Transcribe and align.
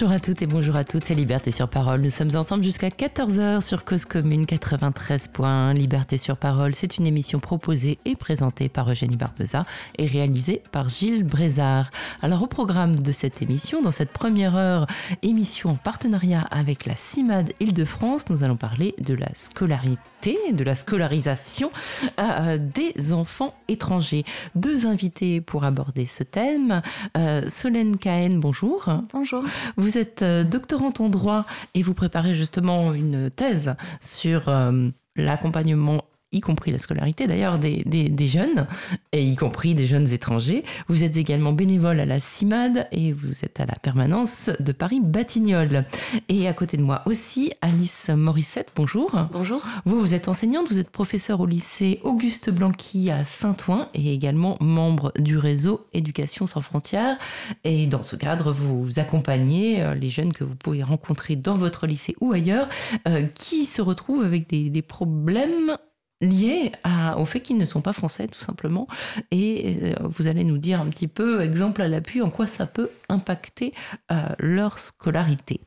Bonjour 0.00 0.14
à 0.14 0.20
toutes 0.20 0.42
et 0.42 0.46
bonjour 0.46 0.76
à 0.76 0.84
toutes, 0.84 1.02
c'est 1.06 1.14
Liberté 1.14 1.50
sur 1.50 1.68
Parole. 1.68 2.02
Nous 2.02 2.12
sommes 2.12 2.36
ensemble 2.36 2.62
jusqu'à 2.62 2.88
14h 2.88 3.60
sur 3.60 3.84
Cause 3.84 4.04
Commune 4.04 4.46
93. 4.46 5.28
Liberté 5.74 6.18
sur 6.18 6.36
Parole, 6.36 6.76
c'est 6.76 6.98
une 6.98 7.06
émission 7.08 7.40
proposée 7.40 7.98
et 8.04 8.14
présentée 8.14 8.68
par 8.68 8.88
Eugénie 8.88 9.16
Barbeza 9.16 9.66
et 9.98 10.06
réalisée 10.06 10.62
par 10.70 10.88
Gilles 10.88 11.24
Brézard. 11.24 11.90
Alors 12.22 12.44
au 12.44 12.46
programme 12.46 12.96
de 12.96 13.10
cette 13.10 13.42
émission, 13.42 13.82
dans 13.82 13.90
cette 13.90 14.12
première 14.12 14.54
heure, 14.54 14.86
émission 15.22 15.70
en 15.70 15.74
partenariat 15.74 16.42
avec 16.52 16.86
la 16.86 16.94
CIMAD 16.94 17.52
Île-de-France, 17.58 18.30
nous 18.30 18.44
allons 18.44 18.56
parler 18.56 18.94
de 19.00 19.14
la 19.14 19.34
scolarité, 19.34 20.38
de 20.52 20.62
la 20.62 20.76
scolarisation 20.76 21.72
euh, 22.20 22.56
des 22.56 23.12
enfants 23.12 23.52
étrangers. 23.66 24.24
Deux 24.54 24.86
invités 24.86 25.40
pour 25.40 25.64
aborder 25.64 26.06
ce 26.06 26.22
thème. 26.22 26.82
Euh, 27.16 27.48
Solène 27.48 27.96
Cahen, 27.96 28.38
bonjour. 28.38 28.88
Bonjour. 29.12 29.42
Vous 29.76 29.87
êtes 29.96 30.22
euh, 30.22 30.44
doctorante 30.44 31.00
en 31.00 31.08
droit 31.08 31.46
et 31.74 31.82
vous 31.82 31.94
préparez 31.94 32.34
justement 32.34 32.92
une 32.92 33.30
thèse 33.30 33.76
sur 34.00 34.48
euh, 34.48 34.90
l'accompagnement 35.16 36.04
y 36.30 36.40
compris 36.40 36.70
la 36.70 36.78
scolarité 36.78 37.26
d'ailleurs 37.26 37.58
des, 37.58 37.82
des, 37.84 38.26
jeunes, 38.26 38.66
et 39.12 39.24
y 39.24 39.34
compris 39.34 39.74
des 39.74 39.86
jeunes 39.86 40.12
étrangers. 40.12 40.62
Vous 40.86 41.02
êtes 41.02 41.16
également 41.16 41.52
bénévole 41.52 42.00
à 42.00 42.04
la 42.04 42.20
CIMAD 42.20 42.86
et 42.92 43.12
vous 43.12 43.44
êtes 43.44 43.60
à 43.60 43.66
la 43.66 43.74
permanence 43.76 44.50
de 44.60 44.72
Paris-Batignolles. 44.72 45.86
Et 46.28 46.46
à 46.46 46.52
côté 46.52 46.76
de 46.76 46.82
moi 46.82 47.00
aussi, 47.06 47.52
Alice 47.62 48.10
Morissette, 48.10 48.72
bonjour. 48.76 49.10
Bonjour. 49.32 49.62
Vous, 49.86 49.98
vous 49.98 50.12
êtes 50.12 50.28
enseignante, 50.28 50.68
vous 50.68 50.78
êtes 50.78 50.90
professeure 50.90 51.40
au 51.40 51.46
lycée 51.46 52.00
Auguste 52.04 52.50
Blanqui 52.50 53.10
à 53.10 53.24
Saint-Ouen 53.24 53.88
et 53.94 54.12
également 54.12 54.58
membre 54.60 55.12
du 55.18 55.38
réseau 55.38 55.86
Éducation 55.94 56.46
sans 56.46 56.60
frontières. 56.60 57.16
Et 57.64 57.86
dans 57.86 58.02
ce 58.02 58.16
cadre, 58.16 58.52
vous 58.52 58.98
accompagnez 58.98 59.80
euh, 59.80 59.94
les 59.94 60.10
jeunes 60.10 60.34
que 60.34 60.44
vous 60.44 60.56
pouvez 60.56 60.82
rencontrer 60.82 61.36
dans 61.36 61.54
votre 61.54 61.86
lycée 61.86 62.14
ou 62.20 62.32
ailleurs 62.32 62.68
euh, 63.06 63.26
qui 63.34 63.64
se 63.64 63.80
retrouvent 63.80 64.24
avec 64.24 64.48
des, 64.48 64.68
des 64.68 64.82
problèmes 64.82 65.78
liés 66.20 66.72
au 67.16 67.24
fait 67.24 67.40
qu'ils 67.40 67.58
ne 67.58 67.64
sont 67.64 67.80
pas 67.80 67.92
français 67.92 68.26
tout 68.26 68.40
simplement 68.40 68.86
et 69.30 69.76
euh, 69.82 69.94
vous 70.02 70.26
allez 70.26 70.44
nous 70.44 70.58
dire 70.58 70.80
un 70.80 70.86
petit 70.86 71.06
peu 71.08 71.42
exemple 71.42 71.80
à 71.82 71.88
l'appui 71.88 72.22
en 72.22 72.30
quoi 72.30 72.46
ça 72.46 72.66
peut 72.66 72.90
impacter 73.08 73.72
euh, 74.10 74.28
leur 74.38 74.78
scolarité 74.78 75.60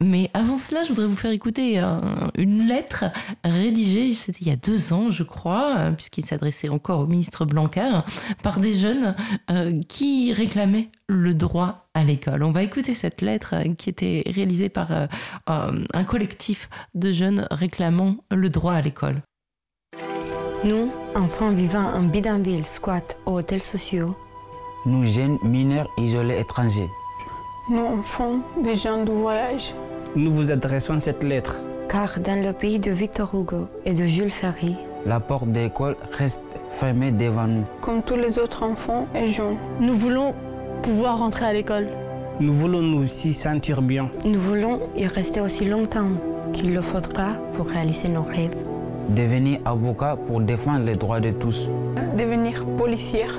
mais 0.00 0.30
avant 0.32 0.56
cela 0.56 0.82
je 0.84 0.88
voudrais 0.88 1.06
vous 1.06 1.16
faire 1.16 1.30
écouter 1.30 1.78
une 2.36 2.66
lettre 2.66 3.04
rédigée 3.44 4.14
c'était 4.14 4.40
il 4.40 4.48
y 4.48 4.52
a 4.52 4.56
deux 4.56 4.92
ans 4.92 5.10
je 5.10 5.22
crois 5.22 5.76
euh, 5.76 5.90
puisqu'il 5.92 6.24
s'adressait 6.24 6.68
encore 6.68 7.00
au 7.00 7.06
ministre 7.06 7.44
Blanquer 7.44 8.00
par 8.42 8.60
des 8.60 8.74
jeunes 8.74 9.14
qui 9.88 10.32
réclamaient 10.32 10.90
le 11.08 11.34
droit 11.34 11.88
à 11.94 12.04
l'école. 12.04 12.42
On 12.42 12.52
va 12.52 12.62
écouter 12.62 12.94
cette 12.94 13.22
lettre 13.22 13.54
qui 13.76 13.88
était 13.88 14.22
réalisée 14.26 14.68
par 14.68 15.08
un 15.46 16.04
collectif 16.04 16.68
de 16.94 17.10
jeunes 17.12 17.46
réclamant 17.50 18.16
le 18.30 18.50
droit 18.50 18.74
à 18.74 18.80
l'école. 18.80 19.22
Nous, 20.62 20.90
enfants 21.14 21.48
vivant 21.48 21.86
en 21.94 22.02
bidonville, 22.02 22.66
squat 22.66 23.16
ou 23.24 23.30
hôtels 23.38 23.62
sociaux. 23.62 24.14
Nous, 24.84 25.06
jeunes 25.06 25.38
mineurs 25.42 25.88
isolés 25.96 26.38
étrangers. 26.38 26.90
Nous, 27.70 27.80
enfants 27.80 28.40
des 28.62 28.76
gens 28.76 29.02
du 29.02 29.10
voyage. 29.10 29.74
Nous 30.14 30.30
vous 30.30 30.50
adressons 30.50 31.00
cette 31.00 31.22
lettre. 31.22 31.58
Car 31.88 32.20
dans 32.20 32.44
le 32.44 32.52
pays 32.52 32.78
de 32.78 32.90
Victor 32.90 33.34
Hugo 33.34 33.68
et 33.86 33.94
de 33.94 34.04
Jules 34.04 34.30
Ferry, 34.30 34.76
la 35.06 35.18
porte 35.18 35.50
de 35.50 35.60
l'école 35.60 35.96
reste 36.12 36.44
fermée 36.72 37.10
devant 37.10 37.46
nous. 37.46 37.64
Comme 37.80 38.02
tous 38.02 38.16
les 38.16 38.38
autres 38.38 38.62
enfants 38.62 39.06
et 39.14 39.28
jeunes. 39.28 39.56
Nous 39.80 39.96
voulons 39.96 40.34
pouvoir 40.82 41.20
rentrer 41.20 41.46
à 41.46 41.54
l'école. 41.54 41.88
Nous 42.38 42.52
voulons 42.52 42.82
nous 42.82 43.04
y 43.04 43.32
sentir 43.32 43.80
bien. 43.80 44.10
Nous 44.26 44.38
voulons 44.38 44.78
y 44.94 45.06
rester 45.06 45.40
aussi 45.40 45.64
longtemps 45.64 46.10
qu'il 46.52 46.74
le 46.74 46.82
faudra 46.82 47.28
pour 47.56 47.66
réaliser 47.66 48.08
nos 48.08 48.22
rêves 48.22 48.54
devenir 49.14 49.60
avocat 49.64 50.16
pour 50.26 50.40
défendre 50.40 50.84
les 50.84 50.96
droits 50.96 51.20
de 51.20 51.30
tous. 51.30 51.68
Devenir 52.16 52.64
policière 52.76 53.32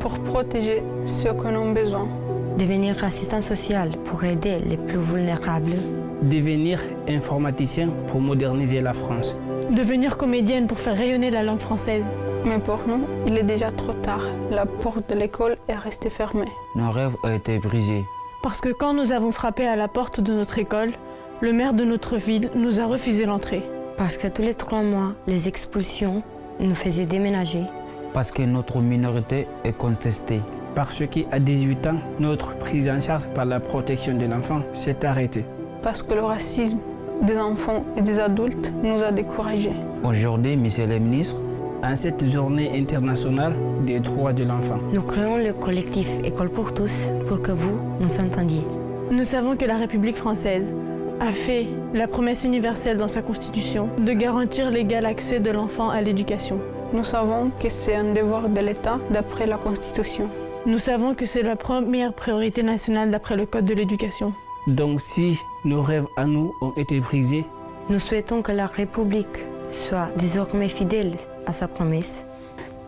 pour 0.00 0.18
protéger 0.20 0.82
ceux 1.04 1.32
qui 1.32 1.46
en 1.46 1.56
ont 1.56 1.72
besoin. 1.72 2.08
Devenir 2.58 3.02
assistant 3.04 3.40
social 3.40 3.90
pour 4.04 4.24
aider 4.24 4.58
les 4.66 4.76
plus 4.76 4.98
vulnérables. 4.98 5.76
Devenir 6.22 6.80
informaticien 7.08 7.88
pour 8.08 8.20
moderniser 8.20 8.80
la 8.80 8.92
France. 8.92 9.34
Devenir 9.70 10.16
comédienne 10.16 10.66
pour 10.66 10.78
faire 10.78 10.96
rayonner 10.96 11.30
la 11.30 11.42
langue 11.42 11.60
française. 11.60 12.04
Mais 12.44 12.58
pour 12.58 12.80
nous, 12.86 13.06
il 13.26 13.38
est 13.38 13.44
déjà 13.44 13.70
trop 13.70 13.92
tard. 13.92 14.24
La 14.50 14.66
porte 14.66 15.10
de 15.10 15.18
l'école 15.18 15.56
est 15.68 15.76
restée 15.76 16.10
fermée. 16.10 16.50
Nos 16.74 16.90
rêves 16.90 17.16
ont 17.22 17.34
été 17.34 17.58
brisés. 17.58 18.04
Parce 18.42 18.60
que 18.60 18.70
quand 18.70 18.92
nous 18.92 19.12
avons 19.12 19.30
frappé 19.30 19.66
à 19.66 19.76
la 19.76 19.86
porte 19.86 20.20
de 20.20 20.32
notre 20.32 20.58
école, 20.58 20.92
le 21.40 21.52
maire 21.52 21.74
de 21.74 21.84
notre 21.84 22.16
ville 22.16 22.50
nous 22.54 22.80
a 22.80 22.86
refusé 22.86 23.24
l'entrée. 23.24 23.62
Parce 23.96 24.16
que 24.16 24.26
tous 24.28 24.42
les 24.42 24.54
trois 24.54 24.82
mois, 24.82 25.12
les 25.26 25.48
expulsions 25.48 26.22
nous 26.60 26.74
faisaient 26.74 27.06
déménager. 27.06 27.64
Parce 28.12 28.30
que 28.30 28.42
notre 28.42 28.80
minorité 28.80 29.46
est 29.64 29.76
contestée. 29.76 30.40
Parce 30.74 31.02
qu'à 31.06 31.38
18 31.38 31.86
ans, 31.88 31.98
notre 32.18 32.56
prise 32.56 32.88
en 32.88 33.00
charge 33.00 33.28
par 33.28 33.44
la 33.44 33.60
protection 33.60 34.16
de 34.16 34.26
l'enfant 34.26 34.62
s'est 34.72 35.04
arrêtée. 35.04 35.44
Parce 35.82 36.02
que 36.02 36.14
le 36.14 36.22
racisme 36.22 36.78
des 37.22 37.38
enfants 37.38 37.84
et 37.96 38.02
des 38.02 38.20
adultes 38.20 38.72
nous 38.82 39.02
a 39.02 39.12
découragés. 39.12 39.72
Aujourd'hui, 40.02 40.56
monsieur 40.56 40.86
le 40.86 40.98
ministre, 40.98 41.40
en 41.82 41.96
cette 41.96 42.24
journée 42.28 42.70
internationale 42.78 43.54
des 43.84 44.00
droits 44.00 44.32
de 44.32 44.44
l'enfant. 44.44 44.78
Nous 44.92 45.02
créons 45.02 45.36
le 45.36 45.52
collectif 45.52 46.08
École 46.24 46.50
pour 46.50 46.72
tous 46.72 47.10
pour 47.28 47.42
que 47.42 47.52
vous 47.52 47.78
nous 48.00 48.16
entendiez. 48.18 48.62
Nous 49.10 49.24
savons 49.24 49.56
que 49.56 49.64
la 49.64 49.76
République 49.76 50.16
française 50.16 50.72
a 51.22 51.32
fait 51.32 51.68
la 51.94 52.08
promesse 52.08 52.42
universelle 52.42 52.96
dans 52.96 53.06
sa 53.06 53.22
Constitution 53.22 53.88
de 53.98 54.12
garantir 54.12 54.70
l'égal 54.72 55.06
accès 55.06 55.38
de 55.38 55.50
l'enfant 55.52 55.88
à 55.88 56.02
l'éducation. 56.02 56.58
Nous 56.92 57.04
savons 57.04 57.50
que 57.60 57.68
c'est 57.68 57.94
un 57.94 58.12
devoir 58.12 58.48
de 58.48 58.60
l'État 58.60 58.98
d'après 59.10 59.46
la 59.46 59.56
Constitution. 59.56 60.28
Nous 60.66 60.78
savons 60.78 61.14
que 61.14 61.24
c'est 61.24 61.44
la 61.44 61.54
première 61.54 62.12
priorité 62.12 62.64
nationale 62.64 63.12
d'après 63.12 63.36
le 63.36 63.46
Code 63.46 63.66
de 63.66 63.74
l'éducation. 63.74 64.32
Donc 64.66 65.00
si 65.00 65.38
nos 65.64 65.80
rêves 65.80 66.08
à 66.16 66.26
nous 66.26 66.54
ont 66.60 66.72
été 66.76 66.98
brisés, 66.98 67.44
nous 67.88 68.00
souhaitons 68.00 68.42
que 68.42 68.52
la 68.52 68.66
République 68.66 69.46
soit 69.68 70.08
désormais 70.16 70.68
fidèle 70.68 71.12
à 71.46 71.52
sa 71.52 71.68
promesse. 71.68 72.24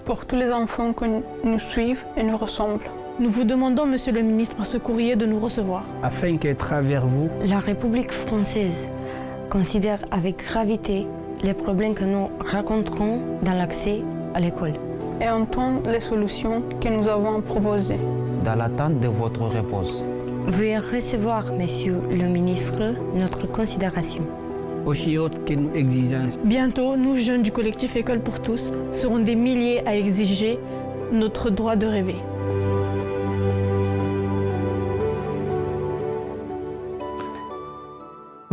Pour 0.07 0.27
tous 0.27 0.37
les 0.37 0.51
enfants 0.53 0.93
qui 0.93 1.05
nous 1.45 1.59
suivent 1.61 2.05
et 2.17 2.25
nous 2.25 2.37
ressemblent. 2.37 2.91
Nous 3.21 3.31
vous 3.31 3.45
demandons, 3.45 3.87
Monsieur 3.87 4.13
le 4.13 4.23
ministre, 4.23 4.57
par 4.57 4.67
ce 4.67 4.77
courrier 4.77 5.15
de 5.15 5.25
nous 5.25 5.39
recevoir. 5.39 5.85
Afin 6.03 6.37
qu'à 6.37 6.53
travers 6.57 7.07
vous, 7.07 7.29
la 7.47 7.61
République 7.61 8.11
française 8.11 8.89
considère 9.51 10.01
avec 10.11 10.39
gravité 10.39 11.07
les 11.45 11.55
problèmes 11.55 11.95
que 11.95 12.05
nous 12.05 12.29
rencontrons 12.41 13.21
dans 13.43 13.53
l'accès 13.53 14.01
à 14.35 14.41
l'école. 14.41 14.73
Et 15.21 15.29
entend 15.31 15.81
les 15.87 16.01
solutions 16.01 16.65
que 16.81 16.89
nous 16.89 17.07
avons 17.07 17.41
proposées. 17.41 18.01
Dans 18.45 18.57
l'attente 18.57 18.99
de 18.99 19.07
votre 19.07 19.43
réponse. 19.45 20.05
Veuillez 20.49 20.79
recevoir, 20.79 21.53
Monsieur 21.53 22.01
le 22.11 22.27
ministre, 22.27 22.97
notre 23.15 23.47
considération. 23.47 24.23
Aussi 24.87 25.19
haute 25.19 25.45
que 25.45 25.55
nous 25.55 25.73
exigeons. 25.73 26.31
Bientôt, 26.45 26.97
nous, 26.97 27.17
jeunes 27.19 27.43
du 27.43 27.53
collectif 27.53 27.95
École 27.95 28.19
pour 28.23 28.43
tous, 28.43 28.73
serons 28.91 29.21
des 29.21 29.37
milliers 29.37 29.87
à 29.87 29.95
exiger 29.97 30.59
notre 31.13 31.49
droit 31.51 31.77
de 31.77 31.87
rêver. 31.87 32.17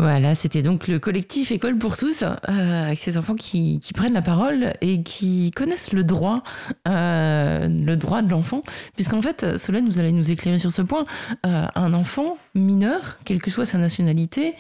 Voilà, 0.02 0.34
c'était 0.34 0.64
donc 0.64 0.88
le 0.88 0.98
collectif 0.98 1.52
École 1.52 1.78
pour 1.78 1.96
tous, 1.96 2.24
euh, 2.24 2.36
avec 2.48 2.98
ces 2.98 3.20
enfants 3.20 3.36
qui, 3.36 3.80
prennent 3.94 4.14
la 4.14 4.24
parole 4.24 4.74
et 4.82 5.04
qui 5.04 5.52
connaissent 5.52 5.94
le 5.94 6.04
droit, 6.04 6.42
euh, 6.88 7.68
le 7.68 7.96
droit 7.98 8.24
de 8.24 8.32
l'enfant, 8.32 8.64
puisqu'en 8.96 9.22
fait, 9.22 9.60
Solène, 9.60 9.86
vous 9.86 10.00
allez 10.00 10.12
nous 10.12 10.32
éclairer 10.32 10.58
sur 10.58 10.72
ce 10.72 10.82
point. 10.82 11.04
Euh, 11.46 11.68
un 11.76 11.94
enfant 11.94 12.40
mineur, 12.56 13.20
quelle 13.26 13.40
que 13.40 13.52
soit 13.52 13.68
sa 13.68 13.78
nationalité, 13.78 14.56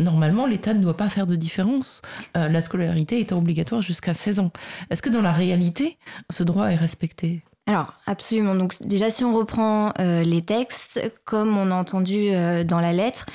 normalement, 0.00 0.46
l'État 0.46 0.74
ne 0.74 0.82
doit 0.82 0.96
pas 0.96 1.10
faire 1.10 1.28
de 1.28 1.36
différence. 1.36 2.02
la 2.34 2.60
scolarité 2.60 3.20
étant 3.20 3.38
obligatoire 3.38 3.82
jusqu'à 3.82 4.14
16 4.14 4.40
ans. 4.40 4.50
Est-ce 4.90 5.00
que 5.00 5.10
dans 5.10 5.22
la 5.22 5.32
réalité, 5.32 5.96
ce 6.28 6.42
droit 6.42 6.72
est 6.72 6.76
respecté? 6.76 7.44
Alors, 7.68 7.94
absolument. 8.06 8.54
Donc, 8.56 8.74
déjà, 8.82 9.10
si 9.10 9.24
on 9.24 9.32
reprend 9.32 9.92
les 9.98 10.42
textes, 10.42 11.00
comme 11.24 11.56
on 11.56 11.70
a 11.70 11.74
entendu 11.74 12.30
dans 12.64 12.80
la 12.80 12.92
lettre, 12.92 13.26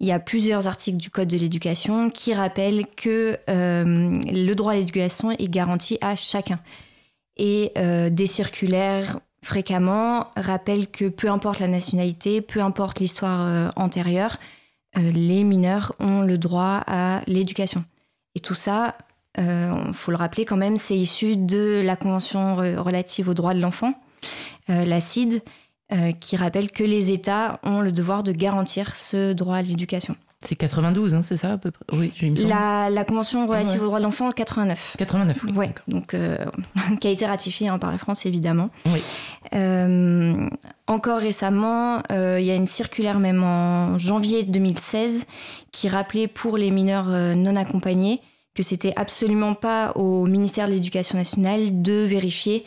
il 0.00 0.06
y 0.06 0.12
a 0.12 0.20
plusieurs 0.20 0.68
articles 0.68 0.96
du 0.96 1.10
Code 1.10 1.28
de 1.28 1.36
l'éducation 1.36 2.10
qui 2.10 2.32
rappellent 2.32 2.86
que 2.96 3.36
euh, 3.50 4.18
le 4.26 4.54
droit 4.54 4.72
à 4.72 4.76
l'éducation 4.76 5.32
est 5.32 5.50
garanti 5.50 5.98
à 6.00 6.14
chacun. 6.14 6.60
Et 7.36 7.72
euh, 7.76 8.08
des 8.10 8.26
circulaires 8.26 9.18
fréquemment 9.42 10.28
rappellent 10.36 10.88
que 10.88 11.08
peu 11.08 11.30
importe 11.30 11.60
la 11.60 11.68
nationalité, 11.68 12.40
peu 12.40 12.60
importe 12.60 13.00
l'histoire 13.00 13.46
euh, 13.46 13.70
antérieure, 13.76 14.38
les 14.96 15.44
mineurs 15.44 15.94
ont 16.00 16.22
le 16.22 16.38
droit 16.38 16.82
à 16.86 17.20
l'éducation. 17.26 17.84
Et 18.34 18.40
tout 18.40 18.54
ça, 18.54 18.96
il 19.36 19.92
faut 19.92 20.10
le 20.10 20.16
rappeler 20.16 20.44
quand 20.44 20.56
même, 20.56 20.76
c'est 20.76 20.96
issu 20.96 21.36
de 21.36 21.82
la 21.84 21.94
Convention 21.94 22.56
relative 22.56 23.28
aux 23.28 23.34
droits 23.34 23.54
de 23.54 23.60
l'enfant, 23.60 23.92
la 24.66 25.00
CID, 25.00 25.42
qui 26.20 26.36
rappelle 26.36 26.70
que 26.70 26.84
les 26.84 27.10
États 27.12 27.60
ont 27.62 27.80
le 27.80 27.92
devoir 27.92 28.22
de 28.22 28.32
garantir 28.32 28.94
ce 28.96 29.32
droit 29.32 29.56
à 29.56 29.62
l'éducation. 29.62 30.16
C'est 30.40 30.54
92, 30.54 31.16
hein, 31.16 31.22
c'est 31.22 31.36
ça 31.36 31.52
à 31.52 31.58
peu 31.58 31.72
près? 31.72 31.84
Oui, 31.92 32.12
j'ai 32.14 32.30
la, 32.30 32.90
la 32.90 33.04
Convention 33.04 33.44
relative 33.48 33.80
ah 33.80 33.82
aux 33.82 33.86
droits 33.86 33.98
de 33.98 34.04
l'enfant, 34.04 34.30
89. 34.30 34.94
89, 34.96 35.36
oui. 35.44 35.52
Ouais, 35.52 35.74
donc, 35.88 36.14
euh, 36.14 36.38
qui 37.00 37.08
a 37.08 37.10
été 37.10 37.26
ratifiée 37.26 37.68
hein, 37.68 37.78
par 37.80 37.90
la 37.90 37.98
France, 37.98 38.24
évidemment. 38.24 38.70
Oui. 38.86 39.02
Euh, 39.54 40.48
encore 40.86 41.18
récemment, 41.18 42.02
euh, 42.12 42.38
il 42.38 42.46
y 42.46 42.52
a 42.52 42.54
une 42.54 42.66
circulaire, 42.66 43.18
même 43.18 43.42
en 43.42 43.98
janvier 43.98 44.44
2016, 44.44 45.26
qui 45.72 45.88
rappelait 45.88 46.28
pour 46.28 46.56
les 46.56 46.70
mineurs 46.70 47.08
non 47.36 47.56
accompagnés 47.56 48.20
que 48.54 48.62
c'était 48.62 48.92
absolument 48.96 49.54
pas 49.54 49.92
au 49.96 50.26
ministère 50.26 50.66
de 50.66 50.72
l'Éducation 50.72 51.16
nationale 51.18 51.82
de 51.82 52.04
vérifier 52.04 52.64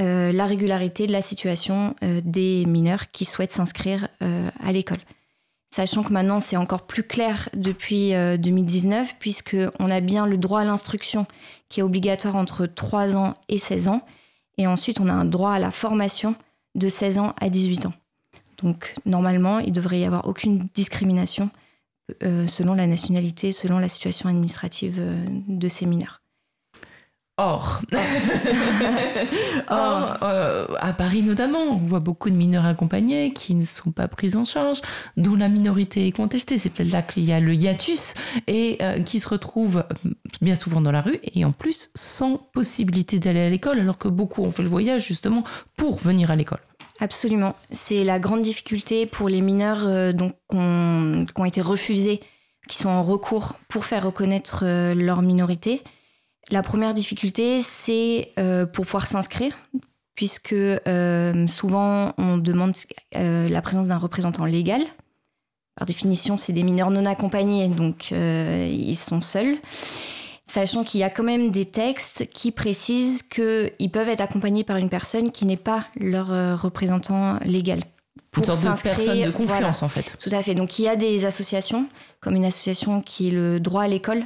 la 0.00 0.46
régularité 0.46 1.06
de 1.06 1.12
la 1.12 1.22
situation 1.22 1.94
des 2.02 2.64
mineurs 2.66 3.10
qui 3.10 3.24
souhaitent 3.24 3.52
s'inscrire 3.52 4.08
à 4.20 4.72
l'école 4.72 5.00
sachant 5.70 6.02
que 6.02 6.12
maintenant 6.12 6.40
c'est 6.40 6.56
encore 6.56 6.86
plus 6.86 7.04
clair 7.04 7.48
depuis 7.54 8.12
2019, 8.12 9.10
euh, 9.10 9.14
puisqu'on 9.18 9.90
a 9.90 10.00
bien 10.00 10.26
le 10.26 10.36
droit 10.36 10.60
à 10.60 10.64
l'instruction 10.64 11.26
qui 11.68 11.80
est 11.80 11.82
obligatoire 11.82 12.36
entre 12.36 12.66
3 12.66 13.16
ans 13.16 13.34
et 13.48 13.58
16 13.58 13.88
ans, 13.88 14.04
et 14.58 14.66
ensuite 14.66 15.00
on 15.00 15.08
a 15.08 15.12
un 15.12 15.24
droit 15.24 15.52
à 15.52 15.58
la 15.58 15.70
formation 15.70 16.34
de 16.74 16.88
16 16.88 17.18
ans 17.18 17.34
à 17.40 17.48
18 17.48 17.86
ans. 17.86 17.92
Donc 18.62 18.94
normalement, 19.06 19.60
il 19.60 19.72
devrait 19.72 20.00
y 20.00 20.04
avoir 20.04 20.26
aucune 20.26 20.68
discrimination 20.74 21.50
euh, 22.22 22.46
selon 22.46 22.74
la 22.74 22.86
nationalité, 22.86 23.52
selon 23.52 23.78
la 23.78 23.88
situation 23.88 24.28
administrative 24.28 24.98
euh, 24.98 25.24
de 25.48 25.68
ces 25.68 25.86
mineurs. 25.86 26.19
Or, 27.40 27.80
Or 29.68 30.16
euh, 30.22 30.66
à 30.78 30.92
Paris 30.92 31.22
notamment, 31.22 31.60
on 31.60 31.76
voit 31.78 32.00
beaucoup 32.00 32.28
de 32.28 32.34
mineurs 32.34 32.66
accompagnés 32.66 33.32
qui 33.32 33.54
ne 33.54 33.64
sont 33.64 33.92
pas 33.92 34.08
pris 34.08 34.36
en 34.36 34.44
charge, 34.44 34.82
dont 35.16 35.36
la 35.36 35.48
minorité 35.48 36.06
est 36.06 36.12
contestée. 36.12 36.58
C'est 36.58 36.68
peut-être 36.68 36.92
là 36.92 37.00
qu'il 37.00 37.24
y 37.24 37.32
a 37.32 37.40
le 37.40 37.54
hiatus 37.54 38.12
et 38.46 38.76
euh, 38.82 39.00
qui 39.00 39.20
se 39.20 39.28
retrouvent 39.28 39.84
bien 40.42 40.54
souvent 40.54 40.82
dans 40.82 40.92
la 40.92 41.00
rue 41.00 41.18
et 41.34 41.46
en 41.46 41.52
plus 41.52 41.90
sans 41.94 42.36
possibilité 42.36 43.18
d'aller 43.18 43.40
à 43.40 43.48
l'école, 43.48 43.80
alors 43.80 43.96
que 43.96 44.08
beaucoup 44.08 44.42
ont 44.42 44.52
fait 44.52 44.62
le 44.62 44.68
voyage 44.68 45.06
justement 45.06 45.42
pour 45.78 45.98
venir 45.98 46.30
à 46.30 46.36
l'école. 46.36 46.60
Absolument. 46.98 47.56
C'est 47.70 48.04
la 48.04 48.18
grande 48.18 48.42
difficulté 48.42 49.06
pour 49.06 49.30
les 49.30 49.40
mineurs 49.40 49.86
euh, 49.86 50.12
donc, 50.12 50.34
qui 50.50 50.56
ont 50.56 51.44
été 51.46 51.62
refusés, 51.62 52.20
qui 52.68 52.76
sont 52.76 52.90
en 52.90 53.02
recours 53.02 53.54
pour 53.70 53.86
faire 53.86 54.04
reconnaître 54.04 54.66
leur 54.92 55.22
minorité. 55.22 55.80
La 56.50 56.62
première 56.62 56.94
difficulté, 56.94 57.60
c'est 57.60 58.32
euh, 58.38 58.66
pour 58.66 58.84
pouvoir 58.84 59.06
s'inscrire, 59.06 59.52
puisque 60.16 60.52
euh, 60.52 61.46
souvent 61.46 62.12
on 62.18 62.38
demande 62.38 62.74
euh, 63.16 63.48
la 63.48 63.62
présence 63.62 63.86
d'un 63.86 63.98
représentant 63.98 64.44
légal. 64.46 64.82
Par 65.76 65.86
définition, 65.86 66.36
c'est 66.36 66.52
des 66.52 66.64
mineurs 66.64 66.90
non 66.90 67.06
accompagnés, 67.06 67.68
donc 67.68 68.10
ils 68.10 68.96
sont 68.96 69.20
seuls. 69.22 69.56
Sachant 70.44 70.82
qu'il 70.82 71.00
y 71.00 71.04
a 71.04 71.10
quand 71.10 71.22
même 71.22 71.50
des 71.50 71.64
textes 71.64 72.28
qui 72.32 72.50
précisent 72.50 73.22
qu'ils 73.22 73.90
peuvent 73.90 74.08
être 74.08 74.20
accompagnés 74.20 74.64
par 74.64 74.76
une 74.76 74.88
personne 74.88 75.30
qui 75.30 75.46
n'est 75.46 75.56
pas 75.56 75.86
leur 75.96 76.60
représentant 76.60 77.38
légal. 77.44 77.84
Pour 78.32 78.46
une 78.46 78.54
sorte 78.54 78.78
de 78.78 78.82
personne 78.82 79.22
de 79.22 79.30
confiance, 79.30 79.82
en 79.82 79.88
fait. 79.88 80.16
Tout 80.18 80.30
à 80.32 80.42
fait. 80.42 80.54
Donc 80.54 80.78
il 80.78 80.82
y 80.82 80.88
a 80.88 80.96
des 80.96 81.24
associations, 81.24 81.88
comme 82.20 82.34
une 82.34 82.44
association 82.44 83.00
qui 83.00 83.28
est 83.28 83.32
le 83.32 83.58
droit 83.60 83.84
à 83.84 83.88
l'école, 83.88 84.24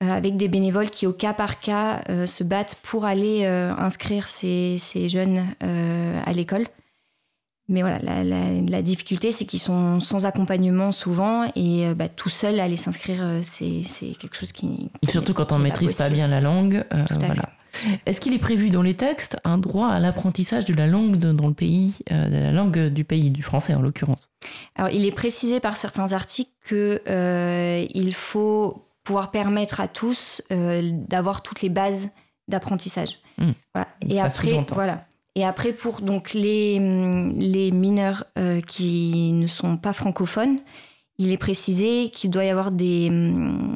avec 0.00 0.36
des 0.36 0.48
bénévoles 0.48 0.90
qui, 0.90 1.06
au 1.06 1.12
cas 1.12 1.34
par 1.34 1.60
cas, 1.60 2.02
euh, 2.08 2.26
se 2.26 2.42
battent 2.42 2.76
pour 2.82 3.04
aller 3.04 3.44
euh, 3.44 3.74
inscrire 3.76 4.28
ces, 4.28 4.78
jeunes 5.08 5.44
à 5.60 6.32
l'école. 6.32 6.64
Mais 7.68 7.82
voilà, 7.82 8.00
la, 8.24 8.82
difficulté, 8.82 9.30
c'est 9.30 9.44
qu'ils 9.44 9.60
sont 9.60 10.00
sans 10.00 10.26
accompagnement 10.26 10.90
souvent 10.90 11.48
et 11.54 11.94
bah, 11.94 12.08
tout 12.08 12.28
seul 12.28 12.58
aller 12.58 12.76
s'inscrire, 12.76 13.22
c'est 13.44 13.84
quelque 14.18 14.36
chose 14.36 14.50
qui. 14.50 14.90
Surtout 15.08 15.34
quand 15.34 15.52
on 15.52 15.58
ne 15.58 15.64
maîtrise 15.64 15.96
pas, 15.96 16.08
bien 16.08 16.26
la 16.26 16.40
langue. 16.40 16.84
Est-ce 18.06 18.20
qu'il 18.20 18.34
est 18.34 18.38
prévu 18.38 18.70
dans 18.70 18.82
les 18.82 18.94
textes 18.94 19.38
un 19.44 19.56
droit 19.56 19.86
à 19.86 20.00
l'apprentissage 20.00 20.64
de 20.64 20.74
la 20.74 20.88
langue 20.88 21.16
dans 21.16 21.46
le 21.46 21.54
pays, 21.54 22.00
de 22.10 22.42
la 22.42 22.50
langue 22.50 22.88
du 22.88 23.04
pays, 23.04 23.30
du 23.30 23.44
français 23.44 23.74
en 23.74 23.82
l'occurrence? 23.82 24.28
Alors, 24.74 24.90
il 24.90 25.06
est 25.06 25.12
précisé 25.12 25.60
par 25.60 25.76
certains 25.76 26.12
articles 26.12 26.50
qu'il 26.66 28.14
faut 28.14 28.89
pouvoir 29.04 29.30
permettre 29.30 29.80
à 29.80 29.88
tous 29.88 30.42
euh, 30.52 30.90
d'avoir 30.92 31.42
toutes 31.42 31.62
les 31.62 31.68
bases 31.68 32.10
d'apprentissage. 32.48 33.20
Mmh. 33.38 33.50
Et 34.08 34.20
après, 34.20 34.66
voilà. 34.72 35.06
Et 35.36 35.44
après, 35.44 35.72
pour 35.72 36.00
donc 36.00 36.32
les, 36.34 36.78
les 37.38 37.70
mineurs 37.70 38.24
euh, 38.38 38.60
qui 38.60 39.32
ne 39.32 39.46
sont 39.46 39.76
pas 39.76 39.92
francophones, 39.92 40.58
il 41.18 41.30
est 41.30 41.38
précisé 41.38 42.10
qu'il 42.10 42.30
doit 42.30 42.44
y 42.44 42.48
avoir 42.48 42.72
des, 42.72 43.10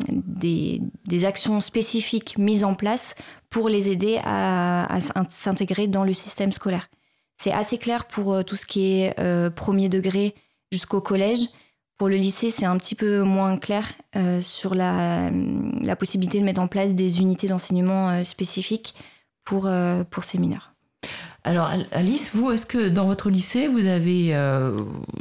des, 0.09 0.81
des, 1.07 1.25
actions 1.25 1.61
spécifiques 1.61 2.39
mises 2.39 2.65
en 2.65 2.75
place 2.75 3.15
pour 3.51 3.69
les 3.69 3.91
aider 3.91 4.19
à, 4.25 4.93
à 4.93 5.01
s'intégrer 5.29 5.87
dans 5.87 6.05
le 6.05 6.15
système 6.15 6.53
scolaire. 6.53 6.89
C'est 7.37 7.53
assez 7.53 7.79
clair 7.79 8.07
pour 8.07 8.33
euh, 8.33 8.43
tout 8.43 8.57
ce 8.57 8.67
qui 8.67 9.03
est 9.03 9.15
premier 9.55 9.89
degré 9.89 10.35
jusqu'au 10.73 11.01
collège. 11.01 11.49
Pour 11.97 12.09
le 12.09 12.17
lycée, 12.17 12.51
c'est 12.51 12.65
un 12.67 12.77
petit 12.77 12.97
peu 12.97 13.23
moins 13.23 13.57
clair 13.57 13.93
euh, 14.17 14.41
sur 14.41 14.75
la, 14.75 15.31
la, 15.31 15.95
possibilité 15.95 16.41
de 16.41 16.45
mettre 16.45 16.61
en 16.61 16.67
place 16.67 16.93
des 16.95 17.21
unités 17.21 17.47
d'enseignement 17.47 18.11
euh, 18.11 18.25
spécifiques 18.25 18.97
pour, 19.45 19.67
euh, 19.67 20.03
pour 20.03 20.25
ces 20.25 20.39
mineurs. 20.39 20.74
Alors 21.47 21.71
Alice, 21.93 22.31
vous, 22.33 22.51
est-ce 22.53 22.65
que 22.65 22.89
dans 22.89 23.05
votre 23.05 23.29
lycée, 23.29 23.69
vous 23.69 23.85
avez 23.85 24.35
euh, 24.35 24.75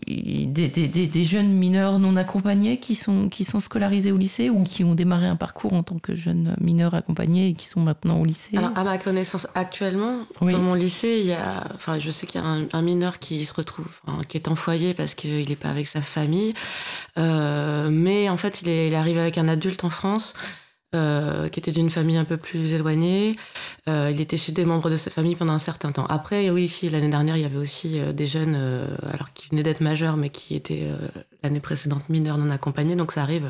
des, 0.08 0.70
des, 0.70 0.88
des, 0.88 1.24
jeunes 1.26 1.52
mineurs 1.52 2.00
non 2.00 2.16
accompagnés 2.16 2.78
qui 2.78 2.96
sont, 2.96 3.28
qui 3.28 3.44
sont 3.44 3.60
scolarisés 3.60 4.14
au 4.14 4.18
lycée 4.18 4.50
ou 4.50 4.64
qui 4.64 4.86
ont 4.86 4.96
démarré 4.96 5.28
un 5.28 5.36
parcours 5.36 5.74
en 5.74 5.84
tant 5.84 6.00
que 6.00 6.16
jeunes 6.16 6.56
mineurs 6.62 6.94
accompagnés 6.94 7.50
et 7.50 7.54
qui 7.56 7.66
sont 7.66 7.82
maintenant 7.82 8.22
au 8.22 8.26
lycée 8.26 8.56
Alors 8.56 8.72
à 8.78 8.86
ma 8.86 8.98
connaissance 8.98 9.48
actuellement, 9.54 10.20
dans 10.40 10.60
mon 10.60 10.76
lycée, 10.76 11.18
il 11.20 11.26
y 11.26 11.34
a, 11.34 11.68
enfin, 11.76 12.00
je 12.00 12.10
sais 12.10 12.26
qu'il 12.26 12.40
y 12.40 12.44
a 12.44 12.48
un, 12.48 12.82
mineur 12.82 13.20
qui 13.20 13.44
se 13.44 13.54
retrouve, 13.54 14.00
qui 14.30 14.38
est 14.38 14.48
en 14.48 14.56
foyer 14.56 14.94
parce 14.94 15.16
qu'il 15.16 15.50
n'est 15.50 15.58
pas 15.58 15.70
avec 15.70 15.88
sa 15.88 16.02
famille, 16.02 16.54
euh, 17.18 17.90
mais 17.92 18.30
en 18.30 18.38
fait 18.38 18.62
il 18.62 18.70
est, 18.70 18.88
il 18.88 18.94
est 18.94 18.98
arrivé 18.98 19.20
avec 19.20 19.38
un 19.38 19.50
adulte 19.50 19.84
en 19.84 19.90
France. 19.90 20.36
Euh, 20.96 21.50
qui 21.50 21.60
était 21.60 21.72
d'une 21.72 21.90
famille 21.90 22.18
un 22.18 22.24
peu 22.24 22.38
plus 22.38 22.74
éloignée. 22.74 23.36
Euh, 23.90 24.12
il 24.14 24.22
était 24.22 24.38
chez 24.38 24.52
des 24.52 24.64
membres 24.64 24.92
de 24.92 24.96
sa 24.96 25.10
famille 25.10 25.34
pendant 25.34 25.54
un 25.54 25.60
certain 25.60 25.92
temps. 25.92 26.06
Après, 26.06 26.52
oui, 26.52 26.66
ici, 26.66 26.88
l'année 26.88 27.10
dernière, 27.10 27.36
il 27.36 27.42
y 27.42 27.46
avait 27.46 27.58
aussi 27.58 28.00
euh, 28.00 28.14
des 28.14 28.28
jeunes, 28.28 28.56
alors 29.12 29.34
qui 29.34 29.50
venaient 29.50 29.64
d'être 29.64 29.82
majeurs, 29.82 30.18
mais 30.18 30.30
qui 30.30 30.56
étaient 30.56 30.88
l'année 31.42 31.60
précédente 31.60 32.10
mineurs 32.10 32.38
non 32.38 32.52
accompagnés. 32.52 32.96
Donc 32.96 33.12
ça 33.12 33.24
arrive 33.24 33.48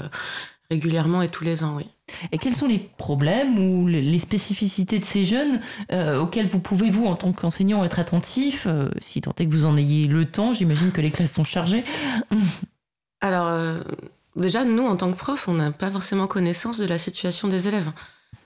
régulièrement 0.71 1.21
et 1.21 1.27
tous 1.27 1.43
les 1.43 1.65
ans, 1.65 1.75
oui. 1.75 1.85
Et 2.31 2.37
quels 2.37 2.55
sont 2.55 2.67
les 2.67 2.79
problèmes 2.79 3.59
ou 3.59 3.87
les 3.87 4.19
spécificités 4.19 4.99
de 4.99 5.05
ces 5.05 5.25
jeunes 5.25 5.59
auxquels 5.91 6.47
vous 6.47 6.59
pouvez, 6.59 6.89
vous, 6.89 7.07
en 7.07 7.15
tant 7.15 7.33
qu'enseignant, 7.33 7.83
être 7.83 7.99
attentif, 7.99 8.67
si 9.01 9.19
tant 9.19 9.33
est 9.37 9.45
que 9.45 9.51
vous 9.51 9.65
en 9.65 9.75
ayez 9.75 10.07
le 10.07 10.23
temps? 10.23 10.53
J'imagine 10.53 10.91
que 10.91 11.01
les 11.01 11.11
classes 11.11 11.33
sont 11.33 11.43
chargées. 11.43 11.83
Alors, 13.19 13.51
Déjà, 14.35 14.65
nous, 14.65 14.85
en 14.85 14.95
tant 14.95 15.11
que 15.11 15.17
prof, 15.17 15.47
on 15.47 15.53
n'a 15.53 15.71
pas 15.71 15.91
forcément 15.91 16.27
connaissance 16.27 16.77
de 16.77 16.85
la 16.85 16.97
situation 16.97 17.47
des 17.47 17.67
élèves. 17.67 17.91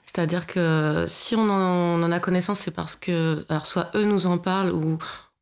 C'est-à-dire 0.03 0.47
que 0.47 1.05
si 1.07 1.35
on 1.35 1.49
en, 1.49 2.11
a 2.11 2.19
connaissance, 2.19 2.59
c'est 2.59 2.71
parce 2.71 2.95
que, 2.95 3.45
alors 3.49 3.65
soit 3.67 3.91
eux 3.95 4.03
nous 4.03 4.25
en 4.25 4.37
parlent 4.37 4.71
ou 4.71 4.97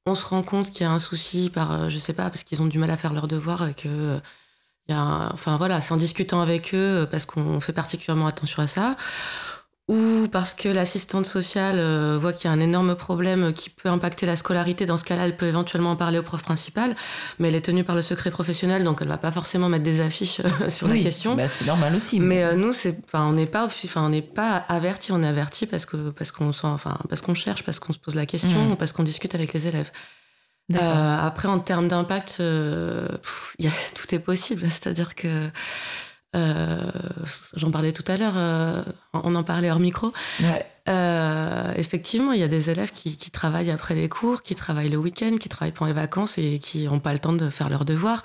on 0.06 0.16
se 0.16 0.26
rend 0.26 0.44
compte 0.44 0.72
qu'il 0.72 0.82
y 0.82 0.84
a 0.86 0.92
un 0.92 1.00
souci 1.00 1.50
par, 1.50 1.72
euh, 1.72 1.90
je 1.90 1.98
sais 1.98 2.14
pas, 2.14 2.26
parce 2.26 2.44
qu'ils 2.44 2.62
ont 2.62 2.68
du 2.68 2.78
mal 2.78 2.92
à 2.92 2.98
faire 2.98 3.14
leurs 3.14 3.28
devoirs 3.28 3.68
et 3.68 3.74
que, 3.74 4.20
il 4.88 4.94
y 4.94 4.98
a, 4.98 5.30
enfin 5.34 5.58
voilà, 5.58 5.82
c'est 5.82 5.94
en 5.94 5.98
discutant 5.98 6.42
avec 6.42 6.76
eux 6.76 7.08
parce 7.10 7.26
qu'on 7.26 7.60
fait 7.60 7.74
particulièrement 7.74 8.28
attention 8.28 8.62
à 8.62 8.68
ça 8.68 8.96
ou 9.88 10.28
parce 10.32 10.56
que 10.56 10.68
l'assistante 10.68 11.26
sociale 11.26 11.76
euh, 11.78 12.18
voit 12.20 12.34
qu'il 12.34 12.50
y 12.50 12.54
a 12.54 12.56
un 12.56 12.60
énorme 12.60 12.96
problème 12.96 13.54
qui 13.54 13.70
peut 13.70 13.88
impacter 13.90 14.26
la 14.26 14.36
scolarité, 14.36 14.88
dans 14.88 14.98
ce 14.98 15.04
cas-là, 15.04 15.26
elle 15.26 15.38
peut 15.38 15.46
éventuellement 15.46 15.92
en 15.92 15.96
parler 15.96 16.18
au 16.18 16.24
prof 16.24 16.42
principal, 16.42 16.96
mais 17.38 17.50
elle 17.50 17.56
est 17.56 17.66
tenue 17.66 17.84
par 17.84 17.96
le 17.96 18.02
secret 18.02 18.32
professionnel, 18.32 18.84
donc 18.84 19.00
elle 19.02 19.08
va 19.08 19.18
pas 19.18 19.32
forcément 19.32 19.70
mettre 19.70 19.84
des 19.84 20.02
affiches 20.02 20.40
euh, 20.40 20.70
sur 20.70 20.88
la 20.88 20.98
question. 20.98 21.36
Bah 21.36 21.48
c'est 21.48 21.66
normal 21.66 21.96
aussi. 21.96 22.20
Mais, 22.20 22.44
euh, 22.44 22.56
nous, 22.56 22.74
c'est, 22.74 22.98
enfin, 23.06 23.28
on 23.28 23.34
n'est 23.34 23.46
pas, 23.46 23.66
enfin, 23.66 24.04
on 24.04 24.10
n'est 24.10 24.24
pas 24.24 24.66
averti, 24.70 25.12
on 25.12 25.22
est 25.22 25.28
averti 25.28 25.68
parce 25.68 25.86
que 25.86 26.10
parce 26.10 26.32
qu'on 26.32 26.52
sent, 26.52 26.66
enfin, 26.66 26.98
parce 27.08 27.22
qu'on 27.22 27.36
cherche, 27.36 27.64
parce 27.64 27.80
qu'on 27.80 27.94
se 27.94 28.00
pose 28.00 28.16
la 28.16 28.26
question, 28.26 28.66
mmh. 28.66 28.72
ou 28.72 28.76
parce 28.76 28.92
qu'on 28.92 29.04
discute 29.04 29.36
avec 29.36 29.54
les 29.54 29.68
élèves. 29.68 29.92
après, 30.74 31.48
en 31.48 31.60
termes 31.60 31.88
d'impact, 31.88 32.42
y 33.60 33.68
a, 33.68 33.72
tout 33.94 34.16
est 34.16 34.20
possible, 34.20 34.64
c'est-à-dire 34.64 35.14
que 35.14 35.28
euh, 35.28 35.50
j'en 36.36 37.72
parlais 37.72 37.92
tout 37.92 38.04
à 38.08 38.18
l'heure, 38.18 38.34
euh, 38.36 38.84
on 39.14 39.36
en 39.36 39.44
parlait 39.44 39.72
hors 39.72 39.80
micro. 39.80 40.14
Euh, 40.88 41.74
effectivement, 41.76 42.34
il 42.34 42.40
y 42.40 42.44
a 42.44 42.48
des 42.48 42.70
élèves 42.70 42.92
qui, 42.92 43.16
travaillent 43.32 43.72
après 43.72 43.96
les 43.96 44.10
cours, 44.10 44.44
qui 44.44 44.56
travaillent 44.56 44.90
le 44.90 44.98
week-end, 44.98 45.38
qui 45.40 45.50
travaillent 45.50 45.72
pendant 45.72 45.88
les 45.88 45.94
vacances 45.94 46.38
et 46.38 46.60
qui 46.60 46.86
n'ont 46.86 47.00
pas 47.00 47.14
le 47.14 47.20
temps 47.20 47.34
de 47.34 47.50
faire 47.50 47.70
leurs 47.70 47.86
devoirs. 47.86 48.22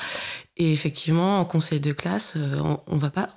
Et 0.56 0.72
effectivement, 0.72 1.40
en 1.40 1.44
conseil 1.44 1.80
de 1.80 1.92
classe, 1.92 2.36
on, 2.62 2.80
on 2.86 2.96
va 2.96 3.10
pas. 3.10 3.30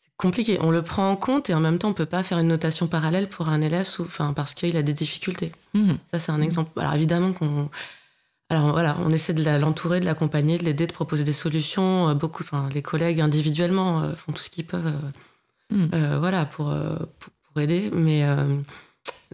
C'est 0.00 0.10
compliqué. 0.16 0.58
On 0.60 0.70
le 0.70 0.82
prend 0.82 1.08
en 1.08 1.16
compte 1.16 1.50
et 1.50 1.54
en 1.54 1.60
même 1.60 1.78
temps, 1.78 1.90
on 1.90 1.94
peut 1.94 2.06
pas 2.06 2.22
faire 2.22 2.38
une 2.38 2.48
notation 2.48 2.88
parallèle 2.88 3.28
pour 3.28 3.48
un 3.48 3.60
élève, 3.60 3.88
enfin, 4.00 4.32
parce 4.32 4.54
qu'il 4.54 4.76
a 4.76 4.82
des 4.82 4.94
difficultés. 4.94 5.52
Mmh. 5.74 5.94
Ça, 6.04 6.18
c'est 6.18 6.32
un 6.32 6.40
exemple. 6.40 6.78
Alors 6.80 6.94
évidemment 6.94 7.32
qu'on 7.32 7.70
alors 8.52 8.72
voilà, 8.72 8.96
on 9.00 9.10
essaie 9.12 9.32
de 9.32 9.42
l'entourer, 9.58 10.00
de 10.00 10.04
l'accompagner, 10.04 10.58
de 10.58 10.64
l'aider, 10.64 10.86
de 10.86 10.92
proposer 10.92 11.24
des 11.24 11.32
solutions. 11.32 12.14
beaucoup, 12.14 12.42
enfin, 12.42 12.68
les 12.72 12.82
collègues 12.82 13.20
individuellement 13.20 14.14
font 14.14 14.32
tout 14.32 14.42
ce 14.42 14.50
qu'ils 14.50 14.66
peuvent, 14.66 14.92
hmm. 15.70 15.86
voilà, 16.18 16.44
pour, 16.44 16.74
pour, 17.18 17.62
aider. 17.62 17.90
Mais 17.92 18.24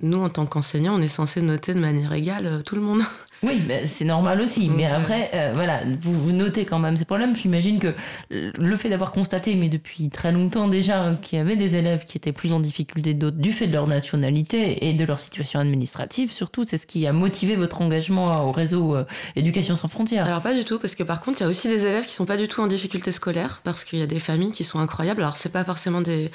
nous, 0.02 0.18
en 0.18 0.28
tant 0.28 0.46
qu'enseignants, 0.46 0.94
on 0.94 1.02
est 1.02 1.08
censé 1.08 1.42
noter 1.42 1.74
de 1.74 1.80
manière 1.80 2.12
égale 2.12 2.62
tout 2.64 2.76
le 2.76 2.82
monde. 2.82 3.02
Oui, 3.42 3.62
c'est 3.84 4.04
normal 4.04 4.40
aussi. 4.40 4.68
mais 4.68 4.86
après, 4.86 5.30
euh, 5.34 5.52
voilà, 5.54 5.80
vous, 6.00 6.32
notez 6.32 6.64
quand 6.64 6.80
même 6.80 6.96
ces 6.96 7.04
problèmes. 7.04 7.36
J'imagine 7.36 7.78
que 7.78 7.94
le 8.30 8.76
fait 8.76 8.88
d'avoir 8.88 9.12
constaté, 9.12 9.54
mais 9.54 9.68
depuis 9.68 10.08
très 10.08 10.32
longtemps 10.32 10.66
déjà, 10.66 11.12
qu'il 11.22 11.38
y 11.38 11.40
avait 11.40 11.56
des 11.56 11.76
élèves 11.76 12.04
qui 12.04 12.16
étaient 12.16 12.32
plus 12.32 12.52
en 12.52 12.58
difficulté 12.58 13.14
d'autres 13.14 13.36
du 13.36 13.52
fait 13.52 13.68
de 13.68 13.72
leur 13.72 13.86
nationalité 13.86 14.88
et 14.88 14.94
de 14.94 15.04
leur 15.04 15.20
situation 15.20 15.60
administrative, 15.60 16.32
surtout, 16.32 16.64
c'est 16.64 16.78
ce 16.78 16.86
qui 16.86 17.06
a 17.06 17.12
motivé 17.12 17.54
votre 17.54 17.80
engagement 17.80 18.44
au 18.48 18.52
réseau 18.52 18.96
euh, 18.96 19.04
Éducation 19.36 19.76
sans 19.76 19.88
frontières. 19.88 20.26
Alors 20.26 20.42
pas 20.42 20.54
du 20.54 20.64
tout, 20.64 20.78
parce 20.78 20.94
que 20.94 21.04
par 21.04 21.20
contre, 21.20 21.40
il 21.40 21.44
y 21.44 21.46
a 21.46 21.48
aussi 21.48 21.68
des 21.68 21.86
élèves 21.86 22.06
qui 22.06 22.14
sont 22.14 22.26
pas 22.26 22.36
du 22.36 22.48
tout 22.48 22.60
en 22.60 22.66
difficulté 22.66 23.12
scolaire, 23.12 23.60
parce 23.62 23.84
qu'il 23.84 24.00
y 24.00 24.02
a 24.02 24.06
des 24.06 24.18
familles 24.18 24.52
qui 24.52 24.64
sont 24.64 24.80
incroyables. 24.80 25.22
Alors 25.22 25.36
c'est 25.36 25.52
pas 25.52 25.64
forcément 25.64 26.00
des... 26.00 26.30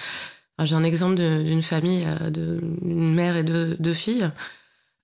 J'ai 0.64 0.76
un 0.76 0.84
exemple 0.84 1.16
d'une 1.16 1.64
famille, 1.64 2.06
euh, 2.06 2.30
d'une 2.30 3.14
mère 3.14 3.36
et 3.36 3.44
deux, 3.44 3.76
deux 3.80 3.94
filles. 3.94 4.30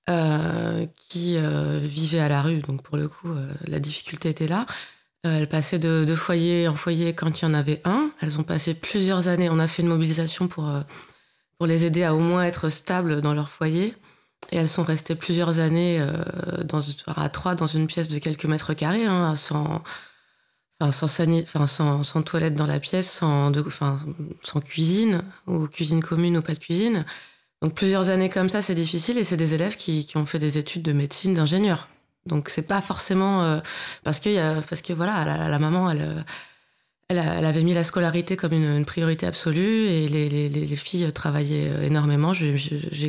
Euh, 0.10 0.88
qui 0.98 1.36
euh, 1.38 1.80
vivaient 1.84 2.20
à 2.20 2.30
la 2.30 2.42
rue. 2.42 2.62
Donc 2.62 2.82
pour 2.82 2.98
le 2.98 3.08
coup, 3.08 3.30
euh, 3.30 3.54
la 3.68 3.80
difficulté 3.80 4.30
était 4.30 4.48
là. 4.48 4.66
elles 5.24 5.48
passaient 5.48 5.78
de, 5.78 6.16
foyer 6.16 6.68
en 6.68 6.74
foyer 6.74 7.14
quand 7.14 7.40
il 7.40 7.46
y 7.46 7.48
en 7.48 7.54
avait 7.54 7.82
un. 7.86 8.10
Elles 8.22 8.40
ont 8.40 8.44
passé 8.44 8.74
plusieurs 8.74 9.28
années. 9.28 9.50
On 9.52 9.60
a 9.60 9.68
fait 9.68 9.84
une 9.84 9.90
mobilisation 9.90 10.48
pour, 10.48 10.68
pour 11.58 11.68
les 11.68 11.86
aider 11.86 12.04
à 12.04 12.16
au 12.16 12.20
moins 12.20 12.44
être 12.44 12.70
stables 12.70 13.22
dans 13.22 13.36
leur 13.36 13.50
foyer. 13.50 13.94
Et 14.52 14.58
elles 14.58 14.70
sont 14.70 14.84
restées 14.84 15.16
plusieurs 15.16 15.60
années 15.60 16.04
à 17.06 17.30
trois 17.30 17.54
dans 17.54 17.68
une 17.68 17.86
pièce 17.86 18.10
de 18.10 18.18
quelques 18.18 18.46
mètres 18.46 18.74
carrés, 18.74 19.06
hein, 19.06 19.36
sans, 19.36 19.84
sans, 20.92 22.04
sans, 22.04 22.22
toilette 22.24 22.56
dans 22.56 22.66
la 22.66 22.80
pièce, 22.80 23.12
sans 23.12 23.52
cuisine, 24.66 25.24
ou 25.46 25.68
cuisine 25.68 26.02
commune 26.02 26.38
ou 26.38 26.42
pas 26.42 26.54
de 26.54 26.60
cuisine. 26.60 27.06
Donc 27.62 27.74
plusieurs 27.74 28.10
années 28.10 28.30
comme 28.30 28.50
ça, 28.50 28.62
c'est 28.62 28.76
difficile 28.76 29.18
et 29.18 29.24
c'est 29.24 29.38
des 29.38 29.54
élèves 29.54 29.76
qui, 29.76 30.06
qui, 30.06 30.18
ont 30.18 30.26
fait 30.26 30.40
des 30.40 30.58
études 30.58 30.82
de 30.82 30.94
médecine, 30.94 31.34
d'ingénieur. 31.34 31.90
Donc 32.26 32.50
c'est 32.50 32.62
pas 32.62 32.82
forcément 32.82 33.44
euh, 33.44 33.60
parce 34.04 34.20
que 34.20 34.62
parce 34.62 34.82
que 34.82 34.94
voilà, 34.94 35.48
la, 35.48 35.60
maman 35.60 35.90
elle, 35.90 36.26
elle, 37.10 37.18
elle, 37.18 37.46
avait 37.46 37.64
mis 37.64 37.74
la 37.74 37.84
scolarité 37.84 38.38
comme 38.38 38.54
une, 38.54 38.86
priorité 38.86 39.26
absolue 39.26 39.88
et 39.88 40.08
les, 40.08 40.30
les, 40.30 40.50
les, 40.50 40.76
filles 40.76 41.12
travaillaient 41.12 41.70
euh, 41.70 41.84
énormément. 41.84 42.34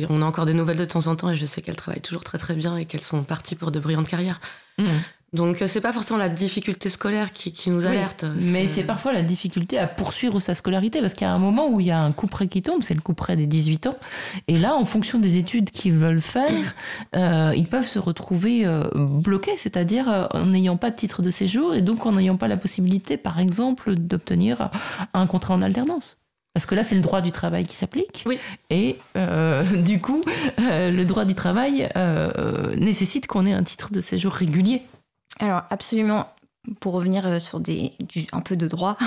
On 0.09 0.21
a 0.21 0.25
encore 0.25 0.45
des 0.45 0.53
nouvelles 0.53 0.77
de 0.77 0.85
temps 0.85 1.07
en 1.07 1.15
temps 1.15 1.29
et 1.29 1.35
je 1.35 1.45
sais 1.45 1.61
qu'elles 1.61 1.75
travaillent 1.75 2.01
toujours 2.01 2.23
très 2.23 2.37
très 2.37 2.55
bien 2.55 2.77
et 2.77 2.85
qu'elles 2.85 3.01
sont 3.01 3.23
parties 3.23 3.55
pour 3.55 3.71
de 3.71 3.79
brillantes 3.79 4.09
carrières. 4.09 4.41
Mmh. 4.77 4.85
Donc 5.33 5.61
euh, 5.61 5.67
c'est 5.67 5.79
pas 5.79 5.93
forcément 5.93 6.19
la 6.19 6.27
difficulté 6.27 6.89
scolaire 6.89 7.31
qui, 7.31 7.53
qui 7.53 7.69
nous 7.69 7.85
alerte. 7.85 8.25
mais 8.51 8.67
c'est 8.67 8.83
parfois 8.83 9.13
la 9.13 9.23
difficulté 9.23 9.77
à 9.77 9.87
poursuivre 9.87 10.41
sa 10.41 10.55
scolarité 10.55 10.99
parce 10.99 11.13
qu'il 11.13 11.25
y 11.25 11.29
a 11.29 11.33
un 11.33 11.39
moment 11.39 11.69
où 11.69 11.79
il 11.79 11.85
y 11.85 11.91
a 11.91 12.01
un 12.01 12.11
coup 12.11 12.27
près 12.27 12.49
qui 12.49 12.61
tombe, 12.61 12.83
c'est 12.83 12.93
le 12.93 12.99
coup 12.99 13.13
près 13.13 13.37
des 13.37 13.45
18 13.45 13.87
ans. 13.87 13.97
Et 14.49 14.57
là, 14.57 14.75
en 14.75 14.83
fonction 14.83 15.19
des 15.19 15.37
études 15.37 15.69
qu'ils 15.69 15.95
veulent 15.95 16.19
faire, 16.19 16.75
euh, 17.15 17.53
ils 17.55 17.67
peuvent 17.67 17.87
se 17.87 17.97
retrouver 17.97 18.65
euh, 18.65 18.89
bloqués, 18.93 19.55
c'est-à-dire 19.55 20.27
en 20.33 20.47
n'ayant 20.47 20.75
pas 20.75 20.91
de 20.91 20.97
titre 20.97 21.21
de 21.21 21.29
séjour 21.29 21.75
et 21.75 21.81
donc 21.81 22.05
en 22.05 22.11
n'ayant 22.11 22.35
pas 22.35 22.49
la 22.49 22.57
possibilité, 22.57 23.15
par 23.15 23.39
exemple, 23.39 23.95
d'obtenir 23.95 24.69
un 25.13 25.27
contrat 25.27 25.53
en 25.53 25.61
alternance. 25.61 26.17
Parce 26.53 26.65
que 26.65 26.75
là, 26.75 26.83
c'est 26.83 26.95
le 26.95 27.01
droit 27.01 27.21
du 27.21 27.31
travail 27.31 27.65
qui 27.65 27.77
s'applique. 27.77 28.25
Oui. 28.25 28.37
Et 28.69 28.97
du 29.77 30.01
coup, 30.01 30.23
le 30.57 31.03
droit 31.03 31.23
du 31.23 31.35
travail 31.35 31.89
nécessite 32.75 33.27
qu'on 33.27 33.45
ait 33.45 33.53
un 33.53 33.63
titre 33.63 33.93
de 33.93 34.01
séjour 34.01 34.33
régulier. 34.33 34.83
Alors 35.39 35.63
absolument, 35.69 36.27
pour 36.79 36.93
revenir 36.93 37.25
euh, 37.25 37.39
sur 37.39 37.59
des, 37.59 37.93
un 38.31 38.41
peu 38.41 38.55
de 38.55 38.67
droit, 38.67 38.97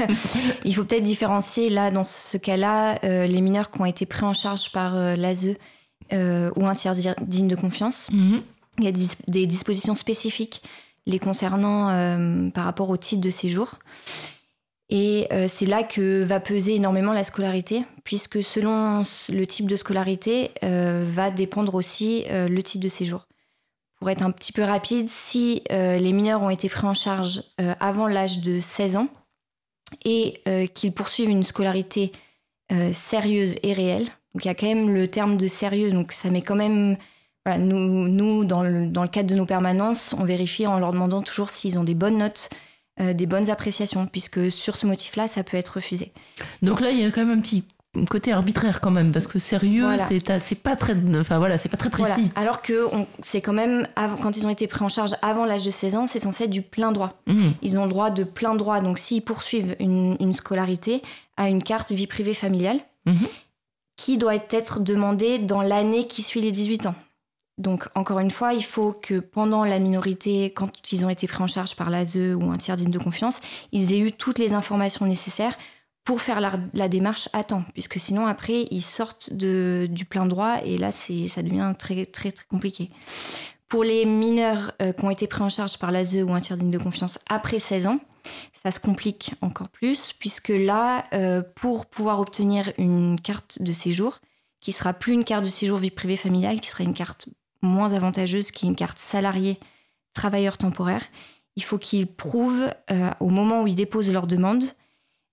il 0.64 0.74
faut 0.74 0.84
peut-être 0.84 1.02
différencier 1.02 1.68
là, 1.70 1.90
dans 1.90 2.04
ce 2.04 2.36
cas-là, 2.36 2.98
euh, 3.04 3.26
les 3.26 3.40
mineurs 3.40 3.70
qui 3.70 3.80
ont 3.80 3.86
été 3.86 4.06
pris 4.06 4.24
en 4.24 4.32
charge 4.32 4.70
par 4.72 4.96
euh, 4.96 5.16
l'ASE 5.16 5.54
ou 6.12 6.66
un 6.66 6.74
tiers 6.74 6.94
digne 7.22 7.46
de 7.46 7.54
confiance. 7.54 8.10
Mhm. 8.10 8.42
Il 8.78 8.84
y 8.84 8.88
a 8.88 8.92
des 9.28 9.46
dispositions 9.46 9.94
spécifiques 9.94 10.62
les 11.06 11.20
concernant 11.20 12.50
par 12.50 12.64
rapport 12.64 12.90
au 12.90 12.96
titre 12.96 13.20
de 13.20 13.30
séjour. 13.30 13.76
Et 14.88 15.28
c'est 15.48 15.66
là 15.66 15.84
que 15.84 16.24
va 16.24 16.40
peser 16.40 16.74
énormément 16.74 17.12
la 17.12 17.22
scolarité, 17.22 17.84
puisque 18.02 18.42
selon 18.42 19.04
le 19.28 19.44
type 19.44 19.68
de 19.68 19.76
scolarité, 19.76 20.50
va 20.62 21.30
dépendre 21.30 21.76
aussi 21.76 22.24
le 22.28 22.60
titre 22.62 22.82
de 22.82 22.88
séjour 22.88 23.26
pour 24.00 24.08
être 24.08 24.22
un 24.22 24.30
petit 24.30 24.52
peu 24.52 24.62
rapide, 24.62 25.08
si 25.08 25.62
euh, 25.70 25.98
les 25.98 26.12
mineurs 26.12 26.42
ont 26.42 26.50
été 26.50 26.68
pris 26.70 26.86
en 26.86 26.94
charge 26.94 27.42
euh, 27.60 27.74
avant 27.80 28.08
l'âge 28.08 28.40
de 28.40 28.58
16 28.58 28.96
ans 28.96 29.08
et 30.06 30.40
euh, 30.48 30.66
qu'ils 30.66 30.92
poursuivent 30.92 31.28
une 31.28 31.44
scolarité 31.44 32.12
sérieuse 32.92 33.56
et 33.64 33.72
réelle, 33.72 34.04
donc 34.04 34.44
il 34.44 34.46
y 34.46 34.48
a 34.48 34.54
quand 34.54 34.68
même 34.68 34.94
le 34.94 35.08
terme 35.08 35.36
de 35.36 35.48
sérieux, 35.48 35.90
donc 35.90 36.12
ça 36.12 36.30
met 36.30 36.40
quand 36.40 36.54
même... 36.54 36.96
Nous, 37.58 38.06
nous 38.06 38.44
dans, 38.44 38.62
le, 38.62 38.86
dans, 38.86 39.02
le, 39.02 39.08
cadre 39.08 39.28
de 39.28 39.34
nos 39.34 39.44
permanences, 39.44 40.14
on 40.16 40.22
vérifie 40.22 40.68
en 40.68 40.78
leur 40.78 40.92
demandant 40.92 41.20
toujours 41.20 41.50
s'ils 41.50 41.80
ont 41.80 41.82
des 41.82 41.96
bonnes 41.96 42.18
notes, 42.18 42.48
des 43.00 43.26
bonnes 43.26 43.50
appréciations, 43.50 44.06
puisque 44.06 44.52
sur 44.52 44.76
ce 44.76 44.86
motif-là, 44.86 45.26
ça 45.26 45.42
peut 45.42 45.56
être 45.56 45.70
refusé. 45.70 46.12
Donc 46.62 46.80
là, 46.80 46.92
il 46.92 47.00
y 47.00 47.04
a 47.04 47.10
quand 47.10 47.24
même 47.24 47.36
un 47.36 47.40
petit 47.40 47.64
côté 48.08 48.32
arbitraire 48.32 48.80
quand 48.80 48.90
même 48.90 49.10
parce 49.10 49.26
que 49.26 49.38
sérieux 49.38 49.96
c'est 50.38 50.54
pas 50.54 50.76
très 50.76 50.94
enfin 51.16 51.38
voilà 51.38 51.58
c'est 51.58 51.68
pas 51.68 51.76
très 51.76 51.90
précis. 51.90 52.30
Alors 52.36 52.62
que 52.62 52.86
c'est 53.20 53.40
quand 53.40 53.52
même 53.52 53.86
quand 54.22 54.36
ils 54.36 54.46
ont 54.46 54.50
été 54.50 54.66
pris 54.66 54.84
en 54.84 54.88
charge 54.88 55.14
avant 55.22 55.44
l'âge 55.44 55.64
de 55.64 55.70
16 55.70 55.96
ans 55.96 56.06
c'est 56.06 56.20
censé 56.20 56.44
être 56.44 56.50
du 56.50 56.62
plein 56.62 56.92
droit. 56.92 57.20
Mmh. 57.26 57.50
ils 57.62 57.78
ont 57.78 57.84
le 57.84 57.90
droit 57.90 58.10
de 58.10 58.24
plein 58.24 58.54
droit. 58.54 58.80
Donc 58.80 58.98
s'ils 58.98 59.22
poursuivent 59.22 59.74
une, 59.80 60.34
scolarité 60.34 61.02
à 61.36 61.48
une 61.48 61.62
carte 61.62 61.90
vie 61.90 62.06
privée 62.06 62.34
familiale 62.34 62.78
mmh. 63.06 63.14
qui 63.96 64.18
doit 64.18 64.36
être 64.36 64.80
demandée 64.80 65.38
dans 65.38 65.62
l'année 65.62 66.06
qui 66.06 66.22
suit 66.22 66.40
les 66.40 66.52
18 66.52 66.86
ans. 66.86 66.94
Donc 67.58 67.88
encore 67.96 68.20
une 68.20 68.30
fois 68.30 68.54
il 68.54 68.64
faut 68.64 68.92
que 68.92 69.18
pendant 69.18 69.64
la 69.64 69.80
minorité 69.80 70.52
quand 70.52 70.70
ils 70.92 71.04
ont 71.04 71.10
été 71.10 71.26
pris 71.26 71.42
en 71.42 71.48
charge 71.48 71.74
par 71.74 71.90
l'ASE 71.90 72.16
ou 72.16 72.50
un 72.52 72.56
tiers 72.56 72.76
digne 72.76 72.90
de 72.90 72.98
confiance 72.98 73.40
ils 73.72 73.92
aient 73.92 73.98
eu 73.98 74.12
toutes 74.12 74.38
les 74.38 74.54
informations 74.54 75.04
nécessaires 75.04 75.56
pour 76.04 76.22
faire 76.22 76.40
la, 76.40 76.88
démarche 76.88 77.28
à 77.32 77.44
temps, 77.44 77.64
puisque 77.72 77.98
sinon 77.98 78.26
après 78.26 78.66
ils 78.70 78.82
sortent 78.82 79.32
de, 79.32 79.86
du 79.90 80.04
plein 80.04 80.26
droit 80.26 80.56
et 80.64 80.78
là 80.78 80.90
c'est 80.90 81.28
ça 81.28 81.42
devient 81.42 81.74
très 81.78 82.06
très 82.06 82.32
très 82.32 82.46
compliqué. 82.46 82.90
Pour 83.68 83.84
les 83.84 84.04
mineurs 84.04 84.72
euh, 84.82 84.92
qui 84.92 85.04
ont 85.04 85.10
été 85.10 85.28
pris 85.28 85.42
en 85.42 85.48
charge 85.48 85.78
par 85.78 85.92
l'ASE 85.92 86.16
ou 86.16 86.32
un 86.32 86.40
tiers 86.40 86.56
digne 86.56 86.72
de 86.72 86.78
confiance 86.78 87.20
après 87.28 87.60
16 87.60 87.86
ans, 87.86 88.00
ça 88.52 88.72
se 88.72 88.80
complique 88.80 89.34
encore 89.42 89.68
plus, 89.68 90.12
puisque 90.12 90.48
là, 90.48 91.06
euh, 91.14 91.42
pour 91.54 91.86
pouvoir 91.86 92.18
obtenir 92.18 92.72
une 92.78 93.20
carte 93.20 93.62
de 93.62 93.72
séjour, 93.72 94.18
qui 94.60 94.72
sera 94.72 94.92
plus 94.92 95.12
une 95.12 95.24
carte 95.24 95.44
de 95.44 95.50
séjour 95.50 95.78
vie 95.78 95.92
privée 95.92 96.16
familiale, 96.16 96.60
qui 96.60 96.68
sera 96.68 96.82
une 96.82 96.94
carte 96.94 97.28
moins 97.62 97.92
avantageuse, 97.92 98.50
qui 98.50 98.66
est 98.66 98.68
une 98.68 98.76
carte 98.76 98.98
salarié 98.98 99.60
travailleur 100.14 100.58
temporaire, 100.58 101.04
il 101.56 101.62
faut 101.62 101.78
qu'ils 101.78 102.06
prouvent 102.06 102.72
euh, 102.90 103.10
au 103.20 103.28
moment 103.28 103.62
où 103.62 103.66
ils 103.66 103.74
déposent 103.74 104.12
leur 104.12 104.26
demande 104.26 104.64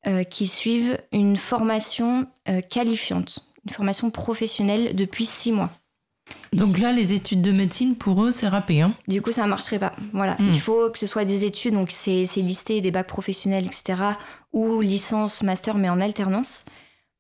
euh, 0.08 0.24
qui 0.24 0.48
suivent 0.48 0.98
une 1.12 1.36
formation 1.36 2.28
euh, 2.48 2.62
qualifiante, 2.62 3.40
une 3.66 3.74
formation 3.74 4.10
professionnelle 4.10 4.96
depuis 4.96 5.26
six 5.26 5.52
mois. 5.52 5.70
Donc 6.54 6.78
là, 6.78 6.94
les 6.94 7.12
études 7.12 7.42
de 7.42 7.52
médecine, 7.52 7.96
pour 7.96 8.24
eux, 8.24 8.32
c'est 8.32 8.48
râpé. 8.48 8.82
Hein 8.82 8.94
du 9.10 9.22
coup, 9.22 9.34
ça 9.34 9.44
ne 9.44 9.50
marcherait 9.50 9.80
pas. 9.80 9.94
Voilà. 10.14 10.36
Hmm. 10.40 10.48
Il 10.48 10.62
faut 10.62 10.90
que 10.92 10.98
ce 10.98 11.08
soit 11.08 11.26
des 11.26 11.44
études, 11.44 11.74
donc 11.74 11.92
c'est 11.92 12.26
listé 12.38 12.80
des 12.80 12.90
bacs 12.90 13.08
professionnels, 13.08 13.66
etc., 13.66 14.02
ou 14.54 14.80
licence, 14.80 15.44
master, 15.44 15.76
mais 15.76 15.90
en 15.90 16.00
alternance, 16.00 16.64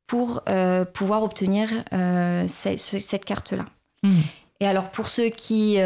pour 0.05 0.43
euh, 0.47 0.85
pouvoir 0.85 1.23
obtenir 1.23 1.69
cette, 2.47 3.25
carte-là. 3.25 3.65
Hmm. 4.03 4.11
Et 4.61 4.67
alors, 4.67 4.91
pour 4.91 5.07
ceux 5.07 5.27
qui, 5.27 5.77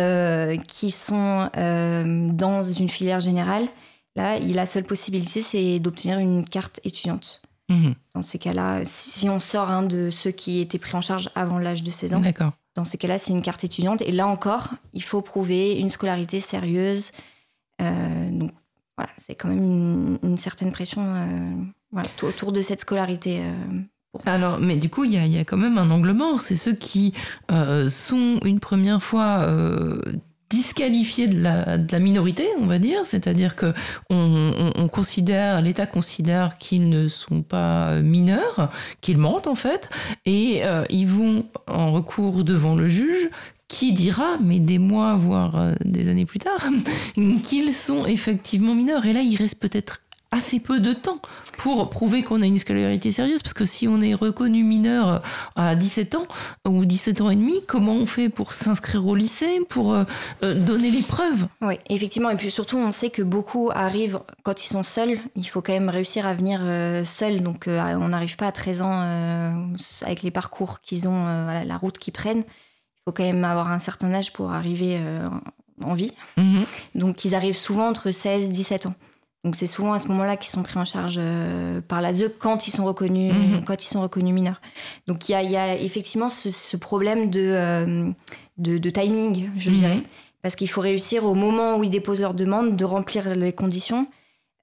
qui 0.67 0.91
sont 0.91 1.50
dans 1.55 2.63
une 2.63 2.89
filière 2.89 3.20
générale, 3.20 3.67
Là, 4.15 4.39
la 4.39 4.65
seule 4.65 4.84
possibilité, 4.84 5.41
c'est 5.41 5.80
d'obtenir 5.80 6.20
une 6.20 6.44
carte 6.44 6.80
étudiante. 6.84 7.41
Mhm. 7.70 7.96
Dans 8.15 8.22
ces 8.22 8.38
cas-là, 8.39 8.82
si 8.84 9.30
on 9.30 9.39
sort 9.39 9.70
un 9.70 9.84
de 9.84 10.10
ceux 10.10 10.32
qui 10.32 10.60
étaient 10.60 10.80
pris 10.80 10.96
en 10.96 11.01
charge 11.01 11.30
avant 11.36 11.58
l'âge 11.58 11.84
de 11.84 11.91
16 11.91 12.13
ans, 12.15 12.22
dans 12.75 12.86
ces 12.86 12.98
cas-là, 12.98 13.18
c'est 13.18 13.34
une 13.34 13.41
carte 13.41 13.63
étudiante. 13.63 14.01
Et 14.01 14.12
là 14.12 14.27
encore, 14.27 14.70
il 14.94 15.03
faut 15.03 15.22
prouver 15.22 15.77
une 15.77 15.89
scolarité 15.89 16.39
sérieuse. 16.39 17.12
Euh, 17.82 18.30
donc 18.32 18.51
voilà, 18.98 19.12
c'est 19.18 19.36
quand 19.36 19.50
même 19.50 20.20
une, 20.24 20.38
certaine 20.38 20.72
pression 20.72 21.01
euh, 21.03 22.03
autour 22.24 22.51
de 22.51 22.62
cette 22.62 22.82
scolarité. 22.82 23.41
Euh, 23.41 23.82
alors, 24.25 24.60
mais 24.60 24.77
du 24.77 24.89
coup, 24.89 25.06
il 25.06 25.13
y, 25.13 25.38
a, 25.38 25.46
quand 25.46 25.58
même 25.58 25.77
un 25.77 25.89
angle 25.89 26.12
mort. 26.12 26.41
C'est 26.41 26.56
ceux 26.56 26.74
qui 26.74 27.13
sont 27.50 28.39
une 28.44 28.60
première 28.60 29.01
fois 29.01 29.48
disqualifiés 30.89 31.27
de 31.27 31.41
la, 31.43 32.00
minorité, 32.00 32.47
on 32.59 32.65
va 32.65 32.79
dire, 32.79 33.05
c'est-à-dire 33.05 33.55
que 33.55 33.73
l'État 35.61 35.85
considère 35.85 36.57
qu'ils 36.57 36.89
ne 36.89 37.07
sont 37.07 37.43
pas 37.43 38.01
mineurs, 38.01 38.71
qu'ils 39.01 39.17
mentent 39.17 39.47
en 39.47 39.55
fait, 39.55 39.89
et 40.25 40.61
euh, 40.63 40.83
ils 40.89 41.07
vont 41.07 41.45
en 41.67 41.91
recours 41.91 42.43
devant 42.43 42.75
le 42.75 42.88
juge 42.88 43.29
qui 43.67 43.93
dira, 43.93 44.38
mais 44.43 44.59
des 44.59 44.79
mois, 44.79 45.15
voire 45.15 45.57
euh, 45.57 45.73
des 45.85 46.09
années 46.09 46.25
plus 46.25 46.39
tard, 46.39 46.67
qu'ils 47.43 47.73
sont 47.73 48.05
effectivement 48.05 48.75
mineurs. 48.75 49.05
Et 49.05 49.13
là, 49.13 49.21
il 49.21 49.35
reste 49.35 49.59
peut-être 49.59 50.01
assez 50.31 50.61
peu 50.61 50.79
de 50.79 50.93
temps 50.93 51.19
pour 51.57 51.89
prouver 51.89 52.23
qu'on 52.23 52.41
a 52.41 52.45
une 52.45 52.57
scolarité 52.57 53.11
sérieuse, 53.11 53.43
parce 53.43 53.53
que 53.53 53.65
si 53.65 53.88
on 53.88 54.00
est 54.00 54.13
reconnu 54.13 54.63
mineur 54.63 55.21
à 55.55 55.75
17 55.75 56.15
ans 56.15 56.25
ou 56.65 56.85
17 56.85 57.21
ans 57.21 57.29
et 57.29 57.35
demi, 57.35 57.61
comment 57.67 57.91
on 57.91 58.05
fait 58.05 58.29
pour 58.29 58.53
s'inscrire 58.53 59.05
au 59.05 59.15
lycée, 59.15 59.59
pour 59.69 59.93
euh, 59.93 60.05
euh, 60.41 60.55
donner 60.55 60.89
les 60.89 61.01
preuves? 61.03 61.47
Oui, 61.61 61.75
effectivement, 61.89 62.29
et 62.29 62.38
puis 62.38 62.50
surtout 62.50 62.77
on 62.77 62.91
sait 62.91 63.09
que 63.09 63.21
beaucoup 63.21 63.69
arrivent 63.73 64.21
quand 64.43 64.63
ils 64.63 64.69
sont 64.69 64.83
seuls, 64.83 65.19
il 65.35 65.47
faut 65.47 65.61
quand 65.61 65.73
même 65.73 65.89
réussir 65.89 66.25
à 66.25 66.33
venir 66.33 66.61
euh, 66.63 67.03
seul, 67.03 67.41
donc 67.41 67.65
on 67.67 68.07
n'arrive 68.07 68.38
pas 68.38 68.47
à 68.47 68.51
13 68.51 68.81
ans 68.81 69.01
avec 70.03 70.23
les 70.23 70.31
parcours 70.31 70.79
qu'ils 70.79 71.07
ont, 71.09 71.25
la 71.25 71.77
route 71.77 71.97
qu'ils 71.97 72.13
prennent, 72.13 72.43
il 72.45 73.01
faut 73.05 73.11
quand 73.11 73.23
même 73.23 73.43
avoir 73.43 73.69
un 73.69 73.79
certain 73.79 74.13
âge 74.13 74.31
pour 74.31 74.51
arriver 74.51 75.00
en 75.83 75.93
vie, 75.93 76.13
mhm. 76.38 76.63
donc 76.95 77.25
ils 77.25 77.35
arrivent 77.35 77.55
souvent 77.55 77.89
entre 77.89 78.11
16 78.11 78.45
et 78.45 78.50
17 78.50 78.85
ans. 78.85 78.95
Donc 79.43 79.55
c'est 79.55 79.67
souvent 79.67 79.93
à 79.93 80.00
ce 80.00 80.07
moment-là 80.10 80.38
qu'ils 80.38 80.51
sont 80.51 80.62
pris 80.62 80.77
en 80.77 80.86
charge 80.86 81.15
euh, 81.17 81.81
par 81.81 82.01
l'ASE 82.01 82.25
quand 82.38 82.67
ils 82.67 82.71
sont 82.71 82.86
reconnus, 82.86 83.33
mhm. 83.33 83.65
quand 83.65 83.83
ils 83.83 83.88
sont 83.88 84.01
reconnus 84.01 84.33
mineurs. 84.33 84.62
Donc 85.07 85.29
il 85.29 85.31
y 85.31 85.57
a, 85.57 85.75
effectivement 85.77 86.29
ce, 86.29 86.77
problème 86.77 87.31
euh, 87.36 88.12
de, 88.57 88.77
de, 88.77 88.89
timing, 88.91 89.50
je 89.57 89.71
mhm. 89.71 89.75
dirais, 89.75 90.03
parce 90.43 90.55
qu'il 90.55 90.69
faut 90.69 90.81
réussir 90.81 91.25
au 91.25 91.33
moment 91.33 91.77
où 91.77 91.83
ils 91.83 91.89
déposent 91.89 92.21
leur 92.21 92.36
demande 92.36 92.75
de 92.75 92.86
remplir 92.86 93.36
les 93.36 93.51
conditions. 93.51 94.05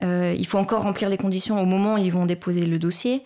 Euh, 0.04 0.36
il 0.38 0.46
faut 0.46 0.58
encore 0.58 0.82
remplir 0.82 1.08
les 1.08 1.18
conditions 1.18 1.60
au 1.60 1.66
moment 1.66 1.94
où 1.94 1.98
ils 1.98 2.12
vont 2.12 2.24
déposer 2.24 2.64
le 2.64 2.78
dossier. 2.78 3.24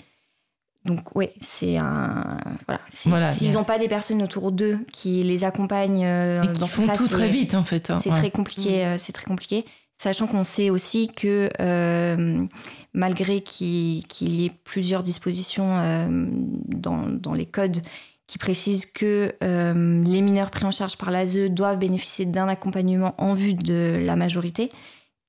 Donc 0.87 1.15
oui, 1.15 1.29
c'est 1.39 1.77
un 1.77 2.39
voilà. 2.67 2.81
S'ils 2.89 3.53
n'ont 3.53 3.63
pas 3.63 3.79
des 3.79 3.89
personnes 3.89 4.23
autour 4.23 4.51
d'eux 4.51 4.79
qui 4.91 5.23
les 5.23 5.45
accompagnent 5.45 6.01
Et 6.01 6.53
qui 6.53 6.67
font 6.67 6.89
tout 6.89 7.07
très 7.07 7.29
vite 7.29 7.55
en 7.55 7.63
fait. 7.63 7.91
Hein. 7.91 7.99
C'est 7.99 8.11
très 8.11 8.31
compliqué. 8.31 8.87
Mhm. 8.87 8.99
c'est 8.99 9.13
très 9.13 9.27
compliqué. 9.27 9.65
Sachant 10.03 10.27
qu'on 10.27 10.43
sait 10.43 10.69
aussi 10.69 11.07
que 11.07 11.49
euh, 11.61 12.45
malgré 12.93 13.41
qu'il 13.41 14.03
y 14.21 14.47
ait 14.47 14.53
plusieurs 14.65 15.05
dispositions 15.05 15.79
euh, 15.79 16.27
dans, 16.67 17.35
les 17.35 17.47
codes 17.47 17.81
qui 18.27 18.37
précisent 18.37 18.87
que 18.87 19.33
euh, 19.45 20.03
les 20.03 20.21
mineurs 20.21 20.51
pris 20.51 20.65
en 20.65 20.73
charge 20.73 20.99
par 20.99 21.13
l'ASE 21.13 21.51
doivent 21.51 21.79
bénéficier 21.79 22.27
d'un 22.27 22.49
accompagnement 22.49 23.15
en 23.17 23.35
vue 23.35 23.55
de 23.55 24.03
la 24.05 24.17
majorité, 24.17 24.73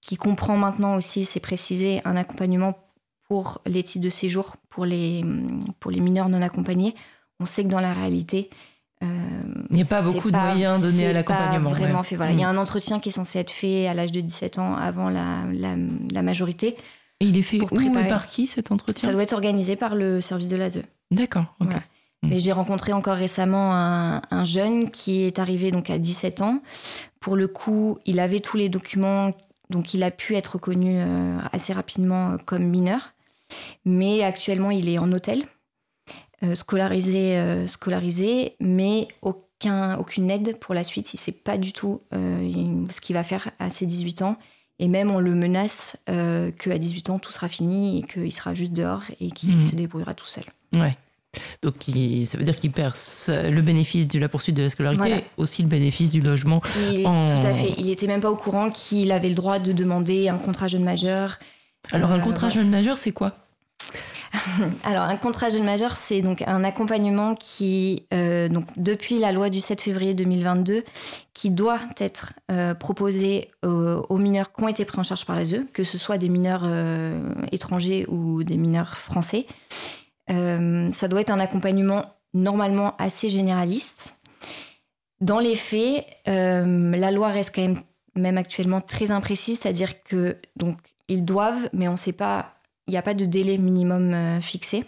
qui 0.02 0.16
comprend 0.16 0.58
maintenant 0.58 0.96
aussi, 0.96 1.24
c'est 1.24 1.40
précisé, 1.40 2.02
un 2.04 2.16
accompagnement 2.16 2.74
pour 3.28 3.62
les 3.68 3.84
titres 3.84 4.06
de 4.06 4.10
séjour 4.10 4.56
pour 4.70 4.86
les, 4.86 5.24
pour 5.80 5.92
les 5.92 6.00
mineurs 6.00 6.30
non 6.30 6.42
accompagnés. 6.42 6.96
On 7.40 7.46
sait 7.46 7.64
que 7.64 7.70
dans 7.70 7.80
la 7.80 7.94
réalité, 7.94 8.50
il 9.70 9.76
n'y 9.76 9.82
a 9.82 9.86
pas 9.86 10.02
beaucoup 10.02 10.32
de 10.32 10.38
moyens 10.38 10.82
donnés 10.82 11.08
à 11.08 11.14
l'accompagnement. 11.14 11.70
Vraiment 11.70 12.04
fait. 12.04 12.16
Voilà. 12.16 12.32
Il 12.32 12.40
y 12.40 12.44
a 12.44 12.48
mm. 12.52 12.58
un 12.58 12.62
entretien 12.62 13.00
qui 13.00 13.10
est 13.10 13.14
censé 13.14 13.40
être 13.40 13.52
fait 13.52 13.88
à 13.88 13.94
l'âge 13.94 14.12
de 14.12 14.22
17 14.22 14.60
ans 14.60 14.76
avant 14.76 15.10
la, 15.10 15.44
la, 15.52 16.22
majorité. 16.22 16.76
Et 17.20 17.28
il 17.28 17.38
est 17.38 17.42
fait 17.42 17.60
où 17.62 17.80
et 17.80 18.08
par 18.08 18.28
qui 18.28 18.48
cet 18.48 18.72
entretien? 18.72 19.08
Ça 19.08 19.14
doit 19.14 19.24
être 19.24 19.34
organisé 19.34 19.76
par 19.76 19.96
le 19.96 20.22
service 20.22 20.48
de 20.48 20.56
l'ASE. 20.56 20.82
D'accord. 21.12 21.56
Mm. 21.60 21.68
Mais 22.24 22.40
j'ai 22.40 22.52
rencontré 22.52 22.94
encore 22.94 23.18
récemment 23.18 23.74
un, 23.74 24.44
jeune 24.46 24.92
qui 24.92 25.24
est 25.24 25.40
arrivé 25.40 25.72
donc 25.72 25.90
à 25.90 25.98
17 25.98 26.42
ans. 26.42 26.62
Pour 27.20 27.36
le 27.36 27.48
coup, 27.48 28.00
il 28.06 28.20
avait 28.20 28.40
tous 28.40 28.58
les 28.58 28.70
documents, 28.70 29.32
donc 29.70 29.94
il 29.94 30.04
a 30.04 30.12
pu 30.12 30.36
être 30.36 30.54
reconnu 30.54 30.96
euh, 31.00 31.38
assez 31.52 31.74
rapidement 31.74 32.38
comme 32.46 32.64
mineur. 32.64 33.14
Mais 33.86 34.24
actuellement, 34.24 34.72
il 34.72 34.90
est 34.90 34.98
en 34.98 35.12
hôtel. 35.12 35.44
Euh, 36.44 36.56
scolarisé, 36.56 37.38
euh, 37.38 37.68
scolarisé, 37.68 38.56
mais 38.60 39.08
aucun, 39.22 39.98
aucune 39.98 40.30
aide 40.30 40.58
pour 40.60 40.74
la 40.74 40.84
suite. 40.84 41.14
Il 41.14 41.18
ne 41.18 41.22
sait 41.22 41.32
pas 41.32 41.58
du 41.58 41.72
tout 41.72 42.02
euh, 42.14 42.86
ce 42.90 43.00
qu'il 43.00 43.14
va 43.14 43.24
faire 43.24 43.52
à 43.60 43.70
ses 43.70 43.86
18 43.86 44.24
ans. 44.24 44.38
Et 44.80 44.88
même 44.88 45.12
on 45.12 45.20
le 45.20 45.36
menace 45.36 45.98
qu'à 46.08 46.78
18 46.78 47.12
ans 47.12 47.20
tout 47.20 47.32
sera 47.32 47.48
fini 47.48 48.00
et 48.00 48.04
qu'il 48.04 48.34
sera 48.34 48.56
juste 48.56 48.74
dehors 48.74 49.04
et 49.22 49.30
qu'il 49.30 49.52
mhm. 49.52 49.62
se 49.62 49.76
débrouillera 49.76 50.16
tout 50.16 50.26
seul. 50.26 50.44
Ouais. 50.74 50.98
Donc 51.62 51.76
ça 52.26 52.38
veut 52.38 52.44
dire 52.44 52.56
qu'il 52.56 52.72
perd 52.72 52.96
le 53.28 53.62
bénéfice 53.62 54.08
de 54.08 54.20
la 54.20 54.28
poursuite 54.28 54.58
de 54.58 54.64
la 54.64 54.70
scolarité, 54.72 55.24
aussi 55.38 55.62
le 55.62 55.70
bénéfice 55.70 56.12
du 56.12 56.22
logement. 56.22 56.60
Tout 56.60 57.48
à 57.48 57.54
fait. 57.54 57.76
Il 57.78 57.86
n'était 57.86 58.08
même 58.08 58.20
pas 58.20 58.32
au 58.32 58.36
courant 58.36 58.72
qu'il 58.72 59.12
avait 59.12 59.30
le 59.30 59.36
droit 59.36 59.60
de 59.60 59.72
demander 59.72 60.28
un 60.28 60.38
contrat 60.38 60.68
jeune 60.68 60.84
majeur. 60.84 61.38
Alors 61.92 62.12
un 62.12 62.20
contrat 62.20 62.50
jeune 62.50 62.70
majeur, 62.70 62.98
c'est 62.98 63.12
quoi? 63.12 63.38
Alors, 64.84 65.04
un 65.04 65.16
contrat 65.16 65.50
jeune 65.50 65.64
majeur, 65.64 65.96
c'est 65.96 66.22
donc 66.22 66.42
un 66.48 66.64
accompagnement 66.64 67.36
qui, 67.36 68.06
euh, 68.14 68.50
donc 68.50 68.66
depuis 68.78 69.20
la 69.20 69.32
loi 69.32 69.50
du 69.50 69.60
7 69.60 69.82
février 69.82 70.14
2022, 70.14 70.84
qui 71.34 71.50
doit 71.50 71.80
être 72.00 72.34
euh, 72.52 72.74
proposé 72.74 73.50
aux, 73.64 74.18
mineurs 74.18 74.52
qui 74.52 74.64
ont 74.64 74.68
été 74.68 74.86
pris 74.86 75.00
en 75.00 75.04
charge 75.04 75.26
par 75.26 75.36
l'ASE, 75.36 75.66
que 75.74 75.84
ce 75.84 75.98
soit 75.98 76.18
des 76.18 76.30
mineurs 76.30 76.64
euh, 76.64 77.20
étrangers 77.52 78.06
ou 78.08 78.44
des 78.44 78.58
mineurs 78.58 78.98
français. 78.98 79.46
ça 80.28 81.08
doit 81.08 81.22
être 81.22 81.32
un 81.32 81.40
accompagnement 81.40 82.06
normalement 82.34 82.96
assez 82.98 83.30
généraliste. 83.30 84.16
Dans 85.22 85.40
les 85.40 85.56
faits, 85.56 86.06
la 86.26 87.12
loi 87.12 87.30
reste 87.30 87.56
quand 87.56 87.62
même, 87.62 87.80
même 88.16 88.38
actuellement 88.38 88.82
très 88.82 89.12
imprécise, 89.12 89.60
c'est-à-dire 89.60 90.04
que 90.04 90.38
donc 90.56 90.78
ils 91.08 91.24
doivent, 91.24 91.70
mais 91.74 91.88
on 91.88 91.94
ne 91.94 91.98
sait 91.98 92.14
pas 92.14 92.53
il 92.88 92.92
n'y 92.92 92.98
a 92.98 93.02
pas 93.02 93.14
de 93.14 93.26
délai 93.26 93.58
minimum 93.58 94.14
euh, 94.14 94.42
fixé. 94.42 94.86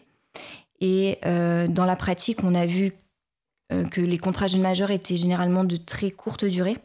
Et 0.81 1.19
euh, 1.25 1.67
dans 1.67 1.85
la 1.85 1.95
pratique, 1.95 2.43
on 2.43 2.53
a 2.53 2.65
vu 2.65 2.91
euh, 3.71 3.85
que 3.85 4.01
les 4.01 4.17
contrats 4.17 4.47
jeunes 4.47 4.61
majeurs 4.61 4.91
étaient 4.91 5.17
généralement 5.17 5.63
de 5.63 5.77
très 5.77 6.11
courte 6.11 6.45
durée 6.45 6.77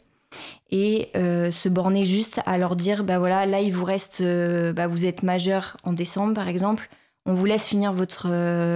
et 0.71 1.11
se 1.13 1.69
borner 1.69 2.05
juste 2.05 2.41
à 2.47 2.57
leur 2.57 2.77
dire 2.77 3.03
bah 3.03 3.19
voilà 3.19 3.47
là 3.47 3.61
il 3.61 3.73
vous 3.73 3.85
reste 3.85 4.23
bah, 4.23 4.87
vous 4.87 5.05
êtes 5.05 5.25
majeur 5.25 5.77
en 5.83 5.93
décembre 5.93 6.35
par 6.35 6.47
exemple 6.47 6.89
on 7.27 7.35
vous 7.35 7.47
laisse 7.47 7.67
finir 7.67 7.93
votre 7.93 8.29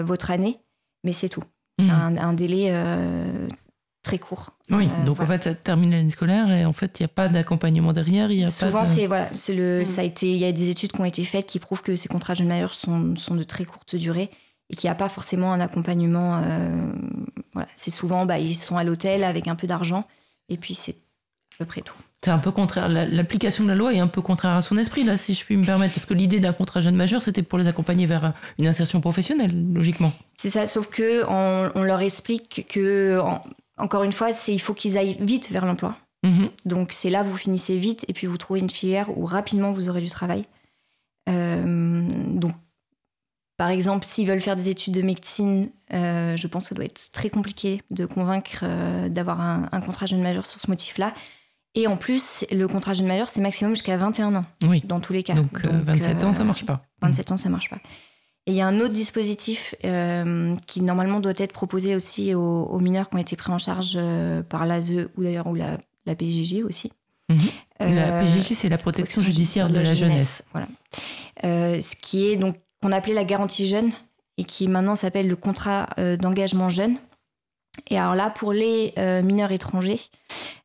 votre 0.03 0.33
année 0.33 0.59
mais 1.05 1.13
c'est 1.13 1.29
tout 1.29 1.45
c'est 1.79 1.87
mmh. 1.87 2.19
un, 2.19 2.33
délai 2.33 2.73
très 4.05 4.19
court. 4.19 4.51
Oui, 4.71 4.87
euh, 4.87 5.05
donc 5.05 5.19
en 5.19 5.27
fait, 5.27 5.43
ça 5.43 5.55
termine 5.55 5.91
l'année 5.91 6.11
scolaire 6.11 6.51
et 6.53 6.65
en 6.65 6.73
fait, 6.73 7.01
il 7.01 7.03
n'y 7.03 7.07
a 7.07 7.09
pas 7.09 7.29
d'accompagnement 7.29 7.93
derrière. 7.93 8.31
Y 8.31 8.45
a 8.45 8.51
Souvent, 8.51 8.85
c'est 8.85 9.09
voilà, 9.09 9.29
c'est 9.35 9.55
le, 9.55 9.83
mm. 9.83 9.87
ça 9.87 10.03
a 10.03 10.05
été, 10.05 10.31
il 10.31 10.39
y 10.39 10.45
a 10.45 10.53
des 10.53 10.71
études 10.71 10.93
qui 10.93 11.01
ont 11.01 11.05
été 11.05 11.25
faites 11.25 11.47
qui 11.47 11.59
prouvent 11.59 11.83
que 11.83 11.97
ces 11.97 12.09
contrats 12.09 12.35
jeunes 12.35 12.47
majeurs 12.47 12.75
sont, 12.75 13.17
sont 13.17 13.35
de 13.35 13.43
très 13.43 13.65
courte 13.65 13.97
durée 13.97 14.31
et 14.71 14.77
qu'il 14.77 14.87
n'y 14.87 14.93
a 14.93 14.95
pas 14.95 15.09
forcément 15.09 15.53
un 15.53 15.61
accompagnement. 15.61 16.41
Euh, 16.45 16.93
voilà, 17.53 17.69
c'est 17.75 17.91
souvent, 17.91 18.27
bah, 18.27 18.39
ils 18.39 18.55
sont 18.55 18.77
à 18.77 18.85
l'hôtel 18.85 19.25
avec 19.25 19.49
un 19.49 19.57
peu 19.57 19.67
d'argent 19.67 20.07
et 20.49 20.57
puis 20.57 20.75
c'est 20.75 20.93
à 20.93 21.59
peu 21.59 21.65
près 21.65 21.81
tout. 21.81 21.97
C'est 22.25 22.31
un 22.31 22.39
peu 22.39 22.53
contraire. 22.53 22.89
L'application 22.89 23.65
de 23.65 23.69
la 23.69 23.75
loi 23.75 23.93
est 23.93 23.99
un 23.99 24.07
peu 24.07 24.23
contraire 24.23 24.53
à 24.53 24.63
son 24.63 24.79
esprit, 24.79 25.05
là, 25.05 25.19
si 25.19 25.35
je 25.35 25.45
puis 25.45 25.59
me 25.59 25.65
permettre, 25.65 25.93
parce 25.93 26.07
que 26.07 26.15
l'idée 26.15 26.41
d'un 26.41 26.55
contrat 26.55 26.81
jeune 26.81 26.97
majeur, 26.97 27.21
c'était 27.21 27.43
pour 27.43 27.59
les 27.59 27.69
accompagner 27.69 28.07
vers 28.07 28.33
une 28.59 28.67
insertion 28.67 29.03
professionnelle, 29.03 29.53
logiquement. 29.75 30.11
C'est 30.39 30.49
ça, 30.49 30.65
sauf 30.65 30.89
que 30.89 31.23
on, 31.29 31.83
leur 31.83 32.01
explique 32.01 32.67
que 32.71 33.19
encore 33.77 34.05
une 34.05 34.13
fois, 34.13 34.33
c'est 34.33 34.55
il 34.55 34.61
faut 34.61 34.75
qu'ils 34.75 34.97
aillent 34.97 35.17
vite 35.21 35.51
vers 35.51 35.67
l'emploi. 35.67 35.97
Mhm. 36.23 36.51
Donc 36.65 36.93
c'est 36.93 37.11
là 37.11 37.23
vous 37.23 37.37
finissez 37.37 37.79
vite 37.79 38.05
et 38.09 38.13
puis 38.13 38.27
vous 38.27 38.39
trouvez 38.39 38.61
une 38.61 38.71
filière 38.71 39.17
où 39.17 39.25
rapidement 39.27 39.73
vous 39.73 39.89
aurez 39.89 40.01
du 40.01 40.11
travail. 40.11 40.45
Euh, 41.29 42.09
donc 42.31 42.53
par 43.57 43.71
exemple, 43.71 44.05
s'ils 44.05 44.27
veulent 44.27 44.41
faire 44.41 44.57
des 44.57 44.69
études 44.69 44.95
de 44.95 45.03
médecine, 45.03 45.71
euh, 45.93 46.37
je 46.37 46.47
pense 46.49 46.65
que 46.65 46.69
ça 46.71 46.75
doit 46.75 46.87
être 46.87 47.13
très 47.13 47.31
compliqué 47.31 47.83
de 47.91 48.05
convaincre 48.05 48.61
euh, 48.65 49.09
d'avoir 49.09 49.41
un, 49.41 49.81
contrat 49.81 50.07
jeune 50.07 50.23
majeur 50.23 50.45
sur 50.45 50.61
ce 50.61 50.69
motif-là. 50.69 51.15
Et 51.77 51.87
en 51.87 51.97
plus, 51.97 52.45
le 52.51 52.67
contrat 52.67 52.95
jeune 52.95 53.07
majeur, 53.07 53.29
c'est 53.29 53.41
maximum 53.41 53.75
jusqu'à 53.75 53.97
21 53.97 54.35
ans. 54.35 54.45
Oui. 54.63 54.83
Dans 54.85 54.99
tous 54.99 55.13
les 55.13 55.23
cas. 55.23 55.35
Donc, 55.35 55.65
27 55.65 56.25
ans, 56.25 56.33
ça 56.33 56.43
marche 56.43 56.65
pas. 56.65 56.83
27 57.03 57.33
ans, 57.33 57.37
ça 57.37 57.49
marche 57.49 57.71
pas. 57.71 57.79
Et 58.47 58.53
il 58.53 58.57
y 58.57 58.61
a 58.61 58.67
un 58.67 58.81
autre 58.81 58.93
dispositif 58.93 59.75
euh, 59.85 60.55
qui 60.67 60.83
normalement 60.83 61.21
doit 61.21 61.33
être 61.37 61.53
proposé 61.53 61.97
aussi 61.97 62.35
aux, 62.35 62.79
mineurs 62.79 63.09
qui 63.09 63.17
ont 63.17 63.19
été 63.19 63.37
pris 63.37 63.51
en 63.51 63.59
charge 63.59 63.95
euh, 63.97 64.43
par 64.43 64.67
l'ASE 64.67 65.09
ou 65.17 65.23
d'ailleurs 65.23 65.47
ou 65.47 65.55
la, 65.55 65.79
la, 66.05 66.15
PJJ 66.15 66.63
aussi. 66.63 66.93
Mhm. 67.31 67.39
la 67.81 68.21
euh, 68.21 68.23
PJJ, 68.23 68.53
c'est 68.53 68.69
la 68.69 68.77
protection 68.77 69.23
judiciaire 69.23 69.71
de, 69.71 69.81
la, 69.81 69.95
jeunesse. 69.95 70.45
Voilà. 70.53 70.67
ce 71.43 71.97
qui 71.97 72.27
est 72.27 72.37
donc 72.37 72.57
qu'on 72.83 72.93
appelait 72.93 73.15
la 73.15 73.25
garantie 73.25 73.67
jeune 73.67 73.91
et 74.37 74.45
qui 74.45 74.69
maintenant 74.69 74.95
s'appelle 74.95 75.27
le 75.27 75.37
contrat 75.37 75.89
d'engagement 76.21 76.69
jeune. 76.69 76.99
Et 77.89 77.99
alors 77.99 78.15
là, 78.15 78.29
pour 78.29 78.53
les 78.53 78.93
mineurs 79.25 79.53
étrangers, 79.53 80.01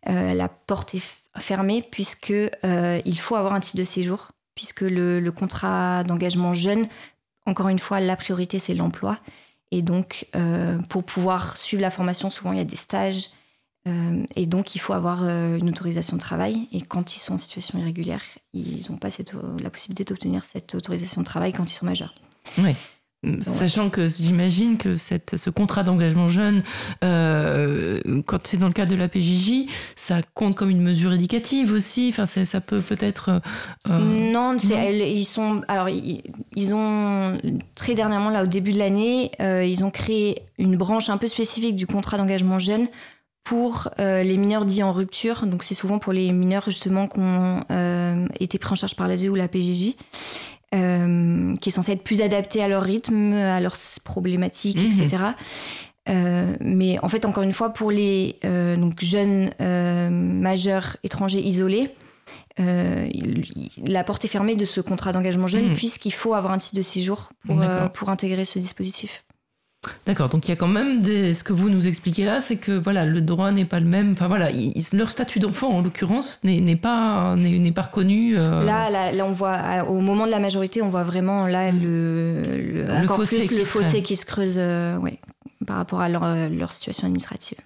la 0.05 0.49
porte 0.49 0.95
est 0.95 1.03
fermée 1.37 1.81
puisque 1.89 2.33
il 2.33 3.19
faut 3.19 3.35
avoir 3.35 3.53
un 3.53 3.61
titre 3.61 3.77
de 3.77 3.85
séjour 3.85 4.31
puisque 4.53 4.81
le, 4.81 5.21
le 5.21 5.31
contrat 5.31 6.03
d'engagement 6.03 6.53
jeune 6.53 6.89
encore 7.49 7.69
une 7.69 7.79
fois, 7.79 7.99
la 7.99 8.15
priorité, 8.15 8.59
c'est 8.59 8.73
l'emploi. 8.73 9.17
Et 9.71 9.81
donc, 9.81 10.27
euh, 10.35 10.77
pour 10.89 11.03
pouvoir 11.03 11.57
suivre 11.57 11.81
la 11.81 11.91
formation, 11.91 12.29
souvent, 12.29 12.51
il 12.51 12.57
y 12.57 12.61
a 12.61 12.65
des 12.65 12.75
stages. 12.75 13.29
Euh, 13.87 14.23
et 14.35 14.45
donc, 14.45 14.75
il 14.75 14.79
faut 14.79 14.93
avoir 14.93 15.23
euh, 15.23 15.57
une 15.57 15.69
autorisation 15.69 16.15
de 16.15 16.21
travail. 16.21 16.67
Et 16.71 16.81
quand 16.81 17.15
ils 17.15 17.19
sont 17.19 17.33
en 17.33 17.37
situation 17.37 17.79
irrégulière, 17.79 18.21
ils 18.53 18.89
n'ont 18.89 18.97
pas 18.97 19.11
cette, 19.11 19.33
la 19.59 19.69
possibilité 19.69 20.03
d'obtenir 20.05 20.45
cette 20.45 20.73
autorisation 20.75 21.21
de 21.21 21.25
travail 21.25 21.51
quand 21.51 21.69
ils 21.69 21.75
sont 21.75 21.85
majeurs. 21.85 22.15
Oui. 22.57 22.75
Sachant 23.41 23.89
que 23.89 24.07
j'imagine 24.07 24.77
que 24.77 24.95
cette, 24.95 25.35
ce 25.35 25.49
contrat 25.49 25.83
d'engagement 25.83 26.29
jeune, 26.29 26.63
euh, 27.03 27.99
quand 28.25 28.47
c'est 28.47 28.55
dans 28.55 28.67
le 28.67 28.73
cadre 28.73 28.91
de 28.91 28.95
la 28.95 29.09
PJJ, 29.09 29.65
ça 29.97 30.21
compte 30.35 30.55
comme 30.55 30.69
une 30.69 30.81
mesure 30.81 31.11
éducative 31.11 31.73
aussi. 31.73 32.13
Enfin, 32.13 32.25
ça 32.25 32.61
peut 32.61 32.79
peut-être. 32.79 33.41
Euh, 33.89 33.99
non, 34.31 34.55
ils 34.57 35.25
sont. 35.25 35.61
Alors, 35.67 35.89
ils, 35.89 36.73
ont 36.73 37.37
très 37.75 37.93
dernièrement, 37.93 38.29
là, 38.29 38.43
au 38.43 38.47
début 38.47 38.71
de 38.71 38.79
l'année, 38.79 39.31
euh, 39.41 39.65
ils 39.65 39.83
ont 39.83 39.91
créé 39.91 40.43
une 40.57 40.77
branche 40.77 41.09
un 41.09 41.17
peu 41.17 41.27
spécifique 41.27 41.75
du 41.75 41.87
contrat 41.87 42.17
d'engagement 42.17 42.57
jeune 42.57 42.87
pour 43.43 43.89
les 43.97 44.37
mineurs 44.37 44.63
dits 44.63 44.83
en 44.83 44.93
rupture. 44.93 45.45
Donc, 45.45 45.63
c'est 45.63 45.73
souvent 45.73 45.97
pour 45.97 46.13
les 46.13 46.31
mineurs 46.31 46.65
justement 46.67 47.07
qui 47.07 47.19
ont 47.19 47.65
été 48.39 48.59
pris 48.59 48.71
en 48.71 48.75
charge 48.75 48.95
par 48.95 49.07
l'ASE 49.09 49.25
ou 49.25 49.35
la 49.35 49.47
PJJ. 49.49 49.95
Euh, 50.75 51.55
qui 51.57 51.69
est 51.69 51.71
censé 51.71 51.93
être 51.93 52.03
plus 52.03 52.21
adapté 52.21 52.63
à 52.63 52.67
leur 52.67 52.83
rythme, 52.83 53.33
à 53.33 53.59
leurs 53.59 53.75
problématiques, 54.03 54.79
etc. 54.83 55.07
Mhm. 55.17 55.33
Euh, 56.09 56.55
mais 56.59 56.99
en 57.01 57.09
fait, 57.09 57.25
encore 57.25 57.41
une 57.41 57.53
fois, 57.53 57.69
pour 57.69 57.89
les 57.89 58.35
euh, 58.45 58.77
donc 58.77 59.01
jeunes 59.01 59.49
majeurs 59.59 60.97
étrangers 61.03 61.41
isolés, 61.41 61.89
la 62.57 64.03
porte 64.03 64.25
est 64.25 64.27
fermée 64.29 64.55
de 64.55 64.65
ce 64.65 64.79
contrat 64.79 65.11
d'engagement 65.11 65.47
jeune, 65.47 65.69
mhm. 65.69 65.73
puisqu'il 65.73 66.13
faut 66.13 66.35
avoir 66.35 66.53
un 66.53 66.57
titre 66.57 66.75
de 66.75 66.83
séjour 66.83 67.29
pour, 67.47 67.59
pour 67.95 68.09
intégrer 68.09 68.45
ce 68.45 68.59
dispositif. 68.59 69.23
D'accord, 70.05 70.29
donc 70.29 70.47
il 70.47 70.51
y 70.51 70.53
a 70.53 70.55
quand 70.55 70.67
même 70.67 71.01
des... 71.01 71.33
ce 71.33 71.43
que 71.43 71.53
vous 71.53 71.69
nous 71.69 71.87
expliquez 71.87 72.23
là, 72.23 72.41
c'est 72.41 72.55
que 72.55 72.71
voilà, 72.71 73.05
le 73.05 73.21
droit 73.21 73.51
n'est 73.51 73.65
pas 73.65 73.79
le 73.79 73.85
même. 73.85 74.13
Enfin 74.13 74.27
voilà, 74.27 74.49
leur 74.93 75.11
statut 75.11 75.39
d'enfant 75.39 75.69
en 75.69 75.81
l'occurrence 75.81 76.39
n'est 76.43 76.75
pas 76.75 77.35
n'est 77.35 77.71
pas 77.71 77.83
reconnu. 77.83 78.37
Euh. 78.37 78.63
Là, 78.63 78.89
là, 79.11 79.25
on 79.25 79.31
voit 79.31 79.59
au 79.87 79.99
moment 80.01 80.25
de 80.25 80.31
la 80.31 80.39
majorité, 80.39 80.81
on 80.81 80.89
voit 80.89 81.03
vraiment 81.03 81.47
là 81.47 81.71
le, 81.71 82.57
le, 82.57 83.03
encore 83.03 83.17
fossé 83.17 83.45
plus 83.45 83.57
le 83.57 83.63
fossé 83.63 84.01
qui 84.01 84.15
se 84.15 84.25
creuse, 84.25 84.55
euh, 84.57 84.97
par 85.65 85.77
rapport 85.77 86.01
à 86.01 86.09
leur, 86.09 86.23
leur 86.49 86.71
situation 86.71 87.05
administrative. 87.05 87.57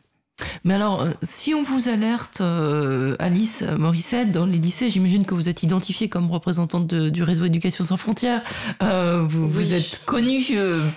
Mais 0.64 0.74
alors, 0.74 1.02
euh, 1.02 1.12
si 1.22 1.54
on 1.54 1.62
vous 1.62 1.90
alerte, 1.90 2.42
euh, 2.42 3.16
Alice 3.20 3.64
Morissette, 3.78 4.32
dans 4.32 4.46
les 4.46 4.58
lycées, 4.58 4.90
j'imagine 4.90 5.26
que 5.26 5.36
vous 5.36 5.48
êtes 5.48 5.62
identifiée 5.62 6.10
comme 6.10 6.32
représentante 6.32 6.88
du 6.88 7.22
réseau 7.22 7.46
Éducation 7.46 7.84
sans 7.84 7.98
frontières. 7.98 8.42
Euh, 8.82 9.24
vous, 9.28 9.74
êtes 9.74 10.02
connue 10.06 10.44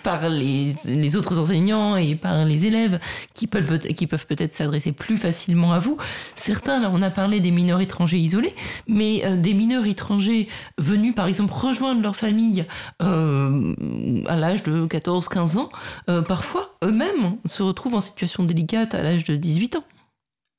par 0.02 0.28
les, 0.28 1.16
autres 1.16 1.38
enseignants 1.38 1.96
et 1.96 2.14
par 2.14 2.44
les 2.44 2.66
élèves 2.66 2.98
qui 3.34 3.46
peuvent, 3.46 3.78
qui 3.78 4.06
peuvent 4.06 4.26
peut-être 4.26 4.54
s'adresser 4.54 4.92
plus 4.92 5.18
facilement 5.18 5.72
à 5.72 5.80
vous. 5.80 5.98
Certains, 6.34 6.80
là, 6.80 6.90
on 6.92 7.02
a 7.02 7.10
parlé 7.10 7.40
des 7.40 7.50
mineurs 7.50 7.80
étrangers 7.80 8.18
isolés, 8.18 8.54
mais 8.86 9.36
des 9.36 9.54
mineurs 9.54 9.86
étrangers 9.86 10.48
venus, 10.78 11.14
par 11.14 11.26
exemple, 11.26 11.52
rejoindre 11.52 12.00
leur 12.00 12.16
famille 12.16 12.64
à 13.00 14.36
l'âge 14.36 14.62
de 14.62 14.86
14-15 14.86 15.58
ans, 15.58 15.70
parfois, 16.22 16.76
eux-mêmes 16.84 17.36
se 17.44 17.62
retrouvent 17.62 17.94
en 17.94 18.00
situation 18.00 18.44
délicate 18.44 18.94
à 18.94 19.02
l'âge 19.02 19.25
de 19.32 19.36
18 19.36 19.76
ans. 19.76 19.84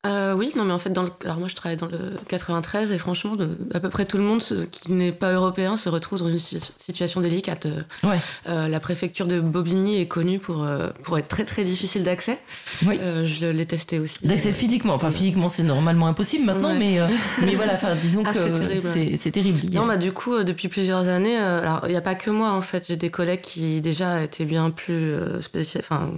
Euh, 0.08 0.34
oui, 0.34 0.51
non, 0.56 0.63
mais 0.63 0.73
en 0.73 0.80
fait, 0.80 0.91
dans 0.91 1.03
le... 1.03 1.10
alors 1.25 1.38
moi 1.38 1.47
je 1.47 1.56
travaille 1.56 1.75
dans 1.75 1.88
le 1.88 2.17
93 2.30 2.91
et 2.91 2.97
franchement, 2.97 3.36
à 3.73 3.80
peu 3.80 3.89
près 3.89 4.06
tout 4.06 4.17
le 4.17 4.23
monde 4.23 4.41
qui 4.71 4.91
n'est 4.91 5.12
pas 5.12 5.34
européen 5.34 5.75
se 5.75 5.89
retrouve 5.89 6.19
dans 6.19 6.30
une 6.30 6.39
situation 6.39 7.19
délicate. 7.19 7.65
Euh, 7.65 8.15
euh, 8.47 8.67
la 8.67 8.80
préfecture 8.80 9.27
de 9.27 9.39
Bobigny 9.39 9.99
est 9.99 10.08
connue 10.08 10.39
pour, 10.39 10.65
pour 11.03 11.17
être 11.17 11.27
très 11.27 11.45
très 11.45 11.63
difficile 11.63 12.03
d'accès. 12.03 12.39
Oui. 12.86 12.99
je 13.25 13.47
l'ai 13.47 13.65
testé 13.65 13.99
aussi. 13.99 14.19
D'accès 14.23 14.51
physiquement, 14.51 14.93
enfin 14.93 15.12
physiquement 15.12 15.49
c'est 15.49 15.63
normalement 15.63 16.08
impossible 16.08 16.45
maintenant, 16.45 16.73
mais, 16.73 16.99
mais 17.41 17.56
voilà, 17.56 17.77
disons 18.01 18.23
ah, 18.25 18.34
que 18.34 18.39
c'est 18.39 19.32
terrible. 19.32 19.60
terrible. 19.60 19.75
Non, 19.75 19.88
bah, 19.88 19.97
du 19.97 20.13
coup, 20.13 20.43
depuis 20.43 20.67
plusieurs 20.67 21.08
années, 21.08 21.38
alors 21.38 21.82
il 21.86 21.89
n'y 21.89 21.97
a 21.97 22.01
pas 22.01 22.15
que 22.15 22.30
moi 22.30 22.51
en 22.51 22.62
fait, 22.62 22.86
j'ai 22.88 22.97
des 22.97 23.10
collègues 23.10 23.41
qui 23.41 23.82
déjà 23.82 24.23
étaient 24.23 24.45
bien 24.45 24.69
plus 24.69 25.15
spécial, 25.41 25.84
enfin 25.84 26.13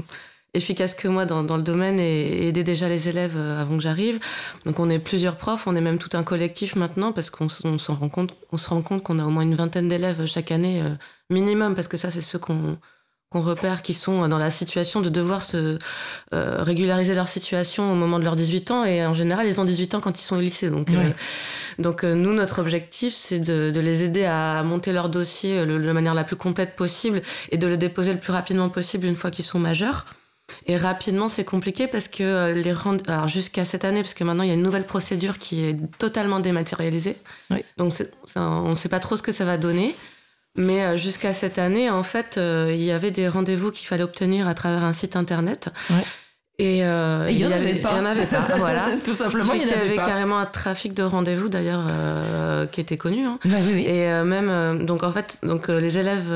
efficace 0.54 0.96
que 0.96 1.08
moi 1.08 1.26
dans, 1.26 1.58
le 1.58 1.64
domaine 1.64 2.00
et 2.00 2.48
aider 2.48 2.64
déjà 2.64 2.88
les 2.88 3.08
élèves 3.08 3.36
euh, 3.38 3.62
avant 3.62 3.78
que 3.78 3.84
j'arrive. 3.84 4.20
Donc 4.66 4.80
on 4.80 4.90
est 4.90 5.00
plusieurs 5.00 5.36
profs, 5.36 5.68
on 5.68 5.76
est 5.76 5.82
même 5.82 6.00
tout 6.00 6.16
un 6.18 6.24
collectif 6.24 6.76
maintenant 6.76 7.12
parce 7.12 7.30
qu'on 7.30 7.50
s'en 7.50 7.96
rend 7.96 8.10
compte, 8.10 8.36
on 8.52 8.58
se 8.58 8.70
rend 8.70 8.82
compte 8.82 9.04
qu'on 9.04 9.20
a 9.20 9.26
au 9.26 9.30
moins 9.30 9.44
une 9.44 9.56
vingtaine 9.56 9.88
d'élèves 9.88 10.26
chaque 10.26 10.52
année 10.52 10.82
euh, 10.82 10.90
minimum 11.30 11.76
parce 11.76 11.88
que 11.88 11.98
ça 11.98 12.10
c'est 12.12 12.22
ceux 12.22 12.40
qu'on 12.40 12.78
qu'on 13.32 13.42
repère 13.42 13.84
qui 13.84 13.94
sont 13.94 14.28
dans 14.28 14.40
la 14.40 14.50
situation 14.50 15.02
de 15.02 15.10
devoir 15.10 15.44
se 15.44 15.78
euh, 16.34 16.64
régulariser 16.64 17.14
leur 17.14 17.28
situation 17.28 17.92
au 17.92 17.94
moment 17.94 18.18
de 18.18 18.24
leurs 18.24 18.36
18 18.36 18.72
ans 18.72 18.84
et 18.86 19.06
en 19.06 19.14
général 19.14 19.46
ils 19.46 19.62
ont 19.62 19.66
18 19.66 19.94
ans 19.94 20.00
quand 20.02 20.20
ils 20.20 20.24
sont 20.24 20.38
au 20.38 20.42
lycée. 20.42 20.72
Donc 20.72 20.88
donc 21.78 22.04
nous 22.04 22.34
notre 22.34 22.58
objectif 22.58 23.14
c'est 23.14 23.38
de, 23.38 23.70
de, 23.70 23.80
les 23.80 24.02
aider 24.02 24.26
à 24.26 24.64
monter 24.64 24.92
leur 24.94 25.10
dossier 25.10 25.64
de 25.64 25.76
la 25.76 25.94
manière 25.94 26.16
la 26.16 26.24
plus 26.24 26.38
complète 26.38 26.76
possible 26.76 27.22
et 27.52 27.60
de 27.60 27.68
le 27.68 27.78
déposer 27.78 28.14
le 28.14 28.20
plus 28.20 28.34
rapidement 28.34 28.70
possible 28.70 29.06
une 29.06 29.16
fois 29.16 29.30
qu'ils 29.30 29.46
sont 29.46 29.60
majeurs 29.60 30.08
et 30.66 30.78
rapidement, 30.78 31.30
c'est 31.30 31.44
compliqué 31.44 31.88
parce 31.88 32.08
que 32.08 32.24
euh, 32.24 32.54
les 32.54 32.74
rendre, 32.74 33.04
alors 33.08 33.28
jusqu'à 33.28 33.66
cette 33.66 33.86
année, 33.86 34.02
parce 34.02 34.14
que 34.14 34.24
maintenant 34.24 34.44
il 34.44 34.50
y 34.50 34.52
a 34.52 34.56
une 34.56 34.64
nouvelle 34.64 34.86
procédure 34.86 35.38
qui 35.38 35.64
est 35.64 35.78
totalement 35.98 36.40
dématérialisée. 36.40 37.18
Donc 37.78 37.94
on 38.36 38.70
ne 38.70 38.76
sait 38.76 38.90
pas 38.90 39.00
trop 39.00 39.18
ce 39.18 39.24
que 39.24 39.32
ça 39.32 39.46
va 39.46 39.58
donner. 39.58 39.96
Mais 40.56 40.84
euh, 40.84 40.98
jusqu'à 40.98 41.34
cette 41.34 41.58
année, 41.58 41.90
en 41.90 42.04
fait, 42.04 42.38
euh, 42.38 42.74
il 42.74 42.84
y 42.84 42.92
avait 42.92 43.12
des 43.12 43.28
rendez-vous 43.28 43.72
qu'il 43.72 43.88
fallait 43.88 44.04
obtenir 44.04 44.48
à 44.48 44.54
travers 44.54 44.84
un 44.84 44.94
site 44.94 45.16
internet. 45.16 45.70
Et, 46.60 46.80
il 46.80 47.38
n'y 47.38 47.46
en, 47.46 47.52
avait 47.52 47.76
pas. 47.76 47.92
Il 47.94 47.98
y 47.98 48.00
en 48.02 48.06
avait 48.06 48.26
pas, 48.26 48.48
voilà. 48.58 48.88
Tout 49.06 49.14
simplement, 49.14 49.54
il 49.54 49.66
y, 49.66 49.74
avait, 49.74 49.96
carrément 49.96 50.40
un 50.40 50.46
trafic 50.46 50.94
de 50.94 51.04
rendez-vous 51.04 51.50
d'ailleurs 51.50 51.84
qui 52.72 52.82
était 52.82 52.98
connu. 52.98 53.26
Hein. 53.26 53.40
Bah 53.46 53.58
et 53.62 54.08
même, 54.24 54.86
donc 54.86 55.04
en 55.04 55.12
fait, 55.12 55.40
donc 55.44 55.70
les 55.70 55.98
élèves 55.98 56.30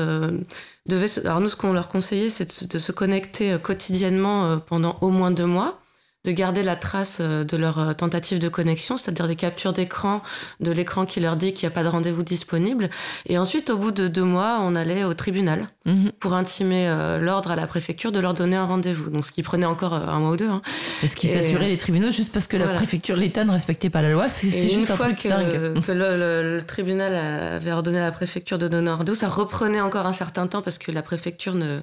alors 1.24 1.40
nous, 1.40 1.48
ce 1.48 1.56
qu'on 1.56 1.72
leur 1.72 1.88
conseillait, 1.88 2.30
c'est 2.30 2.70
de, 2.70 2.78
se 2.78 2.92
connecter 2.92 3.52
euh, 3.52 3.58
quotidiennement 3.58 4.46
euh, 4.46 4.56
pendant 4.56 4.98
au 5.00 5.10
moins 5.10 5.30
deux 5.30 5.46
mois 5.46 5.80
de 6.24 6.32
garder 6.32 6.62
la 6.62 6.76
trace 6.76 7.18
euh, 7.20 7.44
de 7.44 7.56
leur 7.56 7.94
tentative 7.96 8.38
de 8.38 8.48
connexion, 8.48 8.96
c'est-à-dire 8.96 9.28
des 9.28 9.36
captures 9.36 9.72
d'écran 9.72 10.22
de 10.60 10.70
l'écran 10.70 11.06
qui 11.06 11.20
leur 11.20 11.36
dit 11.36 11.52
qu'il 11.52 11.66
n'y 11.66 11.72
a 11.72 11.74
pas 11.74 11.82
de 11.82 11.88
rendez-vous 11.88 12.22
disponible. 12.22 12.88
Et 13.26 13.38
ensuite, 13.38 13.70
au 13.70 13.76
bout 13.76 13.90
de 13.90 14.08
deux 14.08 14.24
mois, 14.24 14.58
on 14.62 14.74
allait 14.74 15.04
au 15.04 15.14
tribunal 15.14 15.68
mhm. 15.84 16.12
pour 16.20 16.34
intimer 16.34 16.92
l'ordre 17.20 17.50
à 17.50 17.56
la 17.56 17.66
préfecture 17.66 18.12
de 18.12 18.20
leur 18.20 18.34
donner 18.34 18.56
un 18.56 18.64
rendez-vous. 18.64 19.10
Donc, 19.10 19.26
ce 19.26 19.32
qui 19.32 19.42
prenait 19.42 19.66
encore 19.66 19.94
un 19.94 20.18
mois 20.20 20.30
ou 20.30 20.36
deux. 20.36 20.48
Hein. 20.48 20.62
ce 21.06 21.16
qui 21.16 21.28
saturait 21.28 21.68
les 21.68 21.78
tribunaux 21.78 22.10
juste 22.10 22.32
parce 22.32 22.46
que 22.46 22.56
la 22.56 22.68
préfecture, 22.68 23.16
l'État 23.16 23.44
ne 23.44 23.50
respectait 23.50 23.90
pas 23.90 24.02
la 24.02 24.10
loi. 24.10 24.28
C'est 24.28 24.50
juste 24.50 24.90
un 24.90 24.96
truc 24.96 25.22
que, 25.22 25.28
dingue. 25.28 25.84
que 25.84 25.92
le, 25.92 26.56
le, 26.56 26.62
tribunal 26.62 27.14
avait 27.14 27.72
ordonné 27.72 27.98
à 27.98 28.04
la 28.04 28.12
préfecture 28.12 28.58
de 28.58 28.68
donner 28.68 28.90
un 28.90 28.96
rendez-vous, 28.96 29.18
ça 29.18 29.28
reprenait 29.28 29.80
encore 29.80 30.06
un 30.06 30.12
certain 30.12 30.46
temps 30.46 30.62
parce 30.62 30.78
que 30.78 30.90
la 30.90 31.02
préfecture 31.02 31.54
ne, 31.54 31.80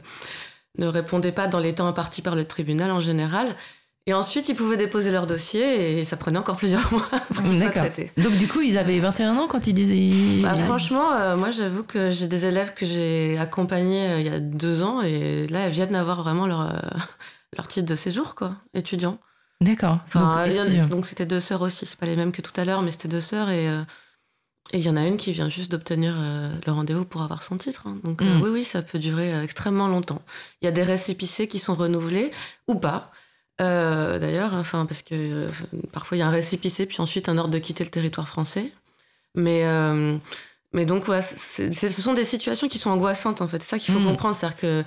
ne 0.77 0.87
répondait 0.87 1.31
pas 1.31 1.47
dans 1.47 1.59
les 1.59 1.73
temps 1.73 1.87
impartis 1.87 2.21
par 2.21 2.35
le 2.35 2.45
tribunal 2.45 2.91
en 2.91 2.99
général. 2.99 3.47
Et 4.07 4.13
ensuite, 4.13 4.49
ils 4.49 4.55
pouvaient 4.55 4.77
déposer 4.77 5.11
leur 5.11 5.27
dossier 5.27 5.99
et 5.99 6.03
ça 6.03 6.17
prenait 6.17 6.39
encore 6.39 6.57
plusieurs 6.57 6.91
mois 6.91 7.07
pour 7.33 7.43
qu'ils 7.43 7.59
soient 7.59 7.69
traités. 7.69 8.07
Donc 8.17 8.35
du 8.37 8.47
coup, 8.47 8.61
ils 8.61 8.77
avaient 8.77 8.99
21 8.99 9.37
ans 9.37 9.47
quand 9.47 9.67
ils 9.67 9.73
disaient... 9.73 10.41
Bah, 10.41 10.55
franchement, 10.55 11.13
euh, 11.13 11.37
moi 11.37 11.51
j'avoue 11.51 11.83
que 11.83 12.09
j'ai 12.09 12.27
des 12.27 12.45
élèves 12.45 12.73
que 12.73 12.85
j'ai 12.85 13.37
accompagnés 13.37 14.09
euh, 14.09 14.19
il 14.19 14.25
y 14.25 14.29
a 14.29 14.39
deux 14.39 14.81
ans 14.81 15.01
et 15.01 15.45
là, 15.47 15.61
elles 15.61 15.71
viennent 15.71 15.91
d'avoir 15.91 16.23
vraiment 16.23 16.47
leur, 16.47 16.61
euh, 16.61 16.79
leur 17.55 17.67
titre 17.67 17.87
de 17.87 17.95
séjour, 17.95 18.33
quoi, 18.33 18.53
étudiant. 18.73 19.19
D'accord. 19.59 19.99
donc 20.89 21.05
c'était 21.05 21.27
deux 21.27 21.39
sœurs 21.39 21.61
aussi, 21.61 21.85
c'est 21.85 21.99
pas 21.99 22.07
les 22.07 22.15
mêmes 22.15 22.31
que 22.31 22.41
tout 22.41 22.59
à 22.59 22.65
l'heure, 22.65 22.81
mais 22.81 22.91
c'était 22.91 23.07
deux 23.07 23.21
sœurs 23.21 23.49
et... 23.49 23.67
Et 24.73 24.77
il 24.77 24.85
y 24.85 24.89
en 24.89 24.95
a 24.95 25.05
une 25.05 25.17
qui 25.17 25.33
vient 25.33 25.49
juste 25.49 25.69
d'obtenir 25.69 26.15
le 26.65 26.71
rendez-vous 26.71 27.03
pour 27.03 27.23
avoir 27.23 27.43
son 27.43 27.57
titre. 27.57 27.87
Hein. 27.87 27.97
Donc 28.05 28.21
hmm. 28.21 28.41
oui, 28.41 28.49
oui, 28.49 28.63
ça 28.63 28.81
peut 28.81 28.99
durer 28.99 29.43
extrêmement 29.43 29.89
longtemps. 29.89 30.21
Il 30.61 30.65
y 30.65 30.67
a 30.69 30.71
des 30.71 30.83
récépissés 30.83 31.49
qui 31.49 31.59
sont 31.59 31.75
renouvelés 31.75 32.31
ou 32.69 32.75
pas. 32.75 33.11
Euh, 33.61 34.17
d'ailleurs, 34.17 34.53
enfin, 34.53 34.85
parce 34.85 35.01
que 35.01 35.13
euh, 35.13 35.49
parfois 35.91 36.17
il 36.17 36.21
y 36.21 36.23
a 36.23 36.27
un 36.27 36.31
récépissé, 36.31 36.85
puis 36.85 36.99
ensuite 36.99 37.29
un 37.29 37.37
ordre 37.37 37.51
de 37.51 37.59
quitter 37.59 37.83
le 37.83 37.89
territoire 37.89 38.27
français. 38.27 38.71
Mais, 39.35 39.61
euh, 39.65 40.17
mais 40.73 40.85
donc, 40.85 41.07
ouais, 41.07 41.21
ce 41.21 41.89
sont 41.89 42.13
des 42.13 42.25
situations 42.25 42.67
qui 42.67 42.77
sont 42.77 42.89
angoissantes, 42.89 43.41
en 43.41 43.47
fait. 43.47 43.61
C'est 43.61 43.69
ça 43.69 43.79
qu'il 43.79 43.93
faut 43.93 43.99
hmm. 43.99 44.07
comprendre. 44.07 44.35
C'est-à-dire 44.35 44.57
que 44.57 44.83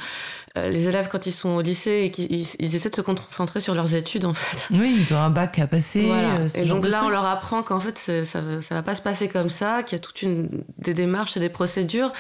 les 0.57 0.89
élèves, 0.89 1.09
quand 1.11 1.27
ils 1.27 1.33
sont 1.33 1.51
au 1.51 1.61
lycée, 1.63 2.05
et 2.05 2.11
qu'ils, 2.11 2.33
ils, 2.33 2.77
essaient 2.77 2.91
de 2.91 2.95
se 2.95 3.01
concentrer 3.01 3.61
sur 3.61 3.75
leurs 3.75 3.95
études, 3.95 4.25
en 4.25 4.35
fait. 4.35 4.69
Oui, 4.75 4.97
ils 4.99 5.15
ont 5.15 5.19
un 5.19 5.31
bac 5.31 5.59
à 5.59 5.67
passer. 5.67 6.11
et 6.55 6.65
donc 6.65 6.87
là, 6.87 7.05
on 7.05 7.09
leur 7.09 7.25
apprend 7.25 7.63
qu'en 7.63 7.81
fait, 7.81 7.99
ça, 7.99 8.25
ça 8.25 8.75
va 8.75 8.83
pas 8.83 8.95
se 8.95 9.03
passer 9.03 9.29
comme 9.29 9.51
ça, 9.51 9.83
qu'il 9.83 9.97
y 9.97 10.01
a 10.01 10.03
toute 10.03 10.23
une 10.23 10.65
des 10.79 10.95
démarches 10.95 11.37
et 11.37 11.41
des 11.41 11.49
procédures 11.49 12.13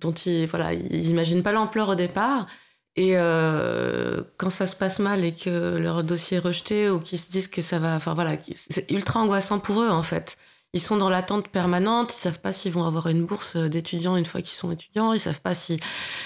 dont 0.00 0.12
ils, 0.12 0.46
voilà, 0.46 0.72
ils 0.72 1.08
imaginent 1.10 1.42
pas 1.42 1.52
l'ampleur 1.52 1.88
au 1.88 1.94
départ. 1.94 2.46
Et 2.96 3.12
euh, 3.16 4.20
quand 4.38 4.50
ça 4.50 4.66
se 4.66 4.74
passe 4.74 4.98
mal 4.98 5.24
et 5.24 5.32
que 5.32 5.76
leur 5.76 6.02
dossier 6.02 6.38
est 6.38 6.40
rejeté 6.40 6.90
ou 6.90 6.98
qu'ils 6.98 7.18
se 7.18 7.30
disent 7.30 7.48
que 7.48 7.62
ça 7.62 7.78
va. 7.78 7.94
Enfin 7.94 8.14
voilà, 8.14 8.36
c'est 8.56 8.90
ultra 8.90 9.20
angoissant 9.20 9.60
pour 9.60 9.82
eux 9.82 9.88
en 9.88 10.02
fait. 10.02 10.36
Ils 10.74 10.80
sont 10.80 10.96
dans 10.96 11.08
l'attente 11.08 11.48
permanente, 11.48 12.12
ils 12.14 12.18
savent 12.18 12.40
pas 12.40 12.52
s'ils 12.52 12.72
vont 12.72 12.84
avoir 12.84 13.06
une 13.06 13.24
bourse 13.24 13.56
d'étudiants 13.56 14.16
une 14.16 14.26
fois 14.26 14.42
qu'ils 14.42 14.56
sont 14.56 14.70
étudiants, 14.70 15.12
ils 15.12 15.20
savent 15.20 15.40
pas 15.40 15.54
si 15.54 15.78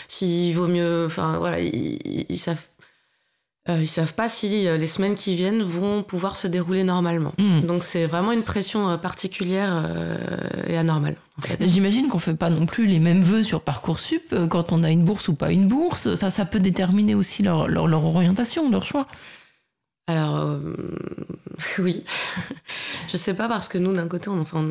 s'il 0.09 0.57
vaut 0.57 0.67
mieux. 0.67 1.05
Enfin 1.07 1.39
voilà, 1.39 1.61
ils, 1.61 2.25
ils 2.29 2.39
savent. 2.39 2.63
Euh, 3.69 3.79
ils 3.81 3.87
savent 3.87 4.15
pas 4.15 4.29
si 4.29 4.67
euh, 4.67 4.77
les 4.77 4.89
semaines 4.89 5.15
qui 5.15 5.37
viennent 5.37 5.63
vont 5.63 6.03
pouvoir 6.03 6.37
se 6.37 6.49
dérouler 6.49 6.83
normalement. 6.83 7.33
Hmm. 7.39 7.61
Donc 7.61 7.85
c'est 7.85 8.07
vraiment 8.07 8.33
une 8.33 8.43
pression 8.43 8.99
particulière 8.99 9.89
et 10.67 10.77
anormale. 10.77 11.17
J'imagine 11.61 12.09
qu'on 12.09 12.19
fait 12.19 12.35
pas 12.35 12.51
non 12.51 12.67
plus 12.67 12.87
les 12.87 12.99
mêmes 12.99 13.23
vœux 13.23 13.43
sur 13.43 13.63
Parcoursup 13.63 14.35
quand 14.49 14.73
on 14.73 14.83
a 14.83 14.91
une 14.91 15.05
bourse 15.05 15.29
ou 15.29 15.35
pas 15.35 15.53
une 15.53 15.69
bourse. 15.69 16.07
Enfin, 16.07 16.31
ça 16.31 16.45
peut 16.45 16.61
déterminer 16.61 17.15
aussi 17.15 17.43
leur, 17.43 17.69
leur, 17.69 17.87
leur 17.87 18.05
orientation, 18.05 18.71
leur 18.71 18.85
choix. 18.85 19.07
Alors, 20.07 20.37
euh, 20.37 20.59
oui. 21.79 22.05
je 23.09 23.17
sais 23.17 23.35
pas 23.35 23.49
parce 23.49 23.69
que 23.69 23.79
nous, 23.79 23.93
d'un 23.93 24.09
côté, 24.09 24.29
on, 24.29 24.41
enfin, 24.41 24.65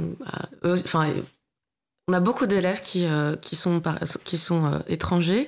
on, 0.64 0.74
enfin, 0.74 1.14
on 2.08 2.14
a 2.14 2.20
beaucoup 2.20 2.48
d'élèves 2.48 2.82
qui, 2.82 3.06
euh, 3.06 3.36
qui 3.36 3.56
sont, 3.56 3.82
qui 4.24 4.38
sont 4.38 4.66
euh, 4.66 4.80
étrangers. 4.88 5.48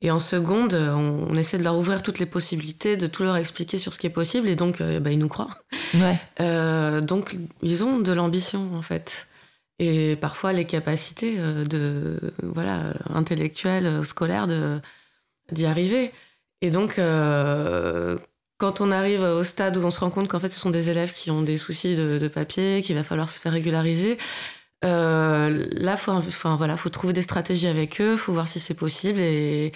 Et 0.00 0.12
en 0.12 0.20
seconde, 0.20 0.74
on, 0.74 1.34
essaie 1.34 1.58
de 1.58 1.64
leur 1.64 1.76
ouvrir 1.76 2.04
toutes 2.04 2.20
les 2.20 2.26
possibilités, 2.26 2.96
de 2.96 3.08
tout 3.08 3.24
leur 3.24 3.34
expliquer 3.34 3.78
sur 3.78 3.92
ce 3.92 3.98
qui 3.98 4.06
est 4.06 4.10
possible. 4.10 4.48
Et 4.48 4.54
donc, 4.54 4.80
bah, 4.80 5.10
ils 5.10 5.18
nous 5.18 5.26
croient. 5.26 5.50
Ouais. 5.94 7.00
donc, 7.02 7.36
ils 7.62 7.82
ont 7.82 7.98
de 7.98 8.12
l'ambition, 8.12 8.76
en 8.76 8.82
fait. 8.82 9.26
Et 9.78 10.16
parfois, 10.16 10.52
les 10.52 10.64
capacités 10.64 11.36
de, 11.36 12.18
voilà, 12.42 12.94
intellectuelles, 13.14 14.04
scolaires, 14.04 14.48
d'y 15.52 15.66
arriver. 15.66 16.12
Et 16.62 16.70
donc, 16.70 16.98
quand 18.58 18.80
on 18.80 18.90
arrive 18.90 19.22
au 19.22 19.44
stade 19.44 19.76
où 19.76 19.84
on 19.84 19.90
se 19.90 20.00
rend 20.00 20.10
compte 20.10 20.28
qu'en 20.28 20.40
fait 20.40 20.48
ce 20.48 20.58
sont 20.58 20.70
des 20.70 20.90
élèves 20.90 21.12
qui 21.12 21.30
ont 21.30 21.42
des 21.42 21.56
soucis 21.56 21.94
de, 21.94 22.28
papier, 22.28 22.82
qu'il 22.82 22.96
va 22.96 23.04
falloir 23.04 23.30
se 23.30 23.38
faire 23.38 23.52
régulariser, 23.52 24.18
euh, 24.84 25.66
là, 25.72 25.96
faut, 25.96 26.12
enfin 26.12 26.56
voilà, 26.56 26.76
faut 26.76 26.88
trouver 26.88 27.12
des 27.12 27.22
stratégies 27.22 27.68
avec 27.68 28.00
eux, 28.00 28.16
faut 28.16 28.32
voir 28.32 28.48
si 28.48 28.60
c'est 28.60 28.74
possible 28.74 29.20
et 29.20 29.72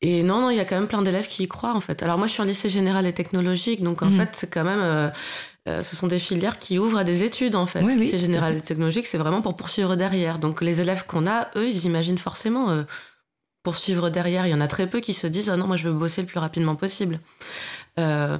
et 0.00 0.22
non, 0.22 0.40
non, 0.40 0.50
il 0.50 0.56
y 0.56 0.60
a 0.60 0.64
quand 0.64 0.76
même 0.76 0.86
plein 0.86 1.02
d'élèves 1.02 1.26
qui 1.26 1.42
y 1.42 1.48
croient 1.48 1.74
en 1.74 1.80
fait. 1.80 2.04
Alors 2.04 2.18
moi, 2.18 2.28
je 2.28 2.32
suis 2.32 2.40
en 2.40 2.44
lycée 2.44 2.68
général 2.68 3.04
et 3.04 3.12
technologique, 3.12 3.82
donc 3.82 4.02
en 4.02 4.06
mhm. 4.06 4.12
fait, 4.12 4.28
c'est 4.32 4.48
quand 4.48 4.62
même, 4.62 4.80
euh, 4.80 5.08
euh, 5.66 5.82
ce 5.82 5.96
sont 5.96 6.06
des 6.06 6.18
filières 6.18 6.58
qui 6.58 6.78
ouvrent 6.78 6.98
à 6.98 7.04
des 7.04 7.24
études 7.24 7.56
en 7.56 7.66
fait. 7.66 7.82
lycée 7.82 8.18
général 8.18 8.56
et 8.56 8.60
technologique, 8.60 9.06
c'est 9.06 9.18
vraiment 9.18 9.42
pour 9.42 9.56
poursuivre 9.56 9.96
derrière. 9.96 10.38
Donc 10.38 10.62
les 10.62 10.80
élèves 10.80 11.04
qu'on 11.06 11.26
a, 11.26 11.48
eux, 11.56 11.68
ils 11.68 11.84
imaginent 11.84 12.18
forcément 12.18 12.70
euh, 12.70 12.84
poursuivre 13.62 14.08
derrière. 14.08 14.46
Il 14.46 14.50
y 14.50 14.54
en 14.54 14.60
a 14.60 14.68
très 14.68 14.86
peu 14.86 15.00
qui 15.00 15.12
se 15.12 15.26
disent 15.26 15.50
ah 15.50 15.56
non, 15.56 15.66
moi 15.66 15.76
je 15.76 15.88
veux 15.88 15.94
bosser 15.94 16.22
le 16.22 16.26
plus 16.26 16.38
rapidement 16.38 16.74
possible. 16.74 17.20
Euh, 17.98 18.38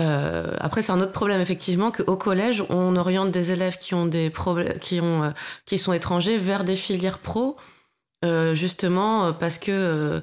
euh, 0.00 0.54
après, 0.58 0.82
c'est 0.82 0.92
un 0.92 1.00
autre 1.00 1.12
problème 1.12 1.40
effectivement 1.40 1.90
qu'au 1.90 2.16
collège, 2.16 2.64
on 2.68 2.96
oriente 2.96 3.30
des 3.30 3.52
élèves 3.52 3.78
qui 3.78 3.94
ont 3.94 4.06
des 4.06 4.32
qui 4.80 5.00
ont, 5.00 5.24
euh, 5.24 5.30
qui 5.66 5.78
sont 5.78 5.92
étrangers 5.92 6.38
vers 6.38 6.64
des 6.64 6.76
filières 6.76 7.18
pro, 7.18 7.56
justement 8.54 9.32
parce 9.32 9.58
que 9.58 10.22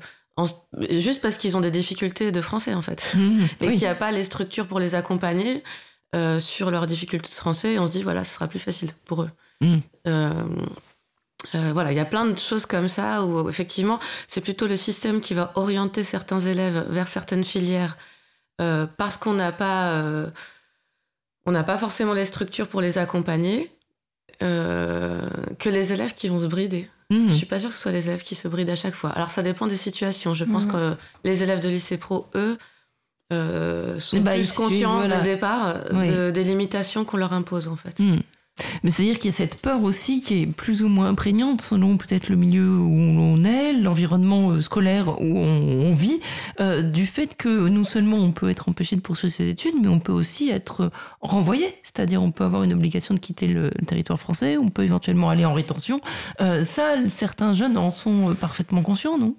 juste 0.89 1.21
parce 1.21 1.38
qu'ils 1.38 1.55
ont 1.55 1.61
des 1.61 1.71
difficultés 1.71 2.31
de 2.33 2.41
français 2.41 2.73
en 2.73 2.81
fait, 2.81 3.15
mmh, 3.15 3.45
et 3.61 3.67
qu'il 3.67 3.77
n'y 3.77 3.85
a 3.85 3.95
pas 3.95 4.11
les 4.11 4.23
structures 4.23 4.67
pour 4.67 4.79
les 4.79 4.95
accompagner 4.95 5.63
sur 6.39 6.71
leurs 6.71 6.87
difficultés 6.87 7.29
de 7.29 7.35
français. 7.35 7.73
Et 7.73 7.79
on 7.79 7.85
se 7.87 7.91
dit 7.91 8.03
voilà, 8.03 8.23
ce 8.23 8.35
sera 8.35 8.47
plus 8.47 8.59
facile 8.59 8.91
pour 9.05 9.23
eux. 9.23 9.29
Mmh. 9.61 9.79
voilà, 11.53 11.91
il 11.91 11.95
y 11.95 11.99
a 11.99 12.05
plein 12.05 12.25
de 12.25 12.37
choses 12.37 12.65
comme 12.65 12.89
ça 12.89 13.23
où 13.23 13.49
effectivement, 13.49 13.99
c'est 14.27 14.41
plutôt 14.41 14.67
le 14.67 14.77
système 14.77 15.21
qui 15.21 15.33
va 15.33 15.51
orienter 15.55 16.03
certains 16.03 16.39
élèves 16.39 16.85
vers 16.89 17.07
certaines 17.07 17.45
filières 17.45 17.95
euh, 18.61 18.87
parce 18.97 19.17
qu'on 19.17 19.33
n'a 19.33 19.51
pas, 19.51 19.91
euh, 19.93 20.29
on 21.45 21.51
n'a 21.51 21.63
pas 21.63 21.77
forcément 21.77 22.13
les 22.13 22.25
structures 22.25 22.67
pour 22.67 22.81
les 22.81 22.97
accompagner, 22.97 23.71
euh, 24.41 25.27
que 25.59 25.69
les 25.69 25.91
élèves 25.91 26.13
qui 26.13 26.29
vont 26.29 26.39
se 26.39 26.47
brider. 26.47 26.89
Mmh. 27.09 27.29
Je 27.29 27.33
suis 27.33 27.45
pas 27.45 27.59
sûre 27.59 27.69
que 27.69 27.75
ce 27.75 27.81
soit 27.81 27.91
les 27.91 28.07
élèves 28.07 28.23
qui 28.23 28.35
se 28.35 28.47
brident 28.47 28.69
à 28.69 28.75
chaque 28.75 28.95
fois. 28.95 29.09
Alors 29.11 29.29
ça 29.29 29.43
dépend 29.43 29.67
des 29.67 29.75
situations. 29.75 30.33
Je 30.33 30.45
pense 30.45 30.67
mmh. 30.67 30.71
que 30.71 30.95
les 31.23 31.43
élèves 31.43 31.59
de 31.59 31.69
lycée 31.69 31.97
pro, 31.97 32.27
eux, 32.35 32.57
sont 33.31 34.21
bah, 34.21 34.33
plus 34.33 34.51
conscients 34.53 35.07
dès 35.07 35.17
le 35.17 35.23
départ 35.23 35.73
des 36.31 36.43
limitations 36.43 37.05
qu'on 37.05 37.17
leur 37.17 37.33
impose 37.33 37.67
en 37.67 37.75
fait. 37.75 37.99
Mmh. 37.99 38.19
Mais 38.83 38.89
c'est-à-dire 38.89 39.15
qu'il 39.15 39.25
y 39.25 39.33
a 39.33 39.38
cette 39.38 39.57
peur 39.57 39.83
aussi 39.83 40.21
qui 40.21 40.41
est 40.41 40.45
plus 40.45 40.81
ou 40.83 40.88
moins 40.88 41.13
prégnante 41.13 41.61
selon 41.61 41.97
peut-être 41.97 42.29
le 42.29 42.38
milieu 42.38 42.77
où 42.77 42.93
on 42.93 43.43
est, 43.43 43.73
l'environnement 43.73 44.51
euh, 44.51 44.61
scolaire 44.61 45.21
où 45.21 45.38
on, 45.38 45.93
vit, 45.93 46.21
euh, 46.61 46.81
du 46.81 47.05
fait 47.05 47.35
que 47.35 47.67
non 47.67 47.83
seulement 47.83 48.17
on 48.17 48.31
peut 48.31 48.49
être 48.49 48.69
empêché 48.69 48.95
de 48.95 49.01
poursuivre 49.01 49.33
ses 49.33 49.49
études, 49.49 49.75
mais 49.81 49.89
on 49.89 49.99
peut 49.99 50.13
aussi 50.13 50.49
être 50.49 50.89
renvoyé. 51.19 51.75
C'est-à-dire 51.83 52.23
on 52.23 52.31
peut 52.31 52.45
avoir 52.45 52.63
une 52.63 52.71
obligation 52.71 53.13
de 53.13 53.19
quitter 53.19 53.47
le, 53.47 53.71
territoire 53.88 54.19
français, 54.19 54.57
on 54.57 54.69
peut 54.69 54.83
éventuellement 54.83 55.29
aller 55.29 55.45
en 55.45 55.53
rétention. 55.53 55.99
Euh, 56.39 56.63
ça, 56.63 56.95
certains 57.09 57.53
jeunes 57.53 57.77
en 57.77 57.91
sont 57.91 58.35
parfaitement 58.39 58.83
conscients, 58.83 59.17
non? 59.17 59.35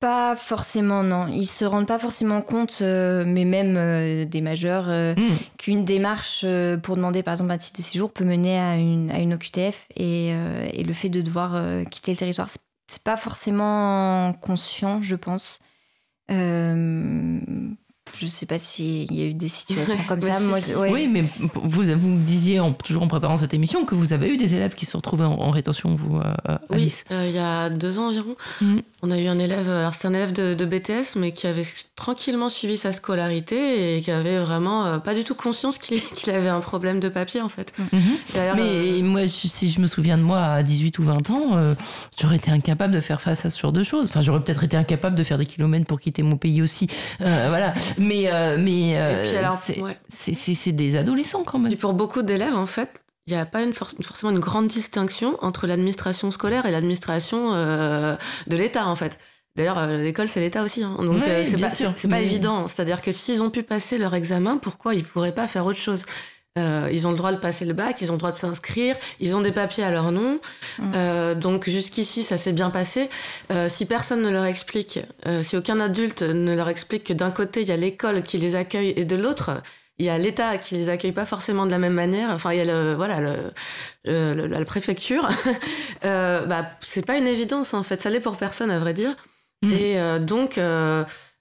Pas 0.00 0.36
forcément, 0.36 1.02
non. 1.02 1.26
Ils 1.28 1.46
se 1.46 1.64
rendent 1.64 1.86
pas 1.86 1.98
forcément 1.98 2.42
compte, 2.42 2.78
euh, 2.82 3.24
mais 3.26 3.44
même 3.44 3.76
euh, 3.76 4.24
des 4.24 4.40
majeurs, 4.40 4.86
euh, 4.88 5.14
hmm. 5.14 5.56
qu'une 5.58 5.84
démarche 5.84 6.44
pour 6.82 6.96
demander 6.96 7.22
par 7.22 7.32
exemple 7.32 7.52
un 7.52 7.58
titre 7.58 7.78
de 7.78 7.82
séjour 7.82 8.12
peut 8.12 8.24
mener 8.24 8.58
à 8.58 8.76
une, 8.76 9.10
à 9.10 9.18
une 9.18 9.34
OQTF 9.34 9.86
et, 9.96 10.28
et 10.28 10.84
le 10.84 10.92
fait 10.92 11.08
de 11.08 11.20
devoir 11.20 11.60
quitter 11.90 12.12
le 12.12 12.16
territoire, 12.16 12.48
c'est 12.48 13.02
pas 13.02 13.16
forcément 13.16 14.32
conscient, 14.34 15.00
je 15.00 15.16
pense. 15.16 15.60
Je 18.18 18.24
ne 18.24 18.30
sais 18.30 18.46
pas 18.46 18.58
s'il 18.58 19.12
y 19.12 19.22
a 19.22 19.26
eu 19.26 19.34
des 19.34 19.48
situations 19.48 19.98
comme 20.08 20.20
ça. 20.20 20.38
Oui, 20.78 21.08
mais 21.08 21.24
vous, 21.54 21.84
vous 21.84 22.18
disiez, 22.18 22.60
en, 22.60 22.72
toujours 22.72 23.02
en 23.02 23.08
préparant 23.08 23.36
cette 23.36 23.54
émission, 23.54 23.84
que 23.84 23.94
vous 23.94 24.12
avez 24.12 24.32
eu 24.32 24.36
des 24.36 24.54
élèves 24.54 24.74
qui 24.74 24.86
se 24.86 24.96
retrouvaient 24.96 25.24
en, 25.24 25.38
en 25.40 25.50
rétention, 25.50 25.94
vous, 25.94 26.20
Alice 26.70 27.04
Oui, 27.10 27.16
il 27.26 27.34
y 27.34 27.38
a 27.38 27.68
deux 27.70 27.98
ans 27.98 28.08
environ. 28.08 28.36
Mhm. 28.60 28.82
On 29.02 29.10
a 29.10 29.18
eu 29.18 29.26
un 29.26 29.38
élève, 29.38 29.68
alors 29.68 29.94
c'était 29.94 30.08
un 30.08 30.14
élève 30.14 30.32
de, 30.32 30.64
BTS, 30.64 31.16
mais 31.16 31.32
qui 31.32 31.46
avait 31.46 31.62
tranquillement 31.94 32.48
suivi 32.48 32.76
sa 32.76 32.92
scolarité 32.92 33.98
et 33.98 34.02
qui 34.02 34.10
avait 34.10 34.38
vraiment 34.38 34.86
euh, 34.86 34.98
pas 34.98 35.14
du 35.14 35.22
tout 35.22 35.34
conscience 35.34 35.78
qu'il 35.78 36.00
avait 36.34 36.48
un 36.48 36.60
problème 36.60 36.98
de 36.98 37.08
papier 37.08 37.40
en 37.40 37.48
fait. 37.48 37.72
Mhm. 37.92 38.00
Mais 38.34 38.64
euh, 38.64 39.02
moi, 39.02 39.28
si 39.28 39.70
je 39.70 39.80
me 39.80 39.86
souviens 39.86 40.16
de 40.16 40.22
moi 40.22 40.40
à 40.40 40.62
18 40.62 40.98
ou 40.98 41.02
20 41.04 41.30
ans, 41.30 41.56
euh, 41.56 41.74
j'aurais 42.20 42.36
été 42.36 42.50
incapable 42.50 42.94
de 42.94 43.00
faire 43.00 43.20
face 43.20 43.44
à 43.44 43.50
ce 43.50 43.60
genre 43.60 43.72
de 43.72 43.82
choses. 43.82 44.06
Enfin, 44.06 44.22
j'aurais 44.22 44.40
peut-être 44.40 44.64
été 44.64 44.76
incapable 44.76 45.14
de 45.14 45.22
faire 45.22 45.38
des 45.38 45.46
kilomètres 45.46 45.86
pour 45.86 46.00
quitter 46.00 46.22
mon 46.22 46.36
pays 46.36 46.62
aussi. 46.62 46.88
voilà. 47.20 47.74
Mais, 47.98 48.05
mais 48.06 48.30
c'est 50.08 50.72
des 50.72 50.96
adolescents 50.96 51.44
quand 51.44 51.58
même. 51.58 51.72
Et 51.72 51.76
pour 51.76 51.92
beaucoup 51.92 52.22
d'élèves, 52.22 52.56
en 52.56 52.66
fait, 52.66 53.06
il 53.26 53.32
n'y 53.32 53.40
a 53.40 53.46
pas 53.46 53.62
une 53.62 53.74
forcément 53.74 54.30
une 54.30 54.38
grande 54.38 54.68
distinction 54.68 55.36
entre 55.42 55.66
l'administration 55.66 56.30
scolaire 56.30 56.64
et 56.64 56.70
l'administration 56.70 57.54
euh, 57.54 58.14
de 58.46 58.56
l'État, 58.56 58.86
en 58.86 58.94
fait. 58.94 59.18
D'ailleurs, 59.56 59.78
euh, 59.78 60.02
l'école, 60.02 60.28
c'est 60.28 60.38
l'État 60.38 60.62
aussi. 60.62 60.84
Hein. 60.84 60.96
Donc, 61.00 61.22
euh, 61.24 61.42
c'est 61.44 61.56
pas, 61.58 61.70
c'est 61.70 62.08
pas 62.08 62.20
évident. 62.20 62.68
C'est-à-dire 62.68 63.00
que 63.00 63.10
s'ils 63.10 63.42
ont 63.42 63.50
pu 63.50 63.64
passer 63.64 63.98
leur 63.98 64.14
examen, 64.14 64.58
pourquoi 64.58 64.94
ils 64.94 65.00
ne 65.00 65.04
pourraient 65.04 65.34
pas 65.34 65.48
faire 65.48 65.66
autre 65.66 65.78
chose? 65.78 66.06
Ils 66.56 67.06
ont 67.06 67.10
le 67.10 67.16
droit 67.16 67.32
de 67.32 67.38
passer 67.38 67.64
le 67.64 67.72
bac, 67.72 68.00
ils 68.00 68.10
ont 68.10 68.14
le 68.14 68.18
droit 68.18 68.30
de 68.30 68.36
s'inscrire, 68.36 68.96
ils 69.20 69.36
ont 69.36 69.42
des 69.42 69.52
papiers 69.52 69.84
à 69.84 69.90
leur 69.90 70.12
nom. 70.12 70.40
Mm. 70.78 71.34
donc 71.34 71.68
jusqu'ici, 71.68 72.22
ça 72.22 72.36
s'est 72.36 72.52
bien 72.52 72.70
passé. 72.70 73.08
si 73.68 73.86
personne 73.86 74.22
ne 74.22 74.30
leur 74.30 74.44
explique, 74.44 75.00
si 75.42 75.56
aucun 75.56 75.80
adulte 75.80 76.22
ne 76.22 76.54
leur 76.54 76.68
explique 76.68 77.04
que 77.04 77.12
d'un 77.12 77.30
côté, 77.30 77.62
il 77.62 77.68
y 77.68 77.72
a 77.72 77.76
l'école 77.76 78.22
qui 78.22 78.38
les 78.38 78.54
accueille 78.54 78.94
et 78.96 79.04
de 79.04 79.16
l'autre, 79.16 79.62
il 79.98 80.04
y 80.04 80.10
a 80.10 80.18
l'État 80.18 80.58
qui 80.58 80.74
les 80.74 80.88
accueille 80.90 81.12
pas 81.12 81.24
forcément 81.24 81.64
de 81.64 81.70
la 81.70 81.78
même 81.78 81.94
manière. 81.94 82.30
Enfin, 82.30 82.52
il 82.52 82.58
y 82.58 82.60
a 82.60 82.64
le, 82.64 82.94
voilà, 82.94 83.20
le, 84.04 84.46
la 84.46 84.64
préfecture. 84.64 85.28
euh, 86.04 86.44
bah, 86.44 86.70
c'est 86.80 87.04
pas 87.04 87.16
une 87.16 87.26
évidence, 87.26 87.72
en 87.72 87.82
fait. 87.82 88.02
Ça 88.02 88.10
l'est 88.10 88.20
pour 88.20 88.36
personne, 88.36 88.70
à 88.70 88.78
vrai 88.78 88.92
dire. 88.92 89.14
Mm. 89.62 89.72
Et 89.72 89.98
euh, 89.98 90.18
donc, 90.18 90.60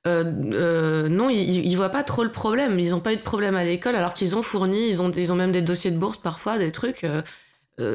euh, 0.08 0.24
euh, 0.54 1.10
non, 1.10 1.30
ils, 1.30 1.66
ils 1.66 1.76
voient 1.76 1.90
pas 1.90 2.04
trop 2.04 2.24
le 2.24 2.32
problème. 2.32 2.80
Ils 2.80 2.94
ont 2.96 3.00
pas 3.00 3.14
eu 3.14 3.18
de 3.18 3.22
problème 3.22 3.56
à 3.56 3.64
l'école, 3.64 3.96
alors 3.96 4.14
qu'ils 4.14 4.36
ont 4.36 4.42
fourni, 4.42 4.88
ils 4.88 5.02
ont, 5.02 5.12
ils 5.12 5.32
ont 5.32 5.36
même 5.36 5.52
des 5.52 5.62
dossiers 5.62 5.92
de 5.92 5.98
bourse 5.98 6.18
parfois, 6.18 6.58
des 6.58 6.72
trucs. 6.72 7.06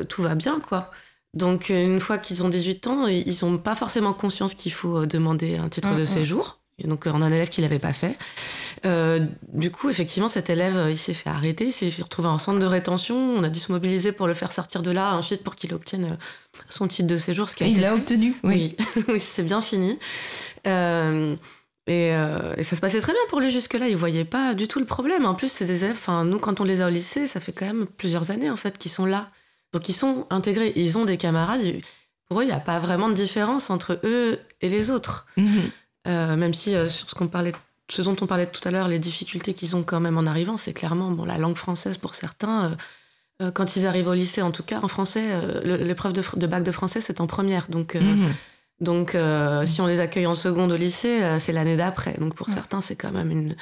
tout 0.08 0.22
va 0.22 0.34
bien, 0.34 0.60
quoi. 0.60 0.90
Donc, 1.32 1.68
une 1.68 2.00
fois 2.00 2.18
qu'ils 2.18 2.44
ont 2.44 2.48
18 2.48 2.86
ans, 2.88 3.06
ils 3.06 3.44
ont 3.44 3.58
pas 3.58 3.76
forcément 3.76 4.12
conscience 4.12 4.54
qu'il 4.54 4.72
faut 4.72 5.06
demander 5.06 5.56
un 5.56 5.68
titre 5.68 5.90
mm, 5.90 5.96
de 5.96 6.02
mm. 6.02 6.06
séjour. 6.06 6.58
Donc, 6.84 7.06
on 7.06 7.22
a 7.22 7.26
un 7.26 7.32
élève 7.32 7.48
qui 7.48 7.60
l'avait 7.60 7.78
pas 7.78 7.92
fait. 7.92 8.16
Euh, 8.86 9.20
du 9.52 9.70
coup, 9.70 9.90
effectivement, 9.90 10.28
cet 10.28 10.48
élève, 10.50 10.76
euh, 10.76 10.90
il 10.90 10.96
s'est 10.96 11.12
fait 11.12 11.28
arrêter, 11.28 11.66
il 11.66 11.72
s'est 11.72 12.02
retrouvé 12.02 12.28
en 12.28 12.38
centre 12.38 12.58
de 12.58 12.66
rétention. 12.66 13.16
On 13.16 13.42
a 13.42 13.48
dû 13.48 13.60
se 13.60 13.70
mobiliser 13.70 14.12
pour 14.12 14.26
le 14.26 14.34
faire 14.34 14.52
sortir 14.52 14.82
de 14.82 14.90
là, 14.90 15.14
ensuite 15.14 15.42
pour 15.42 15.54
qu'il 15.56 15.74
obtienne 15.74 16.04
euh, 16.12 16.62
son 16.68 16.88
titre 16.88 17.08
de 17.08 17.16
séjour. 17.16 17.50
Ce 17.50 17.56
qui 17.56 17.64
a 17.64 17.66
il 17.66 17.80
l'a 17.80 17.94
obtenu, 17.94 18.34
oui. 18.42 18.76
Oui, 19.08 19.20
c'est 19.20 19.42
bien 19.42 19.60
fini. 19.60 19.98
Et, 21.90 22.62
ça 22.62 22.76
se 22.76 22.80
passait 22.80 23.00
très 23.00 23.12
bien 23.12 23.22
pour 23.28 23.40
lui 23.40 23.50
jusque-là. 23.50 23.88
Il 23.88 23.96
voyait 23.96 24.24
pas 24.24 24.54
du 24.54 24.68
tout 24.68 24.78
le 24.78 24.86
problème. 24.86 25.26
En 25.26 25.34
plus, 25.34 25.50
c'est 25.50 25.64
des 25.64 25.84
élèves. 25.84 25.96
Enfin, 25.96 26.24
nous, 26.24 26.38
quand 26.38 26.60
on 26.60 26.64
les 26.64 26.82
a 26.82 26.86
au 26.86 26.90
lycée, 26.90 27.26
ça 27.26 27.40
fait 27.40 27.52
quand 27.52 27.66
même 27.66 27.86
plusieurs 27.86 28.30
années 28.30 28.50
en 28.50 28.56
fait 28.56 28.78
qu'ils 28.78 28.90
sont 28.90 29.06
là. 29.06 29.30
Donc, 29.72 29.88
ils 29.88 29.94
sont 29.94 30.26
intégrés. 30.30 30.72
Ils 30.76 30.98
ont 30.98 31.04
des 31.04 31.16
camarades. 31.16 31.60
Pour 32.28 32.40
eux, 32.40 32.44
il 32.44 32.48
n'y 32.48 32.52
a 32.52 32.60
pas 32.60 32.78
vraiment 32.78 33.08
de 33.08 33.14
différence 33.14 33.70
entre 33.70 34.00
eux 34.04 34.38
et 34.60 34.68
les 34.68 34.90
autres. 34.90 35.26
Mhm. 35.36 35.70
même 36.06 36.54
si 36.54 36.70
sur 36.88 37.10
ce 37.10 37.14
qu'on 37.14 37.28
parlait 37.28 37.52
ce 37.90 38.02
dont 38.02 38.16
on 38.20 38.26
parlait 38.26 38.46
tout 38.46 38.66
à 38.66 38.70
l'heure, 38.70 38.88
les 38.88 38.98
difficultés 38.98 39.54
qu'ils 39.54 39.76
ont 39.76 39.82
quand 39.82 40.00
même 40.00 40.16
en 40.16 40.26
arrivant, 40.26 40.56
c'est 40.56 40.72
clairement 40.72 41.10
bon, 41.10 41.24
la 41.24 41.38
langue 41.38 41.56
française 41.56 41.98
pour 41.98 42.14
certains. 42.14 42.64
Euh, 42.64 42.70
euh, 43.42 43.50
quand 43.50 43.76
ils 43.76 43.86
arrivent 43.86 44.08
au 44.08 44.14
lycée, 44.14 44.42
en 44.42 44.50
tout 44.50 44.62
cas, 44.62 44.80
en 44.82 44.88
français, 44.88 45.24
euh, 45.26 45.78
l'épreuve 45.84 46.12
de, 46.12 46.46
bac 46.46 46.62
de 46.62 46.72
français, 46.72 47.00
c'est 47.00 47.20
en 47.20 47.26
première. 47.26 47.68
Donc, 47.68 47.94
mhm. 47.94 48.32
Donc 48.80 49.16
si 49.66 49.80
on 49.80 49.86
les 49.86 50.00
accueille 50.00 50.26
en 50.26 50.34
seconde 50.34 50.72
au 50.72 50.76
lycée, 50.76 51.20
c'est 51.38 51.52
l'année 51.52 51.76
d'après. 51.76 52.14
Donc 52.14 52.34
pour 52.34 52.48
certains, 52.50 52.80
c'est 52.80 52.96
quand 52.96 53.12
même 53.12 53.30
une, 53.30 53.56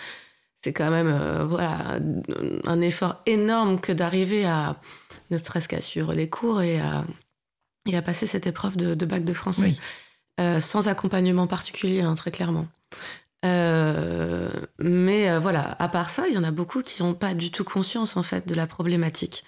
c'est 0.61 0.73
quand 0.73 0.91
même 0.91 1.45
voilà 1.45 1.99
un 2.67 2.81
effort 2.81 3.21
énorme 3.27 3.81
que 3.81 3.93
d'arriver 3.93 4.47
à 4.47 4.77
ne 5.31 5.39
serait-ce 5.39 5.69
qu'à 5.69 5.81
suivre 5.81 6.15
les 6.15 6.29
cours 6.29 6.63
et 6.63 6.81
à 6.81 7.05
et 7.87 7.97
à 7.97 8.03
passer 8.03 8.27
cette 8.27 8.47
épreuve 8.47 8.77
de, 8.77 9.07
bac 9.07 9.25
de 9.25 9.33
français. 9.33 9.75
sans 10.61 10.89
accompagnement 10.89 11.47
particulier, 11.47 12.03
hein, 12.03 12.15
très 12.15 12.31
clairement. 12.31 12.69
mais 13.43 15.39
voilà, 15.39 15.77
à 15.79 15.89
part 15.89 16.11
ça, 16.11 16.29
il 16.29 16.35
y 16.35 16.39
en 16.39 16.45
a 16.45 16.51
beaucoup 16.51 16.83
qui 16.83 17.03
n'ont 17.03 17.15
pas 17.15 17.35
du 17.35 17.51
tout 17.51 17.65
conscience 17.65 18.17
en 18.17 18.23
fait 18.23 18.47
de 18.47 18.55
la 18.55 18.67
problématique. 18.67 19.45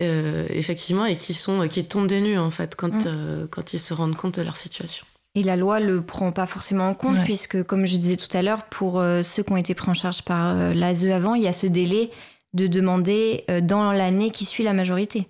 Effectivement, 0.00 1.06
et 1.06 1.16
qui 1.16 1.34
sont 1.34 1.66
qui 1.68 1.84
tombent 1.84 2.08
des 2.08 2.20
nues 2.20 2.38
en 2.38 2.50
fait 2.50 2.76
quand, 2.76 2.92
mmh. 2.92 3.48
quand 3.50 3.72
ils 3.72 3.78
se 3.78 3.94
rendent 3.94 4.16
compte 4.16 4.38
de 4.38 4.42
leur 4.42 4.56
situation. 4.56 5.06
Et 5.36 5.42
la 5.42 5.56
loi 5.56 5.80
le 5.80 6.00
prend 6.00 6.30
pas 6.30 6.46
forcément 6.46 6.88
en 6.88 6.94
compte, 6.94 7.16
puisque, 7.24 7.64
comme 7.64 7.86
je 7.86 7.96
disais 7.96 8.16
tout 8.16 8.34
à 8.36 8.42
l'heure, 8.42 8.62
pour 8.66 9.00
euh, 9.00 9.24
ceux 9.24 9.42
qui 9.42 9.52
ont 9.52 9.56
été 9.56 9.74
pris 9.74 9.90
en 9.90 9.94
charge 9.94 10.22
par 10.22 10.54
euh, 10.54 10.72
l'ASE 10.74 11.06
avant, 11.06 11.34
il 11.34 11.42
y 11.42 11.48
a 11.48 11.52
ce 11.52 11.66
délai 11.66 12.10
de 12.52 12.68
demander 12.68 13.42
euh, 13.50 13.60
dans 13.60 13.90
l'année 13.90 14.30
qui 14.30 14.44
suit 14.44 14.62
la 14.62 14.72
majorité. 14.72 15.26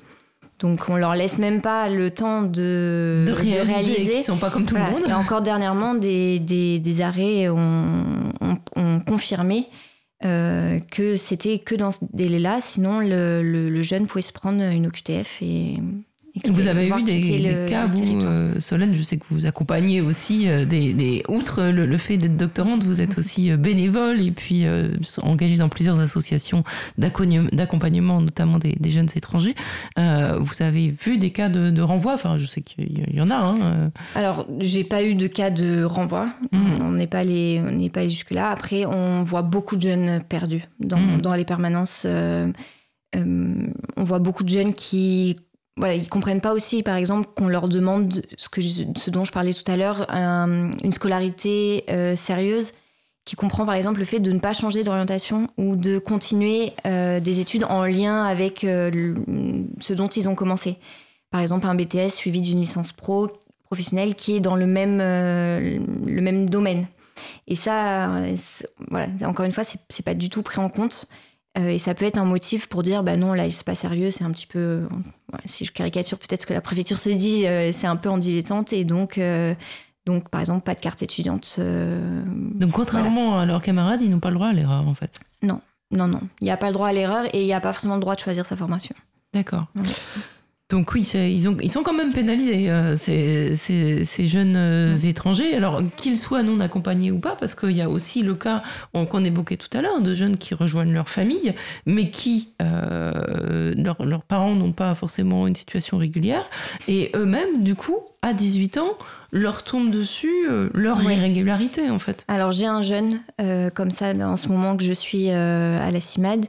Donc 0.59 0.90
on 0.90 0.96
leur 0.96 1.14
laisse 1.14 1.38
même 1.38 1.62
pas 1.62 1.88
le 1.88 2.11
temps 2.11 2.42
de, 2.42 3.24
de 3.27 3.33
réaliser. 3.33 4.18
Ils 4.18 4.22
sont 4.22 4.37
pas 4.37 4.50
comme 4.50 4.66
tout 4.66 4.74
le 4.77 4.83
monde. 4.83 5.05
Et 5.09 5.12
encore 5.12 5.40
dernièrement, 5.40 5.94
des, 5.94 6.38
des, 6.38 6.81
des 6.81 7.00
arrêts 7.00 7.48
ont, 7.48 7.85
ont, 8.77 9.00
confirmé 9.00 9.66
que 10.25 11.17
c'était 11.17 11.59
que 11.59 11.75
dans 11.75 11.91
ce 11.91 11.99
délai-là. 12.13 12.61
Sinon, 12.61 13.01
le, 13.01 13.43
le, 13.43 13.69
le, 13.69 13.83
jeune 13.83 14.07
pouvait 14.07 14.23
se 14.23 14.33
prendre 14.33 14.63
une 14.63 14.87
OQTF 14.87 15.43
et 15.43 15.79
vous 16.49 16.66
avez 16.66 16.88
eu 16.88 17.03
des, 17.05 17.66
cas, 17.68 17.87
vous, 17.87 18.03
euh, 18.03 18.59
Solène, 18.59 18.92
je 18.92 19.03
sais 19.03 19.18
que 19.18 19.25
vous 19.31 19.47
accompagnez 19.47 20.01
aussi 20.01 20.49
euh, 20.49 20.64
des, 20.64 21.23
Outre 21.29 21.62
le, 21.62 21.97
fait 21.97 22.16
d'être 22.16 22.37
doctorante, 22.37 22.83
vous 22.83 23.01
êtes 23.01 23.18
aussi 23.18 23.53
euh, 23.53 23.57
bénévole 23.57 24.25
et 24.25 24.33
puis 24.33 24.64
engagée 25.23 25.57
dans 25.57 25.68
plusieurs 25.68 26.01
associations 26.01 26.64
d'accompagnement, 26.99 28.20
notamment 28.20 28.59
des, 28.59 28.90
jeunes 28.90 29.09
étrangers. 29.14 29.55
vous 29.97 30.62
avez 30.62 30.88
vu 30.88 31.18
des 31.18 31.31
cas 31.31 31.49
de, 31.49 31.81
renvoi? 31.81 32.14
Enfin, 32.14 32.37
je 32.37 32.47
sais 32.47 32.62
qu'il 32.62 33.14
y 33.14 33.20
en 33.20 33.31
a. 33.31 33.37
Hein, 33.37 33.90
Alors, 34.14 34.47
j'ai 34.59 34.85
pas 34.85 35.05
eu 35.05 35.14
de 35.14 35.27
cas 35.27 35.51
de 35.51 35.85
renvoi. 35.85 36.31
Mmh. 36.53 36.59
On 36.81 36.92
n'est 36.92 37.07
pas 37.07 37.20
allé, 37.20 37.62
on 37.64 37.70
n'est 37.70 37.90
pas 37.90 38.01
allé 38.01 38.09
jusque-là. 38.09 38.51
Après, 38.51 38.87
on 38.87 39.23
voit 39.23 39.42
beaucoup 39.42 39.77
de 39.77 39.83
jeunes 39.83 40.20
perdus 40.29 40.64
dans, 40.81 40.99
mmh. 40.99 41.20
dans 41.20 41.35
les 41.35 41.44
permanences. 41.44 42.07
on 43.14 44.03
voit 44.03 44.18
beaucoup 44.18 44.44
de 44.44 44.49
jeunes 44.49 44.75
qui 44.75 45.37
voilà, 45.77 45.95
ils 45.95 46.09
comprennent 46.09 46.41
pas 46.41 46.53
aussi, 46.53 46.83
par 46.83 46.97
exemple, 46.97 47.29
qu'on 47.35 47.49
leur 47.49 47.69
demande 47.69 48.23
ce, 48.37 49.11
dont 49.11 49.25
je 49.25 49.33
parlais 49.33 49.53
tout 49.53 49.71
à 49.71 49.77
l'heure, 49.77 50.07
une 50.11 50.93
scolarité 50.93 51.85
euh, 51.91 52.15
sérieuse 52.15 52.75
qui 53.25 53.37
comprend 53.37 53.65
par 53.65 53.75
exemple 53.75 54.01
le 54.01 54.05
fait 54.05 54.21
de 54.21 54.31
ne 54.31 54.39
pas 54.39 54.53
changer 54.53 54.85
d'orientation 54.85 55.49
ou 55.57 55.77
de 55.77 55.99
continuer 55.99 56.75
euh, 56.87 57.21
des 57.21 57.41
études 57.41 57.65
en 57.65 57.85
lien 57.85 58.23
avec 58.23 58.65
euh, 58.65 59.15
ce 59.81 59.95
dont 59.95 60.09
ils 60.09 60.29
ont 60.29 60.35
commencé. 60.35 60.77
Par 61.31 61.41
exemple, 61.41 61.67
un 61.67 61.75
BTS 61.75 62.11
suivi 62.11 62.43
d'une 62.43 62.61
licence 62.61 62.93
pro 62.93 63.29
professionnelle 63.65 64.15
qui 64.15 64.37
est 64.37 64.41
dans 64.41 64.57
le 64.57 64.67
même, 64.67 64.99
le 64.99 66.21
même 66.21 66.49
domaine. 66.49 66.87
Et 67.49 67.57
ça, 67.57 68.23
voilà, 68.91 69.09
encore 69.25 69.47
une 69.47 69.51
fois, 69.51 69.65
c'est 69.65 70.05
pas 70.05 70.15
du 70.15 70.29
tout 70.29 70.43
pris 70.43 70.61
en 70.61 70.69
compte. 70.69 71.09
Euh, 71.57 71.69
et 71.69 71.79
ça 71.79 71.95
peut 71.95 72.05
être 72.05 72.19
un 72.19 72.25
motif 72.25 72.67
pour 72.67 72.83
dire, 72.83 73.03
bah 73.03 73.17
non, 73.17 73.33
là, 73.33 73.49
c'est 73.51 73.64
pas 73.64 73.77
sérieux, 73.77 74.11
c'est 74.11 74.25
un 74.25 74.31
petit 74.31 74.47
peu. 74.47 74.88
si 75.45 75.64
je 75.64 75.73
caricature, 75.73 76.19
peut-être 76.19 76.47
que 76.47 76.55
la 76.55 76.61
préfecture 76.61 76.99
se 76.99 77.11
dit, 77.11 77.47
euh, 77.47 77.71
c'est 77.73 77.87
un 77.87 77.97
peu 77.97 78.09
en 78.09 78.19
dilettante, 78.19 78.73
et 78.73 78.85
donc, 78.85 79.19
euh, 79.19 79.55
donc, 80.05 80.29
par 80.31 80.40
exemple, 80.40 80.64
pas 80.64 80.75
de 80.75 80.81
carte 80.81 81.03
étudiante. 81.03 81.59
donc, 81.59 82.73
contrairement 82.73 83.38
à 83.38 83.47
leurs 83.47 83.62
camarades, 83.62 84.03
ils 84.03 84.11
n'ont 84.11 84.21
pas 84.21 84.31
le 84.31 84.35
droit 84.35 84.49
à 84.49 84.53
l'erreur, 84.53 84.88
en 84.88 84.95
fait. 84.95 85.21
Non, 85.43 85.61
non, 85.90 86.09
non. 86.09 86.21
Il 86.40 86.45
n'y 86.45 86.51
a 86.51 86.57
pas 86.57 86.69
le 86.69 86.73
droit 86.73 86.88
à 86.88 86.93
l'erreur, 86.93 87.25
et 87.33 87.43
il 87.43 87.47
n'y 87.47 87.55
a 87.55 87.61
pas 87.61 87.73
forcément 87.73 87.95
le 87.95 88.01
droit 88.01 88.17
de 88.17 88.21
choisir 88.21 88.45
sa 88.45 88.57
formation. 88.57 88.95
D'accord. 89.33 89.67
Donc 90.70 90.94
oui, 90.94 91.03
ils, 91.03 91.46
ont, 91.46 91.57
ils 91.61 91.70
sont 91.70 91.83
quand 91.83 91.92
même 91.92 92.14
pénalisés, 92.14 92.70
euh, 92.70 92.96
ces, 92.96 93.55
ces, 93.55 94.27
jeunes 94.27 94.57
euh, 94.57 94.94
étrangers, 94.94 95.55
alors 95.55 95.83
qu'ils 95.96 96.16
soient 96.16 96.42
non 96.42 96.59
accompagnés 96.59 97.11
ou 97.11 97.18
pas, 97.18 97.37
parce 97.37 97.55
qu'il 97.55 97.72
y 97.72 97.83
a 97.83 97.90
aussi 97.90 98.22
le 98.22 98.35
cas 98.35 98.62
qu'on 98.94 99.24
évoquait 99.24 99.59
tout 99.59 99.68
à 99.77 99.83
l'heure 99.83 100.00
de 100.00 100.14
jeunes 100.14 100.38
qui 100.38 100.55
rejoignent 100.55 100.94
leur 100.94 101.11
famille, 101.11 101.53
mais 101.85 102.09
qui, 102.09 102.55
euh, 102.62 103.74
leurs 103.77 104.22
parents 104.22 104.55
n'ont 104.55 104.72
pas 104.72 104.94
forcément 104.94 105.46
une 105.46 105.55
situation 105.55 105.98
régulière, 105.98 106.46
et 106.88 107.12
eux-mêmes, 107.14 107.62
du 107.62 107.74
coup, 107.74 107.98
à 108.25 108.33
18 108.33 108.79
ans, 108.79 108.89
leur 109.33 109.65
tombe 109.65 109.91
dessus 109.91 110.49
euh, 110.49 110.71
leur 110.73 111.03
irrégularité 111.03 111.91
en 111.91 111.99
fait. 111.99 112.25
Alors 112.27 112.53
j'ai 112.53 112.67
un 112.67 112.81
jeune 112.81 113.21
euh, 113.41 113.69
comme 113.69 113.91
ça 113.91 114.13
en 114.13 114.37
ce 114.37 114.49
moment 114.49 114.77
que 114.77 114.83
je 114.83 114.95
suis 114.95 115.27
euh, 115.29 115.87
à 115.87 115.91
la 115.91 116.01
CIMAD 116.01 116.47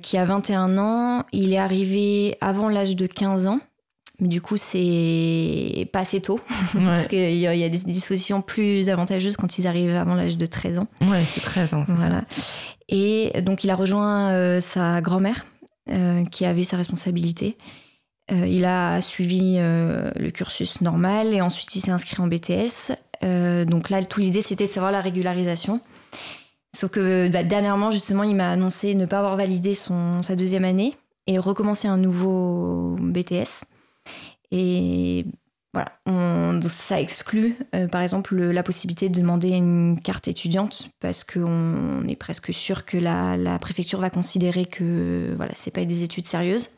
qui 0.00 0.16
a 0.16 0.24
21 0.24 0.78
ans. 0.78 1.24
Il 1.32 1.52
est 1.52 1.58
arrivé 1.58 2.38
avant 2.40 2.70
l'âge 2.70 2.96
de 2.96 3.06
15 3.06 3.48
ans. 3.48 3.60
Du 4.18 4.40
coup, 4.40 4.56
c'est 4.56 5.90
pas 5.92 5.98
assez 5.98 6.22
tôt, 6.22 6.40
parce 6.72 7.08
qu'il 7.08 7.36
y, 7.36 7.46
a 7.46 7.68
des 7.68 7.78
dispositions 7.78 8.40
plus 8.40 8.88
avantageuses 8.88 9.36
quand 9.36 9.58
ils 9.58 9.66
arrivent 9.66 9.94
avant 9.96 10.14
l'âge 10.14 10.38
de 10.38 10.46
13 10.46 10.78
ans. 10.78 10.86
Ouais, 11.02 11.22
c'est 11.28 11.42
13 11.42 11.74
ans, 11.74 11.84
voilà. 11.86 12.22
Et 12.88 13.32
donc, 13.42 13.64
il 13.64 13.70
a 13.70 13.76
rejoint 13.76 14.60
sa 14.60 15.02
grand-mère, 15.02 15.44
qui 16.30 16.46
avait 16.46 16.64
sa 16.64 16.78
responsabilité. 16.78 17.58
Euh, 18.32 18.46
il 18.46 18.64
a 18.64 19.02
suivi 19.02 19.56
euh, 19.58 20.10
le 20.16 20.30
cursus 20.30 20.80
normal 20.80 21.34
et 21.34 21.42
ensuite 21.42 21.74
il 21.76 21.80
s'est 21.80 21.90
inscrit 21.90 22.20
en 22.22 22.26
BTS. 22.26 22.92
Euh, 23.22 23.64
donc 23.64 23.90
là, 23.90 24.02
tout 24.02 24.20
l'idée, 24.20 24.40
c'était 24.40 24.66
de 24.66 24.72
savoir 24.72 24.92
la 24.92 25.00
régularisation. 25.00 25.80
Sauf 26.74 26.90
que 26.90 27.28
bah, 27.28 27.42
dernièrement, 27.42 27.90
justement, 27.90 28.22
il 28.22 28.34
m'a 28.34 28.50
annoncé 28.50 28.94
ne 28.94 29.06
pas 29.06 29.18
avoir 29.18 29.36
validé 29.36 29.74
son, 29.74 30.22
sa 30.22 30.36
deuxième 30.36 30.64
année 30.64 30.96
et 31.26 31.38
recommencer 31.38 31.86
un 31.86 31.98
nouveau 31.98 32.96
BTS. 32.98 33.64
Et 34.50 35.26
voilà, 35.72 35.92
ça 36.62 37.00
exclut, 37.00 37.56
par 37.90 38.00
exemple, 38.00 38.36
la 38.36 38.62
possibilité 38.62 39.08
de 39.08 39.18
demander 39.18 39.48
une 39.48 39.98
carte 40.00 40.28
étudiante 40.28 40.90
parce 41.00 41.24
qu'on 41.24 42.06
est 42.06 42.14
presque 42.14 42.54
sûr 42.54 42.84
que 42.84 42.96
la, 42.96 43.36
la, 43.36 43.58
préfecture 43.58 43.98
va 43.98 44.10
considérer 44.10 44.66
que 44.66 45.34
voilà, 45.36 45.52
c'est 45.56 45.72
pas 45.72 45.84
des 45.84 46.04
études 46.04 46.28
sérieuses. 46.28 46.70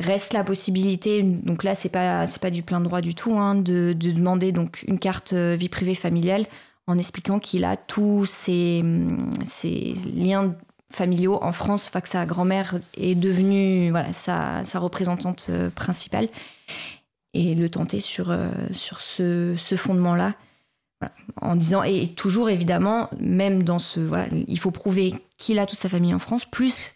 Reste 0.00 0.32
la 0.32 0.44
possibilité, 0.44 1.22
donc 1.22 1.62
là 1.62 1.74
c'est 1.74 1.90
pas 1.90 2.26
c'est 2.26 2.40
pas 2.40 2.50
du 2.50 2.62
plein 2.62 2.80
droit 2.80 3.02
du 3.02 3.14
tout, 3.14 3.36
hein, 3.36 3.54
de, 3.54 3.92
demander 3.92 4.50
donc 4.50 4.82
une 4.88 4.98
carte 4.98 5.34
euh, 5.34 5.56
vie 5.58 5.68
privée 5.68 5.94
familiale 5.94 6.46
en 6.86 6.96
expliquant 6.96 7.38
qu'il 7.38 7.64
a 7.64 7.76
tous 7.76 8.24
ses, 8.24 8.82
liens 8.82 10.54
familiaux 10.90 11.38
en 11.42 11.52
France, 11.52 11.90
que 11.90 12.08
sa 12.08 12.24
grand-mère 12.24 12.80
est 12.96 13.14
devenue 13.14 13.90
voilà 13.90 14.14
sa, 14.14 14.62
représentante 14.74 15.48
euh, 15.50 15.68
principale 15.68 16.28
et 17.34 17.54
le 17.54 17.68
tenter 17.68 18.00
sur 18.00 18.30
euh, 18.30 18.50
sur 18.72 19.02
ce, 19.02 19.54
fondement-là. 19.76 20.32
en 21.42 21.56
disant 21.56 21.82
et 21.82 22.06
toujours 22.06 22.48
évidemment 22.48 23.10
même 23.20 23.64
dans 23.64 23.78
ce 23.78 24.00
voilà 24.00 24.28
il 24.48 24.58
faut 24.58 24.70
prouver 24.70 25.14
qu'il 25.36 25.58
a 25.58 25.66
toute 25.66 25.78
sa 25.78 25.90
famille 25.90 26.14
en 26.14 26.18
France 26.18 26.46
plus 26.46 26.94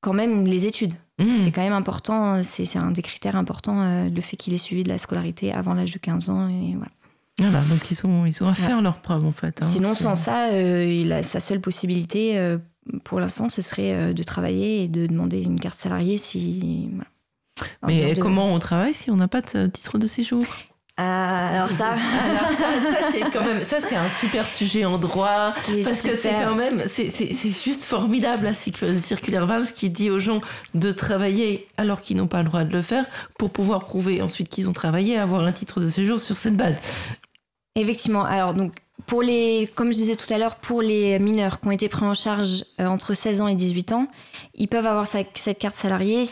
quand 0.00 0.12
même 0.12 0.44
les 0.44 0.66
études 0.66 0.94
Mmh. 1.18 1.32
C'est 1.38 1.50
quand 1.50 1.62
même 1.62 1.72
important, 1.72 2.42
c'est 2.42 2.78
un 2.78 2.90
des 2.90 3.02
critères 3.02 3.36
importants, 3.36 3.80
euh, 3.80 4.10
le 4.10 4.20
fait 4.20 4.36
qu'il 4.36 4.52
ait 4.52 4.58
suivi 4.58 4.84
de 4.84 4.88
la 4.90 4.98
scolarité 4.98 5.52
avant 5.52 5.72
l'âge 5.72 5.92
de 5.92 5.98
15 5.98 6.28
ans. 6.28 6.48
Et 6.48 6.74
voilà. 6.76 6.92
Voilà, 7.38 7.60
donc 7.64 7.90
ils, 7.90 7.94
sont, 7.94 8.24
ils 8.24 8.42
ont 8.42 8.48
à 8.48 8.54
faire 8.54 8.80
leur 8.80 9.00
preuve 9.00 9.24
en 9.24 9.32
fait. 9.32 9.62
Hein. 9.62 9.66
Sinon, 9.66 9.94
sans 9.94 10.14
ça, 10.14 10.50
euh, 10.50 10.84
il 10.84 11.12
a, 11.12 11.22
sa 11.22 11.40
seule 11.40 11.60
possibilité 11.60 12.38
euh, 12.38 12.58
pour 13.04 13.20
l'instant, 13.20 13.48
ce 13.48 13.60
serait 13.62 14.14
de 14.14 14.22
travailler 14.22 14.84
et 14.84 14.88
de 14.88 15.06
demander 15.06 15.42
une 15.42 15.58
carte 15.58 15.78
salariée 15.78 16.18
si. 16.18 16.88
Mais 17.86 18.14
comment 18.16 18.52
on 18.52 18.58
travaille 18.58 18.94
si 18.94 19.10
on 19.10 19.16
n'a 19.16 19.28
pas 19.28 19.40
de 19.40 19.66
titre 19.66 19.98
de 19.98 20.06
séjour? 20.06 20.42
Ah, 20.98 21.48
alors 21.48 21.70
ça, 21.70 21.88
alors 22.30 22.48
ça, 22.48 22.80
ça 22.80 23.10
c'est 23.12 23.30
quand 23.30 23.44
même, 23.44 23.60
ça 23.60 23.82
c'est 23.82 23.96
un 23.96 24.08
super 24.08 24.48
sujet 24.48 24.86
en 24.86 24.96
droit 24.96 25.52
parce 25.84 26.00
que 26.00 26.14
c'est 26.14 26.32
quand 26.32 26.54
même, 26.54 26.82
c'est 26.86 27.62
juste 27.64 27.84
formidable 27.84 28.44
la 28.44 28.54
circulaire 28.54 29.46
Valls 29.46 29.72
qui 29.74 29.90
dit 29.90 30.08
aux 30.08 30.18
gens 30.18 30.40
de 30.74 30.92
travailler 30.92 31.68
alors 31.76 32.00
qu'ils 32.00 32.16
n'ont 32.16 32.28
pas 32.28 32.38
le 32.38 32.48
droit 32.48 32.64
de 32.64 32.72
le 32.72 32.80
faire 32.80 33.04
pour 33.38 33.50
pouvoir 33.50 33.84
prouver 33.84 34.22
ensuite 34.22 34.48
qu'ils 34.48 34.70
ont 34.70 34.72
travaillé, 34.72 35.18
avoir 35.18 35.42
un 35.44 35.52
titre 35.52 35.80
de 35.80 35.88
séjour 35.88 36.18
sur 36.18 36.38
cette 36.38 36.56
base. 36.56 36.80
Effectivement. 37.74 38.24
Alors 38.24 38.54
donc 38.54 38.72
pour 39.06 39.22
les, 39.22 39.70
comme 39.74 39.92
je 39.92 39.98
disais 39.98 40.16
tout 40.16 40.32
à 40.32 40.38
l'heure, 40.38 40.56
pour 40.56 40.82
les 40.82 41.18
mineurs 41.18 41.60
qui 41.60 41.68
ont 41.68 41.70
été 41.70 41.88
pris 41.88 42.04
en 42.04 42.14
charge 42.14 42.64
euh, 42.80 42.86
entre 42.86 43.14
16 43.14 43.40
ans 43.40 43.48
et 43.48 43.54
18 43.54 43.92
ans, 43.92 44.08
ils 44.54 44.68
peuvent 44.68 44.86
avoir 44.86 45.06
cette 45.06 45.58
carte 45.58 45.76
salariée 45.76 46.24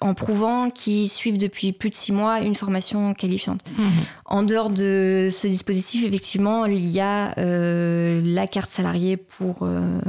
en 0.00 0.14
prouvant 0.14 0.70
qu'ils 0.70 1.08
suivent 1.08 1.38
depuis 1.38 1.72
plus 1.72 1.90
de 1.90 1.94
6 1.94 2.12
mois 2.12 2.40
une 2.40 2.54
formation 2.54 3.12
qualifiante. 3.12 3.60
Mmh. 3.76 3.84
En 4.26 4.42
dehors 4.42 4.70
de 4.70 5.28
ce 5.30 5.46
dispositif, 5.46 6.04
effectivement, 6.04 6.64
il 6.66 6.88
y 6.88 7.00
a 7.00 7.34
euh, 7.38 8.20
la 8.24 8.46
carte 8.46 8.70
salariée 8.70 9.16
pour 9.16 9.60
euh, 9.62 10.00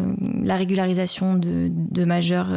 la 0.44 0.56
régularisation 0.56 1.34
de, 1.34 1.70
de 1.70 2.06
majeurs 2.06 2.50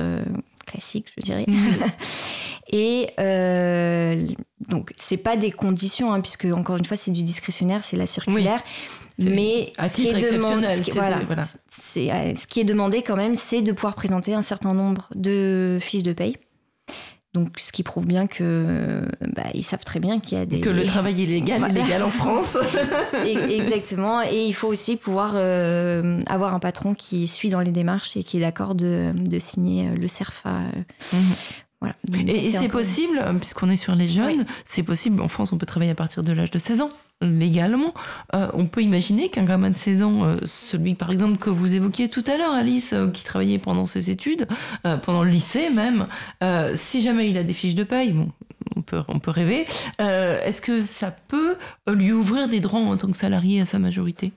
classiques, 0.67 1.09
je 1.17 1.23
dirais. 1.23 1.45
Mmh. 1.49 1.55
Et 2.69 3.11
euh, 3.21 4.17
donc, 4.69 4.93
c'est 4.97 5.17
pas 5.17 5.37
des 5.37 5.51
conditions, 5.51 6.13
hein, 6.13 6.21
puisque 6.21 6.47
encore 6.47 6.77
une 6.77 6.85
fois, 6.85 6.97
c'est 6.97 7.13
du 7.13 7.23
discrétionnaire, 7.23 7.83
c'est 7.83 7.97
la 7.97 8.07
circulaire. 8.07 8.63
Mais 9.19 9.73
ce 9.79 9.97
qui, 9.97 10.09
est 10.09 10.33
demandé, 10.33 10.67
c'est, 11.69 12.13
euh, 12.13 12.35
ce 12.35 12.47
qui 12.47 12.61
est 12.61 12.65
demandé 12.65 13.03
quand 13.03 13.17
même, 13.17 13.35
c'est 13.35 13.63
de 13.63 13.73
pouvoir 13.73 13.95
présenter 13.95 14.35
un 14.35 14.43
certain 14.43 14.75
nombre 14.75 15.09
de 15.15 15.79
fiches 15.81 16.03
de 16.03 16.13
paye. 16.13 16.37
Donc, 17.33 17.59
ce 17.59 17.71
qui 17.71 17.83
prouve 17.83 18.07
bien 18.07 18.27
que 18.27 19.03
bah, 19.35 19.45
ils 19.53 19.63
savent 19.63 19.85
très 19.85 20.01
bien 20.01 20.21
qu'il 20.21 20.39
y 20.39 20.41
a 20.41 20.47
des 20.47 20.61
que 20.61 20.71
le 20.71 20.87
travail 20.87 21.21
illégal 21.21 21.63
est 21.65 21.73
légal 21.73 22.03
en 22.03 22.11
France. 22.23 22.57
Exactement. 23.27 24.23
Et 24.23 24.47
il 24.47 24.55
faut 24.55 24.69
aussi 24.69 24.97
pouvoir 24.97 25.33
euh, 25.35 26.19
avoir 26.29 26.55
un 26.55 26.61
patron 26.61 26.95
qui 26.95 27.27
suit 27.27 27.51
dans 27.51 27.61
les 27.61 27.73
démarches 27.73 28.17
et 28.17 28.23
qui 28.23 28.39
est 28.39 28.41
d'accord 28.41 28.75
de, 28.75 29.13
de, 29.15 29.39
signer 29.39 29.91
le 29.91 30.09
CERFA. 30.09 30.61
Mhm. 31.13 31.21
Voilà. 31.81 31.95
Et, 32.27 32.53
c'est 32.53 32.69
possible, 32.69 33.23
puisqu'on 33.39 33.69
est 33.69 33.77
sur 33.77 33.95
les 33.95 34.07
jeunes, 34.07 34.47
c'est 34.65 34.83
possible, 34.83 35.21
en 35.21 35.29
France, 35.29 35.53
on 35.53 35.59
peut 35.59 35.67
travailler 35.67 35.93
à 35.93 35.97
partir 35.97 36.23
de 36.23 36.33
l'âge 36.33 36.51
de 36.51 36.59
16 36.59 36.81
ans 36.81 36.91
légalement. 37.21 37.95
Euh, 38.35 38.49
on 38.55 38.67
peut 38.67 38.83
imaginer 38.83 39.29
qu'un 39.29 39.45
gamin 39.45 39.71
de 39.71 39.77
16 39.77 40.03
ans, 40.03 40.25
euh, 40.25 40.37
celui 40.45 40.95
par 40.95 41.11
exemple 41.11 41.39
que 41.39 41.51
vous 41.51 41.75
évoquiez 41.75 42.09
tout 42.09 42.25
à 42.27 42.37
l'heure, 42.37 42.53
Alice, 42.53 42.93
euh, 42.93 43.09
qui 43.09 43.25
travaillait 43.25 43.59
pendant 43.59 43.87
ses 43.87 44.11
études, 44.11 44.47
pendant 45.03 45.25
le 45.25 45.31
lycée 45.31 45.71
même, 45.71 46.07
si 46.75 47.01
jamais 47.01 47.31
il 47.31 47.39
a 47.39 47.43
des 47.43 47.53
fiches 47.53 47.75
de 47.75 47.85
paye, 47.85 48.13
bon, 48.13 48.31
on 48.77 48.83
peut, 48.83 49.03
on 49.09 49.19
peut 49.19 49.31
rêver, 49.31 49.67
est-ce 49.99 50.61
que 50.61 50.85
ça 50.85 51.11
peut 51.11 51.57
lui 51.89 52.13
ouvrir 52.13 52.49
des 52.49 52.61
droits 52.61 52.81
en 52.81 52.97
tant 52.97 53.11
que 53.11 53.17
salarié 53.17 53.61
à 53.61 53.67
sa 53.67 53.79
majorité? 53.79 54.33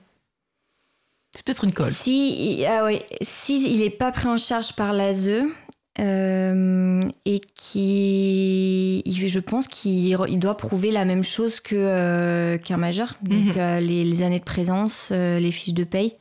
C'est 1.32 1.44
peut-être 1.44 1.64
une 1.64 1.72
colle. 1.72 1.92
Si, 1.92 2.64
ah 2.66 2.88
si 3.20 3.72
il 3.72 3.80
n'est 3.80 3.90
pas 3.90 4.10
pris 4.10 4.26
en 4.26 4.36
charge 4.36 4.74
par 4.74 4.92
l'ASE, 4.92 5.44
euh, 6.00 7.02
et 7.24 7.40
qui, 7.54 9.02
je 9.06 9.38
pense 9.38 9.68
qu'il 9.68 10.38
doit 10.38 10.56
prouver 10.56 10.90
la 10.90 11.04
même 11.04 11.24
chose 11.24 11.60
que 11.60 11.76
euh, 11.76 12.58
qu'un 12.58 12.78
majeur, 12.78 13.18
donc 13.22 13.54
mhm. 13.54 13.54
euh, 13.56 13.80
les, 13.80 14.04
les, 14.04 14.22
années 14.22 14.38
de 14.38 14.44
présence, 14.44 15.10
les 15.10 15.50
fiches 15.50 15.74
de 15.74 15.84
paye 15.84 16.16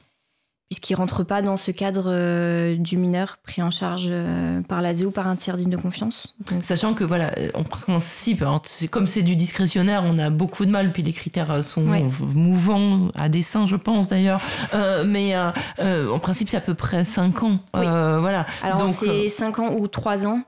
puisqu'il 0.70 0.94
ne 0.94 0.98
rentre 0.98 1.24
pas 1.24 1.42
dans 1.42 1.58
ce 1.58 1.72
cadre 1.72 2.06
euh, 2.08 2.76
du 2.76 2.98
mineur 2.98 3.40
pris 3.44 3.64
en 3.64 3.72
charge 3.72 4.08
euh, 4.10 4.62
par 4.62 4.84
l'ASE 4.84 5.04
ou 5.04 5.10
par 5.10 5.28
un 5.28 5.36
tiers 5.36 5.58
digne 5.58 5.72
de 5.72 5.78
confiance. 5.78 6.38
Sachant 6.62 6.94
que, 6.94 7.04
voilà, 7.04 7.34
en 7.56 7.64
principe, 7.64 8.44
comme 8.92 9.08
c'est 9.08 9.24
du 9.24 9.36
discrétionnaire, 9.36 10.04
on 10.06 10.20
a 10.20 10.30
beaucoup 10.30 10.66
de 10.66 10.72
mal, 10.72 10.92
puis 10.92 11.02
les 11.02 11.12
critères 11.12 11.64
sont 11.64 11.82
mouvants, 12.22 13.10
à 13.16 13.30
dessein, 13.30 13.66
je 13.66 13.76
pense 13.76 14.10
d'ailleurs, 14.10 14.42
euh, 14.76 15.04
mais 15.06 15.36
en 15.38 16.20
principe, 16.20 16.50
c'est 16.50 16.58
à 16.58 16.62
peu 16.62 16.76
près 16.76 17.04
5 17.04 17.44
ans. 17.44 17.60
voilà. 17.74 18.46
Alors, 18.62 18.90
c'est 18.90 19.28
5 19.28 19.60
ans 19.60 19.76
ou 19.76 19.88
3 19.88 20.28
ans. 20.28 20.44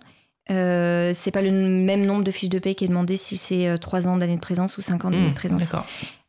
Euh, 0.49 1.11
c'est 1.13 1.31
pas 1.31 1.41
le 1.41 1.51
même 1.51 2.05
nombre 2.05 2.23
de 2.23 2.31
fiches 2.31 2.49
de 2.49 2.59
paie 2.59 2.75
qui 2.75 2.83
est 2.83 2.87
demandé 2.87 3.15
si 3.15 3.37
c'est 3.37 3.77
3 3.79 4.07
ans 4.07 4.17
d'année 4.17 4.35
de 4.35 4.41
présence 4.41 4.77
ou 4.77 4.81
5 4.81 5.05
ans 5.05 5.09
d'année 5.09 5.25
de 5.25 5.29
mmh, 5.29 5.33
présence. 5.33 5.71
D'accord. 5.71 5.85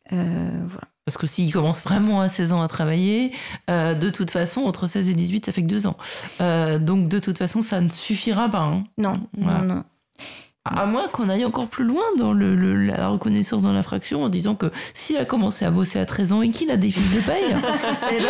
voilà. 0.09 0.92
Parce 1.05 1.17
que 1.17 1.27
s'il 1.27 1.51
commence 1.51 1.81
vraiment 1.81 2.21
à 2.21 2.29
16 2.29 2.53
ans 2.53 2.61
à 2.61 2.67
travailler, 2.67 3.31
euh, 3.69 3.93
de 3.93 4.09
toute 4.09 4.31
façon, 4.31 4.61
entre 4.61 4.87
16 4.87 5.09
et 5.09 5.13
18, 5.13 5.45
ça 5.45 5.51
fait 5.51 5.61
que 5.61 5.67
2 5.67 5.87
ans. 5.87 5.97
Euh, 6.39 6.79
donc, 6.79 7.09
de 7.09 7.19
toute 7.19 7.37
façon, 7.37 7.61
ça 7.61 7.81
ne 7.81 7.89
suffira 7.89 8.47
pas. 8.49 8.61
Hein. 8.61 8.85
Non, 8.97 9.19
non, 9.37 9.61
non. 9.63 9.83
À 10.65 10.85
moins 10.85 11.09
qu'on 11.09 11.27
aille 11.27 11.43
encore 11.43 11.67
plus 11.67 11.83
loin 11.83 12.05
dans 12.17 12.31
le, 12.31 12.55
la 12.55 13.09
reconnaissance 13.09 13.63
dans 13.63 13.73
l'infraction 13.73 14.23
en 14.23 14.29
disant 14.29 14.55
que 14.55 14.67
s'il 14.93 15.17
a 15.17 15.25
commencé 15.25 15.65
à 15.65 15.71
bosser 15.71 15.99
à 15.99 16.05
13 16.05 16.31
ans 16.31 16.41
et 16.41 16.51
qu'il 16.51 16.71
a 16.71 16.77
des 16.77 16.89
fiches 16.89 17.13
de 17.13 17.19
paye, 17.19 17.43
eh 18.09 18.17
ben, 18.17 18.25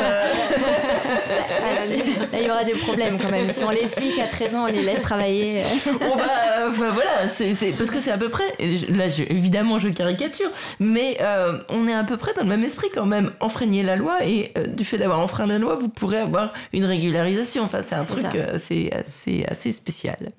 euh, 0.00 0.28
là, 2.32 2.38
il 2.40 2.46
y 2.46 2.50
aura 2.50 2.64
des 2.64 2.72
problèmes 2.72 3.16
quand 3.20 3.30
même. 3.30 3.52
Si 3.52 3.62
on 3.62 3.70
les 3.70 3.86
suit 3.86 4.12
qu'à 4.16 4.26
13 4.26 4.56
ans, 4.56 4.64
on 4.64 4.66
les 4.66 4.82
laisse 4.82 5.02
travailler. 5.02 5.62
bah, 6.00 6.66
voilà, 6.68 7.28
c'est, 7.28 7.54
parce 7.78 7.90
que 7.90 8.00
c'est 8.00 8.10
à 8.10 8.18
peu 8.18 8.28
près, 8.28 8.56
là 8.88 9.06
évidemment 9.30 9.78
je 9.78 9.88
caricature, 9.88 10.50
mais 10.80 11.18
euh, 11.20 11.60
on 11.68 11.86
est 11.86 11.94
à 11.94 12.02
peu 12.02 12.16
près 12.16 12.34
dans 12.34 12.42
le 12.42 12.48
même 12.48 12.64
esprit 12.64 12.88
quand 12.92 13.06
même. 13.06 13.30
Enfreigner 13.38 13.84
la 13.84 13.94
loi 13.94 14.24
et 14.24 14.50
euh, 14.58 14.66
du 14.66 14.84
fait 14.84 14.98
d'avoir 14.98 15.20
enfreint 15.20 15.46
la 15.46 15.58
loi, 15.58 15.76
vous 15.76 15.88
pourrez 15.88 16.18
avoir 16.18 16.52
une 16.72 16.86
régularisation. 16.86 17.62
Enfin, 17.62 17.82
c'est 17.82 17.94
un 17.94 18.04
truc 18.04 18.34
assez, 18.34 18.90
assez, 18.92 19.44
assez 19.48 19.70
spécial. 19.70 20.32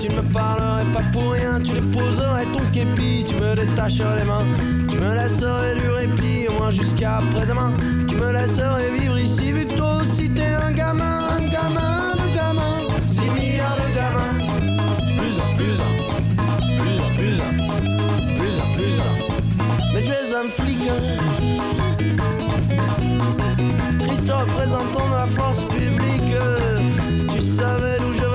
Tu 0.00 0.08
ne 0.08 0.22
me 0.22 0.32
parlerais 0.32 0.84
pas 0.94 1.02
pour 1.12 1.32
rien, 1.32 1.60
tu 1.60 1.72
déposerais 1.72 2.44
ton 2.46 2.64
képi, 2.72 3.24
tu 3.28 3.34
me 3.36 3.54
détacherais 3.54 4.20
les 4.20 4.24
mains, 4.24 4.46
tu 4.88 4.96
me 4.96 5.14
laisserais 5.14 5.74
du 5.74 5.88
répit, 5.90 6.48
au 6.48 6.58
moins 6.58 6.70
jusqu'à 6.70 7.18
après-demain, 7.18 7.72
tu 8.08 8.16
me 8.16 8.32
laisserais 8.32 8.90
vivre 8.98 9.18
ici, 9.18 9.52
vu 9.52 9.66
que 9.66 9.74
toi 9.74 9.96
aussi 9.96 10.30
t'es 10.30 10.54
un 10.66 10.70
gamin, 10.72 11.28
un 11.36 11.48
gamin 11.48 11.99
Christ 23.98 24.30
représentant 24.30 25.06
de 25.08 25.14
la 25.14 25.26
force 25.26 25.64
publique, 25.64 26.34
si 27.18 27.26
tu 27.26 27.40
savais 27.42 27.98
d'où 27.98 28.12
je 28.12 28.30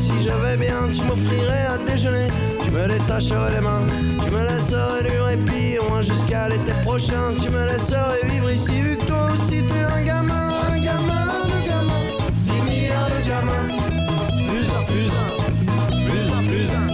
si 0.00 0.12
je 0.22 0.30
vais 0.30 0.56
bien, 0.56 0.88
tu 0.94 1.02
m'offrirais 1.02 1.66
à 1.66 1.78
déjeuner. 1.78 2.28
Tu 2.62 2.70
me 2.70 2.88
détacherais 2.88 3.52
les 3.54 3.60
mains, 3.60 3.86
tu 4.24 4.30
me 4.30 4.42
laisserais 4.42 5.02
du 5.02 5.20
répit, 5.20 5.78
au 5.78 5.88
moins 5.88 6.02
jusqu'à 6.02 6.48
l'été 6.48 6.72
prochain. 6.84 7.34
Tu 7.42 7.50
me 7.50 7.66
laisserais 7.66 8.22
vivre 8.24 8.50
ici, 8.50 8.80
vu 8.80 8.96
que 8.96 9.04
toi 9.04 9.28
aussi 9.32 9.62
t'es 9.62 9.84
un 9.96 10.02
gamin, 10.02 10.48
un 10.72 10.78
gamin 10.78 11.26
de 11.52 11.66
gamin. 11.66 12.02
6 12.36 12.52
milliards 12.62 13.10
de 13.10 13.20
gamins, 13.28 13.66
plus 14.48 14.68
un, 14.78 14.84
plus 14.90 15.10
un, 15.20 15.30
plus 16.06 16.26
un, 16.32 16.42
plus 16.48 16.68
un, 16.72 16.86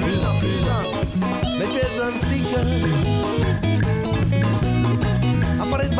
plus 0.00 0.20
un, 0.24 0.34
plus 0.40 0.62
un. 0.68 1.58
Mais 1.58 1.66
tu 1.66 1.78
es 1.78 2.00
un 2.00 2.10
flic. 2.26 3.03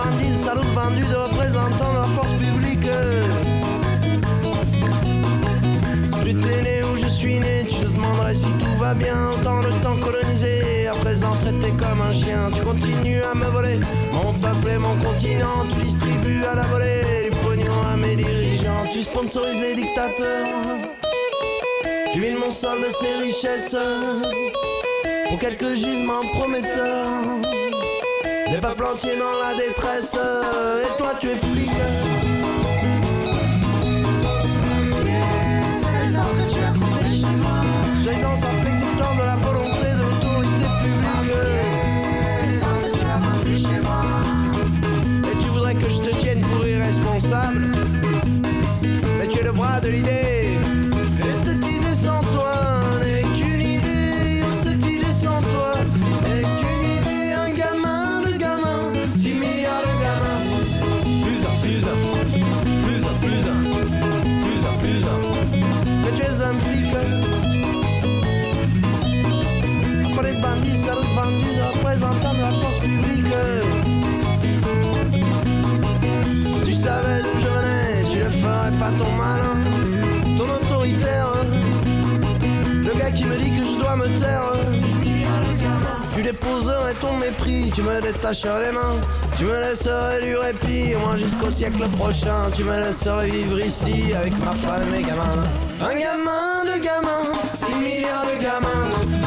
Affolé 0.04 0.24
de 0.24 0.28
bandits, 0.28 0.38
salaud 0.38 0.62
vendu 0.74 1.04
de 1.04 1.14
représentants 1.14 1.92
de 1.92 1.98
la 1.98 2.04
force 2.14 2.32
publique. 2.32 2.88
Tu 6.24 6.34
t'es 6.34 6.62
né 6.62 6.82
où 6.82 6.96
je 6.96 7.06
suis 7.06 7.38
né, 7.38 7.64
tu 7.68 7.76
te 7.76 7.86
demanderais 7.86 8.34
si 8.34 8.46
tout 8.46 8.78
va 8.78 8.94
bien. 8.94 9.30
Dans 9.44 9.60
le 9.60 9.70
temps 9.82 9.96
colonisé, 10.00 10.88
à 10.88 10.94
présent 10.94 11.32
traité 11.32 11.70
comme 11.78 12.00
un 12.00 12.12
chien, 12.12 12.50
tu 12.54 12.62
continues 12.62 13.22
à 13.22 13.34
me 13.34 13.44
voler. 13.46 13.80
Mon 14.12 14.32
peuple 14.34 14.68
et 14.74 14.78
mon 14.78 14.96
continent, 14.96 15.66
tu 15.70 15.82
distribues 15.82 16.44
à 16.50 16.54
la 16.54 16.62
volée 16.64 17.24
les 17.24 17.30
pognons 17.30 17.82
à 17.92 17.96
mes 17.96 18.16
dirigeants. 18.16 18.86
Tu 18.92 19.02
sponsorises 19.02 19.60
les 19.60 19.74
dictateurs, 19.74 20.48
tu 22.12 22.20
vides 22.20 22.38
mon 22.38 22.52
sol 22.52 22.80
de 22.80 22.90
ses 22.90 23.14
richesses 23.22 23.76
pour 25.28 25.38
quelques 25.38 25.74
gisements 25.74 26.26
prometteurs. 26.32 27.43
Des 28.54 28.60
peuples 28.60 28.84
entiers 28.84 29.16
dans 29.16 29.36
la 29.36 29.52
détresse, 29.56 30.14
et 30.14 30.96
toi 30.96 31.12
tu 31.20 31.26
es 31.26 31.34
flic. 31.34 31.70
Soyez-en 38.04 38.36
simple 38.36 38.68
exécutant 38.68 39.14
de 39.16 39.22
la 39.22 39.34
volonté 39.42 39.90
de 39.90 40.02
l'autorité 40.02 40.66
publique. 40.82 41.34
Et 45.24 45.36
tu 45.42 45.48
voudrais 45.48 45.74
que 45.74 45.90
je 45.90 45.98
te 45.98 46.14
tienne 46.20 46.40
pour 46.42 46.64
irresponsable. 46.64 47.72
Mais 49.18 49.26
tu 49.26 49.40
es 49.40 49.42
le 49.42 49.50
bras 49.50 49.80
de 49.80 49.88
l'idée. 49.88 50.33
Déposerais 86.24 86.94
ton 87.02 87.18
mépris, 87.18 87.70
tu 87.74 87.82
me 87.82 88.00
détacherais 88.00 88.66
les 88.66 88.72
mains, 88.72 88.96
tu 89.36 89.44
me 89.44 89.60
laisserais 89.60 90.22
du 90.22 90.36
répit, 90.36 90.94
moins 90.96 91.16
jusqu'au 91.18 91.50
siècle 91.50 91.86
prochain, 91.98 92.50
tu 92.56 92.64
me 92.64 92.82
laisserais 92.82 93.28
vivre 93.28 93.60
ici 93.60 94.14
avec 94.14 94.32
ma 94.42 94.52
femme 94.52 94.82
et 94.88 94.96
mes 94.96 95.02
gamins. 95.02 95.44
Un 95.82 95.94
gamin 95.94 96.64
de 96.64 96.82
gamins, 96.82 97.34
6 97.52 97.74
milliards 97.74 98.24
de 98.24 98.42
gamins. 98.42 99.23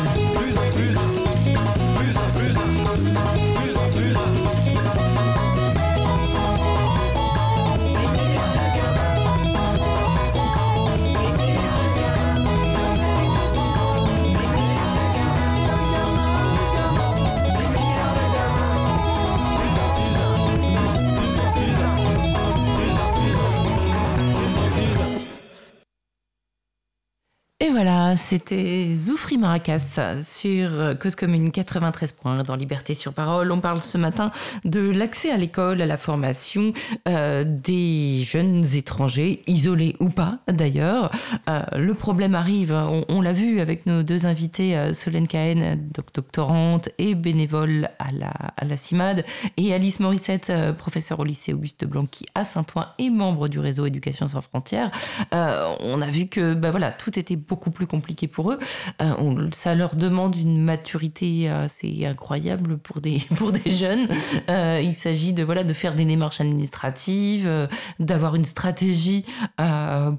Et 27.68 27.70
voilà, 27.70 28.15
c'était 28.15 28.95
Zoufri 28.95 29.38
Maracas 29.38 29.99
sur 30.24 30.97
Cause 31.01 31.15
Commune 31.15 31.51
93 31.51 32.13
points 32.13 32.43
dans 32.43 32.55
Liberté 32.55 32.95
sur 32.95 33.11
Parole. 33.11 33.51
On 33.51 33.59
parle 33.59 33.84
ce 33.84 33.97
matin 33.97 34.32
de 34.63 34.80
l'accès 34.80 35.32
à 35.32 35.36
l'école, 35.36 35.82
à 35.82 35.86
la 35.86 35.97
formation 35.97 36.72
euh, 37.09 37.43
des 37.45 38.20
jeunes 38.24 38.63
étrangers, 38.74 39.43
isolés 39.47 39.97
ou 39.99 40.07
pas 40.07 40.39
d'ailleurs. 40.47 41.11
Euh, 41.49 41.59
le 41.76 41.93
problème 41.93 42.36
arrive, 42.36 42.72
on, 43.09 43.22
l'a 43.22 43.34
vu 43.34 43.59
avec 43.59 43.86
nos 43.86 44.01
deux 44.01 44.26
invités, 44.26 44.78
euh, 44.78 44.93
Solène 44.93 45.28
Cahen, 45.28 45.89
doctorante 46.13 46.88
et 46.97 47.15
bénévole 47.15 47.89
à 47.99 48.13
la, 48.13 48.32
à 48.55 48.63
la 48.63 48.78
CIMAD, 48.78 49.26
et 49.57 49.74
Alice 49.74 49.99
Morissette, 49.99 50.53
professeure 50.78 51.20
au 51.20 51.26
lycée 51.26 51.53
Auguste 51.53 51.84
Blanqui 51.84 52.28
à 52.34 52.45
Saint-Ouen 52.45 52.88
et 52.97 53.09
membre 53.09 53.49
du 53.49 53.59
réseau 53.59 53.86
Éducation 53.86 54.26
sans 54.26 54.39
frontières. 54.39 54.89
On 55.34 56.01
a 56.01 56.07
vu 56.07 56.28
que 56.28 56.53
bah 56.53 56.72
voilà, 56.72 56.91
tout 56.91 57.20
était 57.20 57.36
beaucoup 57.36 57.57
plus 57.58 57.88
compliqué 57.88 58.28
pour 58.28 58.51
eux. 58.51 58.60
Euh, 59.01 59.49
ça 59.51 59.76
leur 59.76 59.95
demande 59.95 60.36
une 60.36 60.62
maturité 60.62 61.49
assez 61.49 62.05
incroyable 62.05 62.78
pour 62.78 63.01
des, 63.01 63.20
pour 63.38 63.51
des 63.51 63.72
jeunes. 63.72 64.08
Euh, 64.49 64.82
il 64.84 64.93
s'agit 64.93 65.34
de, 65.34 65.43
voilà, 65.43 65.64
de 65.64 65.74
faire 65.74 65.93
des 65.93 66.05
démarches 66.05 66.41
administratives, 66.41 67.47
euh, 67.47 67.68
d'avoir 67.99 68.36
une 68.36 68.45
stratégie 68.45 69.26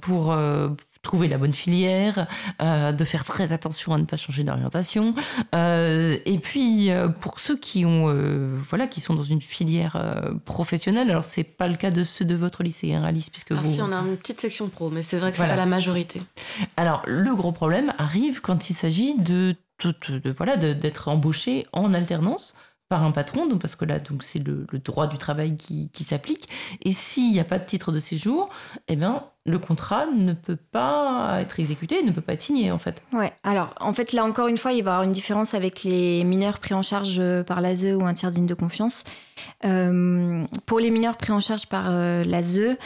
pour 0.03 0.36
trouver 1.09 1.27
la 1.29 1.39
bonne 1.39 1.55
filière, 1.55 2.27
euh, 2.63 2.93
de 2.93 3.05
faire 3.05 3.25
très 3.25 3.53
attention 3.55 3.95
à 3.95 3.99
ne 3.99 4.05
pas 4.05 4.17
changer 4.19 4.45
d'orientation. 4.45 5.15
Euh, 5.55 6.19
et 6.27 6.39
puis 6.39 6.91
euh, 6.91 7.09
pour 7.09 7.41
ceux 7.41 7.57
qui 7.57 7.85
ont, 7.87 8.07
voilà, 8.69 8.87
qui 8.87 9.01
sont 9.01 9.15
dans 9.15 9.23
une 9.23 9.41
filière 9.41 9.97
professionnelle, 10.45 11.11
alors 11.11 11.25
c'est 11.25 11.45
pas 11.45 11.67
le 11.67 11.77
cas 11.77 11.91
de 11.91 12.05
ceux 12.05 12.25
de 12.27 12.35
votre 12.35 12.63
lycée, 12.63 12.95
hein, 12.95 13.03
Alice, 13.05 13.31
puisque 13.31 13.53
ah 13.53 13.57
vous. 13.57 13.65
si 13.71 13.81
on 13.81 13.91
a 13.91 13.97
une 13.97 14.17
petite 14.19 14.41
section 14.41 14.69
pro, 14.69 14.91
mais 14.91 15.03
c'est 15.03 15.19
vrai 15.19 15.33
que 15.33 15.37
Voilà. 15.39 15.53
c'est 15.55 15.57
pas 15.57 15.65
la 15.65 15.69
majorité. 15.71 16.21
Alors 16.77 17.03
le 17.07 17.35
gros 17.35 17.53
problème 17.53 17.93
arrive 17.99 18.41
quand 18.43 18.69
il 18.71 18.75
s'agit 18.75 19.17
de, 19.19 19.57
de- 19.83 19.95
de- 20.09 20.19
de- 20.19 20.31
voilà 20.31 20.57
d'être 20.57 21.09
embauché 21.09 21.67
en 21.73 21.95
alternance 21.95 22.55
par 22.91 23.03
un 23.03 23.11
patron, 23.11 23.47
donc 23.47 23.61
parce 23.61 23.77
que 23.77 23.85
là 23.85 23.99
donc 23.99 24.23
c'est 24.23 24.39
le, 24.39 24.67
le 24.71 24.79
droit 24.79 25.07
du 25.09 25.19
travail 25.19 25.57
qui, 25.57 25.91
qui 25.93 26.05
s'applique. 26.05 26.49
Et 26.85 26.93
s'il 26.93 27.33
n'y 27.33 27.41
a 27.41 27.45
pas 27.45 27.59
de 27.59 27.65
titre 27.67 27.93
de 27.93 28.01
séjour, 28.01 28.49
eh 28.89 28.97
bien 28.97 29.25
le 29.49 29.59
contrat 29.59 30.07
ne 30.07 30.32
peut 30.32 30.57
pas 30.57 31.38
être 31.40 31.59
exécuté, 31.59 32.03
ne 32.03 32.12
peut 32.12 32.20
pas 32.20 32.34
être 32.34 32.42
signé 32.42 32.70
en 32.70 32.78
fait. 32.78 33.03
Ouais, 33.12 33.32
alors 33.42 33.74
en 33.80 33.92
fait 33.92 34.12
là 34.12 34.24
encore 34.24 34.49
une 34.49 34.59
fois, 34.59 34.72
il 34.72 34.82
va 34.84 34.90
y 34.90 34.92
avoir 34.92 35.03
une 35.03 35.12
différence 35.12 35.55
avec 35.55 35.84
les 35.84 36.24
mineurs 36.24 36.59
pris 36.59 36.74
en 36.74 36.82
charge 36.82 37.16
euh, 37.18 37.42
par 37.42 37.61
l'ASE 37.61 37.84
ou 37.84 38.05
un 38.05 38.14
tiers 38.14 38.30
digne 38.30 38.46
de 38.46 38.55
confiance. 38.55 39.05
Euh, 39.64 40.44
pour 40.66 40.80
les 40.80 40.90
mineurs 40.90 41.16
pris 41.16 41.32
en 41.32 41.40
charge 41.40 41.66
par 41.66 41.86
euh, 41.88 42.24
l'ASE, 42.24 42.76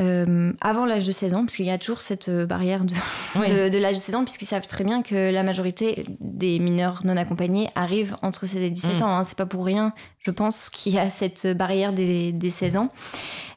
euh, 0.00 0.52
avant 0.60 0.84
l'âge 0.84 1.06
de 1.06 1.12
16 1.12 1.34
ans, 1.34 1.44
parce 1.44 1.56
qu'il 1.56 1.64
y 1.66 1.70
a 1.70 1.78
toujours 1.78 2.00
cette 2.02 2.28
euh, 2.28 2.44
barrière 2.46 2.84
de, 2.84 2.94
Oui. 3.36 3.48
de, 3.50 3.68
de 3.70 3.78
l'âge 3.78 3.94
de 3.96 4.00
16 4.00 4.14
ans, 4.16 4.24
puisqu'ils 4.24 4.46
savent 4.46 4.66
très 4.66 4.84
bien 4.84 5.02
que 5.02 5.32
la 5.32 5.42
majorité 5.42 6.04
des 6.20 6.58
mineurs 6.58 7.00
non 7.04 7.16
accompagnés 7.16 7.68
arrivent 7.74 8.16
entre 8.22 8.46
16 8.46 8.62
et 8.62 8.70
17 8.70 9.00
Mm. 9.00 9.02
ans. 9.04 9.16
hein. 9.16 9.24
C'est 9.24 9.38
pas 9.38 9.46
pour 9.46 9.64
rien, 9.64 9.92
je 10.18 10.30
pense, 10.30 10.68
qu'il 10.70 10.92
y 10.94 10.98
a 10.98 11.08
cette 11.10 11.46
barrière 11.56 11.92
des, 11.92 12.32
des 12.32 12.50
16 12.50 12.76
ans. 12.76 12.90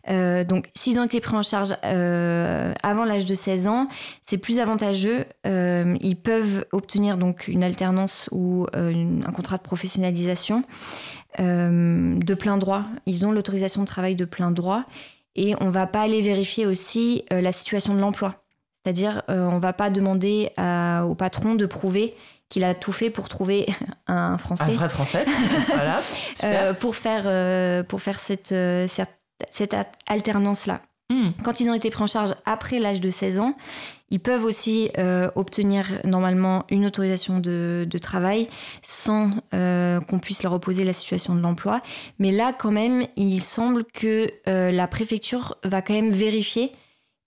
Euh, 0.10 0.44
donc, 0.46 0.70
s'ils 0.76 0.98
ont 0.98 1.04
été 1.04 1.20
pris 1.20 1.36
en 1.36 1.44
charge 1.44 1.76
euh, 1.84 2.74
avant 2.84 3.04
l'âge 3.04 3.26
de 3.26 3.36
16 3.36 3.68
ans, 3.68 3.88
c'est 4.26 4.38
plus 4.38 4.60
avantageux. 4.60 5.26
Ils 5.46 6.18
peuvent 6.24 6.66
obtenir 6.72 7.18
donc 7.18 7.48
une 7.50 7.64
alternance 7.64 8.30
ou 8.32 8.66
une- 8.76 9.26
un 9.28 9.32
contrat 9.32 9.58
de 9.58 9.62
professionnalisation 9.64 10.64
de 11.38 12.34
plein 12.34 12.58
droit. 12.58 12.86
Ils 13.06 13.26
ont 13.26 13.32
l'autorisation 13.32 13.82
de 13.82 13.88
travail 13.88 14.16
de 14.16 14.26
plein 14.26 14.52
droit 14.52 14.84
et 15.36 15.56
on 15.62 15.70
va 15.70 15.88
pas 15.88 16.02
aller 16.02 16.22
vérifier 16.22 16.66
aussi 16.66 17.24
euh, 17.32 17.42
la 17.42 17.52
situation 17.52 17.94
de 17.94 18.00
l'emploi. 18.00 18.44
C'est-à-dire, 18.84 19.24
euh, 19.30 19.48
on 19.52 19.60
va 19.60 19.74
pas 19.74 19.90
demander 19.90 20.52
à- 20.58 21.04
au 21.06 21.14
patron 21.16 21.56
de 21.56 21.66
prouver 21.66 22.16
qu'il 22.50 22.64
a 22.64 22.74
tout 22.74 22.92
fait 22.92 23.10
pour 23.10 23.30
trouver 23.30 23.68
un 24.08 24.38
Français 24.38 24.64
Un 24.64 24.74
vrai 24.74 24.90
français, 24.90 25.26
voilà. 25.68 26.00
super. 26.00 26.50
euh, 26.64 26.74
pour 26.74 26.96
faire, 26.96 27.24
euh, 27.26 27.84
pour 27.84 28.02
faire 28.02 28.20
cette, 28.20 28.54
cette, 28.88 29.10
cette 29.52 29.76
alternance-là. 30.08 30.82
Hmm. 31.12 31.26
Quand 31.44 31.60
ils 31.60 31.70
ont 31.70 31.74
été 31.74 31.90
pris 31.90 32.04
en 32.04 32.08
charge 32.08 32.34
après 32.46 32.80
l'âge 32.80 33.02
de 33.02 33.10
16 33.10 33.40
ans, 33.40 33.56
ils 34.12 34.20
peuvent 34.20 34.46
aussi 34.46 34.90
euh, 34.98 35.30
obtenir 35.36 35.86
normalement 36.04 36.66
une 36.70 36.86
autorisation 36.86 37.40
de, 37.40 37.88
travail 38.02 38.48
sans 38.82 39.30
euh, 39.54 40.00
qu'on 40.00 40.20
puisse 40.20 40.42
leur 40.42 40.54
opposer 40.54 40.84
la 40.84 40.94
situation 40.94 41.36
de 41.36 41.42
l'emploi. 41.42 41.82
Mais 42.18 42.32
là, 42.32 42.54
quand 42.54 42.72
même, 42.72 43.06
il 43.18 43.42
semble 43.42 43.84
que 43.84 44.32
euh, 44.48 44.72
la 44.72 44.88
préfecture 44.88 45.58
va 45.64 45.82
quand 45.82 45.94
même 45.94 46.12
vérifier 46.12 46.72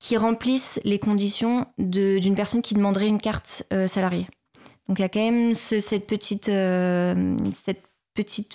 qu'ils 0.01 0.19
remplissent 0.19 0.81
les 0.85 0.99
conditions 0.99 1.67
d'une 1.79 2.35
personne 2.35 2.63
qui 2.63 2.75
demanderait 2.75 3.07
une 3.07 3.21
carte 3.21 3.65
salariée. 3.87 4.27
Donc 4.89 4.99
il 4.99 5.03
y 5.03 5.05
a 5.05 5.09
quand 5.09 5.21
même 5.21 5.55
ce- 5.55 5.79
cette, 5.79 6.09
petite, 6.09 6.49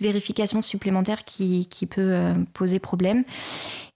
vérification 0.01 0.61
supplémentaire 0.61 1.23
qui, 1.23 1.65
peut 1.89 2.34
poser 2.53 2.80
problème. 2.80 3.23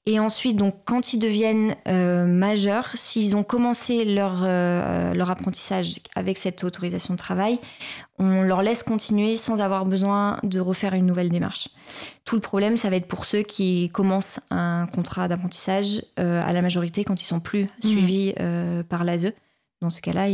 Et 0.08 0.20
ensuite, 0.20 0.58
donc, 0.58 0.78
quand 0.86 1.14
ils 1.14 1.20
deviennent 1.20 1.76
euh, 1.88 2.26
majeurs, 2.26 2.88
s'ils 2.96 3.36
ont 3.36 3.44
commencé 3.44 4.04
leur, 4.04 4.40
euh, 4.42 5.14
leur 5.14 5.30
apprentissage 5.30 6.00
avec 6.16 6.40
cette 6.40 6.64
autorisation 6.64 7.14
de 7.14 7.20
travail, 7.20 7.60
on 8.18 8.42
leur 8.42 8.64
laisse 8.64 8.82
continuer 8.82 9.36
sans 9.36 9.62
avoir 9.62 9.86
besoin 9.86 10.38
de 10.42 10.60
refaire 10.60 10.96
une 10.96 11.06
nouvelle 11.06 11.30
démarche. 11.30 11.70
Tout 12.26 12.36
le 12.36 12.42
problème, 12.42 12.78
ça 12.78 12.90
va 12.90 12.96
être 12.96 13.08
pour 13.08 13.26
ceux 13.26 13.44
qui 13.44 13.90
commencent 13.90 14.40
un 14.50 14.88
contrat 14.88 15.28
d'apprentissage 15.28 16.04
euh, 16.20 16.44
à 16.44 16.52
la 16.52 16.64
majorité 16.64 17.04
quand 17.04 17.22
ils 17.22 17.26
sont 17.26 17.40
plus 17.40 17.68
suivis 17.84 18.34
euh, 18.40 18.82
par 18.82 19.04
l'ASE. 19.04 19.34
Dans 19.82 19.90
ce 19.90 20.00
cas-là, 20.00 20.28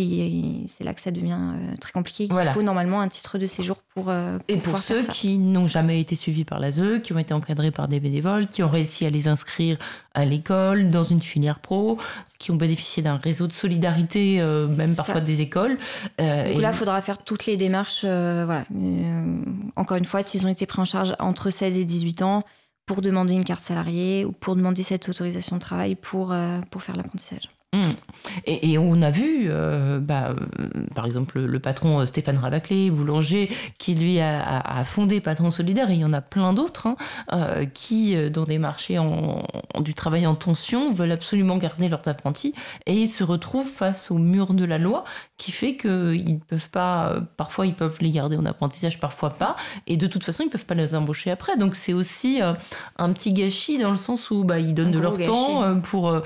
c'est 0.67 0.83
là 0.83 0.93
que 0.93 0.99
ça 0.99 1.09
devient 1.09 1.37
euh, 1.39 1.75
très 1.79 1.93
compliqué. 1.93 2.25
Il 2.25 2.33
Voilà. 2.33 2.51
faut 2.51 2.63
normalement 2.63 2.99
un 2.99 3.07
titre 3.07 3.37
de 3.37 3.47
séjour 3.47 3.77
pour, 3.95 4.09
euh, 4.09 4.39
Et 4.49 4.55
pour 4.55 4.63
pouvoir 4.63 4.83
faire 4.83 5.01
ceux 5.01 5.07
qui 5.07 5.37
n'ont 5.37 5.67
jamais 5.69 6.01
été 6.01 6.17
suivis 6.17 6.43
par 6.43 6.59
l'ASE, 6.59 7.01
qui 7.01 7.13
ont 7.13 7.17
été 7.17 7.33
encadrés 7.33 7.71
par 7.71 7.87
des 7.87 8.01
bénévoles, 8.01 8.47
qui 8.47 8.61
ont 8.61 8.67
réussi 8.67 9.05
à 9.05 9.09
les 9.09 9.29
inscrire 9.29 9.77
à 10.13 10.25
l'école, 10.25 10.89
dans 10.89 11.03
une 11.03 11.21
filière 11.21 11.59
pro, 11.59 11.97
qui 12.39 12.51
ont 12.51 12.55
bénéficié 12.57 13.01
d'un 13.01 13.15
réseau 13.15 13.47
de 13.47 13.53
solidarité, 13.53 14.41
euh, 14.41 14.67
même 14.67 14.89
Ça. 14.89 14.97
parfois 14.97 15.21
des 15.21 15.39
écoles. 15.39 15.77
Euh, 16.19 16.49
Donc 16.49 16.57
et- 16.57 16.61
là, 16.61 16.71
il 16.71 16.75
faudra 16.77 17.01
faire 17.01 17.17
toutes 17.23 17.45
les 17.45 17.55
démarches. 17.55 18.01
voilà. 18.03 18.65
Encore 19.77 19.95
une 19.95 20.03
fois, 20.05 20.23
s'ils 20.23 20.45
ont 20.45 20.49
été 20.49 20.65
pris 20.65 20.81
en 20.81 20.85
charge 20.85 21.15
entre 21.19 21.51
16 21.51 21.79
et 21.79 21.85
18 21.85 22.21
ans 22.21 22.43
pour 22.85 22.99
demander 23.01 23.33
une 23.33 23.45
carte 23.45 23.63
salariée 23.63 24.25
ou 24.25 24.33
pour 24.33 24.57
demander 24.57 24.83
cette 24.83 25.07
autorisation 25.07 25.55
de 25.55 25.61
travail 25.61 25.95
pour, 25.95 26.35
pour 26.69 26.83
faire 26.83 26.97
l'apprentissage. 26.97 27.43
Mm. 27.77 27.81
Et, 28.45 28.71
et 28.71 28.77
on 28.77 29.01
a 29.01 29.09
vu, 29.09 29.47
euh, 29.49 29.99
bah, 29.99 30.29
euh, 30.59 30.67
par 30.95 31.05
exemple, 31.05 31.39
le, 31.39 31.47
le 31.47 31.59
patron 31.59 31.99
euh, 31.99 32.05
Stéphane 32.05 32.37
Rabaclé, 32.37 32.89
boulanger, 32.91 33.49
qui 33.77 33.95
lui 33.95 34.19
a, 34.19 34.41
a- 34.41 34.79
a 34.79 34.83
fondé 34.83 35.21
Patron 35.21 35.51
Solidaire, 35.51 35.89
et 35.89 35.93
il 35.93 35.99
y 36.01 36.05
en 36.05 36.13
a 36.13 36.21
plein 36.21 36.53
d'autres, 36.53 36.87
hein, 36.87 36.95
euh, 37.33 37.65
qui, 37.65 38.15
dans 38.31 38.43
des 38.45 38.57
marchés 38.57 38.99
en, 38.99 39.43
en- 39.73 39.81
du 39.81 39.93
travail 39.93 40.25
en 40.27 40.35
tension, 40.35 40.91
veulent 40.91 41.11
absolument 41.11 41.57
garder 41.57 41.87
leurs 41.89 42.07
apprentis, 42.07 42.53
et 42.85 42.95
ils 42.95 43.07
se 43.07 43.23
retrouvent 43.23 43.69
face 43.71 44.11
au 44.11 44.17
mur 44.17 44.53
de 44.53 44.65
la 44.65 44.77
loi, 44.77 45.03
qui 45.37 45.51
fait 45.51 45.77
qu'ils 45.77 46.39
peuvent 46.47 46.69
pas, 46.69 47.15
parfois 47.37 47.65
ils 47.67 47.75
peuvent 47.75 47.97
les 48.01 48.11
garder 48.11 48.35
en 48.37 48.45
apprentissage, 48.45 48.99
parfois 48.99 49.29
pas, 49.29 49.55
et 49.85 49.95
de 49.97 50.07
toute 50.07 50.23
façon, 50.23 50.43
ils 50.43 50.49
peuvent 50.49 50.65
pas 50.65 50.73
les 50.75 50.95
embaucher 50.95 51.31
après. 51.31 51.55
Donc 51.57 51.75
c'est 51.75 51.93
aussi 51.93 52.39
un 52.97 53.13
petit 53.13 53.33
gâchis 53.33 53.77
dans 53.77 53.91
le 53.91 53.95
sens 53.95 54.31
où 54.31 54.43
bah, 54.43 54.57
ils 54.59 54.73
donnent 54.73 54.91
de 54.91 54.99
leur 54.99 55.17
gâchis. 55.17 55.29
temps 55.31 55.79
pour 55.81 56.21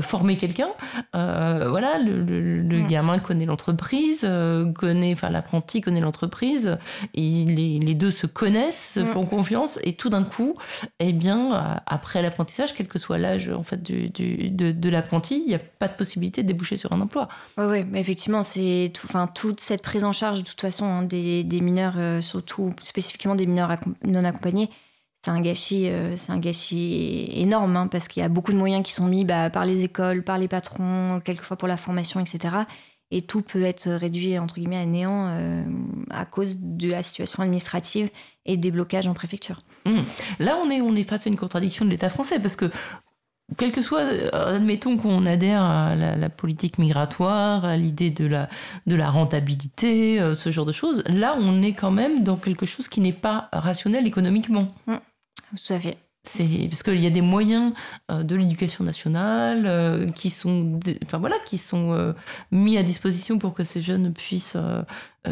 former 0.00 0.36
quelqu'un. 0.36 0.68
Euh, 1.14 1.66
voilà, 1.68 1.98
le, 1.98 2.22
le- 2.22 2.60
le 2.62 2.80
gamin 2.88 3.18
connaît 3.18 3.44
l'entreprise, 3.44 4.20
euh, 4.24 4.72
connaît, 4.72 5.12
enfin 5.12 5.28
l'apprenti 5.30 5.80
connaît 5.80 6.00
l'entreprise. 6.00 6.78
Les, 7.14 7.44
les 7.78 7.94
deux 7.94 8.10
se 8.10 8.26
connaissent, 8.26 8.92
se 8.94 9.00
font 9.04 9.24
confiance, 9.26 9.78
et 9.84 9.94
tout 9.94 10.10
d'un 10.10 10.24
coup, 10.24 10.54
eh 11.00 11.12
bien, 11.12 11.54
euh, 11.54 11.74
après 11.86 12.22
l'apprentissage, 12.22 12.74
quel 12.74 12.88
que 12.88 12.98
soit 12.98 13.18
l'âge 13.18 13.48
en 13.48 13.62
fait 13.62 13.82
du, 13.82 14.08
du- 14.10 14.50
de, 14.50 14.72
de 14.72 14.88
l'apprenti, 14.88 15.40
il 15.44 15.48
n'y 15.48 15.54
a 15.54 15.58
pas 15.60 15.88
de 15.88 15.94
possibilité 15.94 16.42
de 16.42 16.48
déboucher 16.48 16.76
sur 16.76 16.92
un 16.92 17.00
emploi. 17.00 17.28
Oui, 17.58 17.64
ouais, 17.64 17.86
mais 17.90 18.00
effectivement, 18.00 18.42
c'est 18.42 18.90
tout, 18.94 19.06
enfin, 19.08 19.26
toute 19.26 19.60
cette 19.60 19.82
prise 19.82 20.04
en 20.04 20.12
charge, 20.12 20.42
de 20.42 20.48
toute 20.48 20.60
façon, 20.60 20.84
hein, 20.84 21.02
des, 21.02 21.44
des 21.44 21.60
mineurs, 21.60 21.94
euh, 21.96 22.20
surtout 22.20 22.72
spécifiquement 22.82 23.34
des 23.34 23.46
mineurs 23.46 23.72
non 24.06 24.24
accompagnés, 24.24 24.70
c'est 25.24 25.30
un 25.30 25.40
gâchis, 25.40 25.88
euh, 25.88 26.18
c'est 26.18 26.32
un 26.32 26.38
gâchis 26.38 27.30
énorme, 27.32 27.76
hein, 27.78 27.86
parce 27.86 28.08
qu'il 28.08 28.20
y 28.20 28.26
a 28.26 28.28
beaucoup 28.28 28.52
de 28.52 28.58
moyens 28.58 28.84
qui 28.84 28.92
sont 28.92 29.06
mis 29.06 29.24
bah, 29.24 29.48
par 29.48 29.64
les 29.64 29.82
écoles, 29.82 30.22
par 30.22 30.36
les 30.36 30.48
patrons, 30.48 31.18
quelquefois 31.24 31.56
pour 31.56 31.66
la 31.66 31.78
formation, 31.78 32.20
etc. 32.20 32.56
Et 33.10 33.22
tout 33.22 33.40
peut 33.40 33.62
être 33.62 33.88
réduit 33.88 34.38
entre 34.38 34.56
guillemets 34.56 34.76
à 34.76 34.84
néant 34.84 35.28
euh, 35.28 35.64
à 36.10 36.26
cause 36.26 36.56
de 36.58 36.90
la 36.90 37.02
situation 37.02 37.42
administrative 37.42 38.10
et 38.44 38.58
des 38.58 38.70
blocages 38.70 39.06
en 39.06 39.14
préfecture. 39.14 39.62
Là, 40.40 40.58
on 40.62 40.68
est, 40.68 40.82
on 40.82 40.94
est 40.94 41.08
face 41.08 41.26
à 41.26 41.30
une 41.30 41.36
contradiction 41.36 41.86
de 41.86 41.90
l'État 41.90 42.10
français 42.10 42.38
parce 42.38 42.56
que, 42.56 42.70
quel 43.56 43.72
que 43.72 43.80
soit, 43.80 44.00
euh, 44.00 44.56
admettons 44.56 44.98
qu'on 44.98 45.24
adhère 45.24 45.62
à 45.62 45.94
la, 45.94 46.16
la 46.16 46.28
politique 46.28 46.76
migratoire, 46.76 47.64
à 47.64 47.78
l'idée 47.78 48.10
de 48.10 48.26
la, 48.26 48.50
de 48.86 48.94
la 48.94 49.08
rentabilité, 49.08 50.18
ce 50.34 50.50
genre 50.50 50.66
de 50.66 50.72
choses, 50.72 51.02
là, 51.06 51.34
on 51.38 51.62
est 51.62 51.72
quand 51.72 51.90
même 51.90 52.24
dans 52.24 52.36
quelque 52.36 52.66
chose 52.66 52.88
qui 52.88 53.00
n'est 53.00 53.12
pas 53.12 53.48
rationnel 53.52 54.06
économiquement. 54.06 54.68
Tout 55.56 55.72
à 55.72 55.80
fait. 55.80 55.98
C'est 56.26 56.68
parce 56.70 56.82
qu'il 56.82 57.00
y 57.00 57.06
a 57.06 57.10
des 57.10 57.20
moyens 57.20 57.74
euh, 58.10 58.22
de 58.22 58.34
l'éducation 58.34 58.82
nationale 58.82 59.64
euh, 59.66 60.06
qui 60.08 60.30
sont, 60.30 60.80
enfin 61.04 61.18
voilà, 61.18 61.36
qui 61.44 61.58
sont 61.58 61.92
euh, 61.92 62.14
mis 62.50 62.78
à 62.78 62.82
disposition 62.82 63.38
pour 63.38 63.52
que 63.52 63.62
ces 63.62 63.82
jeunes 63.82 64.12
puissent 64.12 64.56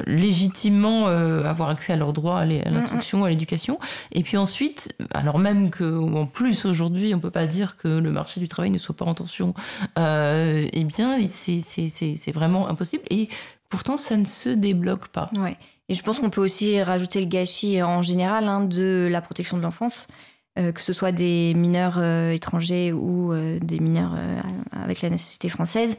légitimement 0.06 1.06
avoir 1.06 1.68
accès 1.68 1.92
à 1.92 1.96
leurs 1.96 2.12
droits, 2.12 2.40
à 2.40 2.46
l'instruction, 2.46 3.24
à 3.24 3.30
l'éducation. 3.30 3.78
Et 4.12 4.22
puis 4.22 4.36
ensuite, 4.36 4.94
alors 5.12 5.38
même 5.38 5.70
que 5.70 5.98
en 5.98 6.26
plus 6.26 6.64
aujourd'hui, 6.64 7.14
on 7.14 7.20
peut 7.20 7.30
pas 7.30 7.46
dire 7.46 7.76
que 7.76 7.88
le 7.88 8.10
marché 8.10 8.40
du 8.40 8.48
travail 8.48 8.70
ne 8.70 8.78
soit 8.78 8.96
pas 8.96 9.04
en 9.04 9.14
tension, 9.14 9.54
eh 9.98 10.84
bien, 10.84 11.18
c'est 11.26 12.32
vraiment 12.32 12.68
impossible. 12.68 13.04
Et 13.10 13.28
pourtant, 13.68 13.98
ça 13.98 14.16
ne 14.16 14.24
se 14.24 14.48
débloque 14.48 15.08
pas. 15.08 15.30
Ouais. 15.36 15.58
Et 15.93 15.95
je 15.95 16.03
pense 16.03 16.20
qu'on 16.20 16.30
peut 16.30 16.40
aussi 16.40 16.82
rajouter 16.82 17.20
le 17.20 17.26
gâchis 17.26 17.82
en 17.82 18.01
général 18.01 18.49
hein, 18.49 18.64
de 18.64 19.09
la 19.11 19.20
protection 19.20 19.59
de 19.59 19.62
l'enfance. 19.62 20.09
Euh, 20.59 20.72
que 20.72 20.80
ce 20.80 20.95
soit 20.95 21.12
des 21.12 21.53
mineurs 21.53 21.97
euh, 21.99 22.32
étrangers 22.32 22.95
ou 22.95 23.30
euh, 23.30 23.59
des 23.61 23.78
mineurs 23.78 24.16
avec 24.70 25.03
la 25.03 25.11
nationalité 25.11 25.51
française, 25.51 25.99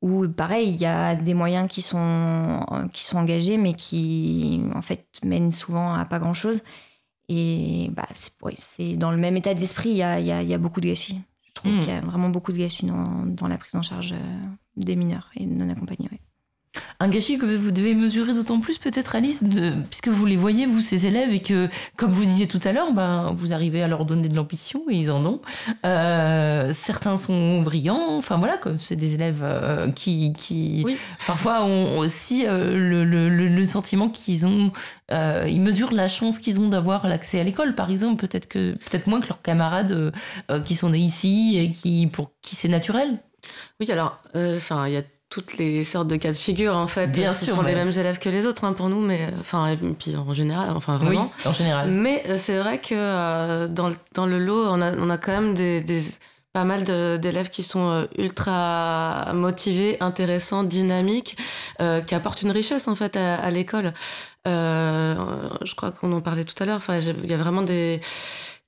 où 0.00 0.26
pareil, 0.26 0.70
il 0.70 0.80
y 0.80 0.86
a 0.86 1.14
des 1.14 1.34
moyens 1.34 1.68
qui 1.68 1.82
sont, 1.82 2.64
qui 2.94 3.04
sont 3.04 3.18
engagés, 3.18 3.58
mais 3.58 3.74
qui 3.74 4.62
en 4.74 4.80
fait 4.80 5.04
mènent 5.22 5.52
souvent 5.52 5.92
à 5.92 6.06
pas 6.06 6.20
grand-chose. 6.20 6.62
Et 7.28 7.90
bah, 7.92 8.08
c'est 8.56 8.96
dans 8.96 9.10
le 9.10 9.18
même 9.18 9.36
état 9.36 9.52
d'esprit, 9.52 9.90
il 9.90 9.96
y 9.96 10.02
a, 10.02 10.20
y 10.20 10.54
a, 10.54 10.58
beaucoup 10.58 10.80
de 10.80 10.86
gâchis. 10.86 11.20
Je 11.42 11.52
trouve 11.52 11.72
hmm. 11.72 11.80
qu'il 11.80 11.88
y 11.90 11.92
a 11.92 12.00
vraiment 12.00 12.30
beaucoup 12.30 12.52
de 12.52 12.58
gâchis 12.58 12.86
dans, 12.86 13.26
dans 13.26 13.48
la 13.48 13.58
prise 13.58 13.74
en 13.74 13.82
charge 13.82 14.14
des 14.78 14.96
mineurs 14.96 15.30
et 15.36 15.44
non 15.44 15.68
accompagnés. 15.68 16.08
Un 17.00 17.08
gâchis 17.08 17.38
que 17.38 17.46
vous 17.46 17.70
devez 17.70 17.94
mesurer 17.94 18.34
d'autant 18.34 18.60
plus 18.60 18.78
peut-être 18.78 19.16
Alice, 19.16 19.42
puisque 19.90 20.08
vous 20.08 20.26
les 20.26 20.36
voyez, 20.36 20.64
vous, 20.64 20.80
ces 20.80 21.06
élèves, 21.06 21.32
et 21.32 21.40
que, 21.40 21.68
comme 21.96 22.12
vous 22.12 22.24
disiez 22.24 22.46
tout 22.46 22.60
à 22.62 22.72
l'heure, 22.72 22.92
ben, 22.92 23.34
vous 23.36 23.52
arrivez 23.52 23.82
à 23.82 23.88
leur 23.88 24.04
donner 24.04 24.28
de 24.28 24.36
l'ambition, 24.36 24.84
et 24.88 24.94
ils 24.94 25.10
en 25.10 25.24
ont. 25.26 25.40
Euh, 25.84 26.70
certains 26.72 27.16
sont 27.16 27.62
brillants, 27.62 28.16
enfin 28.16 28.36
voilà, 28.36 28.58
c'est 28.78 28.96
des 28.96 29.14
élèves 29.14 29.40
euh, 29.42 29.90
qui, 29.90 30.32
qui 30.34 30.86
parfois 31.26 31.64
ont 31.64 31.98
aussi 31.98 32.46
euh, 32.46 32.76
le, 32.76 33.04
le, 33.04 33.28
le, 33.28 33.64
sentiment 33.64 34.08
qu'ils 34.08 34.46
ont, 34.46 34.70
ils 35.10 35.60
mesurent 35.60 35.92
la 35.92 36.08
chance 36.08 36.38
qu'ils 36.38 36.60
ont 36.60 36.68
d'avoir 36.68 37.08
l'accès 37.08 37.40
à 37.40 37.44
l'école, 37.44 37.74
par 37.74 37.90
exemple, 37.90 38.26
peut-être 38.26 38.46
que 38.46 38.72
peut-être 38.72 39.08
moins 39.08 39.20
que 39.20 39.28
leurs 39.28 39.42
camarades 39.42 40.12
qui 40.64 40.74
sont 40.76 40.90
nés 40.90 40.98
ici 40.98 41.56
et 41.58 41.70
qui, 41.70 42.06
pour 42.06 42.32
qui 42.40 42.54
c'est 42.54 42.68
naturel. 42.68 43.18
Oui, 43.80 43.90
alors, 43.90 44.20
enfin, 44.34 44.86
il 44.86 44.94
y 44.94 44.96
a 44.96 45.02
toutes 45.34 45.56
les 45.58 45.82
sortes 45.82 46.06
de 46.06 46.14
cas 46.14 46.30
de 46.30 46.36
figure 46.36 46.76
en 46.76 46.86
fait. 46.86 47.08
Bien 47.08 47.32
Ce 47.32 47.46
sont 47.46 47.62
les 47.62 47.74
mêmes 47.74 47.90
élèves 47.90 48.20
que 48.20 48.28
les 48.28 48.46
autres 48.46 48.62
hein, 48.62 48.72
pour 48.72 48.88
nous, 48.88 49.00
mais 49.00 49.30
enfin 49.40 49.66
et 49.66 49.76
puis 49.76 50.14
en 50.14 50.32
général, 50.32 50.70
enfin 50.76 50.96
vraiment. 50.96 51.32
Oui, 51.44 51.50
en 51.50 51.52
général. 51.52 51.90
Mais 51.90 52.22
euh, 52.28 52.36
c'est 52.36 52.56
vrai 52.58 52.78
que 52.78 52.94
euh, 52.94 53.66
dans, 53.66 53.88
le, 53.88 53.96
dans 54.14 54.26
le 54.26 54.38
lot, 54.38 54.68
on 54.68 54.80
a, 54.80 54.92
on 54.96 55.10
a 55.10 55.18
quand 55.18 55.32
même 55.32 55.54
des, 55.54 55.80
des 55.80 56.02
pas 56.52 56.62
mal 56.62 56.84
d'élèves 56.84 57.50
qui 57.50 57.64
sont 57.64 57.90
euh, 57.90 58.04
ultra 58.16 59.32
motivés, 59.34 59.96
intéressants, 59.98 60.62
dynamiques, 60.62 61.36
qui 62.06 62.14
apportent 62.14 62.42
une 62.42 62.52
richesse 62.52 62.86
en 62.86 62.94
fait 62.94 63.16
à, 63.16 63.34
à 63.34 63.50
l'école. 63.50 63.92
je 64.46 65.74
crois 65.74 65.90
qu'on 65.90 66.12
en 66.12 66.20
parlait 66.20 66.44
tout 66.44 66.62
à 66.62 66.64
l'heure. 66.64 66.76
Enfin, 66.76 67.00
il 67.00 67.28
y 67.28 67.34
a 67.34 67.38
vraiment 67.38 67.62
des 67.62 68.00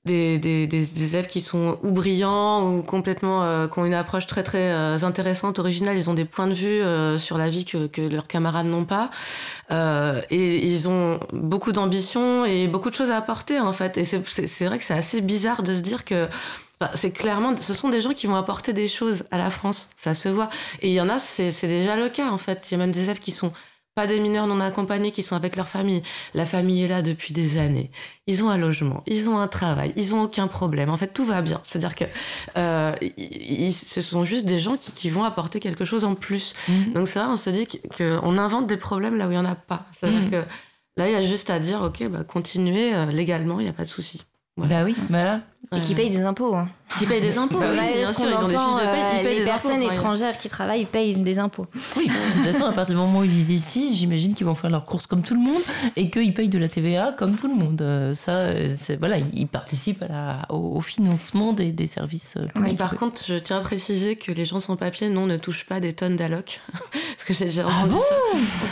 des, 0.07 0.39
des, 0.39 1.03
élèves 1.09 1.27
qui 1.27 1.41
sont 1.41 1.77
ou 1.83 1.91
brillants 1.91 2.67
ou 2.67 2.81
complètement 2.81 3.43
euh, 3.43 3.67
qui 3.67 3.77
ont 3.77 3.85
une 3.85 3.93
approche 3.93 4.25
très 4.25 4.41
très 4.41 4.71
euh, 4.71 4.97
intéressante, 5.03 5.59
originale. 5.59 5.97
Ils 5.97 6.09
ont 6.09 6.15
des 6.15 6.25
points 6.25 6.47
de 6.47 6.55
vue 6.55 6.81
euh, 6.81 7.19
sur 7.19 7.37
la 7.37 7.49
vie 7.49 7.65
que, 7.65 7.85
que 7.85 8.01
leurs 8.01 8.27
camarades 8.27 8.65
n'ont 8.65 8.85
pas. 8.85 9.11
et 10.31 10.67
ils 10.67 10.89
ont 10.89 11.19
beaucoup 11.33 11.71
d'ambition 11.71 12.45
et 12.45 12.67
beaucoup 12.67 12.89
de 12.89 12.95
choses 12.95 13.11
à 13.11 13.17
apporter 13.17 13.59
en 13.59 13.73
fait. 13.73 13.97
Et 13.97 14.05
c'est 14.05 14.65
vrai 14.65 14.79
que 14.79 14.83
c'est 14.83 14.95
assez 14.95 15.21
bizarre 15.21 15.61
de 15.61 15.73
se 15.75 15.81
dire 15.81 16.05
que 16.05 16.27
c'est 16.93 17.11
clairement, 17.11 17.55
ce 17.59 17.73
sont 17.73 17.89
des 17.89 18.01
gens 18.01 18.13
qui 18.13 18.27
vont 18.27 18.35
apporter 18.35 18.71
des 18.71 18.87
choses 18.87 19.23
à 19.31 19.37
la 19.37 19.49
France, 19.49 19.89
ça 19.95 20.13
se 20.13 20.29
voit. 20.29 20.49
Et 20.81 20.89
il 20.89 20.93
y 20.93 21.01
en 21.01 21.09
a, 21.09 21.19
c'est 21.19 21.51
déjà 21.67 21.95
le 21.95 22.09
cas 22.09 22.29
en 22.29 22.37
fait. 22.37 22.67
Il 22.69 22.73
y 22.73 22.75
a 22.75 22.77
même 22.77 22.91
des 22.91 23.03
élèves 23.03 23.19
qui 23.19 23.31
sont 23.31 23.51
pas 23.97 24.05
des 24.05 24.19
mineurs 24.19 24.45
non 24.45 24.59
accompagnés 24.59 25.09
qui 25.09 25.23
sont 25.23 25.35
avec 25.35 25.55
leur 25.55 25.67
famille. 25.67 26.03
La 26.35 26.45
famille 26.45 26.83
est 26.83 26.87
là 26.87 27.01
depuis 27.01 27.33
des 27.33 27.57
années. 27.57 27.89
Ils 28.27 28.43
ont 28.43 28.49
un 28.51 28.57
logement, 28.59 29.03
ils 29.07 29.27
ont 29.27 29.39
un 29.39 29.47
travail, 29.47 29.91
ils 29.95 30.13
ont 30.13 30.21
aucun 30.21 30.45
problème. 30.45 30.91
En 30.91 30.97
fait, 30.97 31.07
tout 31.07 31.25
va 31.25 31.41
bien. 31.41 31.59
C'est-à-dire 31.63 31.95
que 31.95 32.03
euh, 32.59 32.93
ce 33.71 34.01
sont 34.03 34.23
juste 34.23 34.45
des 34.45 34.59
gens 34.59 34.77
qui, 34.77 35.09
vont 35.09 35.23
apporter 35.23 35.59
quelque 35.59 35.83
chose 35.83 36.05
en 36.05 36.13
plus. 36.13 36.53
Mhm. 36.67 36.93
Donc 36.93 37.07
c'est 37.07 37.17
vrai, 37.17 37.27
on 37.27 37.35
se 37.35 37.49
dit 37.49 37.67
qu'on 37.97 38.37
invente 38.37 38.67
des 38.67 38.77
problèmes 38.77 39.17
là 39.17 39.27
où 39.27 39.31
il 39.31 39.35
y 39.35 39.39
en 39.39 39.45
a 39.45 39.55
pas. 39.55 39.87
C'est-à-dire 39.91 40.21
mhm. 40.21 40.29
que 40.29 40.43
là, 40.97 41.09
il 41.09 41.13
y 41.13 41.15
a 41.15 41.23
juste 41.23 41.49
à 41.49 41.57
dire, 41.57 41.81
ok, 41.81 42.07
bah, 42.07 42.23
continuez 42.23 42.93
euh, 42.93 43.07
légalement, 43.07 43.59
il 43.59 43.63
n'y 43.63 43.69
a 43.69 43.73
pas 43.73 43.83
de 43.83 43.89
souci. 43.89 44.21
Bah 44.57 44.83
oui, 44.83 44.95
voilà. 45.09 45.41
Et 45.75 45.81
qui 45.81 45.95
payent 45.95 46.09
des 46.09 46.21
impôts. 46.21 46.55
Hein. 46.55 46.69
Qui 46.97 47.05
payent 47.05 47.21
des 47.21 47.37
impôts, 47.37 47.59
oui, 47.59 47.75
bien 47.75 48.13
sûr, 48.13 48.25
ils 48.25 48.43
ont 48.43 48.47
des 48.47 48.55
fiches 48.55 48.73
de 48.75 48.91
paye, 48.91 49.17
ils 49.17 49.23
payent 49.23 49.39
Les 49.39 49.45
personnes 49.45 49.81
étrangères 49.81 50.39
qui 50.39 50.47
travaillent 50.47 50.85
payent 50.85 51.17
des 51.17 51.37
impôts. 51.37 51.67
Oui, 51.97 52.07
parce 52.07 52.19
que 52.19 52.29
de 52.29 52.33
toute 52.35 52.53
façon, 52.53 52.65
à 52.65 52.71
partir 52.71 52.95
du 52.95 53.01
moment 53.01 53.19
où 53.19 53.23
ils 53.25 53.29
vivent 53.29 53.51
ici, 53.51 53.93
j'imagine 53.93 54.33
qu'ils 54.33 54.45
vont 54.45 54.55
faire 54.55 54.69
leurs 54.69 54.85
courses 54.85 55.05
comme 55.05 55.21
tout 55.21 55.33
le 55.33 55.41
monde 55.41 55.61
et 55.97 56.09
qu'ils 56.09 56.33
payent 56.33 56.47
de 56.47 56.57
la 56.57 56.69
TVA 56.69 57.11
comme 57.11 57.35
tout 57.35 57.47
le 57.47 57.55
monde. 57.55 57.81
Euh, 57.81 58.13
ça, 58.13 58.47
voilà, 58.99 59.17
ils 59.17 59.47
participent 59.47 60.03
à 60.03 60.07
la, 60.07 60.55
au, 60.55 60.79
financement 60.79 61.51
des, 61.51 61.73
des 61.73 61.87
services 61.87 62.35
euh, 62.37 62.75
par 62.77 62.95
contre, 62.95 63.21
je 63.25 63.35
tiens 63.35 63.57
à 63.57 63.61
préciser 63.61 64.15
que 64.15 64.31
les 64.31 64.45
gens 64.45 64.59
sans 64.59 64.75
papier, 64.75 65.09
non, 65.09 65.25
ne 65.25 65.37
touchent 65.37 65.65
pas 65.65 65.79
des 65.79 65.93
tonnes 65.93 66.15
d'allocs. 66.15 66.61
parce 66.71 67.23
que 67.25 67.33
j'ai 67.33 67.45
déjà 67.45 67.63
ah 67.65 67.83
entendu 67.83 67.99
ça. 67.99 68.15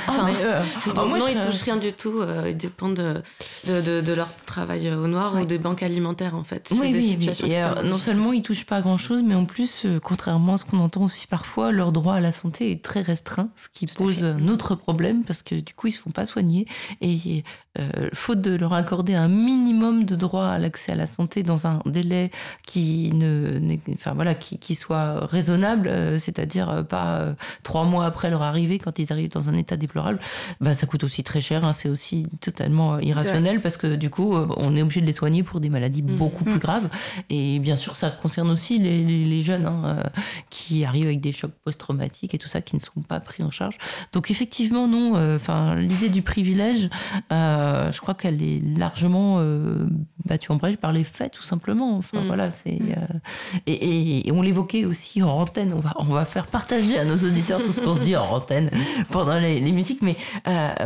Ah, 0.07 0.11
enfin, 0.11 0.27
euh, 0.41 0.61
donc, 0.93 1.09
moi, 1.09 1.29
ils 1.29 1.41
touchent 1.41 1.63
rien 1.63 1.77
du 1.77 1.91
tout. 1.91 2.21
ils 2.47 2.55
dépendent 2.55 2.95
de, 2.95 3.81
de, 3.81 4.01
de, 4.01 4.13
leur 4.13 4.29
travail 4.45 4.89
au 4.91 5.07
noir 5.07 5.35
ou 5.35 5.45
des 5.45 5.57
banques 5.57 5.83
alimentaires, 5.83 6.35
en 6.35 6.43
fait. 6.43 6.71
Oui, 6.81 7.17
oui, 7.19 7.29
non 7.85 7.97
seulement 7.97 8.33
ils 8.33 8.41
touchent 8.41 8.65
pas 8.65 8.81
grand-chose, 8.81 9.23
mais 9.23 9.35
en 9.35 9.45
plus, 9.45 9.85
euh, 9.85 9.99
contrairement 9.99 10.53
à 10.53 10.57
ce 10.57 10.65
qu'on 10.65 10.79
entend 10.79 11.03
aussi 11.03 11.27
parfois, 11.27 11.71
leur 11.71 11.91
droit 11.91 12.15
à 12.15 12.19
la 12.19 12.31
santé 12.31 12.71
est 12.71 12.83
très 12.83 13.01
restreint, 13.01 13.49
ce 13.55 13.67
qui 13.73 13.85
pose 13.87 14.23
un 14.23 14.47
autre 14.47 14.75
problème 14.75 15.23
parce 15.23 15.43
que 15.43 15.55
du 15.55 15.73
coup, 15.73 15.87
ils 15.87 15.93
se 15.93 15.99
font 15.99 16.11
pas 16.11 16.25
soigner. 16.25 16.67
Et 17.01 17.43
euh, 17.79 18.09
faute 18.13 18.41
de 18.41 18.55
leur 18.55 18.73
accorder 18.73 19.15
un 19.15 19.27
minimum 19.27 20.05
de 20.05 20.15
droit 20.15 20.47
à 20.47 20.57
l'accès 20.57 20.91
à 20.91 20.95
la 20.95 21.07
santé 21.07 21.43
dans 21.43 21.67
un 21.67 21.79
délai 21.85 22.31
qui 22.65 23.11
ne, 23.13 23.59
enfin 23.93 24.13
voilà, 24.13 24.35
qui, 24.35 24.57
qui 24.57 24.75
soit 24.75 25.25
raisonnable, 25.25 25.87
euh, 25.87 26.17
c'est-à-dire 26.17 26.85
pas 26.87 27.35
trois 27.63 27.85
mois 27.85 28.05
après 28.05 28.29
leur 28.29 28.41
arrivée 28.41 28.79
quand 28.79 28.99
ils 28.99 29.11
arrivent 29.11 29.31
dans 29.31 29.49
un 29.49 29.53
état 29.53 29.77
déplorable, 29.77 30.19
bah 30.61 30.75
ça 30.75 30.85
coûte 30.85 31.03
aussi 31.03 31.23
très 31.23 31.41
cher. 31.41 31.65
Hein, 31.65 31.73
c'est 31.73 31.89
aussi 31.89 32.27
totalement 32.41 32.99
irrationnel 32.99 33.61
parce 33.61 33.77
que 33.77 33.95
du 33.95 34.09
coup, 34.09 34.35
on 34.35 34.75
est 34.75 34.81
obligé 34.81 35.01
de 35.01 35.05
les 35.05 35.13
soigner 35.13 35.43
pour 35.43 35.59
des 35.59 35.69
maladies 35.69 36.03
mmh. 36.03 36.17
beaucoup 36.17 36.43
plus 36.43 36.59
graves 36.59 36.89
et 37.29 37.59
bien 37.59 37.75
sûr, 37.75 37.95
ça 37.95 38.09
concerne 38.09 38.49
aussi 38.51 38.77
les, 38.77 39.41
jeunes 39.41 39.65
hein, 39.65 39.81
euh, 39.85 40.03
qui 40.49 40.85
arrivent 40.85 41.07
avec 41.07 41.21
des 41.21 41.31
chocs 41.31 41.51
post-traumatiques 41.63 42.33
et 42.33 42.37
tout 42.37 42.47
ça 42.47 42.61
qui 42.61 42.75
ne 42.75 42.81
sont 42.81 43.01
pas 43.01 43.19
pris 43.19 43.43
en 43.43 43.51
charge. 43.51 43.77
Donc 44.13 44.31
effectivement, 44.31 44.87
non. 44.87 45.15
Euh, 45.15 45.35
enfin, 45.35 45.75
l'idée 45.75 46.09
du 46.09 46.21
privilège, 46.21 46.89
euh, 47.31 47.64
je 47.91 47.99
crois 47.99 48.13
qu'elle 48.13 48.41
est 48.41 48.61
largement 48.77 49.41
battue 50.25 50.51
en 50.51 50.55
brèche 50.55 50.77
par 50.77 50.91
les 50.91 51.03
faits, 51.03 51.33
tout 51.33 51.43
simplement. 51.43 51.97
Enfin 51.97 52.21
mm. 52.21 52.27
voilà, 52.27 52.51
c'est 52.51 52.79
et, 53.67 54.31
on 54.33 54.41
l'évoquait 54.41 54.85
aussi 54.85 55.21
en 55.23 55.29
antenne. 55.29 55.73
On 55.73 55.79
va 55.79 55.93
on 55.99 56.05
va 56.05 56.25
faire 56.25 56.47
partager 56.47 56.97
à 56.97 57.05
nos 57.05 57.17
auditeurs 57.17 57.63
tout 57.63 57.71
ce 57.71 57.81
qu'on 57.81 57.95
se 57.95 58.03
dit 58.03 58.15
en 58.15 58.25
antenne 58.25 58.69
pendant 59.09 59.39
les, 59.39 59.71
musiques. 59.71 60.01
Mais 60.01 60.15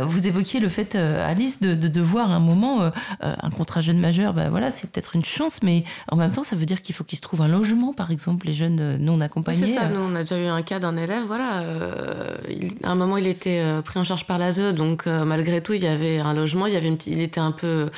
vous 0.02 0.26
évoquiez 0.26 0.60
le 0.60 0.68
fait, 0.68 0.94
Alice, 0.94 1.60
de, 1.60 1.74
de, 1.74 2.00
voir 2.00 2.30
un 2.30 2.40
moment 2.40 2.90
un 3.20 3.50
contrat 3.50 3.80
jeune 3.80 3.98
majeur. 3.98 4.34
Ben 4.34 4.50
voilà, 4.50 4.70
c'est 4.70 4.90
peut-être 4.90 5.16
une 5.16 5.24
chance, 5.24 5.62
mais 5.62 5.84
en 6.08 6.16
même 6.16 6.32
temps, 6.32 6.44
ça 6.44 6.56
veut 6.56 6.66
dire 6.66 6.82
qu'il 6.82 6.94
faut 6.94 7.04
qu'ils 7.04 7.16
se 7.16 7.22
trouvent 7.22 7.42
un 7.42 7.48
logement, 7.48 7.92
par 7.92 8.10
exemple, 8.10 8.46
les 8.46 8.52
jeunes 8.52 8.80
euh, 8.80 8.98
non 8.98 9.20
accompagnés. 9.20 9.66
c'est 9.66 9.74
ça, 9.74 9.84
euh. 9.84 9.88
nous, 9.94 10.00
on 10.00 10.14
a 10.14 10.20
déjà 10.20 10.38
eu 10.38 10.46
un 10.46 10.62
cas 10.62 10.78
d'un 10.78 10.96
élève, 10.96 11.24
voilà. 11.26 11.60
Euh, 11.60 12.36
à 12.82 12.90
un 12.90 12.94
moment, 12.94 13.16
il 13.16 13.26
était 13.26 13.62
pris 13.84 13.98
en 13.98 14.04
charge 14.04 14.26
par 14.26 14.38
l'ASE, 14.38 14.74
donc 14.74 15.06
malgré 15.06 15.60
tout, 15.60 15.74
il 15.74 15.82
y 15.82 15.86
avait 15.86 16.18
un 16.18 16.34
logement, 16.34 16.66
il, 17.06 17.20
était 17.20 17.40
un 17.40 17.52
peu, 17.52 17.90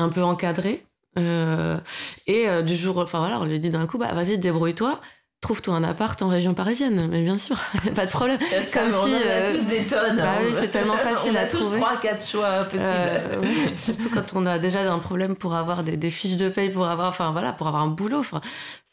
encadré. 0.00 0.84
et 1.16 2.62
du 2.62 2.76
jour, 2.76 2.98
enfin 2.98 3.18
voilà, 3.18 3.40
on 3.40 3.44
lui 3.44 3.58
dit 3.58 3.70
d'un 3.70 3.86
coup, 3.86 3.98
bah 3.98 4.12
vas-y, 4.14 4.38
débrouille-toi 4.38 5.00
trouve-toi 5.40 5.74
un 5.74 5.84
appart 5.84 6.20
en 6.22 6.28
région 6.28 6.54
parisienne, 6.54 7.08
mais 7.10 7.22
bien 7.22 7.38
sûr, 7.38 7.56
pas 7.94 8.06
de 8.06 8.10
problème. 8.10 8.38
Comme 8.72 8.90
si, 8.90 8.96
on 8.96 9.02
en 9.02 9.06
a 9.06 9.52
tous 9.52 9.66
des 9.66 9.84
tonnes. 9.84 10.16
Bah 10.16 10.34
oui, 10.42 10.52
c'est 10.52 10.68
tellement 10.68 10.96
facile 10.96 11.32
trouver. 11.32 11.38
On 11.38 11.42
a 11.42 11.46
tous 11.46 11.70
trois, 11.70 11.96
quatre 12.00 12.26
choix 12.26 12.64
possibles. 12.64 13.76
surtout 13.76 14.10
quand 14.10 14.34
on 14.34 14.46
a 14.46 14.58
déjà 14.58 14.80
un 14.92 14.98
problème 14.98 15.36
pour 15.36 15.54
avoir 15.54 15.82
des, 15.84 15.96
des, 15.96 16.10
fiches 16.10 16.36
de 16.36 16.48
paye, 16.48 16.70
pour 16.70 16.88
avoir, 16.88 17.08
enfin 17.08 17.30
voilà, 17.32 17.52
pour 17.52 17.68
avoir 17.68 17.82
un 17.82 17.88
boulot. 17.88 18.18
Enfin, 18.18 18.40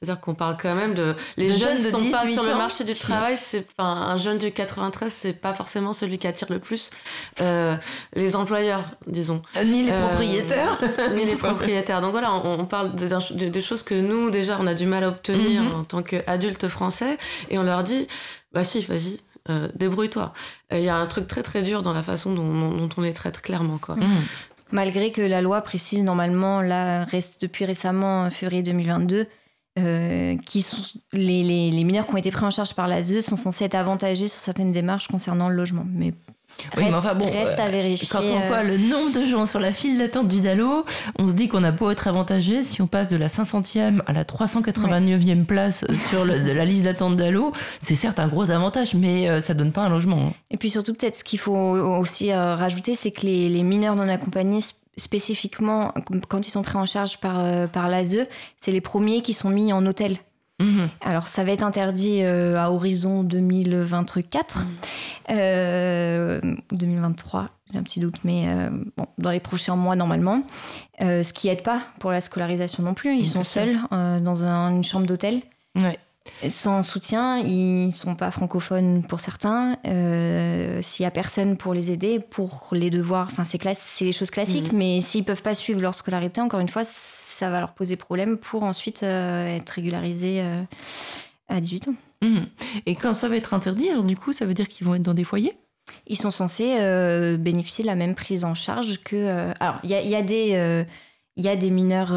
c'est-à-dire 0.01 0.19
qu'on 0.19 0.35
parle 0.35 0.57
quand 0.61 0.75
même 0.75 0.93
de 0.93 1.15
les 1.37 1.49
jeunes 1.49 1.81
ne 1.81 1.89
sont 1.89 2.11
pas 2.11 2.27
sur 2.27 2.43
le 2.43 2.53
marché 2.53 2.83
du 2.83 2.93
travail. 2.93 3.37
C'est 3.37 3.65
enfin 3.77 3.89
un 3.89 4.17
jeune 4.17 4.37
du 4.37 4.51
93, 4.51 5.11
c'est 5.11 5.33
pas 5.33 5.53
forcément 5.53 5.93
celui 5.93 6.17
qui 6.17 6.27
attire 6.27 6.49
le 6.51 6.59
plus 6.59 6.91
euh, 7.39 7.75
les 8.13 8.35
employeurs, 8.35 8.83
disons. 9.07 9.41
Euh, 9.55 9.63
ni 9.63 9.83
les 9.83 9.91
euh, 9.91 10.07
propriétaires. 10.07 10.81
ni 11.15 11.23
les 11.23 11.35
propriétaires. 11.37 12.01
Donc 12.01 12.11
voilà, 12.11 12.33
on, 12.33 12.65
parle 12.65 12.93
des 12.93 13.61
choses 13.61 13.83
que 13.83 13.95
nous 13.95 14.29
déjà 14.31 14.57
on 14.59 14.67
a 14.67 14.73
du 14.73 14.85
mal 14.85 15.05
à 15.05 15.07
obtenir 15.07 15.63
mhm. 15.63 15.75
en 15.75 15.83
tant 15.85 16.03
qu'adultes 16.36 16.67
français, 16.67 17.17
et 17.49 17.57
on 17.57 17.63
leur 17.63 17.83
dit 17.83 18.07
bah 18.51 18.63
si, 18.63 18.81
vas-y, 18.81 19.17
débrouille-toi. 19.75 20.33
Il 20.71 20.81
y 20.81 20.89
a 20.89 20.95
un 20.95 21.05
truc 21.05 21.27
très 21.27 21.43
très 21.43 21.61
dur 21.61 21.81
dans 21.81 21.93
la 21.93 22.03
façon 22.03 22.33
dont, 22.33 22.89
on 22.97 23.01
les 23.01 23.13
traite 23.13 23.41
clairement 23.41 23.77
quoi. 23.77 23.95
Mhm. 23.95 24.07
Malgré 24.71 25.11
que 25.11 25.21
la 25.21 25.41
loi 25.41 25.61
précise 25.61 26.03
normalement, 26.03 26.61
là, 26.61 27.05
reste 27.05 27.41
depuis 27.41 27.65
récemment, 27.65 28.29
février 28.31 28.63
2022, 28.63 29.27
euh, 29.77 30.36
qui 30.45 30.61
sont, 30.61 30.99
les, 31.13 31.43
les, 31.43 31.69
les, 31.69 31.83
mineurs 31.83 32.07
qui 32.07 32.13
ont 32.13 32.17
été 32.17 32.31
pris 32.31 32.45
en 32.45 32.49
charge 32.49 32.73
par 32.73 32.88
l'ASE 32.88 33.19
sont 33.19 33.36
censés 33.36 33.65
être 33.65 33.75
avantagés 33.75 34.27
sur 34.27 34.39
certaines 34.39 34.71
démarches 34.71 35.07
concernant 35.07 35.49
le 35.49 35.55
logement. 35.55 35.86
Mais 35.93 36.13
oui, 36.77 36.83
reste, 36.83 36.91
mais 36.91 36.97
enfin 36.97 37.15
bon, 37.15 37.25
reste 37.25 37.59
à 37.59 37.69
vérifier. 37.69 38.07
Quand 38.11 38.21
on 38.21 38.41
euh, 38.41 38.47
voit 38.47 38.63
le 38.63 38.77
nombre 38.77 39.13
de 39.13 39.25
gens 39.25 39.45
sur 39.45 39.59
la 39.59 39.71
file 39.71 39.97
d'attente 39.97 40.27
du 40.27 40.41
DALO, 40.41 40.85
on 41.19 41.27
se 41.27 41.33
dit 41.33 41.47
qu'on 41.47 41.63
a 41.63 41.71
beau 41.71 41.91
être 41.91 42.07
avantagé, 42.07 42.63
si 42.63 42.81
on 42.81 42.87
passe 42.87 43.09
de 43.09 43.17
la 43.17 43.27
500e 43.27 44.01
à 44.05 44.13
la 44.13 44.23
389e 44.23 45.45
place 45.45 45.85
sur 46.09 46.25
le, 46.25 46.41
de 46.43 46.51
la 46.51 46.65
liste 46.65 46.83
d'attente 46.83 47.15
DALO, 47.15 47.51
c'est 47.79 47.95
certes 47.95 48.19
un 48.19 48.27
gros 48.27 48.49
avantage, 48.51 48.95
mais 48.95 49.29
euh, 49.29 49.39
ça 49.39 49.53
donne 49.53 49.71
pas 49.71 49.81
un 49.83 49.89
logement. 49.89 50.27
hein. 50.29 50.33
Et 50.51 50.57
puis 50.57 50.69
surtout, 50.69 50.93
peut-être 50.93 51.19
ce 51.19 51.23
qu'il 51.23 51.39
faut 51.39 51.55
aussi 51.55 52.31
euh, 52.31 52.55
rajouter, 52.55 52.95
c'est 52.95 53.11
que 53.11 53.25
les, 53.25 53.49
les 53.49 53.63
mineurs 53.63 53.95
non 53.95 54.07
accompagnés 54.07 54.59
spécifiquement, 54.97 55.93
quand 56.29 56.47
ils 56.47 56.51
sont 56.51 56.61
pris 56.61 56.77
en 56.77 56.85
charge 56.85 57.19
par, 57.19 57.39
euh, 57.39 57.67
par 57.67 57.89
l'ASE, 57.89 58.27
c'est 58.57 58.71
les 58.71 58.81
premiers 58.81 59.21
qui 59.21 59.33
sont 59.33 59.49
mis 59.49 59.73
en 59.73 59.85
hôtel. 59.85 60.17
Mhm. 60.61 60.89
Alors, 61.01 61.27
ça 61.27 61.43
va 61.43 61.51
être 61.51 61.63
interdit 61.63 62.19
euh, 62.21 62.57
à 62.57 62.71
horizon 62.71 63.23
2024, 63.23 64.65
euh, 65.31 66.39
2023, 66.71 67.49
j'ai 67.71 67.77
un 67.77 67.83
petit 67.83 67.99
doute, 67.99 68.15
mais 68.23 68.45
euh, 68.47 68.69
bon, 68.97 69.05
dans 69.17 69.31
les 69.31 69.39
prochains 69.41 69.75
mois 69.75 69.95
normalement. 69.95 70.43
Euh, 71.01 71.23
ce 71.23 71.33
qui 71.33 71.49
aide 71.49 71.61
pas 71.63 71.81
pour 71.99 72.11
la 72.11 72.21
scolarisation 72.21 72.83
non 72.83 72.93
plus. 72.93 73.15
Ils 73.17 73.27
sont 73.27 73.43
seuls 73.43 73.77
dans 73.91 74.43
un- 74.45 74.69
une 74.75 74.83
chambre 74.83 75.05
d'hôtel. 75.07 75.41
Ouais. 75.75 75.99
Sans 76.47 76.81
soutien, 76.83 77.37
ils 77.37 77.93
sont 77.93 78.15
pas 78.15 78.31
francophones 78.31 79.03
pour 79.03 79.19
certains. 79.19 79.75
S'il 79.83 81.03
y 81.03 81.05
a 81.05 81.11
personne 81.11 81.55
pour 81.57 81.73
les 81.73 81.91
aider, 81.91 82.19
pour 82.19 82.69
les 82.71 82.89
devoirs, 82.89 83.27
enfin 83.31 83.43
c'est 83.43 83.61
les 84.05 84.11
choses 84.11 84.31
classiques. 84.31 84.71
Mhm. 84.71 84.77
Mais 84.79 85.01
s'ils 85.01 85.23
peuvent 85.23 85.43
pas 85.43 85.53
suivre 85.53 85.81
leur 85.81 85.93
scolarité, 85.93 86.41
encore 86.41 86.61
une 86.61 86.69
fois, 86.69 86.83
ça 87.36 87.49
va 87.49 87.59
leur 87.59 87.73
poser 87.73 87.97
problème 87.97 88.38
pour 88.38 88.63
ensuite 88.63 89.03
euh, 89.03 89.57
être 89.57 89.69
régularisés 89.71 90.39
euh, 90.41 90.63
à 91.49 91.59
18 91.59 91.89
ans. 91.89 91.95
Mhm. 92.21 92.47
Et 92.86 92.95
quand 92.95 93.13
ça 93.13 93.27
va 93.27 93.36
être 93.36 93.53
interdit, 93.53 93.89
alors 93.89 94.03
du 94.05 94.15
coup, 94.15 94.31
ça 94.31 94.45
veut 94.45 94.53
dire 94.53 94.67
qu'ils 94.69 94.86
vont 94.88 94.95
être 94.95 95.01
dans 95.03 95.13
des 95.13 95.25
foyers? 95.25 95.57
Ils 96.07 96.17
sont 96.17 96.31
censés 96.31 96.77
euh, 96.79 97.38
bénéficier 97.38 97.83
de 97.83 97.88
la 97.88 97.95
même 97.95 98.15
prise 98.15 98.45
en 98.45 98.55
charge 98.55 98.99
que. 99.03 99.15
euh, 99.15 99.53
alors 99.59 99.79
il 99.83 99.89
y 99.89 99.93
a, 99.93 100.01
il 100.01 100.09
y 100.09 100.15
a 100.15 100.23
des 100.23 100.51
euh, 100.53 100.83
il 101.36 101.43
y 101.43 101.49
a 101.49 101.57
des 101.57 101.69
mineurs 101.69 102.13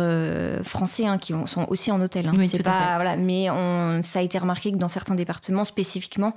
français 0.65 1.05
hein, 1.07 1.19
qui 1.19 1.35
sont 1.47 1.67
aussi 1.69 1.91
en 1.91 2.01
hôtel. 2.01 2.29
hein. 2.29 2.33
Oui, 2.39 2.47
c'est 2.49 2.63
pas 2.63 2.95
voilà, 2.95 3.17
mais 3.17 3.51
on, 3.51 4.01
ça 4.01 4.21
a 4.21 4.23
été 4.23 4.39
remarqué 4.39 4.71
que 4.71 4.77
dans 4.77 4.87
certains 4.87 5.17
départements 5.17 5.65
spécifiquement, 5.65 6.33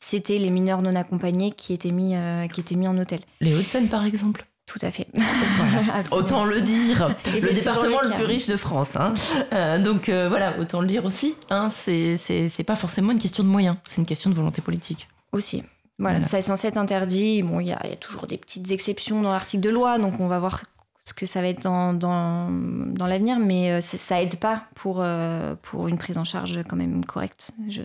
c'était 0.00 0.38
les 0.38 0.50
mineurs 0.50 0.82
non 0.82 0.96
accompagnés 0.96 1.52
qui 1.52 1.72
étaient 1.72 1.92
mis 1.92 2.16
qui 2.52 2.60
étaient 2.60 2.74
mis 2.74 2.88
en 2.88 2.98
hôtel. 2.98 3.20
Les 3.40 3.54
Hauts-de-Seine, 3.54 3.86
par 3.88 4.04
exemple 4.04 4.44
Tout 4.66 4.78
à 4.82 4.90
fait. 4.90 5.06
Voilà. 5.14 6.02
Autant 6.12 6.44
le 6.44 6.60
dire, 6.60 7.14
Et 7.34 7.40
le 7.40 7.52
département 7.52 8.00
le 8.02 8.10
plus 8.10 8.24
riche 8.24 8.46
de 8.46 8.56
France. 8.56 8.96
hein. 8.96 9.12
Euh, 9.52 9.78
donc 9.78 10.08
euh, 10.08 10.28
voilà, 10.28 10.58
autant 10.58 10.80
le 10.80 10.86
dire 10.86 11.04
aussi. 11.04 11.36
Hein, 11.50 11.68
c'est 11.70 12.64
pas 12.66 12.76
forcément 12.76 13.12
une 13.12 13.18
question 13.18 13.44
de 13.44 13.48
moyens, 13.48 13.76
c'est 13.84 14.00
une 14.00 14.06
question 14.06 14.30
de 14.30 14.34
volonté 14.34 14.62
politique. 14.62 15.08
Aussi. 15.32 15.62
Voilà, 15.98 16.16
Voilà. 16.18 16.24
ça 16.28 16.38
est 16.38 16.42
censé 16.42 16.68
être 16.68 16.76
interdit. 16.78 17.42
Bon, 17.42 17.60
il 17.60 17.66
y, 17.68 17.72
a 17.72 17.80
il 17.84 17.90
y 17.90 17.92
a 17.92 17.96
toujours 17.96 18.26
des 18.26 18.38
petites 18.38 18.70
exceptions 18.70 19.20
dans 19.22 19.30
l'article 19.32 19.62
de 19.62 19.70
loi, 19.70 19.98
donc 19.98 20.18
on 20.18 20.26
va 20.28 20.38
voir 20.38 20.60
ce 21.04 21.12
que 21.12 21.26
ça 21.26 21.42
va 21.42 21.48
être 21.48 21.62
dans, 21.62 21.92
dans, 21.92 22.48
dans 22.50 23.06
l'avenir, 23.06 23.38
mais 23.38 23.70
euh, 23.70 23.80
ça 23.82 24.22
aide 24.22 24.36
pas 24.36 24.64
pour, 24.74 24.96
euh, 25.00 25.54
pour 25.60 25.86
une 25.88 25.98
prise 25.98 26.16
en 26.16 26.24
charge 26.24 26.58
quand 26.68 26.76
même 26.76 27.04
correcte. 27.04 27.52
Je, 27.68 27.82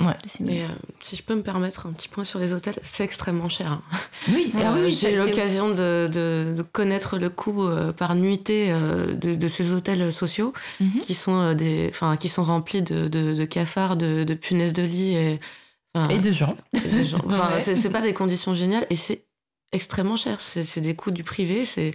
Ouais. 0.00 0.16
de 0.24 0.28
ces 0.28 0.42
Mais 0.42 0.62
euh, 0.62 0.68
si 1.02 1.14
je 1.14 1.22
peux 1.22 1.34
me 1.36 1.42
permettre 1.42 1.86
un 1.86 1.92
petit 1.92 2.08
point 2.08 2.24
sur 2.24 2.40
les 2.40 2.52
hôtels, 2.52 2.74
c'est 2.82 3.04
extrêmement 3.04 3.48
cher. 3.48 3.70
hein. 3.72 3.82
Oui, 4.28 4.50
Euh, 4.56 4.58
ah 4.64 4.74
oui, 4.76 4.92
j'ai 4.92 5.14
eu 5.14 5.16
l'occasion 5.18 5.68
de, 5.70 6.08
de- 6.08 6.54
de 6.56 6.62
connaître 6.62 7.16
le 7.16 7.30
coût 7.30 7.62
euh, 7.64 7.92
par 7.92 8.16
nuitée 8.16 8.72
euh, 8.72 9.14
de, 9.14 9.36
de 9.36 9.48
ces 9.48 9.72
hôtels 9.72 10.12
sociaux 10.12 10.52
Mhm. 10.80 10.98
qui 10.98 11.14
sont 11.14 11.36
euh, 11.40 11.54
des, 11.54 11.86
enfin, 11.90 12.16
qui 12.16 12.28
sont 12.28 12.42
remplis 12.42 12.82
de, 12.82 13.06
de- 13.06 13.34
de 13.34 13.44
cafards, 13.44 13.96
de, 13.96 14.24
de 14.24 14.34
punaises 14.34 14.72
de 14.72 14.82
lit 14.82 15.14
et, 15.14 15.40
Et 16.10 16.18
de 16.18 16.32
gens. 16.32 16.56
des 16.72 17.06
gens. 17.06 17.18
Enfin, 17.26 17.54
Ouais. 17.54 17.60
c'est, 17.60 17.90
pas 17.90 18.00
des 18.00 18.14
conditions 18.14 18.56
géniales 18.56 18.86
et 18.90 18.96
c'est 18.96 19.26
extrêmement 19.70 20.16
cher. 20.16 20.40
C'est, 20.40 20.64
c'est 20.64 20.80
des 20.80 20.96
coûts 20.96 21.12
du 21.12 21.22
privé. 21.22 21.64
C'est, 21.64 21.92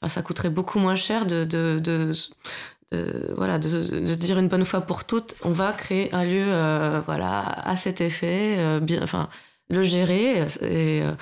enfin, 0.00 0.08
ça 0.08 0.22
coûterait 0.22 0.48
beaucoup 0.50 0.78
moins 0.78 0.96
cher 0.96 1.26
de, 1.26 1.44
de, 1.44 1.78
de- 1.78 2.14
de- 2.92 3.32
voilà, 3.36 3.58
de, 3.58 4.00
de 4.00 4.14
dire 4.14 4.38
une 4.38 4.48
bonne 4.48 4.64
fois 4.64 4.82
pour 4.82 5.04
toutes, 5.04 5.34
on 5.42 5.50
va 5.52 5.72
créer 5.72 6.12
un 6.14 6.24
lieu, 6.24 6.44
euh, 6.46 7.00
voilà, 7.06 7.40
à 7.64 7.76
cet 7.76 8.00
effet, 8.00 8.56
euh, 8.58 8.80
bien, 8.80 9.00
enfin, 9.02 9.28
le 9.70 9.82
gérer 9.82 10.40
et, 10.60 11.02
euh, 11.02 11.12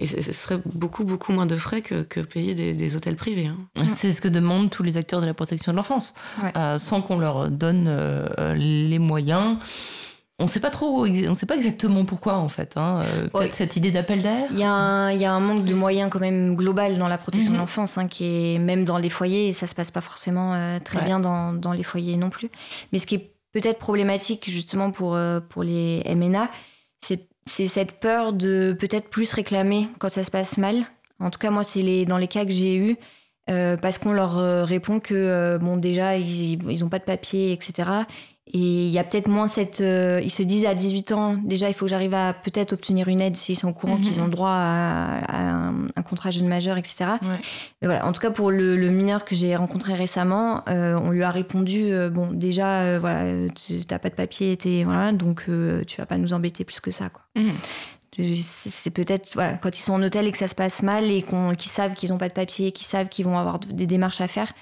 et 0.00 0.06
ce 0.06 0.32
serait 0.32 0.58
beaucoup 0.64 1.04
beaucoup 1.04 1.30
moins 1.32 1.44
de 1.46 1.56
frais 1.56 1.82
que, 1.82 2.02
que 2.02 2.20
payer 2.20 2.54
des, 2.54 2.72
des 2.72 2.96
hôtels 2.96 3.16
privés. 3.16 3.46
hein. 3.48 3.84
C'est 3.86 4.12
ce 4.12 4.20
que 4.22 4.28
demandent 4.28 4.70
tous 4.70 4.82
les 4.82 4.96
acteurs 4.96 5.20
de 5.20 5.26
la 5.26 5.34
protection 5.34 5.72
de 5.72 5.76
l'enfance, 5.76 6.14
Ouais. 6.42 6.52
Euh, 6.56 6.78
sans 6.78 7.02
qu'on 7.02 7.18
leur 7.18 7.50
donne 7.50 7.84
euh, 7.86 8.54
les 8.54 8.98
moyens. 8.98 9.58
On 10.42 10.46
sait 10.46 10.58
pas 10.60 10.70
trop, 10.70 11.06
on 11.06 11.34
sait 11.34 11.46
pas 11.46 11.54
exactement 11.56 12.04
pourquoi 12.04 12.34
en 12.38 12.48
fait. 12.48 12.72
hein. 12.76 13.00
Euh, 13.04 13.20
Peut-être 13.28 13.34
Ouais. 13.34 13.48
cette 13.52 13.76
idée 13.76 13.90
d'appel 13.90 14.22
d'air. 14.22 14.42
Il 14.50 14.58
y, 14.58 14.64
a 14.64 14.70
un, 14.72 15.10
il 15.12 15.20
y 15.20 15.24
a 15.26 15.32
un 15.32 15.38
manque 15.40 15.64
de 15.64 15.74
moyens 15.74 16.08
quand 16.10 16.18
même 16.20 16.56
global 16.56 16.98
dans 16.98 17.08
la 17.08 17.18
protection 17.18 17.50
Mhm. 17.52 17.56
de 17.56 17.60
l'enfance, 17.60 17.98
hein, 17.98 18.08
qui 18.08 18.24
est 18.54 18.58
même 18.58 18.84
dans 18.84 18.96
les 18.98 19.10
foyers, 19.10 19.48
et 19.48 19.52
ça 19.52 19.66
se 19.66 19.74
passe 19.74 19.90
pas 19.90 20.00
forcément 20.00 20.54
euh, 20.54 20.78
très 20.78 20.98
Ouais. 21.00 21.04
bien 21.04 21.20
dans, 21.20 21.52
dans 21.52 21.72
les 21.72 21.82
foyers 21.82 22.16
non 22.16 22.30
plus. 22.30 22.48
Mais 22.92 22.98
ce 22.98 23.06
qui 23.06 23.14
est 23.16 23.30
peut-être 23.52 23.78
problématique 23.78 24.48
justement 24.50 24.90
pour, 24.90 25.14
euh, 25.14 25.40
pour 25.40 25.62
les 25.62 26.02
MNA, 26.06 26.48
c'est 27.46 27.66
cette 27.66 27.92
peur 28.00 28.32
de 28.32 28.76
peut-être 28.78 29.08
plus 29.10 29.32
réclamer 29.32 29.88
quand 29.98 30.08
ça 30.08 30.22
se 30.22 30.30
passe 30.30 30.56
mal. 30.56 30.84
En 31.18 31.30
tout 31.30 31.38
cas, 31.38 31.50
moi, 31.50 31.64
c'est 31.64 31.82
les, 31.82 32.06
dans 32.06 32.16
les 32.18 32.28
cas 32.28 32.44
que 32.44 32.50
j'ai 32.52 32.76
eus, 32.76 32.96
parce 33.46 33.98
qu'on 33.98 34.12
leur 34.12 34.36
répond 34.66 35.00
que, 35.00 35.58
bon, 35.60 35.76
déjà, 35.76 36.16
ils 36.16 36.78
n'ont 36.80 36.88
pas 36.88 37.00
de 37.00 37.04
papier, 37.04 37.52
etc. 37.52 37.90
Et 38.52 38.58
il 38.58 38.90
y 38.90 38.98
a 38.98 39.04
peut-être 39.04 39.28
moins 39.28 39.46
cette. 39.46 39.80
euh, 39.80 40.20
ils 40.24 40.30
se 40.30 40.42
disent 40.42 40.66
à 40.66 40.74
18 40.74 41.12
ans, 41.12 41.36
déjà, 41.44 41.68
il 41.68 41.74
faut 41.74 41.84
que 41.84 41.90
j'arrive 41.90 42.14
à 42.14 42.32
peut-être 42.32 42.72
obtenir 42.72 43.06
une 43.06 43.20
aide 43.20 43.36
s'ils 43.36 43.56
sont 43.56 43.68
au 43.68 43.72
courant 43.72 43.96
Mhm. 43.96 44.02
qu'ils 44.02 44.20
ont 44.20 44.24
le 44.24 44.30
droit 44.30 44.50
à, 44.50 45.18
à 45.24 45.40
un, 45.40 45.86
un 45.94 46.02
contrat 46.02 46.30
jeune 46.32 46.48
majeur, 46.48 46.76
etc. 46.76 47.04
Ouais. 47.22 47.28
Mais 47.80 47.86
voilà, 47.86 48.04
en 48.06 48.12
tout 48.12 48.20
cas, 48.20 48.30
pour 48.30 48.50
le, 48.50 48.76
le 48.76 48.90
mineur 48.90 49.24
que 49.24 49.34
j'ai 49.36 49.54
rencontré 49.54 49.94
récemment, 49.94 50.62
euh, 50.68 50.98
on 51.00 51.10
lui 51.10 51.22
a 51.22 51.30
répondu 51.30 51.92
euh, 51.92 52.10
bon, 52.10 52.30
déjà, 52.32 52.98
voilà, 52.98 53.24
n'as 53.32 53.98
pas 54.00 54.10
de 54.10 54.14
papier, 54.16 54.56
t'es- 54.56 54.82
voilà, 54.84 55.12
donc 55.12 55.44
tu 55.86 55.96
vas 55.98 56.06
pas 56.06 56.18
nous 56.18 56.32
embêter 56.32 56.64
plus 56.64 56.80
que 56.80 56.90
ça, 56.90 57.08
quoi. 57.08 57.22
Mhm. 57.36 57.52
C'est 58.42 58.90
peut-être 58.90 59.34
voilà, 59.34 59.54
quand 59.54 59.78
ils 59.78 59.82
sont 59.82 59.92
en 59.92 60.02
hôtel 60.02 60.26
et 60.26 60.32
que 60.32 60.38
ça 60.38 60.48
se 60.48 60.54
passe 60.54 60.82
mal 60.82 61.10
et 61.10 61.22
qu'on- 61.22 61.52
qu'ils 61.54 61.70
savent 61.70 61.94
qu'ils 61.94 62.10
n'ont 62.10 62.18
pas 62.18 62.28
de 62.28 62.34
papier, 62.34 62.72
qu'ils 62.72 62.86
savent 62.86 63.08
qu'ils 63.08 63.24
vont 63.24 63.38
avoir 63.38 63.60
des 63.60 63.86
démarches 63.86 64.20
à 64.20 64.26
faire. 64.26 64.52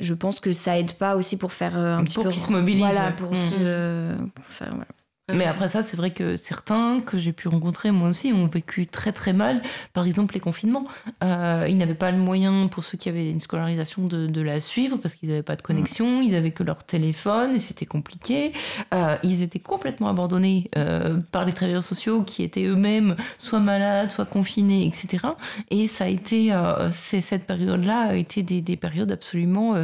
Je 0.00 0.14
pense 0.14 0.40
que 0.40 0.52
ça 0.52 0.78
aide 0.78 0.92
pas 0.94 1.16
aussi 1.16 1.36
pour 1.36 1.52
faire 1.52 1.78
euh, 1.78 1.96
un 1.96 2.04
petit 2.04 2.14
Pour 2.14 2.24
peu. 2.24 2.30
qu'ils 2.30 2.42
se 2.42 2.50
mobilisent, 2.50 2.82
Voilà, 2.82 3.06
ouais. 3.08 3.16
pour, 3.16 3.30
Mhm. 3.32 3.36
se, 3.36 4.14
pour 4.34 4.44
faire. 4.44 4.68
voilà. 4.70 4.86
Mais 5.34 5.44
après 5.44 5.68
ça, 5.68 5.82
c'est 5.82 5.96
vrai 5.96 6.10
que 6.10 6.36
certains 6.36 7.00
que 7.00 7.18
j'ai 7.18 7.32
pu 7.32 7.48
rencontrer, 7.48 7.90
moi 7.90 8.08
aussi, 8.08 8.32
ont 8.32 8.46
vécu 8.46 8.86
très 8.86 9.12
très 9.12 9.32
mal. 9.32 9.62
Par 9.92 10.04
exemple, 10.04 10.34
les 10.34 10.40
confinements. 10.40 10.84
Euh, 11.22 11.66
ils 11.68 11.76
n'avaient 11.76 11.94
pas 11.94 12.10
le 12.10 12.18
moyen, 12.18 12.68
pour 12.68 12.84
ceux 12.84 12.98
qui 12.98 13.08
avaient 13.08 13.30
une 13.30 13.40
scolarisation, 13.40 14.06
de, 14.06 14.26
de 14.26 14.40
la 14.40 14.60
suivre 14.60 14.96
parce 14.96 15.14
qu'ils 15.14 15.28
n'avaient 15.30 15.42
pas 15.42 15.56
de 15.56 15.62
connexion, 15.62 16.20
ils 16.20 16.34
avaient 16.34 16.50
que 16.50 16.62
leur 16.62 16.84
téléphone 16.84 17.54
et 17.54 17.58
c'était 17.58 17.86
compliqué. 17.86 18.52
Euh, 18.94 19.16
ils 19.22 19.42
étaient 19.42 19.58
complètement 19.58 20.08
abandonnés 20.08 20.68
euh, 20.76 21.18
par 21.30 21.44
les 21.44 21.52
travailleurs 21.52 21.82
sociaux 21.82 22.22
qui 22.22 22.42
étaient 22.42 22.64
eux-mêmes 22.64 23.16
soit 23.38 23.60
malades, 23.60 24.10
soit 24.10 24.24
confinés, 24.24 24.86
etc. 24.86 25.26
Et 25.70 25.86
ça 25.86 26.04
a 26.04 26.08
été, 26.08 26.52
cette 26.90 27.46
période-là 27.46 28.08
a 28.10 28.14
été 28.14 28.42
des, 28.42 28.60
des 28.60 28.76
périodes 28.76 29.12
absolument 29.12 29.74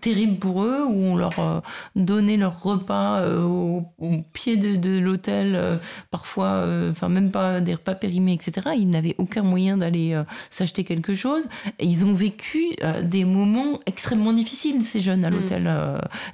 terribles 0.00 0.38
pour 0.38 0.64
eux 0.64 0.84
où 0.86 1.04
on 1.04 1.16
leur 1.16 1.62
donnait 1.96 2.36
leur 2.36 2.62
repas 2.62 3.26
au, 3.28 3.84
au 3.98 4.10
pied 4.32 4.56
de, 4.56 4.76
de 4.76 4.97
l'hôtel, 4.98 5.54
euh, 5.56 5.76
parfois, 6.10 6.46
euh, 6.46 6.90
enfin 6.90 7.08
même 7.08 7.30
pas 7.30 7.60
des 7.60 7.74
repas 7.74 7.94
périmés, 7.94 8.32
etc. 8.34 8.68
Ils 8.76 8.88
n'avaient 8.90 9.14
aucun 9.18 9.42
moyen 9.42 9.76
d'aller 9.76 10.12
euh, 10.14 10.24
s'acheter 10.50 10.84
quelque 10.84 11.14
chose. 11.14 11.44
Et 11.78 11.86
ils 11.86 12.04
ont 12.04 12.12
vécu 12.12 12.64
des 13.02 13.24
moments 13.24 13.80
extrêmement 13.86 14.32
difficiles, 14.32 14.82
ces 14.82 15.00
jeunes 15.00 15.24
à 15.24 15.30
Mm. 15.30 15.34
l'hôtel, 15.34 15.70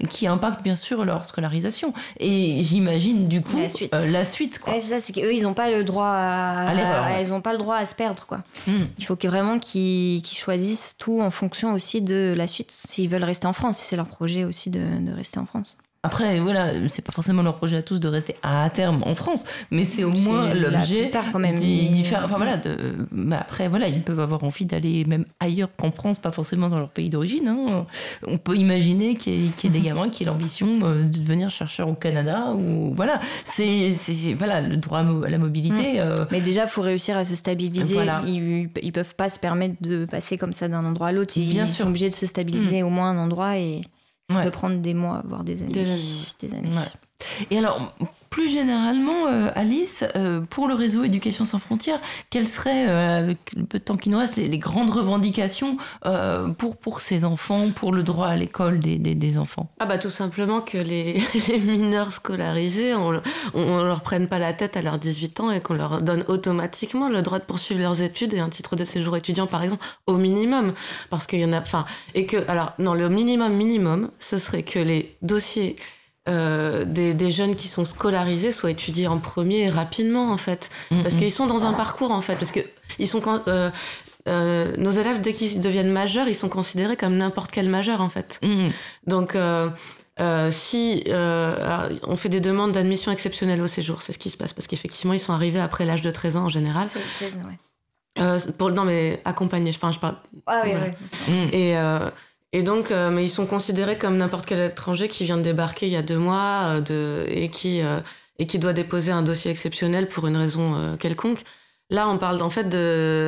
qui 0.09 0.27
impactent 0.27 0.63
bien 0.63 0.77
sûr 0.77 1.05
leur 1.05 1.25
scolarisation. 1.25 1.93
Et 2.21 2.63
j'imagine 2.63 3.29
du 3.29 3.43
coup 3.43 3.59
La 3.59 3.69
suite. 3.69 3.93
la 4.13 4.25
suite, 4.25 4.59
quoi. 4.59 4.75
Ouais, 4.75 4.81
c'est 4.81 4.89
ça, 4.91 4.99
c'est 4.99 5.13
qu'eux, 5.13 5.33
ils 5.35 5.43
n'ont 5.43 5.55
pas 5.55 5.71
le 5.71 5.85
droit 5.85 6.07
à, 6.07 6.69
À 6.69 6.75
l'erreur, 6.75 7.05
à- 7.05 7.07
ouais. 7.11 7.23
Ils 7.25 7.31
n'ont 7.31 7.41
pas 7.41 7.53
le 7.53 7.59
droit 7.59 7.77
à 7.77 7.87
se 7.87 7.95
perdre, 7.95 8.25
quoi. 8.27 8.39
Mm. 8.67 8.73
Il 8.99 9.05
faut 9.05 9.17
que 9.17 9.27
vraiment 9.29 9.59
qu'ils 9.59 10.23
qu'ils 10.23 10.39
choisissent 10.39 10.97
tout 10.99 11.21
en 11.21 11.31
fonction 11.31 11.73
aussi 11.73 12.01
de 12.03 12.35
la 12.37 12.47
suite, 12.49 12.71
s'ils 12.71 13.09
veulent 13.09 13.25
rester 13.25 13.47
en 13.47 13.53
France, 13.53 13.79
si 13.79 13.87
c'est 13.89 13.97
leur 13.97 14.07
projet 14.07 14.45
aussi 14.45 14.71
de, 14.71 14.81
de 15.01 15.13
rester 15.13 15.39
en 15.39 15.47
France. 15.47 15.77
Après, 16.05 16.39
voilà, 16.39 16.87
c'est 16.91 17.03
pas 17.03 17.13
forcément 17.13 17.43
leur 17.43 17.57
projet 17.57 17.79
à 17.79 17.83
tous 17.83 17.99
de 17.99 18.09
rester 18.09 18.35
à 18.43 18.69
terme 18.69 19.03
en 19.07 19.15
France, 19.15 19.45
mais 19.71 19.87
c'est 19.87 20.05
au 20.05 20.11
moins 20.11 20.53
l'objet 20.53 21.11
faire. 22.05 22.23
Enfin 22.27 22.37
voilà, 22.37 22.59
de, 22.59 22.95
bah, 23.11 23.39
après 23.41 23.69
voilà, 23.69 23.89
ils 23.89 24.03
peuvent 24.03 24.21
avoir 24.21 24.45
envie 24.45 24.67
d'aller 24.67 25.07
même 25.07 25.25
ailleurs 25.41 25.71
qu'en 25.79 25.91
France, 25.91 26.19
pas 26.19 26.31
forcément 26.31 26.69
dans 26.69 26.79
leur 26.79 26.91
pays 26.91 27.09
d'origine. 27.09 27.49
Hein. 27.49 27.87
On 28.27 28.37
peut 28.37 28.55
imaginer 28.57 29.15
qu'il 29.15 29.47
y, 29.47 29.47
ait 29.47 29.69
des 29.71 29.81
gamins 29.81 30.11
qui 30.11 30.23
aient 30.25 30.27
l'ambition 30.27 30.79
euh, 30.83 31.05
de 31.05 31.19
devenir 31.21 31.49
chercheur 31.49 31.89
au 31.89 31.95
Canada 31.95 32.53
ou 32.53 32.93
voilà, 32.95 33.19
c'est 33.47 33.95
voilà 34.37 34.61
le 34.61 34.77
droit 34.77 34.99
à 34.99 35.29
la 35.31 35.39
mobilité. 35.39 35.95
Mmh. 35.95 36.01
Euh, 36.01 36.25
mais 36.31 36.43
déjà, 36.43 36.65
il 36.65 36.69
faut 36.69 36.83
réussir 36.83 37.17
à 37.17 37.25
se 37.25 37.35
stabiliser. 37.35 37.97
Ils, 38.27 38.69
ils 38.83 38.93
peuvent 38.93 39.15
pas 39.15 39.31
se 39.31 39.39
permettre 39.39 39.77
de 39.81 40.05
passer 40.05 40.37
comme 40.37 40.53
ça 40.53 40.69
d'un 40.69 40.85
endroit 40.85 41.09
à 41.09 41.13
l'autre. 41.13 41.33
Ils, 41.37 41.49
Bien 41.49 41.67
sont 41.67 41.87
obligés 41.87 42.11
de 42.11 42.15
se 42.15 42.27
stabiliser 42.27 42.83
mmh. 42.83 42.87
au 42.87 42.91
moins 42.91 43.09
un 43.09 43.19
endroit 43.19 43.57
et 43.57 43.81
ça 44.31 44.43
peut 44.43 44.51
prendre 44.51 44.79
des 44.81 44.95
mois, 44.95 45.23
voire 45.25 45.45
des 45.45 45.63
années. 45.63 45.85
Des 46.41 46.55
années. 46.55 46.71
Et 47.51 47.59
alors, 47.59 47.95
plus 48.35 48.49
généralement, 48.49 49.29
euh, 49.29 49.53
Alice, 49.55 50.03
euh, 50.17 50.41
pour 50.41 50.67
le 50.67 50.75
réseau 50.75 51.05
Éducation 51.05 51.45
sans 51.45 51.61
frontières, 51.61 52.01
quelles 52.31 52.49
seraient, 52.49 52.89
euh, 52.89 53.19
avec 53.19 53.39
le 53.57 53.63
peu 53.63 53.79
de 53.79 53.85
temps 53.85 53.97
qui 53.97 54.11
nous 54.11 54.19
reste, 54.19 54.35
les, 54.35 54.59
grandes 54.59 54.91
revendications 54.91 55.77
pour, 56.59 56.77
pour 56.77 57.01
ces 57.01 57.25
enfants, 57.25 57.71
pour 57.71 57.93
le 57.93 58.03
droit 58.03 58.27
à 58.27 58.35
l'école 58.35 58.81
des, 58.81 58.99
des, 58.99 59.39
enfants? 59.39 59.71
Ah 59.79 59.87
bah 59.87 59.99
tout 59.99 60.11
simplement 60.11 60.61
que 60.61 60.79
les, 60.79 61.23
les 61.49 61.59
mineurs 61.59 62.13
scolarisés, 62.13 62.95
on, 62.95 63.21
on, 63.55 63.85
leur 63.85 64.01
prenne 64.01 64.27
pas 64.27 64.41
la 64.41 64.53
tête 64.53 64.77
à 64.77 64.83
leurs 64.83 64.99
18 64.99 65.39
ans 65.39 65.51
et 65.53 65.61
qu'on 65.61 65.75
leur 65.75 66.01
donne 66.01 66.25
automatiquement 66.27 67.09
le 67.09 67.23
droit 67.23 67.39
de 67.39 67.45
poursuivre 67.45 67.81
leurs 67.81 68.03
études 68.03 68.35
et 68.35 68.41
un 68.41 68.49
titre 68.49 68.75
de 68.75 68.85
séjour 68.85 69.17
étudiant 69.17 69.47
par 69.47 69.63
exemple 69.63 69.87
au 70.09 70.17
minimum, 70.17 70.73
parce 71.09 71.29
qu'il 71.29 71.39
y 71.39 71.45
en 71.45 71.53
a, 71.53 71.61
enfin, 71.61 71.85
et 72.15 72.27
que 72.27 72.39
alors 72.49 72.73
non 72.81 72.95
le 72.95 73.09
minimum 73.09 73.53
minimum, 73.53 74.11
ce 74.19 74.39
serait 74.39 74.65
que 74.65 74.81
les 74.81 75.15
dossiers 75.23 75.77
euh, 76.27 76.87
des, 76.87 77.31
jeunes 77.31 77.55
qui 77.55 77.69
sont 77.69 77.85
scolarisés 77.85 78.51
soient 78.51 78.71
étudiés 78.71 79.07
en 79.09 79.19
premier 79.19 79.69
rapidement 79.69 80.33
en 80.33 80.39
fait 80.39 80.71
mm, 80.91 81.03
parce 81.03 81.17
mm. 81.17 81.19
qu'ils 81.19 81.31
sont 81.31 81.47
dans 81.47 81.67
un 81.67 81.75
parcours 81.75 82.13
en 82.13 82.23
fait 82.23 82.37
parce 82.37 82.51
que 82.51 82.61
ils 82.99 83.07
sont 83.07 83.21
euh, 83.47 83.71
euh, 84.27 84.73
nos 84.79 84.91
élèves 84.91 85.21
dès 85.21 85.35
qu'ils 85.35 85.61
deviennent 85.61 85.93
majeurs 85.93 86.27
ils 86.27 86.35
sont 86.35 86.49
considérés 86.49 86.97
comme 86.97 87.19
n'importe 87.19 87.51
quel 87.51 87.69
majeur 87.69 88.01
en 88.01 88.09
fait 88.09 88.41
mm, 88.43 88.69
donc 89.07 89.37
si 90.51 91.05
on 91.09 92.17
fait 92.17 92.31
des 92.31 92.41
demandes 92.41 92.73
d'admission 92.73 93.13
exceptionnelle 93.13 93.61
au 93.61 93.67
séjour, 93.67 94.01
c'est 94.01 94.13
ce 94.13 94.19
qui 94.19 94.31
se 94.31 94.39
passe 94.39 94.55
parce 94.55 94.67
qu'effectivement 94.67 95.13
ils 95.13 95.21
sont 95.21 95.35
arrivés 95.35 95.61
après 95.61 95.85
l'âge 95.85 96.01
de 96.01 96.11
13 96.11 96.37
ans 96.37 96.45
en 96.45 96.49
général. 96.49 96.89
16, 96.89 97.39
ouais. 98.17 98.53
pour, 98.57 98.71
non 98.71 98.85
mais 98.85 99.21
accompagnés, 99.27 99.73
enfin 99.75 99.93
je 99.93 99.99
parle. 99.99 100.17
Ah 100.47 100.63
oui, 100.65 100.71
oui. 101.29 101.51
Et 101.53 101.77
et 102.55 102.63
donc, 102.63 102.91
euh, 102.93 103.19
ils 103.21 103.29
sont 103.29 103.47
considérés 103.47 103.99
comme 103.99 104.17
n'importe 104.17 104.47
quel 104.47 104.61
étranger 104.61 105.09
qui 105.09 105.25
vient 105.25 105.37
de 105.37 105.43
débarquer 105.43 105.87
il 105.87 105.93
y 105.93 105.97
a 105.97 106.03
deux 106.03 106.19
mois 106.19 106.81
euh, 106.89 107.27
et, 107.29 107.51
qui, 107.51 107.83
euh, 107.83 107.99
et 108.39 108.47
qui 108.47 108.61
doit 108.61 108.73
déposer 108.73 109.11
un 109.11 109.23
dossier 109.23 109.51
exceptionnel 109.51 110.07
pour 110.07 110.29
une 110.29 110.37
raison 110.37 110.97
quelconque. 110.97 111.41
Là, 111.91 112.09
on 112.09 112.17
parle 112.17 112.41
en 112.43 112.51
fait 112.51 112.69
d'élèves 112.69 113.19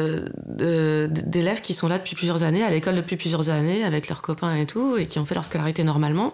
qui 1.60 1.74
sont 1.74 1.88
là 1.88 1.98
depuis 1.98 2.14
plusieurs 2.14 2.44
années, 2.44 2.62
à 2.62 2.70
l'école 2.70 2.94
depuis 2.94 3.16
plusieurs 3.16 3.48
années, 3.48 3.82
avec 3.82 4.08
leurs 4.08 4.22
copains 4.22 4.54
et 4.54 4.64
tout, 4.64 4.96
et 4.96 5.06
qui 5.06 5.18
ont 5.18 5.26
fait 5.26 5.34
leur 5.34 5.44
scolarité 5.44 5.82
normalement. 5.82 6.32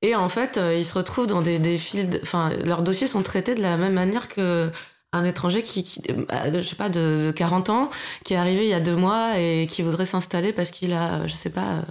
Et 0.00 0.14
en 0.14 0.28
fait, 0.28 0.60
ils 0.76 0.84
se 0.84 0.94
retrouvent 0.94 1.26
dans 1.26 1.42
des, 1.42 1.58
des. 1.58 1.76
Enfin, 2.22 2.52
leurs 2.64 2.82
dossiers 2.82 3.08
sont 3.08 3.22
traités 3.22 3.56
de 3.56 3.62
la 3.62 3.76
même 3.76 3.94
manière 3.94 4.28
que 4.28 4.70
un 5.12 5.24
étranger 5.24 5.62
qui, 5.62 5.82
qui 5.82 6.02
je 6.08 6.60
sais 6.62 6.76
pas, 6.76 6.88
de, 6.88 7.32
40 7.34 7.70
ans, 7.70 7.90
qui 8.24 8.34
est 8.34 8.36
arrivé 8.36 8.64
il 8.64 8.70
y 8.70 8.74
a 8.74 8.80
deux 8.80 8.96
mois 8.96 9.38
et 9.38 9.66
qui 9.70 9.82
voudrait 9.82 10.06
s'installer 10.06 10.52
parce 10.52 10.70
qu'il 10.70 10.92
a, 10.92 11.26
je 11.26 11.34
sais 11.34 11.50
pas, 11.50 11.84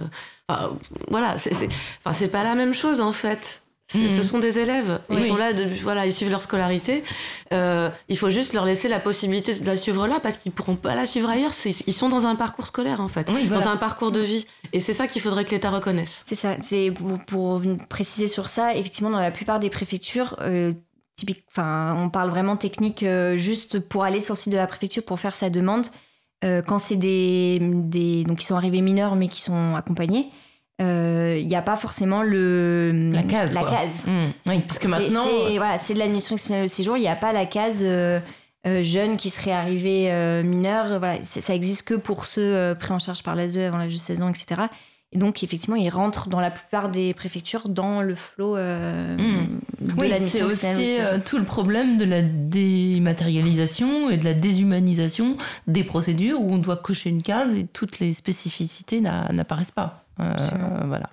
euh, 0.50 0.68
voilà, 1.08 1.38
c'est, 1.38 1.52
enfin, 2.04 2.14
c'est 2.14 2.28
pas 2.28 2.44
la 2.44 2.54
même 2.54 2.74
chose 2.74 3.00
en 3.00 3.12
fait. 3.12 3.62
Ce 3.92 3.98
mhm. 3.98 4.22
sont 4.22 4.38
des 4.38 4.58
élèves. 4.58 5.00
Ils 5.10 5.20
sont 5.20 5.36
là, 5.36 5.52
de, 5.52 5.66
voilà, 5.82 6.06
ils 6.06 6.12
suivent 6.12 6.30
leur 6.30 6.40
scolarité. 6.40 7.02
Euh, 7.52 7.90
il 8.08 8.16
faut 8.16 8.30
juste 8.30 8.54
leur 8.54 8.64
laisser 8.64 8.88
la 8.88 9.00
possibilité 9.00 9.54
de 9.54 9.66
la 9.66 9.76
suivre 9.76 10.06
là 10.06 10.18
parce 10.18 10.36
qu'ils 10.36 10.52
pourront 10.52 10.76
pas 10.76 10.94
la 10.94 11.04
suivre 11.04 11.28
ailleurs. 11.28 11.52
ils 11.64 11.92
sont 11.92 12.08
dans 12.08 12.26
un 12.26 12.34
parcours 12.34 12.66
scolaire 12.66 13.00
en 13.00 13.08
fait, 13.08 13.28
dans 13.50 13.68
un 13.68 13.76
parcours 13.76 14.12
de 14.12 14.20
vie. 14.20 14.46
Et 14.72 14.80
c'est 14.80 14.94
ça 14.94 15.06
qu'il 15.06 15.20
faudrait 15.20 15.44
que 15.44 15.50
l'État 15.50 15.70
reconnaisse. 15.70 16.22
C'est 16.26 16.34
ça. 16.34 16.56
C'est 16.62 16.92
pour, 17.26 17.60
préciser 17.88 18.28
sur 18.28 18.48
ça. 18.48 18.74
Effectivement, 18.74 19.10
dans 19.10 19.20
la 19.20 19.30
plupart 19.30 19.60
des 19.60 19.68
préfectures, 19.68 20.36
euh, 20.40 20.72
enfin, 21.48 21.96
on 21.98 22.08
parle 22.08 22.30
vraiment 22.30 22.56
technique 22.56 23.02
euh, 23.02 23.36
juste 23.36 23.80
pour 23.80 24.04
aller 24.04 24.20
sur 24.20 24.34
le 24.34 24.38
site 24.38 24.52
de 24.52 24.58
la 24.58 24.66
préfecture 24.66 25.04
pour 25.04 25.18
faire 25.18 25.34
sa 25.34 25.50
demande. 25.50 25.86
Euh, 26.44 26.62
quand 26.62 26.78
c'est 26.78 26.96
des, 26.96 27.58
des, 27.60 28.24
donc 28.24 28.38
qui 28.38 28.46
sont 28.46 28.56
arrivés 28.56 28.80
mineurs 28.80 29.14
mais 29.14 29.28
qui 29.28 29.40
sont 29.40 29.76
accompagnés, 29.76 30.30
il 30.80 30.84
euh, 30.84 31.42
n'y 31.42 31.54
a 31.54 31.62
pas 31.62 31.76
forcément 31.76 32.22
le 32.22 33.10
la 33.12 33.22
case. 33.22 33.54
La 33.54 33.62
case. 33.62 34.04
Mmh. 34.04 34.30
Oui, 34.48 34.60
parce 34.66 34.78
que 34.80 34.88
maintenant, 34.88 35.24
c'est 35.24 35.56
voilà, 35.56 35.78
c'est 35.78 35.94
de 35.94 36.00
l'admission 36.00 36.34
exceptionnelle 36.34 36.64
au 36.64 36.68
séjour. 36.68 36.96
Il 36.96 37.00
n'y 37.00 37.08
a 37.08 37.16
pas 37.16 37.32
la 37.32 37.46
case 37.46 37.86
jeune 38.64 39.16
qui 39.16 39.30
serait 39.30 39.52
arrivé 39.52 40.10
mineur. 40.42 40.98
Voilà, 40.98 41.18
ça 41.22 41.54
existe 41.54 41.86
que 41.86 41.94
pour 41.94 42.26
ceux 42.26 42.74
pris 42.80 42.92
en 42.92 42.98
charge 42.98 43.22
par 43.22 43.36
l'ASE 43.36 43.58
avant 43.58 43.78
l'âge 43.78 43.92
de 43.92 43.98
16 43.98 44.22
ans, 44.22 44.28
etc. 44.28 44.62
Et 45.12 45.18
donc, 45.18 45.44
effectivement, 45.44 45.76
ils 45.76 45.90
rentrent 45.90 46.28
dans 46.28 46.40
la 46.40 46.50
plupart 46.50 46.88
des 46.88 47.12
préfectures 47.12 47.68
dans 47.68 48.00
le 48.00 48.14
flot 48.14 48.56
euh, 48.56 49.16
mmh. 49.16 49.60
de 49.80 49.92
oui, 49.98 50.10
C'est 50.20 50.42
aussi 50.42 50.98
euh, 51.00 51.18
tout 51.24 51.38
le 51.38 51.44
problème 51.44 51.98
de 51.98 52.04
la 52.04 52.22
dématérialisation 52.22 54.08
et 54.08 54.16
de 54.16 54.24
la 54.24 54.34
déshumanisation 54.34 55.36
des 55.66 55.84
procédures 55.84 56.40
où 56.40 56.50
on 56.50 56.58
doit 56.58 56.76
cocher 56.76 57.10
une 57.10 57.22
case 57.22 57.54
et 57.54 57.66
toutes 57.72 57.98
les 57.98 58.12
spécificités 58.12 59.00
n'apparaissent 59.00 59.70
pas. 59.70 60.02
Euh, 60.20 60.84
voilà. 60.86 61.08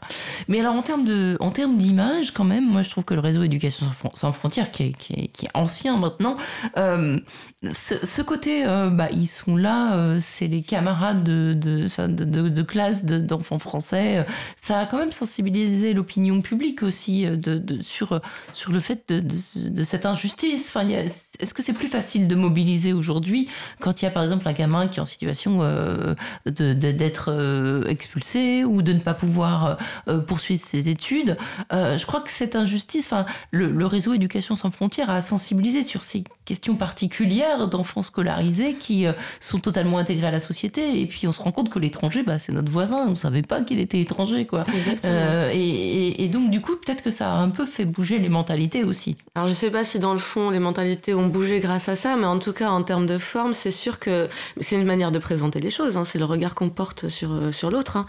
Mais 0.47 0.60
alors 0.60 0.76
en 0.76 0.82
termes 0.82 1.06
de, 1.06 1.38
en 1.39 1.52
termes 1.52 1.78
d'image, 1.78 2.32
quand 2.32 2.43
même, 2.43 2.70
moi 2.70 2.82
je 2.82 2.89
trouve 2.89 3.06
que 3.06 3.14
le 3.14 3.22
réseau 3.22 3.43
Éducation 3.43 3.86
sans 4.14 4.32
frontières, 4.32 4.72
qui 4.72 4.84
est, 4.84 4.91
qui 4.91 5.14
est, 5.14 5.28
qui 5.28 5.45
est 5.45 5.50
ancien 5.54 5.97
maintenant, 5.97 6.36
euh, 6.78 7.20
ce, 7.74 8.22
côté, 8.22 8.66
euh, 8.66 8.89
bah, 8.89 9.10
ils 9.12 9.28
sont 9.28 9.55
là, 9.55 10.20
c'est 10.20 10.47
les 10.47 10.62
camarades 10.62 11.24
de, 11.24 12.62
classe 12.64 13.03
d'enfants 13.03 13.60
français. 13.60 14.26
Ça 14.55 14.80
a 14.80 14.86
quand 14.86 14.97
même 14.97 15.12
sensibilisé 15.12 15.93
l'opinion 15.93 16.41
publique 16.41 16.84
aussi 16.84 17.26
de, 17.26 17.82
sur, 17.82 18.22
le 18.70 18.80
fait 18.80 19.12
de, 19.12 19.84
cette 19.84 20.05
injustice. 20.05 20.68
Enfin, 20.70 20.88
est-ce 20.88 21.53
que 21.53 21.62
c'est 21.62 21.74
plus 21.74 21.88
facile 21.88 22.28
de 22.28 22.36
mobiliser 22.36 22.93
aujourd'hui 22.93 23.49
quand 23.80 24.01
il 24.01 24.05
y 24.05 24.07
a 24.07 24.12
par 24.12 24.24
exemple 24.24 24.47
un 24.47 24.53
gamin 24.53 24.88
qui 24.88 24.99
est 24.99 25.01
en 25.01 25.05
situation 25.05 25.62
d'être 26.45 27.84
expulsé 27.88 28.64
ou 28.64 28.82
de 28.82 28.93
ne 28.93 28.99
pas 28.99 29.14
pouvoir 29.14 29.66
euh, 29.66 29.76
euh, 30.07 30.20
poursuivre 30.20 30.62
ses 30.62 30.89
études? 30.89 31.38
Euh, 31.74 31.97
je 31.97 32.05
crois 32.05 32.22
que 32.22 32.32
cette 32.32 32.55
injustice, 32.55 33.05
enfin, 33.05 33.26
le, 33.51 33.86
réseau 33.86 34.14
Éducation 34.14 34.55
sans 34.55 34.70
frontières 34.70 35.10
a 35.10 35.22
sensibilisé 35.22 35.84
sur 35.84 36.03
ces 36.03 36.24
questions 36.45 36.76
particulières 36.76 37.49
d'enfants 37.58 38.04
scolarisés 38.04 38.76
qui 38.76 39.06
sont 39.39 39.60
totalement 39.60 39.97
intégrés 39.97 40.28
à 40.28 40.32
la 40.32 40.39
société. 40.39 41.02
Et 41.02 41.06
puis 41.06 41.28
on 41.28 41.32
se 41.32 41.41
rend 41.41 41.52
compte 41.52 41.70
que 41.70 41.80
l'étranger, 41.80 42.24
bah, 42.24 42.39
c'est 42.39 42.52
notre 42.52 42.72
voisin. 42.72 43.06
On 43.08 43.12
ne 43.12 43.16
savait 43.16 43.41
pas 43.41 43.62
qu'il 43.62 43.80
était 43.80 44.00
étranger, 44.00 44.45
quoi. 44.45 44.64
Et, 45.52 46.24
et, 46.24 46.28
donc 46.30 46.50
du 46.52 46.62
coup, 46.62 46.76
peut-être 46.76 47.04
que 47.04 47.12
ça 47.12 47.34
a 47.34 47.38
un 47.38 47.50
peu 47.50 47.66
fait 47.66 47.86
bouger 47.86 48.20
les 48.20 48.30
mentalités 48.30 48.84
aussi. 48.84 49.18
Alors 49.36 49.47
je 49.47 49.54
sais 49.54 49.72
pas 49.72 49.84
si 49.84 50.00
dans 50.00 50.14
le 50.14 50.20
fond 50.20 50.50
les 50.50 50.60
mentalités 50.60 51.14
ont 51.14 51.28
bougé 51.28 51.60
grâce 51.60 51.89
à 51.89 51.95
ça, 51.95 52.16
mais 52.16 52.26
en 52.26 52.39
tout 52.39 52.54
cas 52.54 52.70
en 52.70 52.84
termes 52.84 53.08
de 53.08 53.18
forme, 53.18 53.54
c'est 53.54 53.72
sûr 53.72 54.00
que 54.00 54.28
c'est 54.60 54.76
une 54.76 54.86
manière 54.86 55.12
de 55.12 55.20
présenter 55.20 55.60
les 55.60 55.72
choses. 55.72 55.97
Hein. 55.97 56.06
C'est 56.06 56.20
le 56.20 56.26
regard 56.26 56.56
qu'on 56.56 56.70
porte 56.70 57.10
sur 57.10 57.54
sur 57.54 57.72
l'autre. 57.72 57.97
Hein 57.97 58.06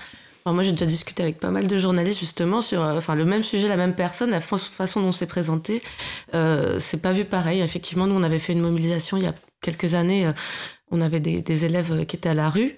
moi, 0.47 0.62
j'ai 0.62 0.72
déjà 0.72 0.86
discuté 0.86 1.22
avec 1.22 1.38
pas 1.38 1.51
mal 1.51 1.66
de 1.66 1.78
journalistes 1.78 2.20
justement 2.20 2.61
sur 2.61 2.82
euh, 2.82 2.99
enfin, 2.99 3.14
le 3.14 3.24
même 3.24 3.43
sujet, 3.43 3.68
la 3.68 3.76
même 3.76 3.95
personne, 3.95 4.30
la 4.30 4.41
façon 4.41 5.03
dont 5.03 5.12
c'est 5.12 5.26
présenté. 5.26 5.82
Euh, 6.34 6.78
c'est 6.78 7.03
pas 7.03 7.12
vu 7.12 7.24
pareil. 7.24 7.61
Effectivement, 7.61 8.07
nous, 8.07 8.14
on 8.14 8.22
avait 8.22 8.38
fait 8.38 8.53
une 8.53 8.62
mobilisation 8.62 9.16
il 9.16 9.24
y 9.24 9.26
a 9.26 9.34
quelques 9.61 9.95
années. 9.95 10.26
Euh, 10.26 10.32
on 10.91 11.01
avait 11.01 11.20
des, 11.20 11.43
des 11.43 11.64
élèves 11.64 12.05
qui 12.07 12.16
étaient 12.16 12.28
à 12.28 12.34
la 12.34 12.51
rue 12.51 12.74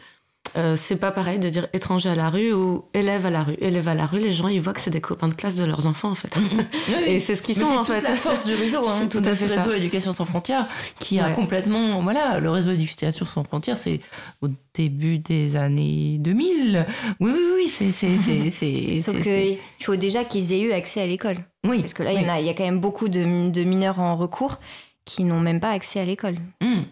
euh, 0.54 0.76
c'est 0.76 0.96
pas 0.96 1.12
pareil 1.12 1.38
de 1.38 1.48
dire 1.48 1.68
étranger 1.72 2.10
à 2.10 2.14
la 2.14 2.28
rue 2.28 2.52
ou 2.52 2.84
élève 2.92 3.24
à 3.24 3.30
la 3.30 3.42
rue. 3.42 3.54
Élève 3.58 3.88
à 3.88 3.94
la 3.94 4.04
rue, 4.04 4.18
les 4.18 4.32
gens 4.32 4.48
ils 4.48 4.60
voient 4.60 4.74
que 4.74 4.80
c'est 4.80 4.90
des 4.90 5.00
copains 5.00 5.28
de 5.28 5.34
classe 5.34 5.56
de 5.56 5.64
leurs 5.64 5.86
enfants 5.86 6.10
en 6.10 6.14
fait. 6.14 6.38
et 7.06 7.18
c'est 7.20 7.34
ce 7.34 7.42
qu'ils 7.42 7.56
sont 7.56 7.64
en 7.64 7.84
fait. 7.84 8.00
C'est 8.00 8.08
la 8.08 8.16
force 8.16 8.44
du 8.44 8.54
réseau, 8.54 8.82
hein, 8.86 9.06
tout 9.06 9.22
à 9.24 9.34
fait 9.34 9.48
le 9.48 9.54
réseau 9.54 9.72
Éducation 9.72 10.12
sans 10.12 10.26
frontières 10.26 10.68
qui 10.98 11.18
a 11.20 11.30
complètement, 11.30 12.02
voilà, 12.02 12.38
le 12.38 12.50
réseau 12.50 12.72
Éducation 12.72 13.24
sans 13.24 13.44
frontières, 13.44 13.78
c'est 13.78 14.00
au 14.42 14.48
début 14.74 15.18
des 15.18 15.56
années 15.56 16.18
2000. 16.18 16.86
Oui, 17.20 17.30
oui, 17.32 17.40
oui, 17.56 17.68
c'est, 17.68 17.90
c'est, 17.90 18.50
c'est, 18.50 18.98
Sauf 19.02 19.22
qu'il 19.22 19.58
faut 19.80 19.96
déjà 19.96 20.24
qu'ils 20.24 20.52
aient 20.52 20.60
eu 20.60 20.72
accès 20.72 21.00
à 21.00 21.06
l'école. 21.06 21.38
Oui. 21.64 21.80
Parce 21.80 21.94
que 21.94 22.02
là, 22.02 22.12
il 22.12 22.20
y, 22.20 22.28
a, 22.28 22.40
il 22.40 22.46
y 22.46 22.50
a 22.50 22.54
quand 22.54 22.64
même 22.64 22.80
beaucoup 22.80 23.08
de, 23.08 23.50
de 23.50 23.62
mineurs 23.64 24.00
en 24.00 24.16
recours 24.16 24.58
qui 25.04 25.24
n'ont 25.24 25.40
même 25.40 25.60
pas 25.60 25.70
accès 25.70 26.00
à 26.00 26.04
l'école. 26.04 26.36
Mmh. 26.60 26.82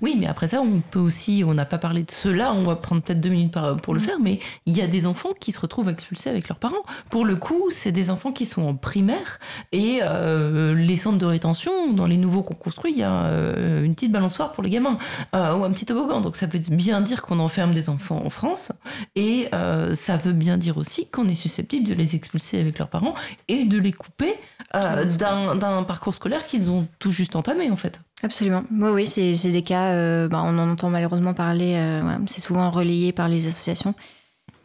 Oui, 0.00 0.16
mais 0.18 0.26
après 0.26 0.48
ça, 0.48 0.60
on 0.60 0.80
peut 0.80 0.98
aussi, 0.98 1.42
on 1.46 1.54
n'a 1.54 1.64
pas 1.64 1.78
parlé 1.78 2.02
de 2.02 2.10
cela, 2.10 2.52
on 2.52 2.62
va 2.62 2.76
prendre 2.76 3.02
peut-être 3.02 3.20
deux 3.20 3.28
minutes 3.28 3.54
pour 3.82 3.94
le 3.94 4.00
mm. 4.00 4.02
faire, 4.02 4.20
mais 4.20 4.38
il 4.66 4.76
y 4.76 4.82
a 4.82 4.86
des 4.86 5.06
enfants 5.06 5.30
qui 5.38 5.52
se 5.52 5.60
retrouvent 5.60 5.88
expulsés 5.88 6.30
avec 6.30 6.48
leurs 6.48 6.58
parents. 6.58 6.82
Pour 7.10 7.24
le 7.24 7.36
coup, 7.36 7.70
c'est 7.70 7.92
des 7.92 8.10
enfants 8.10 8.32
qui 8.32 8.46
sont 8.46 8.62
en 8.62 8.74
primaire 8.74 9.38
et 9.72 10.00
euh, 10.02 10.74
les 10.74 10.96
centres 10.96 11.18
de 11.18 11.26
rétention, 11.26 11.92
dans 11.92 12.06
les 12.06 12.16
nouveaux 12.16 12.42
qu'on 12.42 12.54
construit, 12.54 12.92
il 12.92 12.98
y 12.98 13.02
a 13.02 13.24
euh, 13.24 13.84
une 13.84 13.94
petite 13.94 14.12
balançoire 14.12 14.52
pour 14.52 14.62
les 14.62 14.70
gamins 14.70 14.98
euh, 15.34 15.56
ou 15.56 15.64
un 15.64 15.70
petit 15.70 15.86
toboggan. 15.86 16.20
Donc 16.20 16.36
ça 16.36 16.46
veut 16.46 16.58
bien 16.70 17.00
dire 17.00 17.22
qu'on 17.22 17.38
enferme 17.38 17.72
des 17.72 17.88
enfants 17.88 18.20
en 18.24 18.30
France 18.30 18.72
et 19.16 19.48
ça 19.94 20.16
veut 20.16 20.32
bien 20.32 20.56
dire 20.56 20.76
aussi 20.76 21.08
qu'on 21.08 21.28
est 21.28 21.34
susceptible 21.34 21.88
de 21.88 21.94
les 21.94 22.14
expulser 22.16 22.60
avec 22.60 22.78
leurs 22.78 22.88
parents 22.88 23.14
et 23.48 23.64
de 23.64 23.78
les 23.78 23.92
couper 23.92 24.34
d'un 24.72 25.82
parcours 25.84 26.14
scolaire 26.14 26.46
qu'ils 26.46 26.70
ont 26.70 26.86
tout 26.98 27.12
juste 27.12 27.36
entamé 27.36 27.70
en 27.70 27.76
fait. 27.76 28.00
Absolument. 28.22 28.64
Oui, 28.72 28.90
oui, 28.90 29.06
c'est 29.06 29.50
des 29.50 29.62
cas, 29.62 29.92
euh, 29.92 30.28
bah, 30.28 30.42
on 30.44 30.58
en 30.58 30.70
entend 30.70 30.90
malheureusement 30.90 31.34
parler, 31.34 31.76
euh, 31.76 32.18
c'est 32.26 32.40
souvent 32.40 32.70
relayé 32.70 33.12
par 33.12 33.28
les 33.28 33.46
associations. 33.46 33.94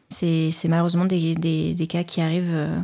C'est 0.10 0.52
malheureusement 0.68 1.06
des, 1.06 1.36
des, 1.36 1.74
des, 1.74 1.88
cas 1.88 2.04
qui 2.04 2.22
arrivent 2.22 2.84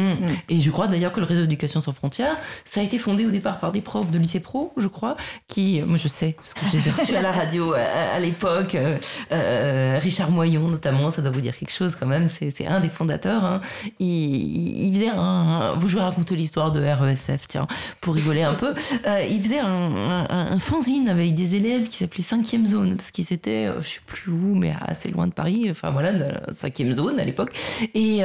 euh, 0.00 0.06
Mm. 0.06 0.24
Mm. 0.24 0.36
Et 0.50 0.60
je 0.60 0.70
crois 0.70 0.88
d'ailleurs 0.88 1.12
que 1.12 1.20
le 1.20 1.26
réseau 1.26 1.42
d'éducation 1.42 1.80
sans 1.80 1.92
frontières, 1.92 2.36
ça 2.64 2.80
a 2.80 2.82
été 2.82 2.98
fondé 2.98 3.26
au 3.26 3.30
départ 3.30 3.58
par 3.58 3.72
des 3.72 3.80
profs 3.80 4.10
de 4.10 4.18
lycée 4.18 4.40
pro, 4.40 4.72
je 4.76 4.88
crois, 4.88 5.16
qui, 5.48 5.80
moi 5.86 5.96
je 5.96 6.08
sais, 6.08 6.34
parce 6.36 6.54
que 6.54 6.60
je 6.66 6.72
les 6.72 6.88
ai 6.88 6.90
reçus 6.90 7.16
à 7.16 7.22
la 7.22 7.32
radio 7.32 7.72
à, 7.72 8.18
l'époque, 8.18 8.74
euh, 8.74 8.96
euh, 9.32 9.98
Richard 10.00 10.30
Moyon 10.30 10.68
notamment, 10.68 11.10
ça 11.10 11.22
doit 11.22 11.30
vous 11.30 11.40
dire 11.40 11.56
quelque 11.56 11.72
chose 11.72 11.96
quand 11.96 12.06
même, 12.06 12.28
c'est 12.28 12.66
un 12.66 12.80
des 12.80 12.88
fondateurs. 12.88 13.44
Hein. 13.44 13.60
Il, 13.98 14.86
il, 14.86 14.94
faisait 14.94 15.10
un, 15.14 15.74
vous 15.78 15.88
je 15.88 15.96
vais 15.96 16.02
raconter 16.02 16.36
l'histoire 16.36 16.72
de 16.72 16.80
RESF, 16.80 17.46
tiens, 17.48 17.66
pour 18.00 18.14
rigoler 18.14 18.42
un 18.42 18.54
peu. 18.54 18.74
Euh, 19.06 19.26
il 19.28 19.42
faisait 19.42 19.60
un, 19.60 20.26
un, 20.28 20.58
fanzine 20.58 21.08
avec 21.08 21.34
des 21.34 21.54
élèves 21.54 21.88
qui 21.88 21.98
s'appelait 21.98 22.22
5e 22.22 22.66
zone, 22.66 22.96
parce 22.96 23.10
qu'ils 23.10 23.32
étaient, 23.32 23.70
je 23.80 23.86
sais 23.86 24.00
plus 24.06 24.30
où, 24.30 24.54
mais 24.54 24.74
assez 24.80 25.10
loin 25.10 25.26
de 25.26 25.32
Paris, 25.32 25.68
enfin 25.70 25.90
voilà, 25.90 26.12
5e 26.50 26.94
zone 26.94 27.18
à 27.18 27.24
l'époque. 27.24 27.52
Et, 27.94 28.20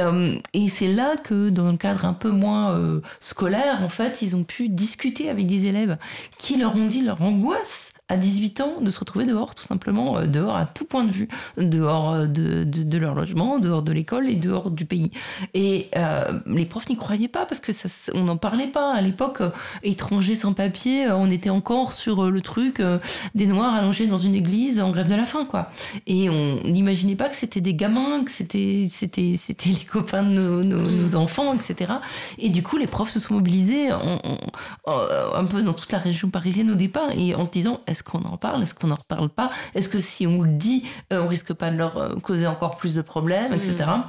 et 0.54 0.68
c'est 0.68 0.92
là 0.92 1.14
que 1.22 1.48
dans 1.48 1.61
dans 1.62 1.72
le 1.72 1.78
cadre 1.78 2.04
un 2.04 2.12
peu 2.12 2.30
moins 2.30 2.72
euh, 2.72 3.00
scolaire, 3.20 3.82
en 3.82 3.88
fait, 3.88 4.22
ils 4.22 4.36
ont 4.36 4.44
pu 4.44 4.68
discuter 4.68 5.28
avec 5.28 5.46
des 5.46 5.66
élèves 5.66 5.98
qui 6.38 6.56
leur 6.56 6.76
ont 6.76 6.86
dit 6.86 7.02
leur 7.02 7.22
angoisse 7.22 7.91
à 8.12 8.18
18 8.18 8.60
ans 8.60 8.74
de 8.82 8.90
se 8.90 9.00
retrouver 9.00 9.24
dehors, 9.24 9.54
tout 9.54 9.62
simplement, 9.62 10.18
euh, 10.18 10.26
dehors 10.26 10.54
à 10.54 10.66
tout 10.66 10.84
point 10.84 11.04
de 11.04 11.10
vue, 11.10 11.28
dehors 11.56 12.12
euh, 12.12 12.26
de, 12.26 12.62
de, 12.64 12.98
leur 12.98 13.14
logement, 13.14 13.58
dehors 13.58 13.80
de 13.82 13.90
l'école 13.90 14.28
et 14.28 14.36
dehors 14.36 14.70
du 14.70 14.84
pays. 14.84 15.10
Et 15.54 15.88
euh, 15.96 16.40
les 16.44 16.66
profs 16.66 16.90
n'y 16.90 16.96
croyaient 16.96 17.28
pas 17.28 17.46
parce 17.46 17.60
que 17.60 17.72
ça, 17.72 17.88
on 18.14 18.24
n'en 18.24 18.36
parlait 18.36 18.66
pas. 18.66 18.92
À 18.92 19.00
l'époque, 19.00 19.42
étrangers 19.82 20.34
sans 20.34 20.52
papier, 20.52 21.10
on 21.10 21.30
était 21.30 21.48
encore 21.48 21.94
sur 21.94 22.30
le 22.30 22.42
truc 22.42 22.82
des 23.34 23.46
Noirs 23.46 23.74
allongés 23.74 24.06
dans 24.06 24.18
une 24.18 24.34
église 24.34 24.78
en 24.78 24.90
grève 24.90 25.08
de 25.08 25.14
la 25.14 25.24
faim, 25.24 25.46
quoi. 25.48 25.70
Et 26.06 26.28
on 26.28 26.62
n'imaginait 26.64 27.16
pas 27.16 27.30
que 27.30 27.36
c'était 27.36 27.62
des 27.62 27.74
gamins, 27.74 28.24
que 28.24 28.30
c'était, 28.30 28.88
c'était, 28.90 29.36
c'était 29.36 29.70
les 29.70 29.84
copains 29.84 30.22
de 30.22 30.28
nos, 30.28 30.62
nos, 30.62 31.16
enfants, 31.16 31.54
etc. 31.54 31.94
Et 32.38 32.50
du 32.50 32.62
coup, 32.62 32.76
les 32.76 32.86
profs 32.86 33.10
se 33.10 33.20
sont 33.20 33.34
mobilisés 33.34 33.88
un 33.90 35.44
peu 35.46 35.62
dans 35.62 35.72
toute 35.72 35.92
la 35.92 35.98
région 35.98 36.28
parisienne 36.28 36.70
au 36.70 36.74
départ 36.74 37.10
et 37.16 37.34
en 37.34 37.46
se 37.46 37.50
disant, 37.50 37.80
est-ce 37.86 38.01
est-ce 38.02 38.10
qu'on 38.10 38.24
en 38.24 38.36
parle 38.36 38.62
Est-ce 38.62 38.74
qu'on 38.74 38.88
n'en 38.88 38.96
reparle 38.96 39.28
pas 39.28 39.50
Est-ce 39.74 39.88
que 39.88 40.00
si 40.00 40.26
on 40.26 40.42
le 40.42 40.52
dit, 40.52 40.84
euh, 41.12 41.22
on 41.22 41.28
risque 41.28 41.52
pas 41.52 41.70
de 41.70 41.76
leur 41.76 41.96
euh, 41.96 42.16
causer 42.16 42.46
encore 42.46 42.76
plus 42.76 42.94
de 42.94 43.02
problèmes, 43.02 43.52
etc. 43.52 43.76
Mm. 43.76 44.04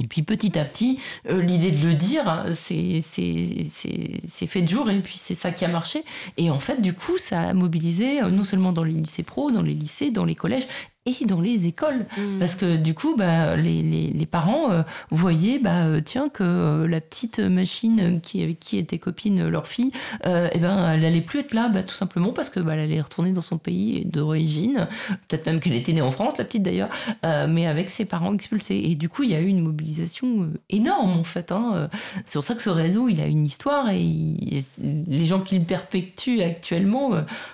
Et 0.00 0.08
puis 0.08 0.22
petit 0.22 0.58
à 0.58 0.64
petit, 0.64 0.98
euh, 1.30 1.40
l'idée 1.40 1.70
de 1.70 1.86
le 1.86 1.94
dire, 1.94 2.28
hein, 2.28 2.46
c'est 2.50 3.00
fait 3.00 4.62
de 4.62 4.68
jour 4.68 4.90
et 4.90 5.00
puis 5.00 5.16
c'est 5.16 5.36
ça 5.36 5.52
qui 5.52 5.64
a 5.64 5.68
marché. 5.68 6.04
Et 6.36 6.50
en 6.50 6.58
fait, 6.58 6.80
du 6.80 6.94
coup, 6.94 7.16
ça 7.16 7.40
a 7.40 7.52
mobilisé 7.54 8.20
non 8.22 8.42
seulement 8.42 8.72
dans 8.72 8.82
les 8.82 8.92
lycées 8.92 9.22
pro, 9.22 9.52
dans 9.52 9.62
les 9.62 9.72
lycées, 9.72 10.10
dans 10.10 10.24
les 10.24 10.34
collèges 10.34 10.66
et 11.06 11.26
dans 11.26 11.40
les 11.40 11.66
écoles. 11.66 12.06
Mm. 12.16 12.38
Parce 12.38 12.56
que 12.56 12.76
du 12.76 12.94
coup, 12.94 13.14
bah, 13.16 13.56
les, 13.56 13.82
les, 13.82 14.08
les 14.08 14.26
parents 14.26 14.70
euh, 14.70 14.82
voyaient, 15.10 15.58
bah, 15.58 15.84
euh, 15.84 16.00
tiens, 16.02 16.28
que 16.28 16.42
euh, 16.42 16.88
la 16.88 17.00
petite 17.00 17.40
machine 17.40 18.20
qui, 18.22 18.42
avec 18.42 18.58
qui 18.58 18.78
était 18.78 18.98
copine 18.98 19.46
leur 19.48 19.66
fille, 19.66 19.92
eh 20.24 20.58
ben, 20.58 20.92
elle 20.92 21.04
allait 21.04 21.20
plus 21.20 21.40
être 21.40 21.52
là, 21.52 21.68
bah, 21.68 21.82
tout 21.82 21.94
simplement 21.94 22.32
parce 22.32 22.48
que 22.48 22.60
bah, 22.60 22.74
elle 22.74 22.80
allait 22.80 23.00
retourner 23.00 23.32
dans 23.32 23.42
son 23.42 23.58
pays 23.58 24.04
d'origine. 24.06 24.88
Peut-être 25.28 25.46
même 25.46 25.60
qu'elle 25.60 25.74
était 25.74 25.92
née 25.92 26.02
en 26.02 26.10
France, 26.10 26.38
la 26.38 26.44
petite 26.44 26.62
d'ailleurs, 26.62 26.88
mais 27.22 27.66
avec 27.66 27.90
ses 27.90 28.04
parents 28.04 28.34
expulsés. 28.34 28.80
Et 28.84 28.94
du 28.94 29.08
coup, 29.08 29.22
il 29.22 29.30
y 29.30 29.34
a 29.34 29.40
eu 29.40 29.46
une 29.46 29.60
mobilisation 29.60 30.50
énorme, 30.70 31.18
en 31.18 31.24
fait. 31.24 31.52
Hein. 31.52 31.88
C'est 32.24 32.38
pour 32.38 32.44
ça 32.44 32.54
que 32.54 32.62
ce 32.62 32.70
réseau, 32.70 33.08
il 33.08 33.20
a 33.20 33.26
une 33.26 33.44
histoire 33.44 33.90
et, 33.90 34.64
les 34.78 35.24
gens 35.24 35.40
qui 35.40 35.58
le 35.58 35.64
perpétuent 35.64 36.42
actuellement, 36.42 37.10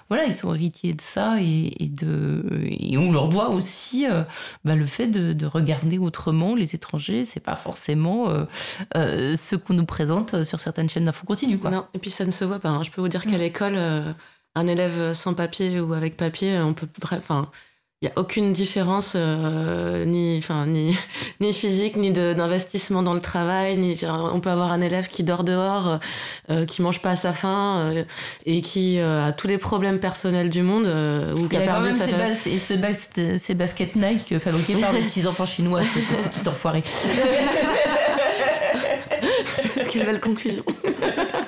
voilà, 0.09 0.25
ils 0.25 0.35
sont 0.35 0.55
héritiers 0.55 0.95
de 0.95 1.01
ça 1.01 1.37
et, 1.41 1.73
et 1.79 1.87
de, 1.87 2.45
et 2.63 2.97
on 2.99 3.13
leur 3.13 3.29
doit 3.29 3.40
aussi 3.49 4.07
euh, 4.07 4.23
bah, 4.65 4.75
le 4.75 4.87
fait 4.87 5.07
de, 5.07 5.47
regarder 5.47 5.99
autrement 5.99 6.55
les 6.55 6.75
étrangers. 6.75 7.25
C'est 7.25 7.41
pas 7.41 7.57
forcément 7.57 8.29
euh, 8.29 8.45
euh, 8.97 9.37
ce 9.37 9.57
qu'on 9.57 9.75
nous 9.75 9.87
présente 9.87 10.45
sur 10.45 10.61
certaines 10.61 10.89
chaînes 10.89 11.07
d'infos 11.07 11.27
continue. 11.27 11.59
Quoi. 11.59 11.71
Non, 11.71 11.87
et 11.95 11.99
puis 11.99 12.11
ça 12.11 12.25
ne 12.25 12.31
se 12.31 12.45
voit 12.45 12.59
pas. 12.59 12.69
Hein. 12.69 12.83
Je 12.83 12.91
peux 12.91 13.01
vous 13.01 13.09
dire 13.09 13.23
qu'à 13.23 13.31
mm. 13.31 13.41
l'école, 13.41 13.79
un 14.55 14.67
élève 14.67 15.15
sans 15.15 15.35
papier 15.35 15.81
ou 15.81 15.93
avec 15.93 16.17
papier, 16.17 16.59
on 16.61 16.75
peut. 16.75 16.89
Enfin, 17.13 17.49
il 18.03 18.07
n'y 18.07 18.13
a 18.13 18.19
aucune 18.19 18.55
différence, 18.55 19.13
euh, 19.15 20.07
ni, 20.07 20.39
enfin, 20.39 20.65
ni, 20.65 20.97
ni 21.41 21.53
physique, 21.53 21.97
ni 21.97 22.11
d'investissement 22.11 23.03
dans 23.03 23.13
le 23.13 23.21
travail. 23.21 23.77
Ni, 23.77 23.95
on 24.33 24.41
peut 24.41 24.49
avoir 24.49 24.73
un 24.73 24.81
élève 24.81 25.09
qui 25.09 25.23
dort 25.23 25.45
dehors, 25.45 25.99
euh, 26.49 26.65
qui 26.65 26.81
mange 26.81 27.03
pas 27.03 27.11
à 27.11 27.17
sa 27.17 27.35
faim 27.35 27.93
euh, 27.93 28.05
et 28.47 28.63
qui 28.63 29.01
euh, 29.01 29.27
a 29.27 29.33
tous 29.33 29.49
les 29.49 29.59
problèmes 29.59 30.01
personnels 30.01 30.49
du 30.49 30.63
monde 30.63 30.87
ou 31.37 31.47
qui 31.47 31.59
a, 31.59 31.61
perdu 31.61 31.93
sa 31.93 32.07
ses, 32.07 32.79
bas, 32.79 32.95
ses, 33.39 33.55
baskets 33.55 33.95
Nike 33.95 34.39
fabriquées 34.39 34.81
par 34.81 34.95
des 34.95 35.03
petits 35.03 35.27
enfants 35.27 35.45
chinois, 35.45 35.83
ces 35.83 36.01
petits 36.41 36.49
enfoirés. 36.49 36.83
Quelle 39.91 40.07
belle 40.07 40.21
conclusion. 40.21 40.65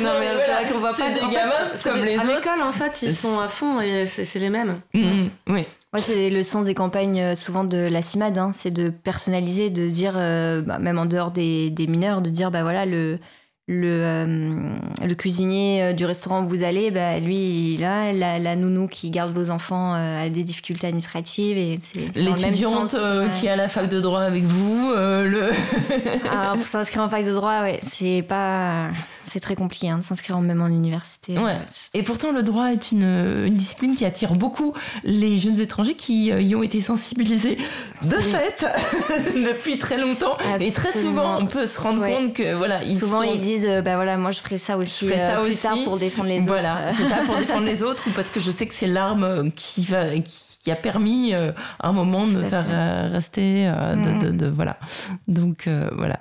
non, 0.00 0.10
mais 0.18 0.28
c'est 0.46 0.52
vrai 0.52 0.72
qu'on 0.72 0.78
voit 0.78 0.94
pas 0.94 1.10
des 1.10 1.20
gamins 1.20 1.70
comme 1.82 2.04
les 2.04 2.16
à 2.16 2.22
autres. 2.22 2.30
À 2.30 2.34
l'école, 2.34 2.62
en 2.62 2.72
fait, 2.72 3.02
ils 3.02 3.12
sont 3.12 3.38
à 3.40 3.48
fond 3.48 3.80
et 3.80 4.06
c'est 4.06 4.38
les 4.38 4.50
mêmes. 4.50 4.80
Mmh, 4.94 5.28
oui. 5.48 5.66
Ouais, 5.94 6.00
c'est 6.00 6.30
le 6.30 6.42
sens 6.42 6.64
des 6.64 6.72
campagnes 6.72 7.20
euh, 7.20 7.34
souvent 7.34 7.64
de 7.64 7.76
la 7.76 8.00
CIMAD, 8.00 8.38
hein, 8.38 8.50
c'est 8.54 8.70
de 8.70 8.88
personnaliser, 8.88 9.68
de 9.68 9.90
dire, 9.90 10.14
euh, 10.16 10.62
bah, 10.62 10.78
même 10.78 10.98
en 10.98 11.04
dehors 11.04 11.32
des, 11.32 11.68
des, 11.68 11.86
mineurs, 11.86 12.22
de 12.22 12.30
dire, 12.30 12.50
bah 12.50 12.62
voilà, 12.62 12.86
le, 12.86 13.18
le, 13.68 14.00
euh, 14.02 14.74
le, 15.06 15.14
cuisinier 15.14 15.92
du 15.92 16.06
restaurant 16.06 16.44
où 16.44 16.48
vous 16.48 16.62
allez, 16.62 16.90
bah, 16.90 17.20
lui, 17.20 17.76
là, 17.76 18.10
la, 18.14 18.38
la, 18.38 18.56
nounou 18.56 18.88
qui 18.88 19.10
garde 19.10 19.36
vos 19.36 19.50
enfants 19.50 19.94
euh, 19.94 20.24
a 20.24 20.30
des 20.30 20.44
difficultés 20.44 20.86
administratives. 20.86 21.58
et 21.58 21.78
L'étudiante 22.14 22.96
qui 23.38 23.46
est 23.48 23.50
à 23.50 23.56
la 23.56 23.68
fac 23.68 23.90
de 23.90 24.00
droit 24.00 24.22
avec 24.22 24.44
vous. 24.44 24.92
le... 24.94 25.50
Alors, 26.30 26.54
pour 26.56 26.66
s'inscrire 26.66 27.02
en 27.02 27.10
fac 27.10 27.26
de 27.26 27.32
droit, 27.32 27.60
ouais, 27.60 27.80
c'est 27.82 28.24
pas, 28.26 28.88
c'est 29.22 29.40
très 29.40 29.54
compliqué 29.54 29.88
hein, 29.88 29.98
de 29.98 30.04
s'inscrire 30.04 30.40
même 30.40 30.62
en 30.62 30.68
université. 30.68 31.38
Ouais. 31.38 31.58
Et 31.94 32.02
pourtant, 32.02 32.32
le 32.32 32.42
droit 32.42 32.72
est 32.72 32.92
une, 32.92 33.02
une, 33.46 33.56
discipline 33.56 33.94
qui 33.94 34.04
attire 34.04 34.32
beaucoup 34.32 34.72
les 35.04 35.38
jeunes 35.38 35.60
étrangers 35.60 35.94
qui 35.94 36.26
y 36.26 36.54
ont 36.54 36.62
été 36.62 36.80
sensibilisés 36.80 37.58
de 38.02 38.16
fait 38.20 38.64
depuis 39.34 39.78
très 39.78 39.98
longtemps. 39.98 40.36
Et 40.60 40.72
très 40.72 40.98
souvent, 40.98 41.38
on 41.40 41.46
peut 41.46 41.66
se 41.66 41.80
rendre 41.80 42.06
compte 42.06 42.32
que 42.32 42.54
voilà, 42.54 42.82
ils 42.82 43.02
souvent 43.02 43.22
ils 43.22 43.40
disent 43.40 43.66
euh, 43.66 43.82
bah 43.82 43.96
voilà 43.96 44.16
moi 44.16 44.30
je 44.30 44.40
ferai 44.40 44.58
ça 44.58 44.78
aussi 44.78 45.08
ça 45.08 45.38
euh, 45.38 45.44
plus 45.44 45.56
tard 45.56 45.76
pour 45.84 45.98
défendre 45.98 46.28
les 46.28 46.40
autres 46.40 46.48
voilà 46.48 46.92
c'est 46.92 47.08
ça 47.08 47.22
pour 47.26 47.36
défendre 47.38 47.66
les 47.66 47.82
autres 47.82 48.04
ou 48.08 48.10
parce 48.10 48.30
que 48.30 48.40
je 48.40 48.50
sais 48.50 48.66
que 48.66 48.74
c'est 48.74 48.86
l'arme 48.86 49.50
qui 49.52 49.84
va 49.84 50.18
qui 50.18 50.51
a 50.70 50.76
permis 50.76 51.34
euh, 51.34 51.52
à 51.80 51.88
un 51.88 51.92
moment 51.92 52.26
de 52.26 52.32
me 52.32 52.42
faire 52.42 53.10
rester 53.10 53.66
de, 53.66 54.30
de, 54.30 54.46
voilà 54.46 54.78
donc 55.26 55.68
voilà 55.96 56.20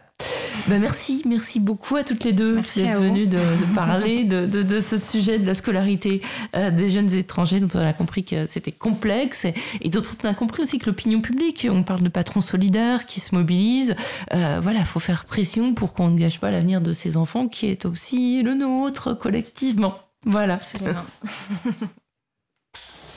bah, 0.68 0.78
merci, 0.80 1.24
merci 1.26 1.60
beaucoup 1.60 1.96
à 1.96 2.04
toutes 2.04 2.24
les 2.24 2.34
deux 2.34 2.56
d'être 2.56 3.00
venues 3.00 3.28
de, 3.28 3.40
parler 3.76 4.24
de, 4.24 4.46
de, 4.46 4.80
ce 4.80 4.98
sujet 4.98 5.40
de 5.40 5.46
la 5.46 5.54
scolarité 5.54 6.22
euh, 6.56 6.70
des 6.72 6.90
jeunes 6.90 7.12
étrangers 7.14 7.60
dont 7.60 7.70
on 7.74 7.80
a 7.80 7.94
compris 7.94 8.24
que 8.24 8.46
c'était 8.46 8.72
complexe 8.72 9.46
et, 9.82 9.90
d'autres 9.90 10.16
on 10.24 10.28
a 10.28 10.34
compris 10.34 10.64
aussi 10.64 10.78
que 10.80 10.86
l'opinion 10.88 11.22
publique, 11.22 11.68
on 11.70 11.84
parle 11.84 12.02
de 12.02 12.10
patrons 12.10 12.42
solidaires 12.42 13.06
qui 13.06 13.20
se 13.20 13.34
mobilisent. 13.34 13.96
Euh, 14.34 14.60
voilà, 14.62 14.80
il 14.80 14.86
faut 14.86 15.00
faire 15.00 15.26
pression 15.26 15.74
pour 15.74 15.94
qu'on 15.94 16.10
ne 16.10 16.18
gâche 16.18 16.40
pas 16.40 16.52
l'avenir 16.52 16.82
de 16.82 16.94
ces 16.94 17.18
enfants 17.18 17.48
qui 17.48 17.68
est 17.68 17.86
aussi 17.86 18.44
le 18.44 18.54
nôtre 18.54 19.14
collectivement. 19.18 19.96
Voilà. 20.26 20.60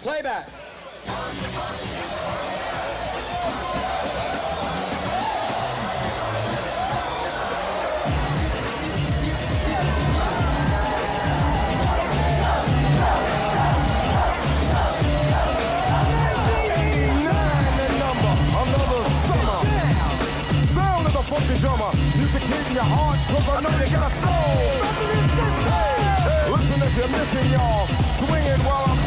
Playback. 0.02 0.46
funky 21.34 21.58
drummer. 21.58 21.90
Music 22.16 22.42
your 22.74 22.84
heart, 22.84 23.18
I 23.48 23.60
know 23.62 23.72
you 23.80 23.88
got 23.90 24.04
a 24.04 24.12
soul. 24.14 24.64
Listen 26.52 26.78
if 26.86 26.96
you're 26.96 27.08
missing, 27.08 27.50
y'all. 27.52 27.86
swinging 28.18 28.60
while 28.66 28.84
I'm 28.86 29.03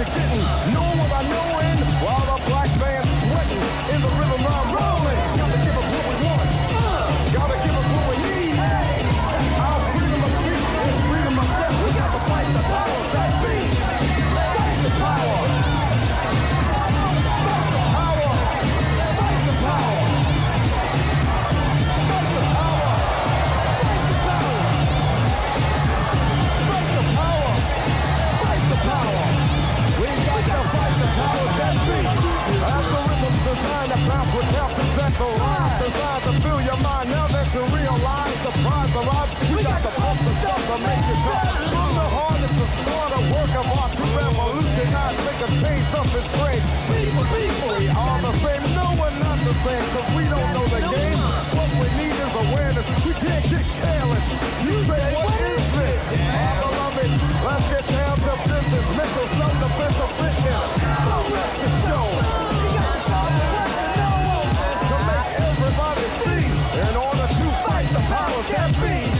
a 0.00 0.72
knowing 0.72 0.72
Knew 0.72 0.90
what 0.98 1.12
I 1.12 1.22
in 1.60 1.78
while 2.00 2.24
the 2.24 2.38
black 2.48 2.70
band 2.80 3.04
sweating 3.04 3.94
in 3.94 4.00
the 4.00 4.08
rhythm 4.08 4.46
of 4.46 4.74
road. 4.74 4.99
With 34.08 34.48
health 34.56 34.76
and 34.80 34.90
lines. 35.20 35.76
Designed 35.80 36.24
to 36.24 36.32
fill 36.40 36.60
your 36.64 36.80
mind 36.80 37.08
now 37.10 37.26
that 37.28 37.48
you 37.52 37.62
realize 37.68 38.38
the 38.40 38.52
prize 38.64 38.92
arrives. 38.96 39.32
We 39.52 39.60
got 39.60 39.80
to 39.84 39.92
pump 39.92 40.18
the 40.24 40.32
stuff 40.40 40.60
to 40.70 40.76
make 40.80 41.04
it 41.04 41.20
tough. 41.20 41.48
From 41.68 41.90
the 41.92 42.06
heart 42.08 42.40
it's 42.40 42.56
a 42.56 42.68
start, 42.80 43.10
a 43.12 43.20
work 43.28 43.52
of 43.60 43.66
art 43.76 43.92
to 43.92 44.04
revolutionize, 44.16 45.16
make 45.20 45.40
a 45.44 45.50
change, 45.60 45.84
something 45.92 46.26
strange. 46.32 46.64
People, 46.88 47.26
people, 47.28 47.70
we 47.76 47.86
are 47.92 48.18
the 48.24 48.32
same. 48.40 48.62
No, 48.72 48.86
we're 48.96 49.16
not 49.20 49.38
the 49.44 49.54
same, 49.68 49.84
cause 49.92 50.08
we 50.16 50.24
don't 50.32 50.50
know 50.56 50.66
the 50.70 50.80
game. 50.80 51.20
What 51.56 51.70
we 51.76 51.86
need 52.00 52.16
is 52.16 52.32
awareness. 52.48 52.86
We 53.04 53.12
can't 53.20 53.46
get 53.52 53.64
careless. 53.84 54.24
You 54.64 54.76
say, 54.88 55.02
what 55.12 55.28
is 55.44 55.64
this? 55.76 56.00
I 56.14 56.56
love 56.72 56.96
it. 57.04 57.12
Let's 57.44 57.66
get 57.68 57.84
down 57.84 58.16
to 58.16 58.32
business. 58.48 58.86
Mental 58.96 59.26
self-defense 59.36 59.98
of 60.00 60.10
fitness. 60.16 60.64
So 61.04 61.16
let's 61.36 61.54
get 61.60 61.74
show. 61.84 62.59
Power 68.10 68.42
get 68.48 68.72
beat. 68.80 69.19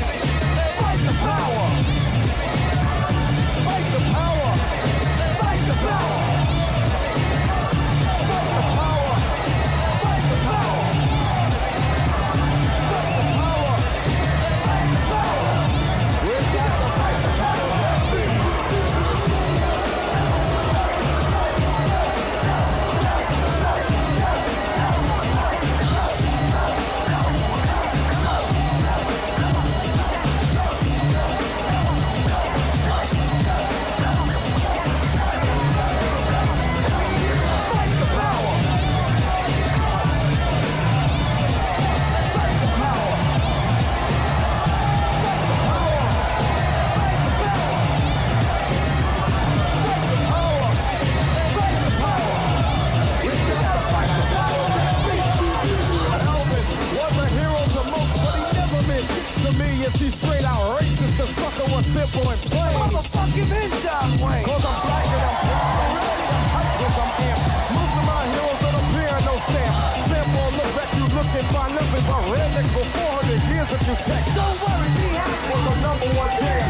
Simple 62.07 62.33
and 62.33 62.41
plain. 62.49 62.73
Motherfucking 62.81 63.51
in 63.61 63.71
John 63.85 64.09
Wayne. 64.25 64.45
Cause 64.49 64.65
I'm 64.65 64.79
black 64.89 65.05
and 65.05 65.21
I'm 65.21 65.37
proud. 65.45 65.77
I'm 65.81 65.93
ready, 66.01 66.27
I'm 66.33 66.47
hyped, 66.55 66.77
cause 66.81 66.97
I'm 67.01 67.13
amped. 67.29 67.45
Most 67.77 67.95
of 68.01 68.05
my 68.09 68.23
heroes 68.33 68.59
don't 68.65 68.79
appear 68.81 69.13
no 69.29 69.35
stamp. 69.45 69.75
Sample 70.09 70.49
look 70.57 70.71
back, 70.77 70.91
you 70.97 71.07
look 71.13 71.31
and 71.37 71.49
find 71.53 71.73
nothing 71.77 72.05
but 72.09 72.23
rednecks 72.33 72.71
for 72.73 72.87
400 72.89 73.53
years 73.53 73.69
if 73.77 73.83
you 73.85 73.97
check. 74.01 74.23
Don't 74.33 74.57
worry, 74.65 74.89
be 74.97 75.09
happy. 75.13 75.45
Was 75.51 75.63
the 75.69 75.75
number 75.85 76.09
one 76.17 76.33
jam. 76.41 76.65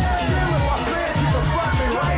If 0.50 0.66
I 0.66 0.76
said 0.90 1.12
you 1.20 1.26
can 1.30 1.42
spot 1.46 1.72
me 1.78 1.86
right 1.94 2.09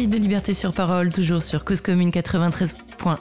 partie 0.00 0.18
de 0.18 0.22
Liberté 0.22 0.54
sur 0.54 0.72
parole, 0.72 1.12
toujours 1.12 1.42
sur 1.42 1.62
Cause 1.62 1.82
Commune 1.82 2.10
93 2.10 2.74
106.1. 3.02 3.18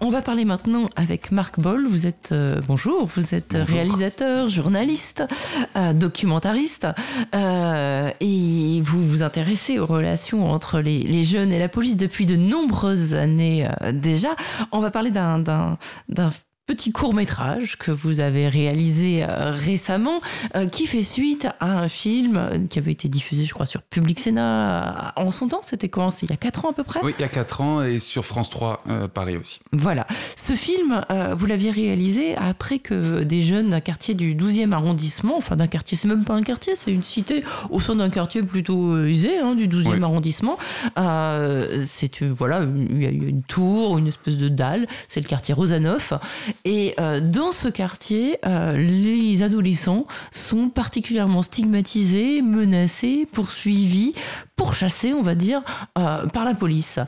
On 0.00 0.10
va 0.10 0.20
parler 0.20 0.44
maintenant 0.44 0.88
avec 0.96 1.30
Marc 1.30 1.60
Boll. 1.60 1.86
Vous 1.86 2.08
êtes, 2.08 2.30
euh, 2.32 2.60
bonjour, 2.66 3.06
vous 3.06 3.36
êtes 3.36 3.52
Bonjour. 3.52 3.68
réalisateur, 3.68 4.48
journaliste, 4.48 5.22
euh, 5.76 5.92
documentariste 5.92 6.88
euh, 7.36 8.10
et 8.18 8.80
vous 8.84 9.06
vous 9.06 9.22
intéressez 9.22 9.78
aux 9.78 9.86
relations 9.86 10.50
entre 10.50 10.80
les, 10.80 10.98
les 11.00 11.22
jeunes 11.22 11.52
et 11.52 11.60
la 11.60 11.68
police 11.68 11.96
depuis 11.96 12.26
de 12.26 12.34
nombreuses 12.34 13.14
années 13.14 13.68
déjà. 13.92 14.34
On 14.72 14.80
va 14.80 14.90
parler 14.90 15.10
d'un 15.10 15.44
petit 16.72 16.92
court 16.92 17.12
métrage 17.14 17.76
que 17.78 17.90
vous 17.90 18.20
avez 18.20 18.48
réalisé 18.48 19.24
euh, 19.28 19.50
récemment 19.50 20.20
euh, 20.56 20.66
qui 20.66 20.86
fait 20.86 21.02
suite 21.02 21.46
à 21.60 21.78
un 21.82 21.88
film 21.88 22.66
qui 22.70 22.78
avait 22.78 22.92
été 22.92 23.08
diffusé 23.08 23.44
je 23.44 23.52
crois 23.52 23.66
sur 23.66 23.82
Public 23.82 24.18
Sénat 24.20 25.12
euh, 25.18 25.22
en 25.22 25.30
son 25.30 25.48
temps 25.48 25.60
c'était 25.62 25.88
quand? 25.88 26.10
C'est 26.10 26.26
il 26.26 26.30
y 26.30 26.32
a 26.32 26.36
4 26.36 26.64
ans 26.64 26.70
à 26.70 26.72
peu 26.72 26.82
près? 26.84 27.00
Oui, 27.02 27.14
il 27.18 27.22
y 27.22 27.24
a 27.24 27.28
4 27.28 27.60
ans 27.60 27.82
et 27.82 27.98
sur 27.98 28.24
France 28.24 28.48
3, 28.50 28.82
euh, 28.88 29.08
Paris 29.08 29.36
aussi. 29.36 29.60
voilà. 29.72 30.06
Ce 30.36 30.54
film, 30.54 31.02
euh, 31.10 31.34
vous 31.36 31.46
l'aviez 31.46 31.70
réalisé 31.70 32.34
après 32.36 32.78
que 32.78 33.22
des 33.22 33.40
jeunes 33.42 33.70
d'un 33.70 33.80
quartier 33.80 34.14
du 34.14 34.34
12e 34.34 34.72
arrondissement, 34.72 35.36
enfin 35.36 35.56
d'un 35.56 35.66
quartier, 35.66 35.96
c'est 35.96 36.08
même 36.08 36.24
pas 36.24 36.34
un 36.34 36.42
quartier, 36.42 36.74
c'est 36.76 36.92
une 36.92 37.04
cité 37.04 37.44
au 37.70 37.80
sein 37.80 37.96
d'un 37.96 38.08
quartier 38.10 38.42
plutôt 38.42 39.04
aisé, 39.04 39.38
hein, 39.38 39.54
du 39.54 39.68
12e 39.68 39.88
Oui. 39.98 40.02
arrondissement. 40.02 40.56
Euh, 40.98 41.82
c'est, 41.86 42.22
voilà, 42.22 42.62
il 42.90 43.02
y 43.02 43.06
a 43.06 43.10
une 43.10 43.42
tour, 43.42 43.98
une 43.98 44.08
espèce 44.08 44.38
de 44.38 44.48
dalle, 44.48 44.86
c'est 45.08 45.20
le 45.20 45.28
quartier 45.28 45.54
Rosanov. 45.54 46.18
Et 46.64 46.94
euh, 47.00 47.20
dans 47.20 47.52
ce 47.52 47.68
quartier, 47.68 48.38
euh, 48.46 48.76
les 48.76 49.42
adolescents 49.42 50.06
sont 50.30 50.68
particulièrement 50.68 51.42
stigmatisés, 51.42 52.40
menacés, 52.42 53.26
poursuivis, 53.32 54.14
pourchassés, 54.62 55.12
on 55.12 55.22
va 55.22 55.34
dire, 55.34 55.60
euh, 55.98 56.26
par 56.28 56.44
la 56.44 56.54
police. 56.54 56.98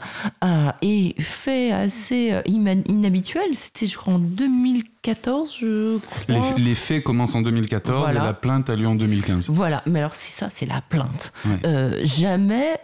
Euh, 0.43 0.69
et 0.83 1.15
fait 1.21 1.71
assez 1.73 2.33
euh, 2.33 2.41
inhabituel, 2.89 3.45
c'était 3.55 3.87
je 3.87 3.97
crois 3.97 4.15
en 4.15 4.19
2014, 4.19 5.57
je 5.61 5.95
Les, 6.29 6.35
crois. 6.41 6.55
les 6.59 6.75
faits 6.75 7.05
commencent 7.05 7.35
en 7.37 7.43
2014 7.43 7.99
Voilà. 8.01 8.21
et 8.21 8.25
la 8.25 8.33
plainte 8.35 8.71
a 8.71 8.77
lieu 8.77 8.89
en 8.89 8.95
2015. 8.97 9.51
Voilà, 9.51 9.83
mais 9.87 10.01
alors 10.01 10.15
c'est 10.15 10.33
ça, 10.33 10.49
c'est 10.53 10.67
la 10.67 10.81
plainte. 10.81 11.33
Ouais. 11.45 11.59
Euh, 11.65 12.01
jamais 12.05 12.79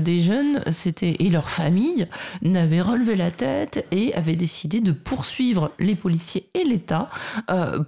des 0.00 0.20
jeunes 0.20 0.62
c'était 0.70 1.16
et 1.20 1.28
leurs 1.30 1.50
familles 1.50 2.06
n'avaient 2.42 2.80
relevé 2.80 3.14
la 3.16 3.30
tête 3.30 3.86
et 3.92 4.14
avaient 4.14 4.36
décidé 4.36 4.80
de 4.80 4.92
poursuivre 4.92 5.70
les 5.78 5.94
policiers 5.94 6.46
et 6.54 6.64
l'État 6.64 7.08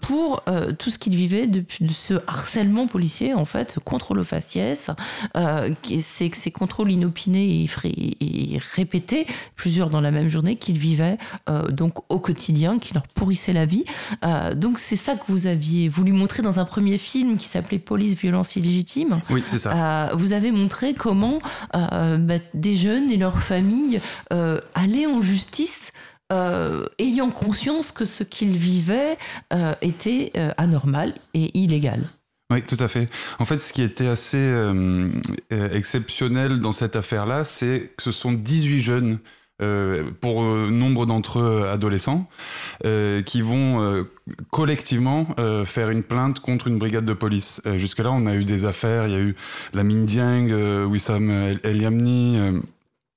pour 0.02 0.42
tout 0.78 0.90
ce 0.90 0.98
qu'ils 0.98 1.16
vivaient 1.16 1.46
depuis 1.46 1.84
de 1.84 1.92
ce 1.92 2.14
harcèlement 2.26 2.86
policier 2.86 3.34
en 3.34 3.44
fait, 3.44 3.72
ce 3.72 3.80
contrôle 3.80 4.18
aux 4.20 4.24
faciès, 4.24 4.90
qui- 5.82 6.02
ces, 6.12 6.30
ces 6.34 6.50
contrôles 6.50 6.90
inopinés 6.92 7.66
et, 8.20 8.58
répétés, 8.74 9.26
plusieurs 9.56 9.90
dans 9.90 10.00
la 10.00 10.10
même 10.10 10.28
journée 10.28 10.56
qu'ils 10.56 10.78
vivaient 10.78 11.18
euh, 11.48 11.68
donc 11.68 11.94
au 12.12 12.18
quotidien, 12.18 12.78
qui 12.78 12.94
leur 12.94 13.06
pourrissaient 13.08 13.52
la 13.52 13.66
vie. 13.66 13.84
Euh, 14.24 14.54
donc 14.54 14.78
c'est 14.78 14.96
ça 14.96 15.16
que 15.16 15.24
vous 15.28 15.46
aviez 15.46 15.88
voulu 15.88 16.12
montrer 16.12 16.42
dans 16.42 16.58
un 16.58 16.64
premier 16.64 16.98
film 16.98 17.36
qui 17.36 17.46
s'appelait 17.46 17.78
Police, 17.78 18.14
violence 18.14 18.56
illégitime. 18.56 19.20
Oui, 19.30 19.42
c'est 19.46 19.58
ça. 19.58 19.72
Euh, 20.10 20.14
vous 20.14 20.32
avez 20.32 20.52
montré 20.52 20.94
comment 20.94 21.40
bah, 21.72 22.38
des 22.54 22.76
jeunes 22.76 23.10
et 23.10 23.16
leurs 23.16 23.42
familles 23.42 24.00
allaient 24.74 25.06
en 25.06 25.20
justice. 25.20 25.92
euh, 26.32 26.86
ayant 26.98 27.30
conscience 27.30 27.92
que 27.92 28.04
ce 28.04 28.24
qu'ils 28.24 28.56
vivaient 28.56 29.18
euh, 29.52 29.74
était 29.82 30.32
euh, 30.36 30.50
anormal 30.56 31.14
et 31.34 31.56
illégal. 31.58 32.04
Oui, 32.52 32.62
tout 32.62 32.76
à 32.80 32.88
fait. 32.88 33.06
En 33.38 33.46
fait, 33.46 33.58
ce 33.58 33.72
qui 33.72 33.82
était 33.82 34.08
assez 34.08 34.36
euh, 34.36 35.08
euh, 35.54 35.72
exceptionnel 35.72 36.60
dans 36.60 36.72
cette 36.72 36.96
affaire-là, 36.96 37.44
c'est 37.44 37.92
que 37.96 38.02
ce 38.02 38.12
sont 38.12 38.32
18 38.32 38.80
jeunes, 38.80 39.18
euh, 39.62 40.10
pour 40.20 40.42
nombre 40.42 41.06
d'entre 41.06 41.38
eux 41.38 41.66
adolescents, 41.66 42.28
qui 43.24 43.40
vont 43.40 44.06
collectivement 44.50 45.28
faire 45.64 45.88
une 45.88 46.02
plainte 46.02 46.40
contre 46.40 46.66
une 46.68 46.78
brigade 46.78 47.06
de 47.06 47.14
police. 47.14 47.62
Jusque-là, 47.76 48.10
on 48.12 48.26
a 48.26 48.34
eu 48.34 48.44
des 48.44 48.66
affaires, 48.66 49.06
il 49.06 49.12
y 49.12 49.16
a 49.16 49.20
eu 49.20 49.34
la 49.72 49.82
Dieng, 49.84 50.50
euh, 50.50 50.84
Wissam 50.84 51.30
El 51.62 51.80
Yamni, 51.80 52.38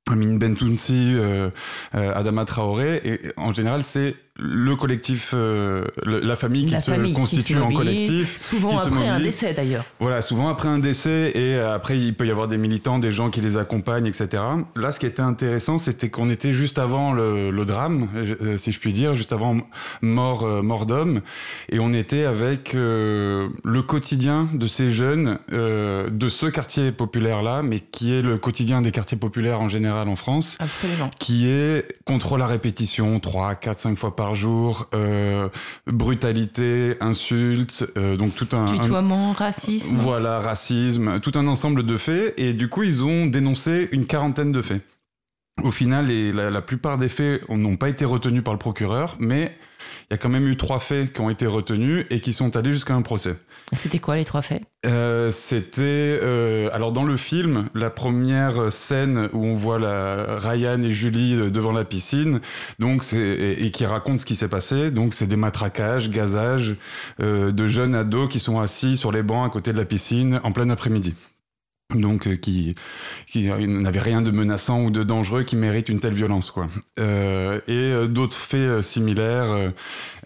Amin 0.07 0.37
Bentounsi, 0.37 1.13
euh, 1.15 1.49
Adama 1.91 2.45
Traoré, 2.45 3.01
et 3.03 3.19
en 3.37 3.53
général, 3.53 3.83
c'est 3.83 4.15
le 4.37 4.75
collectif, 4.75 5.31
euh, 5.33 5.85
la 6.05 6.35
famille 6.35 6.65
qui 6.65 6.73
La 6.73 6.81
se 6.81 6.91
famille 6.91 7.13
constitue 7.13 7.57
en 7.57 7.71
mobilise, 7.71 8.09
collectif. 8.09 8.37
Souvent 8.37 8.77
après 8.77 9.07
un 9.07 9.19
décès 9.19 9.53
d'ailleurs. 9.53 9.85
Voilà, 9.99 10.21
souvent 10.21 10.49
après 10.49 10.67
un 10.67 10.79
décès 10.79 11.31
et 11.35 11.55
euh, 11.55 11.73
après 11.73 11.97
il 11.97 12.13
peut 12.15 12.27
y 12.27 12.31
avoir 12.31 12.49
des 12.49 12.57
militants, 12.57 12.99
des 12.99 13.13
gens 13.13 13.29
qui 13.29 13.39
les 13.39 13.55
accompagnent, 13.55 14.07
etc. 14.07 14.43
Là, 14.75 14.91
ce 14.91 14.99
qui 14.99 15.05
était 15.05 15.21
intéressant, 15.21 15.77
c'était 15.77 16.09
qu'on 16.09 16.29
était 16.29 16.51
juste 16.51 16.79
avant 16.79 17.13
le, 17.13 17.49
le 17.49 17.65
drame, 17.65 18.09
euh, 18.15 18.57
si 18.57 18.73
je 18.73 18.79
puis 18.79 18.91
dire, 18.91 19.15
juste 19.15 19.31
avant 19.31 19.57
mort, 20.01 20.43
euh, 20.43 20.61
mort 20.61 20.85
d'homme, 20.85 21.21
et 21.69 21.79
on 21.79 21.93
était 21.93 22.25
avec 22.25 22.75
euh, 22.75 23.47
le 23.63 23.81
quotidien 23.83 24.49
de 24.53 24.67
ces 24.67 24.91
jeunes, 24.91 25.39
euh, 25.53 26.09
de 26.09 26.27
ce 26.27 26.47
quartier 26.47 26.91
populaire-là, 26.91 27.63
mais 27.63 27.79
qui 27.79 28.13
est 28.13 28.21
le 28.21 28.37
quotidien 28.37 28.81
des 28.81 28.91
quartiers 28.91 29.17
populaires 29.17 29.61
en 29.61 29.69
général 29.69 30.09
en 30.09 30.15
France 30.17 30.57
Absolument. 30.59 31.09
qui 31.19 31.47
est 31.47 31.87
contrôle 32.03 32.41
à 32.41 32.47
répétition, 32.47 33.19
3, 33.21 33.55
4, 33.55 33.79
5 33.79 33.97
fois 33.97 34.15
par 34.15 34.24
jour, 34.33 34.87
euh, 34.95 35.47
brutalité, 35.87 36.95
insulte, 37.01 37.85
euh, 37.97 38.15
donc 38.17 38.33
tout 38.35 38.47
un... 38.53 38.65
un- 38.65 38.77
Tutoiement, 38.81 39.31
racisme. 39.33 39.95
voilà, 39.97 40.39
racisme, 40.39 41.19
tout 41.19 41.33
un 41.35 41.47
ensemble 41.47 41.83
de 41.83 41.97
faits, 41.97 42.33
et 42.39 42.53
du 42.53 42.69
coup 42.69 42.83
ils 42.83 43.03
ont 43.03 43.25
dénoncé 43.27 43.89
une 43.91 44.05
quarantaine 44.05 44.51
de 44.51 44.61
faits. 44.61 44.81
Au 45.63 45.71
final, 45.71 46.07
les- 46.07 46.31
la, 46.33 46.49
la 46.49 46.61
plupart 46.61 46.97
des 46.97 47.07
faits 47.09 47.47
n'ont 47.49 47.77
pas 47.77 47.89
été 47.89 48.03
retenus 48.05 48.43
par 48.43 48.53
le 48.53 48.59
procureur, 48.59 49.15
mais 49.19 49.57
il 50.09 50.13
y 50.13 50.13
a 50.13 50.17
quand 50.17 50.29
même 50.29 50.47
eu 50.47 50.57
trois 50.57 50.79
faits 50.79 51.13
qui 51.13 51.21
ont 51.21 51.29
été 51.29 51.47
retenus 51.47 52.05
et 52.09 52.19
qui 52.19 52.33
sont 52.33 52.55
allés 52.57 52.73
jusqu'à 52.73 52.93
un 52.93 53.01
procès. 53.01 53.35
C'était 53.75 53.99
quoi 53.99 54.17
les 54.17 54.25
trois 54.25 54.41
faits? 54.41 54.61
Euh, 54.85 55.31
C'était 55.31 56.19
euh, 56.21 56.69
alors 56.73 56.91
dans 56.91 57.05
le 57.05 57.15
film 57.17 57.69
la 57.73 57.89
première 57.89 58.71
scène 58.71 59.29
où 59.33 59.45
on 59.45 59.53
voit 59.53 59.79
la 59.79 60.37
Ryan 60.39 60.83
et 60.83 60.91
Julie 60.91 61.33
euh, 61.35 61.49
devant 61.49 61.71
la 61.71 61.85
piscine, 61.85 62.41
donc 62.77 63.03
et, 63.13 63.65
et 63.65 63.71
qui 63.71 63.85
raconte 63.85 64.19
ce 64.19 64.25
qui 64.25 64.35
s'est 64.35 64.49
passé. 64.49 64.91
Donc 64.91 65.13
c'est 65.13 65.25
des 65.25 65.35
matraquages, 65.37 66.09
gazages 66.09 66.75
euh, 67.21 67.51
de 67.51 67.65
jeunes 67.65 67.95
ados 67.95 68.29
qui 68.29 68.39
sont 68.41 68.59
assis 68.59 68.97
sur 68.97 69.11
les 69.13 69.23
bancs 69.23 69.47
à 69.47 69.49
côté 69.49 69.71
de 69.71 69.77
la 69.77 69.85
piscine 69.85 70.39
en 70.43 70.51
plein 70.51 70.69
après-midi. 70.69 71.15
Donc 71.93 72.27
euh, 72.27 72.35
qui 72.35 72.73
qui 73.27 73.45
n'avaient 73.47 73.99
rien 73.99 74.23
de 74.23 74.31
menaçant 74.31 74.83
ou 74.83 74.89
de 74.89 75.03
dangereux 75.03 75.43
qui 75.43 75.55
mérite 75.55 75.87
une 75.89 75.99
telle 75.99 76.15
violence 76.15 76.49
quoi. 76.49 76.67
Euh, 76.97 77.61
et 77.67 77.73
euh, 77.73 78.07
d'autres 78.07 78.35
faits 78.35 78.81
similaires. 78.81 79.71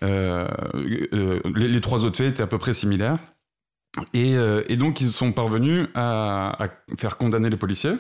les, 0.02 1.81
trois 1.81 2.06
autres 2.06 2.18
faits 2.18 2.30
étaient 2.30 2.44
à 2.44 2.48
peu 2.48 2.57
près 2.57 2.73
similaires. 2.73 3.18
Et, 4.14 4.38
donc, 4.77 5.02
ils 5.02 5.07
sont 5.07 5.31
parvenus 5.34 5.88
à, 5.95 6.64
à 6.64 6.69
faire 6.98 7.18
condamner 7.18 7.49
les 7.49 7.57
policiers. 7.57 7.95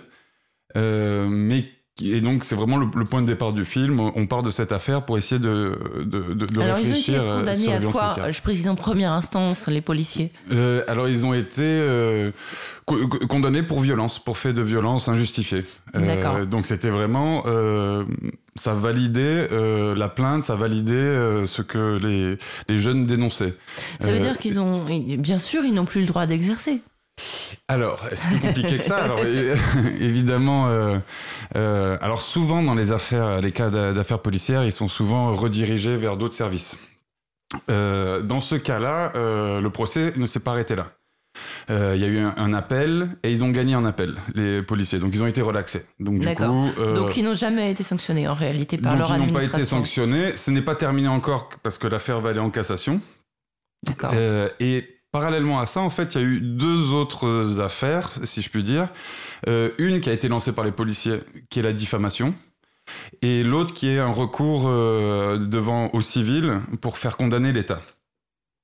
Mais 0.75 1.65
et 2.01 2.21
donc, 2.21 2.43
c'est 2.43 2.55
vraiment 2.55 2.77
le, 2.77 2.87
le 2.95 3.05
point 3.05 3.21
de 3.21 3.27
départ 3.27 3.53
du 3.53 3.65
film. 3.65 3.99
On 3.99 4.25
part 4.27 4.43
de 4.43 4.49
cette 4.49 4.71
affaire 4.71 5.05
pour 5.05 5.17
essayer 5.17 5.39
de, 5.39 5.77
de, 5.99 6.33
de- 6.33 6.45
de 6.45 6.61
Alors 6.61 6.79
ils 6.79 6.91
ont 6.91 6.95
été 6.95 7.11
réfléchir 7.11 7.21
euh, 7.23 7.39
condamnés 7.39 7.73
à 7.73 7.79
quoi 7.81 8.01
policière. 8.03 8.33
Je 8.33 8.41
précise 8.41 8.67
en 8.67 8.75
première 8.75 9.11
instance, 9.11 9.67
les 9.67 9.81
policiers. 9.81 10.31
Euh, 10.51 10.83
alors, 10.87 11.07
ils 11.09 11.25
ont 11.25 11.33
été 11.33 11.61
euh, 11.63 12.31
co- 12.85 13.07
co- 13.07 13.27
condamnés 13.27 13.63
pour 13.63 13.81
violence, 13.81 14.19
pour 14.19 14.37
fait 14.37 14.53
de 14.53 14.61
violence 14.61 15.07
injustifiée. 15.07 15.63
Euh, 15.95 16.05
D'accord. 16.05 16.45
donc, 16.45 16.65
c'était 16.65 16.89
vraiment. 16.89 17.43
euh, 17.47 18.03
ça 18.55 18.73
validait 18.73 19.47
euh, 19.53 19.95
la 19.95 20.09
plainte, 20.09 20.43
ça 20.43 20.55
validait 20.55 20.93
euh, 20.93 21.45
ce 21.45 21.61
que 21.61 21.97
les, 22.01 22.37
les 22.67 22.77
jeunes 22.77 23.05
dénonçaient. 23.05 23.53
Ça 24.01 24.11
veut 24.11 24.17
Euh, 24.19 24.21
dire 24.21 24.37
qu'ils 24.37 24.59
ont, 24.59 24.85
bien 24.85 25.39
sûr, 25.39 25.63
ils 25.63 25.73
n'ont 25.73 25.85
plus 25.85 26.01
le 26.01 26.07
droit 26.07 26.25
d'exercer. 26.25 26.81
Alors, 27.67 28.05
c'est 28.13 28.27
plus 28.27 28.39
compliqué 28.39 28.77
que 28.77 28.83
ça? 28.85 28.97
Alors, 29.03 29.19
évidemment, 29.99 30.67
euh, 30.69 30.97
euh, 31.55 31.97
alors 32.01 32.21
souvent 32.21 32.63
dans 32.63 32.75
les 32.75 32.91
affaires, 32.91 33.39
les 33.41 33.51
cas 33.51 33.69
d'a- 33.69 33.93
d'affaires 33.93 34.19
policières, 34.21 34.63
ils 34.63 34.71
sont 34.71 34.87
souvent 34.87 35.33
redirigés 35.33 35.97
vers 35.97 36.17
d'autres 36.17 36.35
services. 36.35 36.77
Euh, 37.69 38.21
dans 38.21 38.39
ce 38.39 38.55
cas-là, 38.55 39.11
le 39.15 39.69
procès 39.69 40.13
ne 40.17 40.25
s'est 40.25 40.39
pas 40.39 40.51
arrêté 40.51 40.75
là. 40.75 40.91
Euh, 41.69 41.93
Il 41.95 42.01
y 42.01 42.05
a 42.05 42.07
eu 42.07 42.19
un, 42.19 42.33
un 42.37 42.53
appel 42.53 43.09
et 43.23 43.31
ils 43.31 43.43
ont 43.43 43.49
gagné 43.49 43.73
un 43.75 43.85
appel, 43.85 44.15
les 44.35 44.61
policiers. 44.63 44.99
Donc 44.99 45.11
ils 45.13 45.21
ont 45.23 45.27
été 45.27 45.41
relaxés. 45.41 45.85
Donc 45.99 46.19
du 46.19 46.27
coup, 46.35 46.43
euh, 46.79 46.95
Donc 46.95 47.15
ils 47.17 47.23
n'ont 47.23 47.35
jamais 47.35 47.71
été 47.71 47.83
sanctionnés 47.83 48.27
en 48.27 48.33
réalité 48.33 48.77
par 48.77 48.93
donc 48.93 48.99
leur 48.99 49.09
ils 49.09 49.19
n'ont 49.19 49.25
pas 49.33 49.39
administration. 49.41 49.59
été 49.59 49.65
sanctionnés. 49.65 50.35
Ce 50.35 50.51
n'est 50.51 50.61
pas 50.63 50.75
terminé 50.75 51.07
encore 51.07 51.49
parce 51.63 51.77
que 51.77 51.87
l'affaire 51.87 52.19
va 52.19 52.31
aller 52.31 52.39
en 52.39 52.49
cassation. 52.49 52.99
D'accord. 53.85 54.11
Euh, 54.15 54.49
et 54.59 54.98
parallèlement 55.11 55.59
à 55.59 55.65
ça, 55.65 55.81
en 55.81 55.89
fait, 55.89 56.15
il 56.15 56.21
y 56.21 56.23
a 56.23 56.27
eu 56.27 56.41
deux 56.41 56.93
autres 56.93 57.61
affaires, 57.61 58.11
si 58.23 58.41
je 58.41 58.49
puis 58.49 58.63
dire. 58.63 58.89
Euh, 59.47 59.71
une 59.77 60.01
qui 60.01 60.09
a 60.09 60.13
été 60.13 60.27
lancée 60.27 60.51
par 60.51 60.65
les 60.65 60.71
policiers, 60.71 61.19
qui 61.49 61.59
est 61.59 61.63
la 61.63 61.73
diffamation. 61.73 62.33
Et 63.21 63.43
l'autre 63.43 63.73
qui 63.73 63.87
est 63.87 63.99
un 63.99 64.11
recours 64.11 64.63
euh, 64.65 65.37
devant 65.37 65.89
au 65.93 66.01
civil 66.01 66.61
pour 66.81 66.97
faire 66.97 67.17
condamner 67.17 67.51
l'État. 67.51 67.81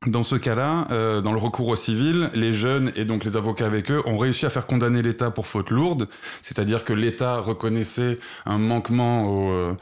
Dans 0.07 0.23
ce 0.23 0.35
cas-là, 0.35 0.87
euh, 0.91 1.21
dans 1.21 1.31
le 1.31 1.39
recours 1.39 1.67
au 1.69 1.75
civil, 1.75 2.29
les 2.33 2.53
jeunes 2.53 2.91
et 2.95 3.05
donc 3.05 3.23
les 3.23 3.37
avocats 3.37 3.65
avec 3.65 3.89
eux 3.89 4.03
ont 4.05 4.17
réussi 4.17 4.45
à 4.45 4.49
faire 4.49 4.67
condamner 4.67 5.01
l'État 5.01 5.31
pour 5.31 5.47
faute 5.47 5.71
lourde, 5.71 6.07
c'est-à-dire 6.43 6.83
que 6.83 6.93
l'État 6.93 7.39
reconnaissait 7.39 8.19
un 8.45 8.59
manquement 8.59 9.25
au, 9.25 9.77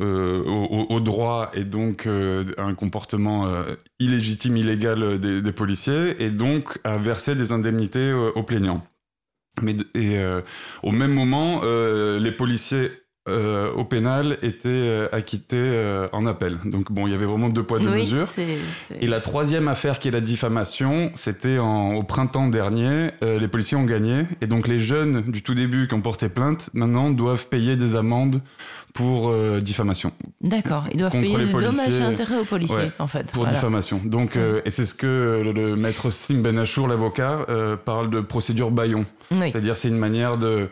euh, 0.00 0.42
euh, 0.46 0.84
au, 0.90 1.00
droit 1.00 1.50
et 1.54 1.64
donc 1.64 2.06
euh, 2.06 2.44
un 2.58 2.74
comportement 2.74 3.46
euh, 3.46 3.74
illégitime, 3.98 4.56
illégal 4.56 5.18
des, 5.18 5.40
des, 5.40 5.52
policiers, 5.52 6.22
et 6.22 6.30
donc 6.30 6.78
à 6.84 6.98
verser 6.98 7.34
des 7.34 7.52
indemnités 7.52 8.12
aux 8.12 8.42
plaignants. 8.42 8.86
Mais 9.62 9.74
et, 9.94 10.18
au 10.82 10.92
même 10.92 11.12
moment, 11.12 11.62
les 11.64 12.32
policiers 12.32 12.90
euh, 13.28 13.72
au 13.72 13.84
pénal 13.84 14.38
était 14.42 14.68
euh, 14.68 15.08
acquitté 15.12 15.56
euh, 15.58 16.06
en 16.12 16.26
appel. 16.26 16.58
Donc 16.64 16.92
bon, 16.92 17.06
il 17.06 17.12
y 17.12 17.14
avait 17.14 17.26
vraiment 17.26 17.48
deux 17.48 17.62
poids 17.62 17.78
deux 17.78 17.88
oui, 17.88 17.96
mesures. 18.00 18.28
Et 19.00 19.06
la 19.06 19.20
troisième 19.20 19.68
affaire 19.68 19.98
qui 19.98 20.08
est 20.08 20.12
la 20.12 20.20
diffamation, 20.20 21.10
c'était 21.14 21.58
en- 21.58 21.94
au 21.94 22.02
printemps 22.02 22.48
dernier. 22.48 23.10
euh, 23.22 23.38
les 23.38 23.48
policiers 23.48 23.76
ont 23.76 23.84
gagné 23.84 24.26
et 24.40 24.46
donc 24.46 24.68
les 24.68 24.78
jeunes 24.80 25.22
du 25.22 25.42
tout 25.42 25.54
début 25.54 25.88
qui 25.88 25.94
ont 25.94 26.00
porté 26.00 26.28
plainte 26.28 26.70
maintenant 26.74 27.10
doivent 27.10 27.48
payer 27.48 27.76
des 27.76 27.96
amendes 27.96 28.40
pour 28.94 29.28
euh, 29.28 29.60
diffamation. 29.60 30.12
D'accord, 30.40 30.86
ils 30.92 30.98
doivent 30.98 31.12
Contre 31.12 31.24
payer 31.24 31.46
des 31.46 31.52
dommages 31.52 32.00
et 32.00 32.02
intérêts 32.02 32.38
aux 32.38 32.44
policiers, 32.44 32.76
Ouais, 32.76 32.92
en 32.98 33.06
fait. 33.06 33.26
Pour 33.32 33.42
Voilà. 33.42 33.52
diffamation. 33.54 34.00
Donc, 34.04 34.36
euh, 34.36 34.62
et 34.64 34.70
c'est 34.70 34.84
ce 34.86 34.94
que 34.94 35.42
le, 35.44 35.52
le 35.52 35.76
maître 35.76 36.08
Sim 36.10 36.36
Ben 36.40 36.56
Achour, 36.58 36.88
l'avocat, 36.88 37.44
euh, 37.50 37.76
parle 37.76 38.08
de 38.08 38.20
procédure 38.20 38.70
baillon. 38.70 39.04
Oui. 39.32 39.50
C'est-à-dire, 39.52 39.76
c'est 39.76 39.88
une 39.88 39.98
manière 39.98 40.38
de 40.38 40.68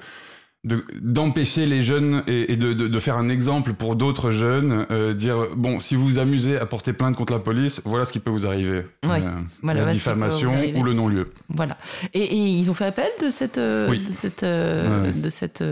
de- 0.65 0.85
d'empêcher 1.01 1.67
les 1.67 1.83
jeunes 1.83 2.23
et, 2.27 2.53
et 2.53 2.57
de, 2.57 2.73
de- 2.73 2.89
de 2.89 2.99
faire 2.99 3.17
un 3.19 3.29
exemple 3.29 3.75
pour 3.75 3.97
d'autres 3.97 4.31
jeunes, 4.31 4.87
euh, 4.91 5.15
dire 5.15 5.37
bon 5.57 5.79
si 5.81 5.95
vous 5.95 6.05
vous 6.07 6.19
amusez 6.19 6.59
à 6.59 6.67
porter 6.67 6.93
plainte 6.93 7.17
contre 7.17 7.33
la 7.35 7.39
police, 7.39 7.83
voilà 7.85 8.05
ce 8.05 8.13
qui 8.13 8.19
peut 8.19 8.31
vous 8.31 8.47
arriver, 8.47 8.87
Oui, 9.05 9.11
Euh, 9.23 9.29
voilà, 9.63 9.85
la 9.87 9.93
diffamation 9.93 10.53
ou 10.77 10.83
le 10.83 10.93
non-lieu. 10.95 11.27
Voilà. 11.49 11.77
Et, 12.15 12.23
et 12.23 12.37
ils 12.37 12.71
ont 12.71 12.75
fait 12.75 12.87
appel 12.87 13.09
de 13.23 13.29
cette, 13.31 13.59
euh, 13.59 13.89
Oui. 13.91 14.01
de 14.01 14.07
cette, 14.11 14.43
Ouais, 14.43 14.49
ouais. 14.49 15.13
de 15.13 15.31
cette 15.31 15.63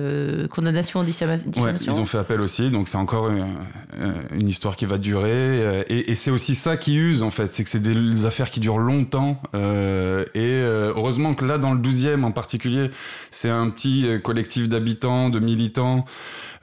condamnation 0.51 1.01
en 1.01 1.05
diffama- 1.05 1.33
Ouais, 1.33 1.51
diffamation 1.51 1.93
ils 1.93 2.01
ont 2.01 2.05
fait 2.07 2.19
appel 2.19 2.41
aussi, 2.41 2.71
donc 2.71 2.89
c'est 2.89 2.99
encore 2.99 3.31
une 3.31 4.49
histoire 4.49 4.77
qui 4.77 4.85
va 4.87 4.99
durer. 4.99 5.85
et 5.89 6.11
et 6.11 6.15
c'est 6.15 6.31
aussi 6.31 6.55
ça 6.55 6.77
qui 6.77 6.97
use, 6.97 7.23
en 7.23 7.31
fait, 7.31 7.55
c'est 7.55 7.65
que 7.65 7.71
c'est 7.71 7.83
des 7.83 8.27
affaires 8.27 8.51
qui 8.51 8.61
durent 8.61 8.79
longtemps. 8.79 9.41
et 9.55 10.61
heureusement 10.95 11.35
que 11.35 11.45
là, 11.45 11.59
dans 11.59 11.73
le 11.73 11.79
12e 11.79 12.25
en 12.25 12.31
particulier, 12.33 12.91
c'est 13.31 13.49
un 13.51 13.71
petit 13.71 14.07
collectif 14.23 14.69
d'habitants, 14.69 14.82
de 14.83 15.39
militants, 15.39 16.05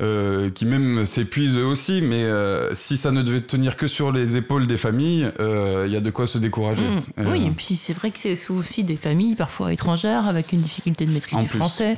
euh, 0.02 0.50
qui 0.50 0.66
même 0.66 1.06
s'épuisent 1.06 1.58
eux 1.58 1.66
aussi. 1.66 2.02
Mais 2.02 2.24
euh, 2.24 2.74
si 2.74 2.98
ça 2.98 3.12
ne 3.12 3.22
devait 3.22 3.42
tenir 3.42 3.76
que 3.76 3.88
sur 3.88 4.12
les 4.12 4.38
épaules 4.38 4.68
des 4.68 4.78
familles, 4.78 5.30
euh, 5.40 5.86
il 5.88 5.94
y 5.94 5.98
a 5.98 6.00
de 6.00 6.10
quoi 6.10 6.28
se 6.28 6.38
décourager. 6.38 6.84
Mm. 6.84 7.02
Euh, 7.20 7.32
Oui, 7.32 7.46
et 7.46 7.52
puis 7.52 7.76
c'est 7.76 7.94
vrai 7.94 8.12
que 8.12 8.20
c'est 8.20 8.50
aussi 8.50 8.84
des 8.84 8.96
familles 8.96 9.36
parfois 9.36 9.74
étrangères 9.74 10.28
avec 10.28 10.54
une 10.54 10.60
difficulté 10.60 11.06
de 11.06 11.12
maîtrise 11.12 11.38
En 11.38 11.44
du 11.44 11.48
plus, 11.50 11.60
français. 11.60 11.98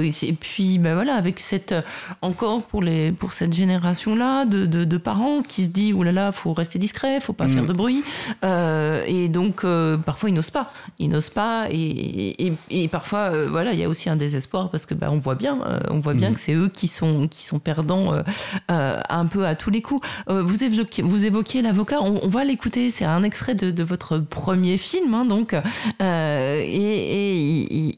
oui. 0.00 0.16
Et 0.22 0.32
puis 0.32 0.78
ben 0.78 0.94
voilà, 0.94 1.14
avec 1.14 1.40
cette 1.40 1.74
encore 2.22 2.62
pour 2.62 2.82
les 2.82 3.12
pour 3.12 3.32
cette 3.32 3.52
génération 3.52 4.14
là 4.14 4.44
de, 4.44 4.64
de, 4.66 4.84
de 4.84 4.96
parents 4.96 5.42
qui 5.42 5.64
se 5.64 5.68
dit 5.68 5.92
oh 5.92 6.02
là 6.02 6.12
là, 6.12 6.32
faut 6.32 6.52
rester 6.52 6.78
discret, 6.78 7.20
faut 7.20 7.32
pas 7.32 7.48
faire 7.48 7.66
de 7.66 7.72
bruit. 7.72 8.02
Et 8.42 9.28
donc 9.28 9.64
parfois 10.06 10.28
ils 10.30 10.34
n'osent 10.34 10.50
pas, 10.50 10.72
ils 10.98 11.08
n'osent 11.08 11.30
pas 11.30 11.66
et, 11.70 12.46
et, 12.46 12.52
et 12.70 12.88
parfois 12.88 13.30
voilà, 13.48 13.72
il 13.72 13.78
y 13.80 13.84
a 13.84 13.88
aussi 13.88 14.08
un 14.08 14.16
désespoir 14.16 14.70
parce 14.70 14.86
que 14.86 14.94
ben 14.94 15.08
on 15.10 15.18
voit 15.18 15.34
bien, 15.34 15.43
euh, 15.52 15.80
on 15.90 16.00
voit 16.00 16.14
bien 16.14 16.30
Mm. 16.30 16.34
que 16.34 16.40
c'est 16.40 16.54
eux 16.54 16.68
qui 16.68 16.88
sont 16.88 17.28
qui 17.28 17.44
sont 17.44 17.58
perdants 17.58 18.14
euh, 18.14 18.22
euh, 18.70 19.00
un 19.08 19.26
peu 19.26 19.46
à 19.46 19.54
tous 19.54 19.70
les 19.70 19.82
coups. 19.82 20.06
Vous 20.26 21.24
évoquiez 21.24 21.62
l'avocat, 21.62 22.00
on, 22.00 22.20
on 22.22 22.28
va 22.28 22.44
l'écouter, 22.44 22.90
c'est 22.90 23.04
un 23.04 23.22
extrait 23.22 23.54
de, 23.54 23.70
de 23.70 23.82
votre 23.82 24.18
premier 24.18 24.76
film, 24.76 25.14
hein, 25.14 25.24
donc, 25.24 25.54
et, 26.00 26.74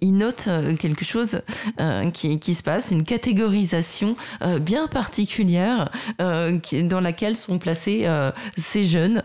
il, 0.00 0.12
note 0.12 0.48
quelque 0.78 1.04
chose 1.04 1.40
qui, 2.12 2.38
qui 2.38 2.54
se 2.54 2.62
passe, 2.62 2.90
une 2.90 3.04
catégorisation 3.04 4.16
bien 4.60 4.86
particulière 4.86 5.90
dans 6.18 7.00
laquelle 7.00 7.36
sont 7.36 7.58
placés 7.58 8.06
ces 8.56 8.86
jeunes 8.86 9.22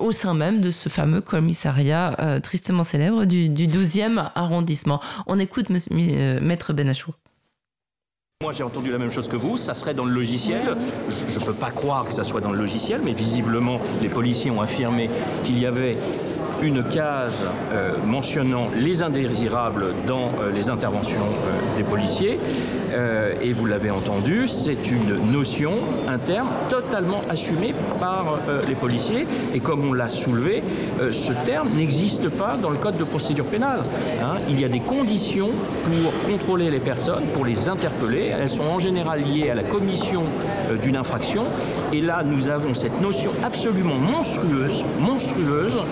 au 0.00 0.12
sein 0.12 0.34
même 0.34 0.60
de 0.60 0.70
ce 0.70 0.88
fameux 0.88 1.20
commissariat 1.20 2.40
tristement 2.42 2.82
célèbre 2.82 3.24
du, 3.24 3.48
du 3.48 3.66
12e 3.66 4.30
arrondissement. 4.34 5.00
On 5.26 5.38
écoute 5.38 5.70
Maître 5.70 6.72
Benachour. 6.72 7.13
Moi, 8.42 8.52
j'ai 8.52 8.62
entendu 8.62 8.90
la 8.90 8.98
même 8.98 9.10
chose 9.10 9.28
que 9.28 9.36
vous. 9.36 9.56
Ça 9.56 9.72
serait 9.72 9.94
dans 9.94 10.04
le 10.04 10.12
logiciel. 10.12 10.76
Je 11.08 11.38
ne 11.38 11.44
peux 11.46 11.54
pas 11.54 11.70
croire 11.70 12.04
que 12.04 12.12
ça 12.12 12.24
soit 12.24 12.42
dans 12.42 12.52
le 12.52 12.58
logiciel, 12.58 13.00
mais 13.02 13.12
visiblement, 13.12 13.80
les 14.02 14.10
policiers 14.10 14.50
ont 14.50 14.60
affirmé 14.60 15.08
qu'il 15.44 15.58
y 15.58 15.64
avait 15.64 15.96
une 16.64 16.82
case 16.82 17.44
euh, 17.72 17.92
mentionnant 18.06 18.68
les 18.76 19.02
indésirables 19.02 19.86
dans 20.06 20.30
euh, 20.40 20.50
les 20.54 20.70
interventions 20.70 21.20
euh, 21.20 21.76
des 21.76 21.84
policiers. 21.84 22.38
Et 23.42 23.52
vous 23.52 23.66
l'avez 23.66 23.90
entendu, 23.90 24.46
c'est 24.46 24.92
une 24.92 25.32
notion, 25.32 25.72
un 26.06 26.18
terme 26.18 26.46
totalement 26.68 27.22
assumé 27.28 27.74
par 27.98 28.38
les 28.68 28.76
policiers. 28.76 29.26
Et 29.52 29.58
comme 29.58 29.88
on 29.88 29.92
l'a 29.92 30.08
soulevé, 30.08 30.62
ce 31.10 31.32
terme 31.44 31.70
n'existe 31.76 32.28
pas 32.28 32.56
dans 32.56 32.70
le 32.70 32.76
code 32.76 32.96
de 32.96 33.02
procédure 33.02 33.46
pénale. 33.46 33.80
hein. 34.22 34.38
Il 34.48 34.60
y 34.60 34.64
a 34.64 34.68
des 34.68 34.78
conditions 34.78 35.48
pour 35.82 36.30
contrôler 36.30 36.70
les 36.70 36.78
personnes, 36.78 37.24
pour 37.32 37.44
les 37.44 37.68
interpeller. 37.68 38.26
Elles 38.26 38.48
sont 38.48 38.62
en 38.62 38.78
général 38.78 39.22
liées 39.24 39.50
à 39.50 39.56
la 39.56 39.64
commission 39.64 40.22
d'une 40.80 40.96
infraction. 40.96 41.46
Et 41.92 42.00
là, 42.00 42.22
nous 42.24 42.48
avons 42.48 42.74
cette 42.74 43.00
notion 43.00 43.32
absolument 43.42 43.96
monstrueuse, 43.96 44.84
monstrueuse 45.00 45.82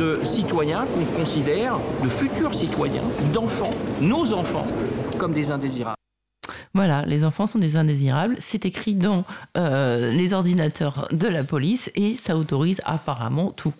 de 0.00 0.24
citoyens 0.24 0.86
qu'on 0.86 1.04
considère, 1.04 1.74
de 2.02 2.08
futurs 2.08 2.54
citoyens, 2.54 3.02
d'enfants, 3.34 3.74
nos 4.00 4.32
enfants, 4.32 4.66
comme 5.18 5.34
des 5.34 5.50
indésirables. 5.50 5.96
Voilà, 6.72 7.04
les 7.04 7.22
enfants 7.22 7.46
sont 7.46 7.58
des 7.58 7.76
indésirables. 7.76 8.36
C'est 8.38 8.64
écrit 8.64 8.94
dans 8.94 9.24
euh, 9.58 10.10
les 10.10 10.32
ordinateurs 10.32 11.06
de 11.12 11.28
la 11.28 11.44
police 11.44 11.90
et 11.96 12.14
ça 12.14 12.38
autorise 12.38 12.80
apparemment 12.84 13.50
tout. 13.50 13.74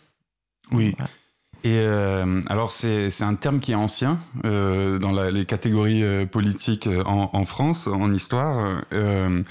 Oui. 0.72 0.94
Et 1.62 1.76
euh, 1.76 2.40
alors 2.48 2.72
c'est 2.72 3.10
c'est 3.10 3.24
un 3.24 3.34
terme 3.34 3.60
qui 3.60 3.72
est 3.72 3.76
ancien 3.76 4.18
euh, 4.46 4.98
dans 4.98 5.12
la- 5.12 5.30
les 5.30 5.44
catégories 5.44 6.02
euh, 6.02 6.24
politiques 6.24 6.86
euh, 6.86 7.02
en, 7.04 7.28
en 7.34 7.44
France, 7.44 7.86
en 7.86 8.12
histoire. 8.14 8.82
euh, 8.94 9.42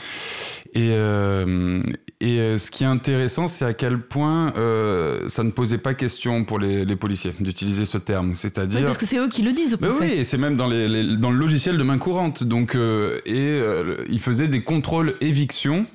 et 0.74 0.90
euh, 0.94 1.82
et 2.22 2.40
euh, 2.40 2.58
ce 2.58 2.72
qui 2.72 2.84
est 2.84 2.88
intéressant, 2.88 3.48
c'est 3.48 3.64
à 3.64 3.74
quel 3.74 4.00
point 4.00 4.54
euh, 4.58 5.30
ça 5.30 5.44
ne 5.44 5.52
posait 5.52 5.78
pas 5.78 5.94
question 5.94 6.44
pour 6.46 6.58
les, 6.60 6.84
les 6.84 6.96
policiers 6.96 7.32
d'utiliser 7.40 7.86
ce 7.86 7.98
terme. 8.00 8.34
C'est-à-dire 8.36 8.80
Oui, 8.80 8.86
parce 8.86 8.98
que 8.98 9.06
c'est 9.06 9.18
eux 9.20 9.30
qui 9.30 9.42
le 9.44 9.54
disent 9.54 9.76
au 9.76 9.78
procès. 9.78 10.02
oui, 10.02 10.12
et 10.20 10.24
c'est 10.24 10.38
même 10.38 10.56
dans, 10.58 10.68
les, 10.68 10.88
les- 10.88 11.16
dans 11.16 11.32
le 11.32 11.38
logiciel 11.38 11.78
de 11.78 11.84
main 11.84 11.98
courante. 11.98 12.44
Donc, 12.44 12.76
euh, 12.76 13.20
et 13.26 13.38
euh, 13.38 14.04
ils 14.10 14.20
faisaient 14.20 14.48
des 14.50 14.64
contrôles 14.64 15.14
éviction 15.22 15.86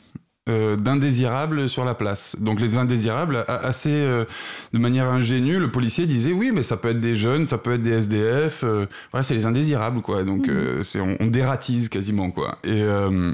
euh, 0.48 0.76
d'indésirables 0.76 1.68
sur 1.68 1.84
la 1.84 1.94
place. 1.94 2.36
Donc 2.38 2.60
les 2.60 2.76
indésirables, 2.76 3.44
assez 3.48 3.90
euh, 3.90 4.24
de 4.72 4.78
manière 4.78 5.10
ingénue, 5.10 5.58
le 5.58 5.70
policier 5.70 6.06
disait 6.06 6.32
oui, 6.32 6.50
mais 6.52 6.62
ça 6.62 6.76
peut 6.76 6.90
être 6.90 7.00
des 7.00 7.16
jeunes, 7.16 7.46
ça 7.46 7.56
peut 7.58 7.74
être 7.74 7.82
des 7.82 7.92
SDF. 7.92 8.62
euh, 8.62 8.86
voilà, 9.10 9.22
c'est 9.24 9.34
les 9.34 9.46
indésirables, 9.46 10.02
quoi. 10.02 10.22
Donc 10.24 10.48
euh, 10.48 10.82
c'est 10.82 11.00
on, 11.00 11.16
on 11.20 11.26
dératise 11.26 11.88
quasiment, 11.88 12.30
quoi. 12.30 12.58
Et 12.64 12.82
euh, 12.82 13.32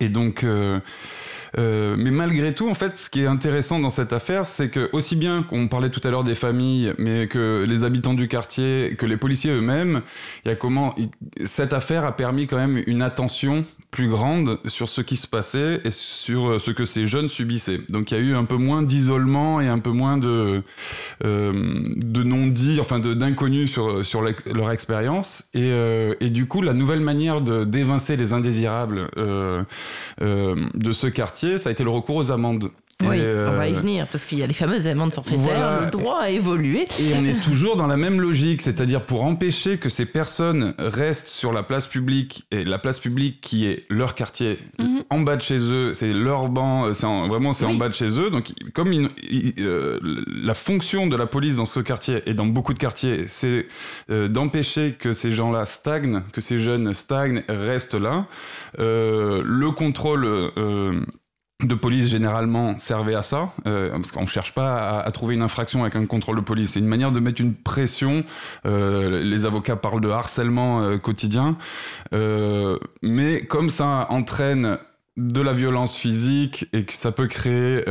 et 0.00 0.08
donc. 0.08 0.44
Euh, 1.56 1.96
mais 1.98 2.10
malgré 2.10 2.54
tout, 2.54 2.68
en 2.68 2.74
fait, 2.74 2.98
ce 2.98 3.10
qui 3.10 3.22
est 3.22 3.26
intéressant 3.26 3.78
dans 3.78 3.90
cette 3.90 4.12
affaire, 4.12 4.46
c'est 4.46 4.68
que 4.68 4.88
aussi 4.92 5.16
bien 5.16 5.42
qu'on 5.42 5.68
parlait 5.68 5.90
tout 5.90 6.00
à 6.04 6.10
l'heure 6.10 6.24
des 6.24 6.34
familles, 6.34 6.92
mais 6.98 7.26
que 7.26 7.64
les 7.66 7.84
habitants 7.84 8.14
du 8.14 8.28
quartier, 8.28 8.94
que 8.98 9.06
les 9.06 9.16
policiers 9.16 9.52
eux-mêmes, 9.52 10.02
il 10.44 10.48
y 10.48 10.52
a 10.52 10.56
comment 10.56 10.94
cette 11.44 11.72
affaire 11.72 12.04
a 12.04 12.16
permis 12.16 12.46
quand 12.46 12.56
même 12.56 12.82
une 12.86 13.02
attention 13.02 13.64
plus 13.90 14.08
grande 14.08 14.58
sur 14.66 14.88
ce 14.88 15.00
qui 15.00 15.16
se 15.16 15.26
passait 15.26 15.80
et 15.84 15.90
sur 15.90 16.46
euh, 16.46 16.58
ce 16.58 16.70
que 16.70 16.84
ces 16.84 17.06
jeunes 17.06 17.28
subissaient. 17.28 17.80
Donc 17.88 18.10
il 18.10 18.18
y 18.18 18.20
a 18.20 18.20
eu 18.20 18.34
un 18.34 18.44
peu 18.44 18.56
moins 18.56 18.82
d'isolement 18.82 19.60
et 19.62 19.68
un 19.68 19.78
peu 19.78 19.90
moins 19.90 20.18
de 20.18 20.62
euh, 21.24 21.52
de 21.96 22.22
non-dits, 22.22 22.78
enfin 22.80 22.98
d'inconnus 22.98 23.70
sur 23.70 24.04
sur 24.04 24.22
leur 24.22 24.70
expérience. 24.70 25.44
Et, 25.54 25.72
et 26.20 26.30
du 26.30 26.46
coup, 26.46 26.62
la 26.62 26.74
nouvelle 26.74 27.00
manière 27.00 27.40
d'évincer 27.40 28.16
les 28.16 28.32
indésirables 28.32 29.08
de 30.18 30.92
ce 30.92 31.06
quartier, 31.06 31.37
ça 31.58 31.68
a 31.68 31.72
été 31.72 31.84
le 31.84 31.90
recours 31.90 32.16
aux 32.16 32.30
amendes. 32.32 32.70
Oui, 33.00 33.18
euh, 33.20 33.52
on 33.52 33.56
va 33.56 33.68
y 33.68 33.72
venir 33.74 34.08
parce 34.10 34.26
qu'il 34.26 34.38
y 34.38 34.42
a 34.42 34.46
les 34.48 34.52
fameuses 34.52 34.88
amendes 34.88 35.12
forfaitaires, 35.12 35.38
Voilà. 35.38 35.84
le 35.84 35.90
droit 35.92 36.18
a 36.20 36.30
évolué. 36.30 36.80
Et 36.98 37.14
on 37.16 37.24
est 37.24 37.40
toujours 37.44 37.76
dans 37.76 37.86
la 37.86 37.96
même 37.96 38.20
logique, 38.20 38.60
c'est-à-dire 38.60 39.06
pour 39.06 39.22
empêcher 39.24 39.78
que 39.78 39.88
ces 39.88 40.04
personnes 40.04 40.74
restent 40.80 41.28
sur 41.28 41.52
la 41.52 41.62
place 41.62 41.86
publique, 41.86 42.44
et 42.50 42.64
la 42.64 42.80
place 42.80 42.98
publique 42.98 43.40
qui 43.40 43.68
est 43.68 43.84
leur 43.88 44.16
quartier, 44.16 44.58
Mhm. 44.80 45.04
en 45.10 45.20
bas 45.20 45.36
de 45.36 45.42
chez 45.42 45.58
eux, 45.60 45.94
c'est 45.94 46.12
leur 46.12 46.48
banc, 46.48 46.92
c'est 46.92 47.06
en- 47.06 47.28
vraiment 47.28 47.52
c'est 47.52 47.66
en 47.66 47.74
bas 47.74 47.88
de 47.88 47.94
chez 47.94 48.18
eux. 48.20 48.30
Donc 48.30 48.48
comme 48.74 48.90
euh, 48.92 50.00
la 50.26 50.54
fonction 50.54 51.06
de 51.06 51.14
la 51.14 51.26
police 51.26 51.54
dans 51.58 51.66
ce 51.66 51.78
quartier 51.78 52.22
et 52.26 52.34
dans 52.34 52.46
beaucoup 52.46 52.74
de 52.74 52.80
quartiers, 52.80 53.28
c'est 53.28 53.68
euh, 54.10 54.26
d'empêcher 54.26 54.94
que 54.98 55.12
ces 55.12 55.30
gens-là 55.36 55.66
stagnent, 55.66 56.22
que 56.32 56.40
ces 56.40 56.58
jeunes 56.58 56.92
stagnent, 56.94 57.44
restent 57.48 57.94
là. 57.94 58.26
Euh, 58.80 59.40
le 59.46 59.70
contrôle... 59.70 60.50
de 61.64 61.74
police 61.74 62.06
généralement 62.06 62.78
servait 62.78 63.16
à 63.16 63.22
ça, 63.24 63.52
euh, 63.66 63.90
parce 63.90 64.12
qu'on 64.12 64.22
ne 64.22 64.26
cherche 64.26 64.54
pas 64.54 65.00
à, 65.00 65.10
trouver 65.10 65.34
une 65.34 65.42
infraction 65.42 65.82
avec 65.82 65.96
un 65.96 66.06
contrôle 66.06 66.36
de 66.36 66.40
police. 66.40 66.72
C'est 66.72 66.78
une 66.78 66.86
manière 66.86 67.10
de 67.10 67.18
mettre 67.18 67.40
une 67.40 67.54
pression. 67.54 68.24
Euh, 68.64 69.24
les 69.24 69.44
avocats 69.44 69.74
parlent 69.74 70.00
de 70.00 70.08
harcèlement 70.08 70.82
euh, 70.82 70.98
quotidien, 70.98 71.56
Euh, 72.14 72.78
mais 73.02 73.40
comme 73.40 73.70
ça 73.70 74.06
entraîne 74.10 74.78
de 75.16 75.40
la 75.40 75.52
violence 75.52 75.96
physique 75.96 76.66
et 76.72 76.84
que 76.84 76.92
ça 76.94 77.10
peut 77.10 77.26
créer 77.26 77.84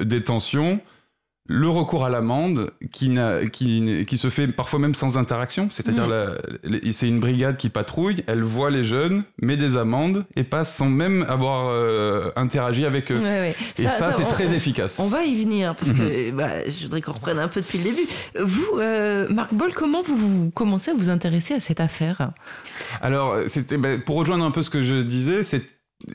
des 0.00 0.24
tensions, 0.24 0.80
le 1.48 1.68
recours 1.68 2.04
à 2.04 2.10
l'amende 2.10 2.70
qui, 2.90 3.14
qui, 3.52 4.04
qui 4.06 4.16
se 4.16 4.28
fait 4.30 4.48
parfois 4.48 4.78
même 4.80 4.94
sans 4.94 5.16
interaction, 5.18 5.68
c'est-à-dire 5.70 6.06
Mm. 6.06 6.36
les- 6.64 6.92
c'est 6.92 7.08
une 7.08 7.20
brigade 7.20 7.56
qui 7.56 7.68
patrouille, 7.68 8.24
elle 8.26 8.42
voit 8.42 8.70
les 8.70 8.82
jeunes, 8.84 9.24
met 9.40 9.56
des 9.56 9.76
amendes 9.76 10.24
et 10.36 10.44
passe 10.44 10.74
sans 10.74 10.88
même 10.88 11.24
avoir 11.28 11.68
euh, 11.70 12.30
interagi 12.36 12.84
avec 12.84 13.12
eux. 13.12 13.18
Ouais, 13.18 13.22
ouais. 13.24 13.54
Et 13.78 13.86
ça, 13.88 14.12
c'est 14.12 14.24
très 14.24 14.48
on- 14.50 14.54
efficace. 14.54 14.98
On 15.00 15.08
va 15.08 15.24
y 15.24 15.40
venir 15.42 15.74
parce 15.76 15.92
que 15.92 16.30
bah, 16.32 16.68
je 16.68 16.84
voudrais 16.84 17.00
qu'on 17.00 17.12
reprenne 17.12 17.38
un 17.38 17.48
peu 17.48 17.60
depuis 17.60 17.78
le 17.78 17.84
début. 17.84 18.06
Vous, 18.40 18.78
euh, 18.78 19.28
Marc 19.28 19.54
Boll, 19.54 19.72
comment 19.74 20.02
vous, 20.02 20.16
vous 20.16 20.50
commencez 20.50 20.90
à 20.90 20.94
vous 20.94 21.10
intéresser 21.10 21.54
à 21.54 21.60
cette 21.60 21.80
affaire? 21.80 22.32
Alors, 23.00 23.36
ben, 23.78 24.00
pour 24.00 24.16
rejoindre 24.16 24.44
un 24.44 24.50
peu 24.50 24.62
ce 24.62 24.70
que 24.70 24.82
je 24.82 24.94
disais, 24.96 25.42
c'est 25.42 25.62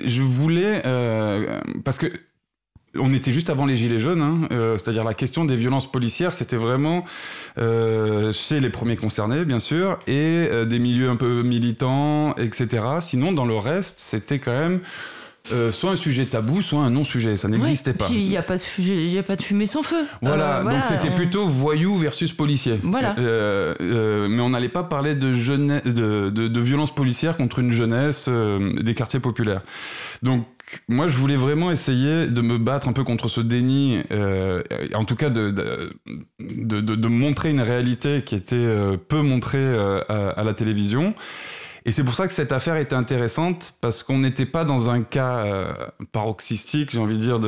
je 0.06 0.22
voulais 0.22 0.82
euh, 0.86 1.60
parce 1.84 1.98
que 1.98 2.08
on 2.98 3.14
était 3.14 3.32
juste 3.32 3.50
avant 3.50 3.66
les 3.66 3.78
gilets 3.78 4.00
jaunes, 4.00 4.22
hein, 4.22 4.48
euh, 4.52 4.78
c'est-à-dire 4.78 5.04
la 5.04 5.14
question 5.14 5.46
des 5.46 5.56
violences 5.56 5.90
policières, 5.90 6.34
c'était 6.34 6.58
vraiment 6.58 7.06
euh, 7.58 8.34
chez 8.34 8.60
les 8.60 8.70
premiers 8.70 8.98
concernés, 8.98 9.46
bien 9.46 9.60
sûr, 9.60 9.98
et 10.08 10.48
euh, 10.52 10.66
des 10.66 10.80
milieux 10.80 11.10
un 11.10 11.16
peu 11.16 11.42
militants, 11.44 12.36
etc. 12.36 12.84
Sinon, 13.00 13.32
dans 13.32 13.46
le 13.46 13.56
reste, 13.56 14.00
c'était 14.00 14.40
quand 14.40 14.58
même 14.58 14.82
euh, 15.52 15.72
soit 15.72 15.92
un 15.92 15.96
sujet 15.96 16.26
tabou, 16.28 16.62
soit 16.62 16.80
un 16.82 16.92
non-sujet. 16.92 17.36
Ça 17.36 17.48
n'existait 17.48 17.92
Ouais, 17.92 17.98
pas. 17.98 18.08
Il 18.12 18.28
n'y 18.28 18.38
a, 18.38 18.44
pas 18.44 18.58
de 18.58 18.64
il 18.80 19.18
a 19.18 19.24
pas 19.24 19.36
de 19.36 19.42
fumée 19.42 19.66
sans 19.68 19.84
feu. 19.84 20.06
Voilà, 20.22 20.60
Euh, 20.60 20.64
donc 20.64 20.84
c'était 20.86 21.10
on- 21.10 21.16
plutôt 21.16 21.48
voyou 21.48 21.96
versus 21.98 22.32
policier. 22.32 22.80
Voilà. 22.84 23.16
Euh, 23.18 24.28
mais 24.30 24.42
on 24.42 24.50
n'allait 24.52 24.70
pas 24.70 24.84
parler 24.84 25.16
de, 25.16 25.34
jeunesse, 25.34 25.84
de, 25.84 26.30
de, 26.30 26.48
de 26.48 26.60
violence 26.62 26.94
policière 26.94 27.38
contre 27.38 27.60
une 27.60 27.72
jeunesse 27.72 28.30
des 28.30 28.94
quartiers 28.94 29.20
populaires. 29.20 29.62
Donc 30.22 30.46
moi, 30.88 31.08
je 31.08 31.18
voulais 31.18 31.36
vraiment 31.36 31.72
essayer 31.72 32.28
de 32.28 32.42
me 32.42 32.58
battre 32.58 32.88
un 32.88 32.94
peu 32.94 33.04
contre 33.04 33.28
ce 33.28 33.42
déni, 33.42 34.00
euh, 34.12 34.62
en 34.94 35.04
tout 35.06 35.16
cas 35.16 35.30
de, 35.30 35.50
de, 35.50 35.90
de, 36.40 36.82
de- 36.82 36.96
de 36.96 37.08
montrer 37.08 37.50
une 37.50 37.62
réalité 37.62 38.22
qui 38.22 38.36
était 38.36 38.74
peu 39.08 39.22
montrée 39.22 39.76
à, 40.08 40.30
à 40.30 40.44
la 40.44 40.54
télévision. 40.54 41.14
Et 41.86 41.92
c'est 41.92 42.04
pour 42.04 42.14
ça 42.16 42.28
que 42.28 42.34
cette 42.34 42.52
affaire 42.52 42.76
était 42.78 42.96
intéressante 42.96 43.74
parce 43.82 44.04
qu'on 44.04 44.20
n'était 44.20 44.46
pas 44.46 44.66
dans 44.66 44.90
un 44.92 45.02
cas 45.02 45.38
euh, 45.46 45.74
paroxystique, 46.12 46.92
j'ai 46.92 47.00
envie 47.00 47.18
de 47.18 47.22
dire, 47.22 47.40
de, 47.40 47.48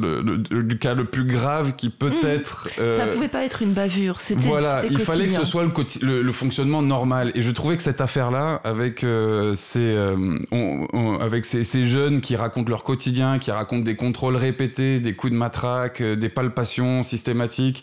le- 0.00 0.20
le- 0.50 0.62
du 0.62 0.78
cas 0.78 0.94
le 0.94 1.04
plus 1.06 1.24
grave 1.24 1.74
qui 1.76 1.90
peut 1.90 2.10
Mmh. 2.10 2.26
être. 2.26 2.68
Ça 2.76 2.80
euh, 2.82 3.12
pouvait 3.12 3.28
pas 3.28 3.44
être 3.44 3.62
une 3.62 3.72
bavure. 3.72 4.20
C'était 4.20 4.40
voilà, 4.42 4.82
il 4.88 4.98
fallait 4.98 5.26
que 5.26 5.34
ce 5.34 5.44
soit 5.44 5.64
le, 5.64 5.72
le, 6.06 6.22
le 6.22 6.32
fonctionnement 6.32 6.82
normal. 6.82 7.32
Et 7.34 7.42
je 7.42 7.50
trouvais 7.50 7.76
que 7.76 7.82
cette 7.82 8.00
affaire-là, 8.00 8.60
avec, 8.62 9.02
euh, 9.02 9.54
ces, 9.56 9.94
euh, 9.94 10.38
on- 10.52 10.86
on- 10.92 11.18
avec 11.18 11.44
ces, 11.44 11.64
ces 11.64 11.86
jeunes 11.86 12.20
qui 12.20 12.36
racontent 12.36 12.70
leur 12.70 12.84
quotidien, 12.84 13.38
qui 13.38 13.50
racontent 13.50 13.82
des 13.84 13.96
contrôles 13.96 14.36
répétés, 14.36 15.00
des 15.00 15.14
coups 15.14 15.32
de 15.32 15.38
matraque, 15.38 16.00
euh, 16.00 16.14
des 16.14 16.28
palpations 16.28 17.02
systématiques, 17.02 17.82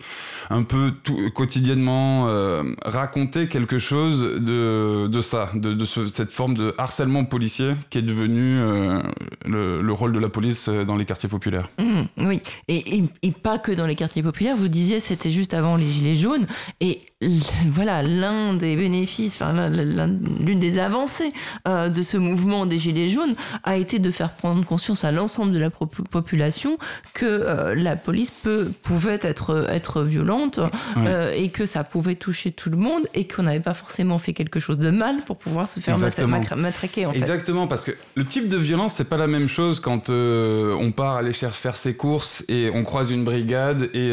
un 0.49 0.63
peu 0.63 0.91
tout, 1.03 1.17
quotidiennement, 1.35 2.27
euh, 2.29 2.63
racontait 2.85 3.47
quelque 3.47 3.79
chose 3.79 4.21
de, 4.39 5.07
de 5.07 5.21
ça, 5.21 5.49
de, 5.53 5.80
de 5.81 5.85
ce- 5.85 6.07
cette 6.07 6.31
forme 6.31 6.53
de 6.55 6.73
harcèlement 6.77 7.25
policier 7.25 7.73
qui 7.89 7.97
est 7.97 8.01
devenu 8.03 8.59
euh, 8.59 9.01
le, 9.45 9.81
le 9.81 9.93
rôle 9.93 10.13
de 10.13 10.19
la 10.19 10.29
police 10.29 10.67
euh, 10.69 10.85
dans 10.85 10.95
les 10.95 11.05
quartiers 11.05 11.29
populaires. 11.29 11.69
Mmh, 11.79 12.01
oui, 12.19 12.41
et, 12.67 13.03
pas 13.43 13.57
que 13.59 13.71
dans 13.71 13.87
les 13.87 13.95
quartiers 13.95 14.23
populaires. 14.23 14.55
Vous 14.55 14.67
disiez 14.67 14.99
c'était 14.99 15.31
juste 15.31 15.53
avant 15.53 15.75
les 15.75 15.85
gilets 15.87 16.15
jaunes. 16.15 16.45
Et 16.79 17.01
voilà, 17.67 18.01
l'un 18.01 18.55
des 18.55 18.75
bénéfices, 18.75 19.35
enfin 19.35 19.69
l'une 19.69 20.59
des 20.59 20.79
avancées 20.79 21.31
euh, 21.67 21.87
de 21.89 22.01
ce 22.01 22.17
mouvement 22.17 22.65
des 22.65 22.79
gilets 22.79 23.09
jaunes 23.09 23.35
a 23.63 23.77
été 23.77 23.99
de 23.99 24.09
faire 24.09 24.33
prendre 24.33 24.65
conscience 24.65 25.03
à 25.03 25.11
l'ensemble 25.11 25.51
de 25.51 25.59
la 25.59 25.69
population 25.69 26.79
que 27.13 27.25
euh, 27.25 27.75
la 27.75 27.95
police 27.95 28.31
peut, 28.31 28.71
pouvait 28.81 29.19
être, 29.21 29.67
être 29.69 30.01
violente 30.01 30.59
euh, 30.97 31.31
et 31.35 31.49
que 31.49 31.67
ça 31.67 31.83
pouvait 31.83 32.15
toucher 32.15 32.51
tout 32.51 32.71
le 32.71 32.77
monde 32.77 33.07
et 33.13 33.27
qu'on 33.27 33.43
n'avait 33.43 33.59
pas 33.59 33.75
forcément 33.75 34.17
fait 34.17 34.33
quelque 34.33 34.59
chose 34.59 34.79
de 34.79 34.89
mal 34.89 35.21
pour 35.21 35.37
pouvoir 35.37 35.67
se 35.67 35.79
faire 35.79 35.97
matraquer 36.57 37.05
en 37.05 37.11
fait. 37.11 37.17
Exactement, 37.19 37.67
parce 37.67 37.85
que 37.85 37.91
le 38.15 38.25
type 38.25 38.47
de 38.47 38.57
violence, 38.57 38.93
c'est 38.93 39.09
pas 39.09 39.17
la 39.17 39.27
même 39.27 39.47
chose 39.47 39.79
quand 39.79 40.09
on 40.09 40.91
part 40.91 41.17
aller 41.17 41.33
faire 41.33 41.75
ses 41.75 41.95
courses 41.95 42.43
et 42.47 42.71
on 42.73 42.83
croise 42.83 43.11
une 43.11 43.23
brigade 43.23 43.89
et, 43.93 44.09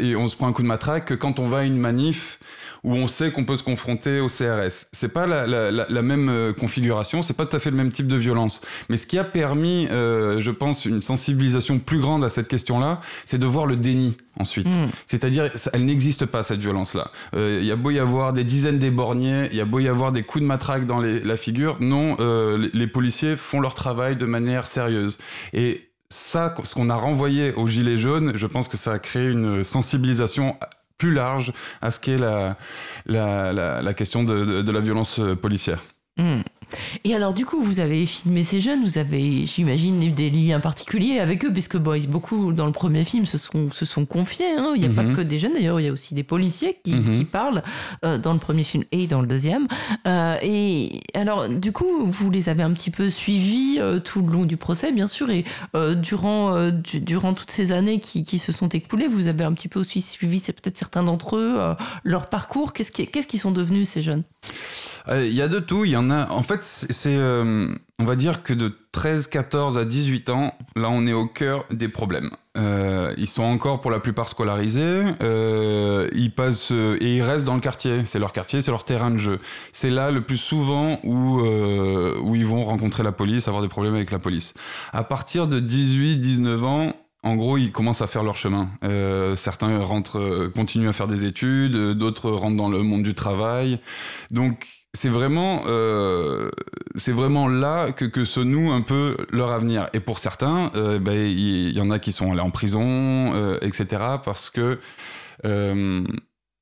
et 0.00 0.16
on 0.16 0.26
se 0.26 0.36
prend 0.36 0.48
un 0.48 0.52
coup 0.52 0.62
de 0.62 0.66
matraque 0.66 1.06
que 1.06 1.14
quand 1.14 1.38
on 1.38 1.48
va 1.48 1.58
à 1.58 1.64
une 1.64 1.78
manif 1.78 2.38
où 2.84 2.94
on 2.94 3.08
sait 3.08 3.30
qu'on 3.30 3.44
peut 3.44 3.56
se 3.56 3.62
confronter 3.62 4.20
au 4.20 4.28
CRS. 4.28 4.86
C'est 4.92 5.12
pas 5.12 5.26
la, 5.26 5.46
la- 5.46 5.70
la- 5.70 5.86
la 5.88 6.02
même 6.02 6.28
euh, 6.28 6.52
configuration, 6.52 7.22
c'est 7.22 7.34
pas 7.36 7.46
tout 7.46 7.56
à 7.56 7.60
fait 7.60 7.70
le 7.70 7.76
même 7.76 7.90
type 7.92 8.06
de 8.06 8.16
violence. 8.16 8.60
Mais 8.88 8.96
ce 8.96 9.06
qui 9.06 9.18
a 9.18 9.24
permis, 9.24 9.86
euh, 9.90 10.40
je 10.40 10.50
pense, 10.50 10.84
une 10.86 11.02
sensibilisation 11.02 11.78
plus 11.78 11.98
grande 11.98 12.24
à 12.24 12.28
cette 12.28 12.48
question-là, 12.48 13.00
c'est 13.26 13.38
de 13.38 13.46
voir 13.46 13.66
le 13.66 13.76
déni 13.76 14.16
ensuite. 14.38 14.66
Mm. 14.68 14.88
C'est-à-dire, 15.06 15.50
elle 15.72 15.84
n'existe 15.84 16.24
pas, 16.26 16.42
cette 16.42 16.60
violence-là. 16.60 17.10
Euh, 17.36 17.58
Il 17.60 17.66
y 17.66 17.72
a 17.72 17.76
beau 17.76 17.90
y 17.90 17.98
avoir 17.98 18.32
des 18.32 18.44
dizaines 18.44 18.78
d'éborgnés, 18.78 19.48
il 19.50 19.56
y 19.56 19.60
a 19.60 19.64
beau 19.66 19.78
y 19.80 19.88
avoir 19.88 20.12
des 20.12 20.22
coups 20.22 20.42
de 20.42 20.46
matraque 20.46 20.86
dans 20.86 21.00
les- 21.00 21.20
la 21.20 21.36
figure, 21.36 21.76
non, 21.80 22.16
euh, 22.20 22.56
les, 22.56 22.70
les 22.72 22.86
policiers 22.86 23.36
font 23.36 23.60
leur 23.60 23.74
travail 23.74 24.16
de 24.16 24.24
manière 24.24 24.66
sérieuse. 24.66 25.18
Et 25.52 25.90
ça, 26.08 26.54
ce 26.64 26.74
qu'on 26.74 26.88
a 26.90 26.94
renvoyé 26.96 27.52
aux 27.54 27.68
Gilets 27.68 27.98
jaunes, 27.98 28.32
je 28.34 28.46
pense 28.46 28.66
que 28.68 28.76
ça 28.76 28.92
a 28.92 28.98
créé 28.98 29.28
une 29.30 29.62
sensibilisation 29.62 30.56
plus 31.00 31.12
large 31.14 31.52
à 31.80 31.90
ce 31.90 31.98
qu'est 31.98 32.18
la, 32.18 32.56
la, 33.06 33.52
la, 33.82 33.94
question 33.94 34.22
de, 34.22 34.44
de- 34.44 34.62
de 34.62 34.72
la 34.72 34.80
violence 34.80 35.20
policière. 35.42 35.80
Hmm. 36.20 36.42
Et 37.02 37.16
alors, 37.16 37.34
du 37.34 37.44
coup, 37.44 37.60
vous 37.64 37.80
avez 37.80 38.06
filmé 38.06 38.44
ces 38.44 38.60
jeunes, 38.60 38.84
vous 38.84 38.96
avez, 38.98 39.44
j'imagine, 39.44 40.00
eu 40.04 40.10
des 40.10 40.30
liens 40.30 40.60
particuliers 40.60 41.18
avec 41.18 41.44
eux, 41.44 41.52
puisque 41.52 41.76
bon, 41.76 42.00
beaucoup 42.08 42.52
dans 42.52 42.66
le 42.66 42.70
premier 42.70 43.02
film 43.04 43.26
se 43.26 43.38
sont, 43.38 43.72
se 43.72 43.84
sont 43.84 44.06
confiés. 44.06 44.52
hein. 44.56 44.74
Il 44.76 44.82
n'y 44.82 44.86
a 44.86 44.90
pas 44.94 45.02
Mhm. 45.02 45.16
que 45.16 45.20
des 45.20 45.36
jeunes, 45.36 45.54
d'ailleurs, 45.54 45.80
il 45.80 45.86
y 45.86 45.88
a 45.88 45.92
aussi 45.92 46.14
des 46.14 46.22
policiers 46.22 46.78
qui, 46.84 46.94
Mhm. 46.94 47.10
qui 47.10 47.24
parlent 47.24 47.64
euh, 48.04 48.18
dans 48.18 48.32
le 48.32 48.38
premier 48.38 48.62
film 48.62 48.84
et 48.92 49.08
dans 49.08 49.20
le 49.20 49.26
deuxième. 49.26 49.66
Euh, 50.06 50.36
et 50.44 51.00
alors, 51.14 51.48
du 51.48 51.72
coup, 51.72 52.06
vous 52.06 52.30
les 52.30 52.48
avez 52.48 52.62
un 52.62 52.72
petit 52.72 52.90
peu 52.92 53.10
suivis 53.10 53.78
euh, 53.80 53.98
tout 53.98 54.22
le 54.22 54.30
long 54.32 54.44
du 54.44 54.56
procès, 54.56 54.92
bien 54.92 55.08
sûr, 55.08 55.28
et 55.30 55.44
durant, 55.96 56.70
du- 56.70 57.00
durant 57.00 57.34
toutes 57.34 57.50
ces 57.50 57.72
années 57.72 57.98
qui, 57.98 58.22
qui 58.22 58.38
se 58.38 58.52
sont 58.52 58.68
écoulées, 58.68 59.08
vous 59.08 59.26
avez 59.26 59.42
un 59.42 59.52
petit 59.54 59.68
peu 59.68 59.80
aussi 59.80 60.00
suivi, 60.00 60.38
c'est 60.38 60.52
peut-être 60.52 60.78
certains 60.78 61.02
d'entre 61.02 61.36
eux, 61.36 61.58
leur 62.04 62.28
parcours. 62.28 62.72
Qu'est-ce 62.72 62.92
qui- 62.92 63.06
qu'est-ce 63.08 63.26
qu'ils 63.26 63.40
sont 63.40 63.50
devenus, 63.50 63.88
ces 63.88 64.02
jeunes? 64.02 64.22
Il 65.12 65.32
y 65.34 65.42
a 65.42 65.48
de 65.48 65.58
tout. 65.58 65.84
Il 65.84 65.90
y 65.90 65.96
en 65.96 66.09
En 66.10 66.42
fait, 66.42 66.60
c'est, 66.62 67.16
euh, 67.16 67.68
on 67.98 68.04
va 68.04 68.16
dire 68.16 68.42
que 68.42 68.52
de 68.52 68.72
13, 68.92 69.26
14 69.28 69.78
à 69.78 69.84
18 69.84 70.30
ans, 70.30 70.54
là, 70.76 70.88
on 70.90 71.06
est 71.06 71.12
au 71.12 71.26
cœur 71.26 71.64
des 71.70 71.88
problèmes. 71.88 72.30
Euh, 72.56 73.14
ils 73.16 73.26
sont 73.26 73.44
encore 73.44 73.80
pour 73.80 73.90
la 73.90 74.00
plupart 74.00 74.28
scolarisés. 74.28 75.04
euh, 75.22 76.08
ils 76.12 76.34
passent 76.34 76.72
et 76.72 77.16
ils 77.16 77.22
restent 77.22 77.44
dans 77.44 77.54
le 77.54 77.60
quartier. 77.60 78.02
C'est 78.06 78.18
leur 78.18 78.32
quartier, 78.32 78.60
c'est 78.60 78.70
leur 78.70 78.84
terrain 78.84 79.10
de 79.10 79.18
jeu. 79.18 79.38
C'est 79.72 79.90
là 79.90 80.10
le 80.10 80.22
plus 80.22 80.36
souvent 80.36 80.98
où 81.04 81.40
où 81.40 82.34
ils 82.34 82.46
vont 82.46 82.64
rencontrer 82.64 83.02
la 83.02 83.12
police, 83.12 83.46
avoir 83.48 83.62
des 83.62 83.68
problèmes 83.68 83.94
avec 83.94 84.10
la 84.10 84.18
police. 84.18 84.54
À 84.92 85.04
partir 85.04 85.46
de 85.46 85.60
18, 85.60 86.18
19 86.18 86.64
ans. 86.64 86.92
En 87.22 87.36
gros, 87.36 87.58
ils 87.58 87.70
commencent 87.70 88.00
à 88.00 88.06
faire 88.06 88.22
leur 88.22 88.36
chemin. 88.36 88.70
Certains 89.36 89.78
rentrent, 89.80 90.50
continuent 90.54 90.88
à 90.88 90.94
faire 90.94 91.06
des 91.06 91.26
études, 91.26 91.76
d'autres 91.92 92.30
rentrent 92.30 92.56
dans 92.56 92.70
le 92.70 92.82
monde 92.82 93.02
du 93.02 93.14
travail. 93.14 93.78
Donc, 94.30 94.79
c'est 94.92 95.08
vraiment, 95.08 95.62
euh, 95.66 96.50
c'est 96.96 97.12
vraiment 97.12 97.48
là 97.48 97.92
que, 97.92 98.04
que 98.04 98.24
se 98.24 98.40
noue 98.40 98.72
un 98.72 98.82
peu 98.82 99.16
leur 99.30 99.50
avenir. 99.50 99.86
Et 99.92 100.00
pour 100.00 100.18
certains, 100.18 100.70
euh, 100.74 100.98
ben, 100.98 101.14
il 101.14 101.70
y, 101.70 101.80
en 101.80 101.90
a 101.90 101.98
qui 101.98 102.12
sont 102.12 102.32
allés 102.32 102.40
en 102.40 102.50
prison, 102.50 103.32
euh, 103.34 103.58
etc. 103.62 103.86
Parce 104.24 104.50
que 104.50 104.78
euh, 105.44 106.04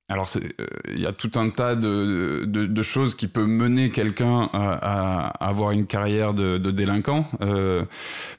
alors, 0.09 0.29
c'est, 0.29 0.43
euh, 0.61 0.67
il 0.95 1.01
y 1.01 1.07
a 1.07 1.13
tout 1.13 1.31
un 1.37 1.51
tas 1.51 1.75
de, 1.75 2.45
de, 2.47 2.65
de 2.65 2.83
choses 2.83 3.15
qui 3.15 3.29
peuvent 3.29 3.47
mener 3.47 3.91
quelqu'un 3.91 4.49
à, 4.55 5.27
à 5.35 5.49
avoir 5.49 5.73
une 5.73 5.87
carrière 5.87 6.33
de, 6.33 6.57
de 6.59 6.71
délinquant. 6.71 7.27
Euh, 7.43 7.85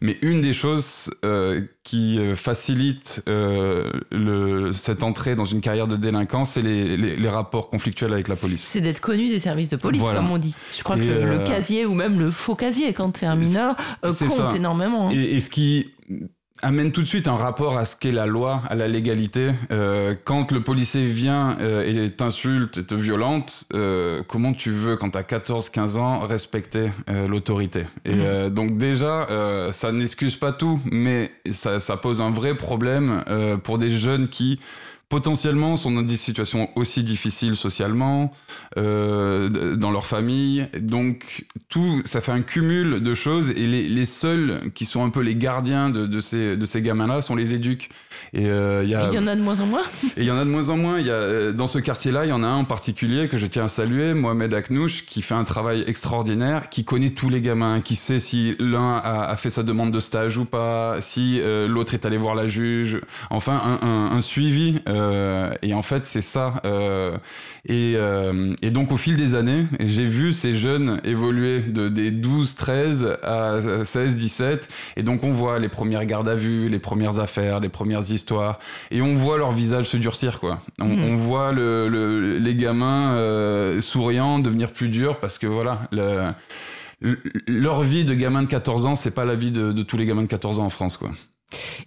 mais 0.01 0.17
une 0.23 0.41
des 0.41 0.53
choses 0.53 1.11
euh, 1.23 1.61
qui 1.83 2.17
euh, 2.17 2.35
facilite 2.35 3.23
euh, 3.29 3.91
le, 4.11 4.71
cette 4.73 5.03
entrée 5.03 5.35
dans 5.35 5.45
une 5.45 5.61
carrière 5.61 5.87
de 5.87 5.95
délinquant, 5.95 6.43
c'est 6.45 6.61
les, 6.63 6.97
les, 6.97 7.15
les 7.15 7.29
rapports 7.29 7.69
conflictuels 7.69 8.13
avec 8.13 8.27
la 8.29 8.35
police. 8.35 8.61
C'est 8.63 8.81
d'être 8.81 8.99
connu 9.01 9.29
des 9.29 9.39
services 9.39 9.69
de 9.69 9.75
police, 9.77 10.01
Voilà. 10.01 10.19
comme 10.21 10.31
on 10.31 10.37
dit. 10.39 10.55
Je 10.75 10.83
crois 10.83 10.97
Et 10.97 11.01
que 11.01 11.05
le, 11.05 11.37
le 11.37 11.43
casier 11.45 11.85
ou 11.85 11.93
même 11.93 12.19
le 12.19 12.31
faux 12.31 12.55
casier, 12.55 12.93
quand 12.93 13.21
es 13.21 13.27
un 13.27 13.35
mineur, 13.35 13.75
euh, 14.05 14.11
C'est 14.15 14.25
compte 14.27 14.49
ça. 14.51 14.55
énormément. 14.55 15.09
hein. 15.09 15.11
Et, 15.13 15.35
et 15.35 15.39
ce 15.39 15.49
qui 15.51 15.91
amène 16.61 16.91
tout 16.91 17.01
de 17.01 17.07
suite 17.07 17.27
un 17.27 17.35
rapport 17.35 17.77
à 17.77 17.85
ce 17.85 17.95
qu'est 17.95 18.11
la 18.11 18.25
loi, 18.25 18.61
à 18.69 18.75
la 18.75 18.87
légalité. 18.87 19.51
Euh, 19.71 20.13
quand 20.25 20.51
le 20.51 20.61
policier 20.61 21.05
vient 21.07 21.55
euh, 21.61 22.05
et 22.05 22.11
t'insulte, 22.11 22.79
et 22.79 22.83
te 22.83 22.95
violente, 22.95 23.63
euh, 23.73 24.21
comment 24.27 24.53
tu 24.53 24.71
veux, 24.71 24.95
quand 24.97 25.11
t'as 25.11 25.21
14-15 25.23 25.97
ans, 25.97 26.19
respecter 26.19 26.89
euh, 27.09 27.27
l'autorité? 27.27 27.85
Et 28.05 28.13
Mhm. 28.13 28.21
euh, 28.21 28.49
donc 28.49 28.77
déjà, 28.77 29.27
euh, 29.29 29.71
ça 29.71 29.91
n'excuse 29.91 30.35
pas 30.35 30.51
tout, 30.51 30.79
mais 30.91 31.31
ça, 31.49 31.79
ça 31.79 31.97
pose 31.97 32.21
un 32.21 32.29
vrai 32.29 32.55
problème 32.55 33.23
euh, 33.29 33.57
pour 33.57 33.77
des 33.77 33.91
jeunes 33.91 34.27
qui 34.27 34.59
potentiellement 35.09 35.75
sont 35.75 35.91
dans 35.91 36.03
des 36.03 36.17
situations 36.17 36.69
aussi 36.75 37.03
difficiles 37.03 37.55
socialement, 37.55 38.31
euh, 38.77 39.75
dans 39.75 39.89
leur 39.89 40.05
famille. 40.05 40.67
Donc 40.79 41.45
tout, 41.67 42.01
ça 42.05 42.21
fait 42.21 42.31
un 42.31 42.41
cumul 42.41 43.01
de 43.01 43.13
choses 43.15 43.49
et 43.49 43.65
les, 43.65 43.89
les 43.89 44.05
seuls 44.05 44.71
qui 44.75 44.85
sont 44.85 45.03
un 45.03 45.09
peu 45.09 45.21
les 45.21 45.35
gardiens 45.35 45.89
de, 45.89 46.05
de 46.05 46.19
ces, 46.21 46.55
de 46.55 46.65
ces 46.65 46.83
gamins-là 46.83 47.23
sont 47.23 47.35
les 47.35 47.55
éduques. 47.55 47.89
Et 48.33 48.47
euh, 48.47 48.83
il 48.83 48.89
y, 48.89 48.93
y, 48.93 49.17
en 49.17 49.27
a 49.27 49.35
de 49.35 49.41
moins 49.41 49.59
en 49.59 49.65
moins 49.65 49.81
Et 50.15 50.21
il 50.21 50.25
y 50.25 50.31
en 50.31 50.37
a 50.37 50.45
de 50.45 50.49
moins 50.49 50.69
en 50.69 50.77
moins. 50.77 50.99
Y 50.99 51.09
a, 51.09 51.13
euh, 51.13 51.53
dans 51.53 51.67
ce 51.67 51.79
quartier-là, 51.79 52.25
il 52.25 52.29
y 52.29 52.33
en 52.33 52.43
a 52.43 52.47
un 52.47 52.57
en 52.57 52.65
particulier 52.65 53.27
que 53.27 53.37
je 53.39 53.47
tiens 53.47 53.65
à 53.65 53.67
saluer, 53.67 54.13
Mohamed 54.13 54.53
Aknouch, 54.53 55.05
qui 55.05 55.23
fait 55.23 55.33
un 55.33 55.45
travail 55.45 55.83
extraordinaire, 55.87 56.69
qui 56.69 56.83
connaît 56.83 57.09
tous 57.09 57.29
les 57.29 57.41
gamins, 57.41 57.81
qui 57.81 57.95
sait 57.95 58.19
si 58.19 58.55
l'un 58.59 58.97
a, 58.97 59.29
a, 59.29 59.37
fait 59.37 59.49
sa 59.49 59.63
demande 59.63 59.91
de 59.91 59.99
stage 59.99 60.37
ou 60.37 60.45
pas, 60.45 61.01
si 61.01 61.39
euh, 61.41 61.67
l'autre 61.67 61.95
est 61.95 62.05
allé 62.05 62.17
voir 62.17 62.35
la 62.35 62.45
juge. 62.45 63.01
Enfin, 63.31 63.59
un, 63.63 63.87
un, 63.87 64.11
un 64.15 64.21
suivi. 64.21 64.79
Euh, 64.87 64.98
et 65.61 65.73
en 65.73 65.81
fait, 65.81 66.05
c'est 66.05 66.21
ça. 66.21 66.55
Euh, 66.65 67.17
et, 67.67 67.95
et, 68.61 68.71
donc, 68.71 68.91
au 68.91 68.97
fil 68.97 69.17
des 69.17 69.35
années, 69.35 69.65
j'ai 69.79 70.05
vu 70.07 70.31
ces 70.31 70.53
jeunes 70.53 70.99
évoluer 71.03 71.59
de, 71.61 71.89
des 71.89 72.11
12, 72.11 72.55
13 72.55 73.17
à 73.23 73.59
16, 73.83 74.17
17. 74.17 74.67
Et 74.97 75.03
donc, 75.03 75.23
on 75.23 75.31
voit 75.31 75.59
les 75.59 75.69
premières 75.69 76.05
gardes 76.05 76.29
à 76.29 76.35
vue, 76.35 76.69
les 76.69 76.79
premières 76.79 77.19
affaires, 77.19 77.59
les 77.59 77.69
premières 77.69 78.11
histoires, 78.11 78.59
et 78.91 79.01
on 79.01 79.13
voit 79.13 79.37
leur 79.37 79.51
visage 79.51 79.85
se 79.85 79.97
durcir, 79.97 80.39
quoi. 80.39 80.59
On, 80.79 80.85
mmh. 80.85 81.03
on 81.03 81.15
voit 81.15 81.51
le, 81.51 81.87
le, 81.89 82.37
les 82.37 82.55
gamins 82.55 83.15
euh, 83.15 83.81
souriants 83.81 84.39
devenir 84.39 84.71
plus 84.71 84.89
durs 84.89 85.19
parce 85.19 85.37
que 85.37 85.47
voilà, 85.47 85.81
le, 85.91 86.31
leur 87.47 87.81
vie 87.81 88.05
de 88.05 88.13
gamin 88.13 88.43
de 88.43 88.47
14 88.47 88.85
ans, 88.85 88.95
c'est 88.95 89.11
pas 89.11 89.25
la 89.25 89.35
vie 89.35 89.51
de, 89.51 89.71
de, 89.71 89.83
tous 89.83 89.97
les 89.97 90.05
gamins 90.05 90.23
de 90.23 90.27
14 90.27 90.59
ans 90.59 90.65
en 90.65 90.69
France, 90.69 90.97
quoi. 90.97 91.11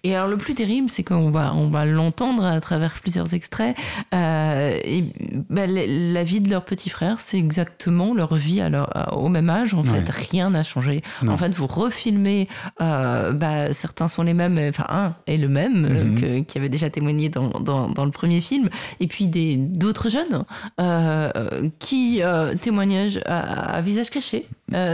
Et 0.04 0.16
alors 0.16 0.28
le 0.28 0.36
plus 0.36 0.54
terrible, 0.54 0.90
c'est 0.90 1.04
qu'on 1.04 1.30
va, 1.30 1.54
on 1.54 1.68
va 1.68 1.84
l'entendre 1.84 2.44
à 2.44 2.60
travers 2.60 2.92
plusieurs 3.00 3.34
extraits. 3.34 3.76
Euh, 4.14 4.78
et, 4.84 5.04
bah, 5.48 5.66
la 5.66 6.24
vie 6.24 6.40
de 6.40 6.50
leur 6.50 6.64
petit 6.64 6.90
frère, 6.90 7.20
c'est 7.20 7.38
exactement 7.38 8.14
leur 8.14 8.34
vie 8.34 8.60
à 8.60 8.68
leur, 8.68 9.16
au 9.16 9.28
même 9.28 9.48
âge. 9.50 9.74
En 9.74 9.78
ouais. 9.78 10.00
fait, 10.00 10.10
rien 10.10 10.50
n'a 10.50 10.62
changé. 10.62 11.02
Non. 11.22 11.32
En 11.32 11.36
fait, 11.36 11.50
vous 11.50 11.66
refilmez, 11.66 12.48
euh, 12.80 13.32
bah, 13.32 13.72
certains 13.72 14.08
sont 14.08 14.22
les 14.22 14.34
mêmes, 14.34 14.58
enfin 14.68 14.86
un 14.88 15.14
est 15.26 15.36
le 15.36 15.48
même, 15.48 15.82
mm 15.82 15.96
-hmm. 15.96 16.20
que, 16.20 16.40
qui 16.40 16.58
avait 16.58 16.68
déjà 16.68 16.90
témoigné 16.90 17.28
dans, 17.28 17.50
dans, 17.60 17.88
dans, 17.88 18.04
le 18.04 18.10
premier 18.10 18.40
film, 18.40 18.68
et 19.00 19.06
puis 19.06 19.28
des 19.28 19.56
d'autres 19.56 20.08
jeunes 20.08 20.44
euh, 20.80 21.68
qui 21.78 22.20
témoignent 22.60 23.20
à, 23.26 23.76
à, 23.76 23.80
visage 23.82 24.10
caché 24.10 24.46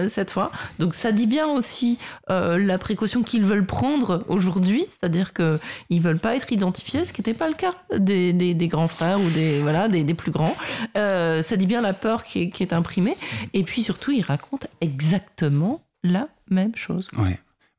cette 0.08 0.30
fois. 0.30 0.50
Donc 0.78 0.94
ça 0.94 1.12
dit 1.12 1.26
bien 1.26 1.46
aussi 1.46 1.98
la 2.28 2.78
précaution 2.78 3.22
qu'ils 3.22 3.44
veulent 3.44 3.66
prendre 3.66 4.24
aujourd'hui 4.28 4.57
c'est-à-dire 4.86 5.32
qu'ils 5.32 5.59
ne 5.90 6.01
veulent 6.01 6.18
pas 6.18 6.36
être 6.36 6.52
identifiés, 6.52 7.05
ce 7.05 7.12
qui 7.12 7.20
n'était 7.20 7.35
pas 7.35 7.48
le 7.48 7.55
cas 7.55 7.72
des, 7.98 8.55
grands 8.68 8.89
frères 8.89 9.20
ou 9.20 9.28
des, 9.30 10.05
des, 10.05 10.14
plus 10.14 10.30
grands. 10.30 10.56
Euh, 10.97 11.43
ça 11.43 11.56
dit 11.56 11.66
bien 11.66 11.80
la 11.80 11.94
peur 11.94 12.24
qui 12.24 12.52
est, 12.60 12.72
imprimée. 12.72 13.16
Et 13.55 13.62
puis 13.62 13.82
surtout, 13.82 14.10
ils 14.10 14.22
racontent 14.22 14.68
exactement 14.80 15.80
la 16.02 16.28
même 16.51 16.76
chose. 16.76 17.10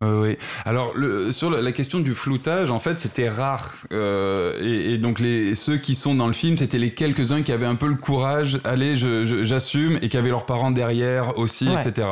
Euh, 0.02 0.22
oui. 0.22 0.38
Alors 0.64 0.94
le, 0.96 1.34
sur 1.34 1.50
la 1.50 1.72
question 1.74 2.00
du 2.00 2.14
floutage, 2.14 2.72
en 2.72 2.80
fait, 2.80 3.02
c'était 3.02 3.28
rare. 3.28 3.74
Euh, 3.92 4.58
et, 4.62 4.94
et, 4.94 4.98
donc 4.98 5.20
les 5.20 5.56
ceux 5.56 5.76
qui 5.76 5.94
sont 5.94 6.16
dans 6.16 6.28
le 6.28 6.32
film, 6.32 6.56
c'était 6.56 6.78
les 6.78 6.94
quelques 6.94 7.34
uns 7.34 7.42
qui 7.42 7.52
avaient 7.52 7.66
un 7.66 7.76
peu 7.76 7.88
le 7.88 7.96
courage, 7.96 8.62
allez, 8.64 8.96
j'assume, 8.96 10.00
et 10.02 10.08
qui 10.08 10.16
avaient 10.16 10.30
leurs 10.30 10.46
parents 10.46 10.72
derrière 10.72 11.38
aussi, 11.38 11.68
ouais. 11.68 11.86
etc. 11.86 12.08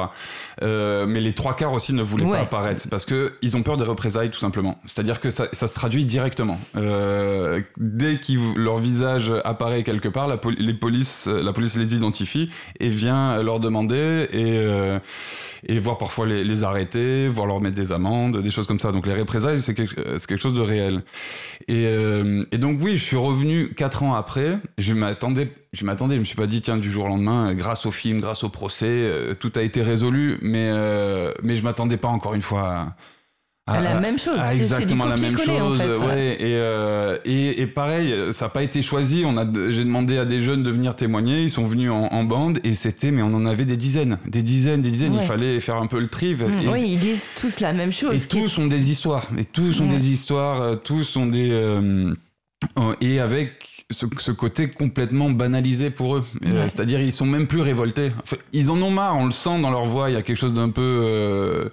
Euh, 0.64 1.06
mais 1.08 1.22
les 1.22 1.32
trois 1.32 1.54
quarts 1.54 1.72
aussi 1.72 1.94
ne 1.94 2.04
voulaient 2.04 2.26
ouais. 2.26 2.32
pas 2.32 2.40
apparaître, 2.40 2.82
c'est 2.82 2.90
parce 2.90 3.06
que 3.06 3.36
ils 3.42 3.56
ont 3.56 3.64
peur 3.64 3.78
des 3.78 3.86
représailles, 3.86 4.32
tout 4.32 4.40
simplement. 4.40 4.78
C'est-à-dire 4.84 5.22
que 5.22 5.30
ça, 5.30 5.48
ça, 5.54 5.68
se 5.68 5.74
traduit 5.74 6.04
directement. 6.04 6.60
Euh, 6.76 7.62
dès 7.78 8.18
que 8.18 8.58
leur 8.60 8.80
visage 8.80 9.32
apparaît 9.46 9.84
quelque 9.84 10.10
part, 10.10 10.28
la, 10.28 10.36
poli 10.36 10.58
les 10.60 10.74
polices, 10.74 11.28
la 11.28 11.54
police 11.54 11.78
les 11.78 11.96
identifie 11.96 12.50
et 12.82 12.90
vient 12.90 13.42
leur 13.42 13.62
demander 13.62 14.28
et 14.32 14.58
euh, 14.58 15.00
et 15.68 15.80
voir 15.80 15.98
parfois 15.98 16.26
les, 16.26 16.44
les, 16.44 16.64
arrêter, 16.64 17.28
voir 17.28 17.48
leur 17.48 17.62
mettre 17.62 17.77
des 17.78 17.92
amendes, 17.92 18.42
des 18.42 18.52
choses 18.52 18.68
comme 18.68 18.80
ça. 18.80 18.92
Donc 18.92 19.08
les 19.08 19.14
représailles, 19.14 19.58
c'est 19.58 19.74
quelque, 19.74 20.18
quelque, 20.26 20.42
chose 20.42 20.54
de 20.54 20.62
réel. 20.62 21.04
Et, 21.68 21.86
euh, 21.86 22.42
et, 22.52 22.58
donc 22.58 22.80
oui, 22.82 22.98
je 22.98 23.04
suis 23.04 23.16
revenu 23.16 23.70
quatre 23.74 24.04
ans 24.04 24.14
après. 24.14 24.60
Je 24.78 24.94
m'attendais, 24.94 25.50
je 25.74 25.86
m'attendais, 25.86 26.16
je 26.16 26.20
me 26.20 26.26
suis 26.26 26.36
pas 26.36 26.48
dit 26.48 26.62
tiens 26.62 26.78
du 26.78 26.92
jour 26.92 27.06
au 27.06 27.08
lendemain, 27.08 27.54
grâce 27.54 27.86
au 27.86 27.92
film, 27.92 28.20
grâce 28.20 28.44
au 28.44 28.50
procès, 28.50 28.86
euh, 28.88 29.34
tout 29.34 29.52
a 29.56 29.62
été 29.62 29.82
résolu. 29.82 30.38
Mais 30.42 30.70
euh, 30.72 31.32
mais 31.44 31.56
je 31.56 31.64
m'attendais 31.64 31.98
pas 31.98 32.10
encore 32.10 32.34
une 32.34 32.42
fois. 32.42 32.62
À, 32.62 32.96
à, 33.68 33.82
la 33.82 34.00
même 34.00 34.18
chose. 34.18 34.40
À 34.40 34.56
exactement 34.56 35.06
la 35.06 35.18
même 35.18 35.38
chose. 35.38 35.82
En 35.82 35.84
fait, 35.84 36.06
ouais. 36.06 36.38
Et, 36.40 36.56
euh, 36.56 37.18
et, 37.26 37.62
et, 37.62 37.68
pareil, 37.68 38.14
ça 38.32 38.46
n'a 38.46 38.50
pas 38.50 38.64
été 38.64 38.82
choisi. 38.82 39.24
On 39.26 39.38
a, 39.38 39.46
j'ai 39.70 39.84
demandé 39.84 40.18
à 40.18 40.26
des 40.26 40.42
jeunes 40.42 40.64
de 40.64 40.72
venir 40.72 40.96
témoigner. 40.96 41.44
Ils 41.44 41.50
sont 41.50 41.66
venus 41.66 41.92
en, 41.92 42.08
en 42.12 42.24
bande 42.24 42.60
et 42.64 42.76
c'était, 42.76 43.12
mais 43.12 43.22
on 43.22 43.34
en 43.34 43.46
avait 43.46 43.66
des 43.66 43.78
dizaines, 43.78 44.20
des 44.28 44.42
dizaines, 44.42 44.82
des 44.82 44.92
dizaines. 44.92 45.14
Ouais. 45.14 45.22
Il 45.22 45.28
fallait 45.28 45.60
faire 45.60 45.78
un 45.78 45.88
peu 45.88 46.00
le 46.00 46.08
tri. 46.08 46.36
Mmh. 46.36 46.64
Et, 46.64 46.68
oui, 46.70 46.84
ils 46.88 47.00
disent 47.00 47.32
tous 47.40 47.60
la 47.60 47.74
même 47.74 47.92
chose. 47.92 48.24
Et 48.24 48.28
tous 48.28 48.58
ont 48.58 48.68
des 48.68 48.90
histoires. 48.90 49.28
Et 49.38 49.46
tous 49.46 49.82
ont 49.82 49.86
mmh. 49.86 49.90
des 49.90 50.10
histoires. 50.10 50.82
Tous 50.82 51.18
ont 51.18 51.26
des 51.26 51.52
euh, 51.52 52.96
et 53.02 53.20
avec 53.20 53.86
ce, 53.92 54.06
ce, 54.18 54.32
côté 54.32 54.68
complètement 54.68 55.30
banalisé 55.30 55.90
pour 55.90 56.18
eux. 56.18 56.26
Ouais. 56.42 56.64
C'est-à-dire, 56.64 57.00
ils 57.00 57.12
sont 57.12 57.26
même 57.26 57.48
plus 57.48 57.62
révoltés. 57.62 58.12
Enfin, 58.24 58.38
ils 58.52 58.72
en 58.72 58.82
ont 58.82 58.90
marre, 58.90 59.18
on 59.18 59.26
le 59.26 59.32
sent 59.32 59.62
dans 59.62 59.70
leur 59.70 59.86
voix. 59.86 60.10
Il 60.10 60.14
y 60.14 60.18
a 60.18 60.22
quelque 60.22 60.38
chose 60.38 60.54
d'un 60.54 60.70
peu. 60.70 60.82
Euh, 60.82 61.70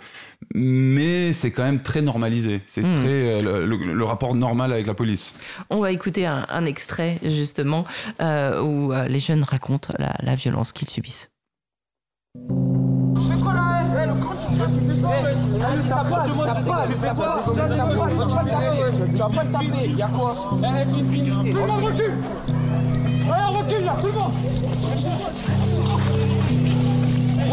mais 0.55 1.33
c'est 1.33 1.51
quand 1.51 1.63
même 1.63 1.83
très 1.83 2.03
normalisé. 2.03 2.61
C'est 2.67 2.83
mmh. 2.83 2.93
très 2.93 3.45
euh, 3.45 3.67
le, 3.67 3.77
le, 3.77 4.05
rapport 4.05 4.35
normal 4.35 4.73
avec 4.73 4.87
la 4.87 4.95
police. 4.95 5.35
On 5.71 5.81
va 5.81 5.93
écouter 5.93 6.27
un, 6.27 6.47
un 6.49 6.65
extrait 6.65 7.19
justement 7.23 7.85
euh, 8.21 8.61
où 8.63 8.93
euh, 8.93 9.09
les 9.09 9.19
jeunes 9.19 9.45
racontent 9.45 9.93
la, 9.99 10.15
la 10.21 10.35
violence 10.35 10.73
qu'ils 10.73 10.89
subissent. 10.89 11.31
C'est 12.35 13.41
quoi 13.41 13.55
là 13.55 13.75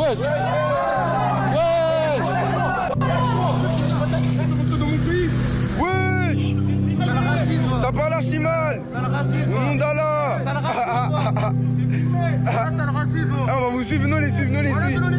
hey, 0.03 1.40
Archi 7.99 8.39
mal 8.39 8.81
C'est 8.89 9.01
le 9.01 9.07
racisme 9.07 9.51
Monde 9.51 9.77
d'Allah. 9.77 10.38
C'est 10.39 10.53
le 10.53 10.59
racisme 10.59 11.72
racisme 13.01 13.35
Ah, 13.47 13.53
on 13.57 13.61
va 13.61 13.69
vous 13.72 13.84
suivre, 13.84 14.07
nous 14.07 14.19
les 14.19 14.31
suivre, 14.31 14.51
nous 14.51 14.61
les 14.61 14.73
suivre 14.73 15.09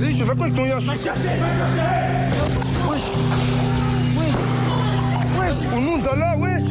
Dis, 0.00 0.14
je 0.14 0.24
fais 0.24 0.36
quoi 0.36 0.46
avec 0.46 0.54
ton 0.54 0.66
yash 0.66 0.84
Va 0.84 0.94
chercher, 0.94 1.28
va 1.40 2.90
Wesh. 2.90 3.02
Wesh. 4.18 4.34
Wesh. 5.40 5.74
Au 5.74 5.80
nom 5.80 5.98
d'Allah, 5.98 6.36
wesh. 6.38 6.64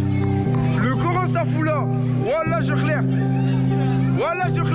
Le 0.82 0.96
Coran, 0.96 1.28
ça 1.28 1.46
fout 1.46 1.66
là. 1.66 1.86
Wallah, 2.26 2.62
je 2.62 2.74
claire. 2.74 3.04
Wallah, 4.20 4.48
je 4.56 4.62
faut 4.62 4.74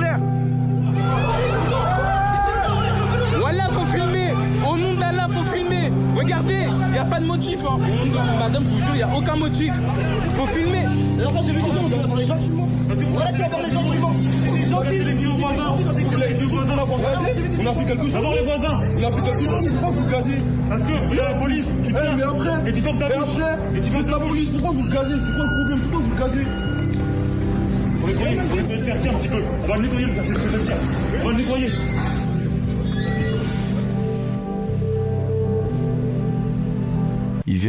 Au 4.78 4.80
nom 4.80 4.94
d'Allah, 4.94 5.26
faut 5.28 5.44
filmer 5.44 5.90
Regardez, 6.16 6.66
il 6.86 6.92
n'y 6.92 6.98
a 6.98 7.04
pas 7.04 7.20
de 7.20 7.26
motif. 7.26 7.60
Hein. 7.64 7.78
Madame, 8.38 8.64
je 8.64 8.68
vous 8.68 8.78
jure, 8.78 8.94
il 8.94 8.96
n'y 8.96 9.02
a 9.02 9.16
aucun 9.16 9.36
motif. 9.36 9.72
Il 10.24 10.30
faut 10.32 10.46
filmer. 10.46 10.84
Alors, 11.18 11.32
quand 11.32 11.42
tu 11.42 11.52
veux 11.52 11.60
on 11.60 11.88
va 11.88 12.06
voir 12.06 12.18
les 12.18 12.24
gens, 12.24 12.38
tu 12.38 12.48
Voilà, 12.48 13.32
tu 13.32 13.38
vas 13.38 13.70
gens, 13.70 13.84
tu 13.90 13.98
on 17.60 17.66
a 17.66 17.72
fait 17.74 17.84
quelque 17.84 18.04
chose. 18.04 18.12
D'abord 18.12 18.34
les 18.34 18.42
voisins. 18.42 18.80
On 18.96 19.04
a 19.04 19.10
fait 19.10 19.22
quelque 19.22 19.44
chose. 19.44 19.68
Pourquoi 19.68 19.90
vous 19.90 20.10
gazez 20.10 20.42
Parce 20.68 20.82
que 20.82 20.92
il 21.10 21.16
y 21.16 21.20
a 21.20 21.28
la 21.28 21.34
police. 21.34 21.66
Tu 21.84 21.92
te 21.92 21.98
hey, 21.98 22.14
mais 22.16 22.22
après. 22.22 22.70
Et 22.70 22.72
tu 22.72 22.82
fermes 22.82 22.98
ta 22.98 23.08
bouche. 23.08 23.16
Mais 23.36 23.42
après. 23.42 23.78
Et 23.78 23.80
tu 23.82 23.90
fermes 23.90 24.10
ta 24.10 24.18
police. 24.18 24.50
Pourquoi 24.50 24.70
vous 24.70 24.90
gazez 24.90 25.14
C'est 25.18 25.34
quoi 25.34 25.44
le 25.44 25.56
problème 25.56 25.80
Pourquoi 25.80 26.00
vous 26.00 26.14
gazez 26.16 26.46
On 28.00 28.06
va 28.06 28.12
nettoyer. 28.12 28.38
On 28.40 28.54
va 28.54 28.62
nettoyer 28.62 28.80
le 28.80 28.86
quartier 28.86 29.10
un 29.10 29.14
petit 29.14 29.28
peu. 29.28 29.42
On 29.64 29.68
va 29.68 29.76
le 29.76 29.82
nettoyer 29.82 30.06
le. 30.06 30.12
On 31.20 31.24
va 31.24 31.30
le 31.32 31.36
nettoyer. 31.36 31.68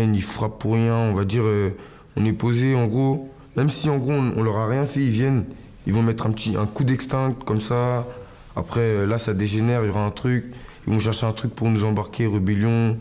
Ils 0.08 0.24
frappent 0.24 0.60
pour 0.60 0.74
rien, 0.74 0.96
on 0.96 1.14
va 1.14 1.26
dire, 1.26 1.44
euh, 1.46 1.72
on 2.16 2.26
est 2.26 2.34
posé, 2.34 2.76
en 2.76 2.88
gros, 2.88 3.30
même 3.56 3.70
si 3.70 3.90
en 3.90 3.98
gros 3.98 4.12
on, 4.12 4.44
leur 4.44 4.58
a 4.58 4.68
rien 4.68 4.86
fait, 4.86 5.02
ils 5.02 5.10
viennent, 5.10 5.46
ils 5.88 5.94
vont 5.94 6.02
mettre 6.02 6.26
un 6.26 6.32
petit 6.32 6.56
un 6.56 6.66
coup 6.66 6.84
d'extinct 6.84 7.36
comme 7.46 7.62
ça, 7.62 8.06
après 8.56 8.80
euh, 8.80 9.06
là 9.06 9.18
ça 9.18 9.34
dégénère, 9.34 9.84
il 9.84 9.88
y 9.88 9.90
aura 9.90 10.06
un 10.06 10.12
truc, 10.12 10.46
ils 10.88 10.94
vont 10.94 11.00
chercher 11.00 11.26
un 11.26 11.32
truc 11.32 11.54
pour 11.54 11.70
nous 11.70 11.84
embarquer, 11.84 12.28
rébellion, 12.28 12.98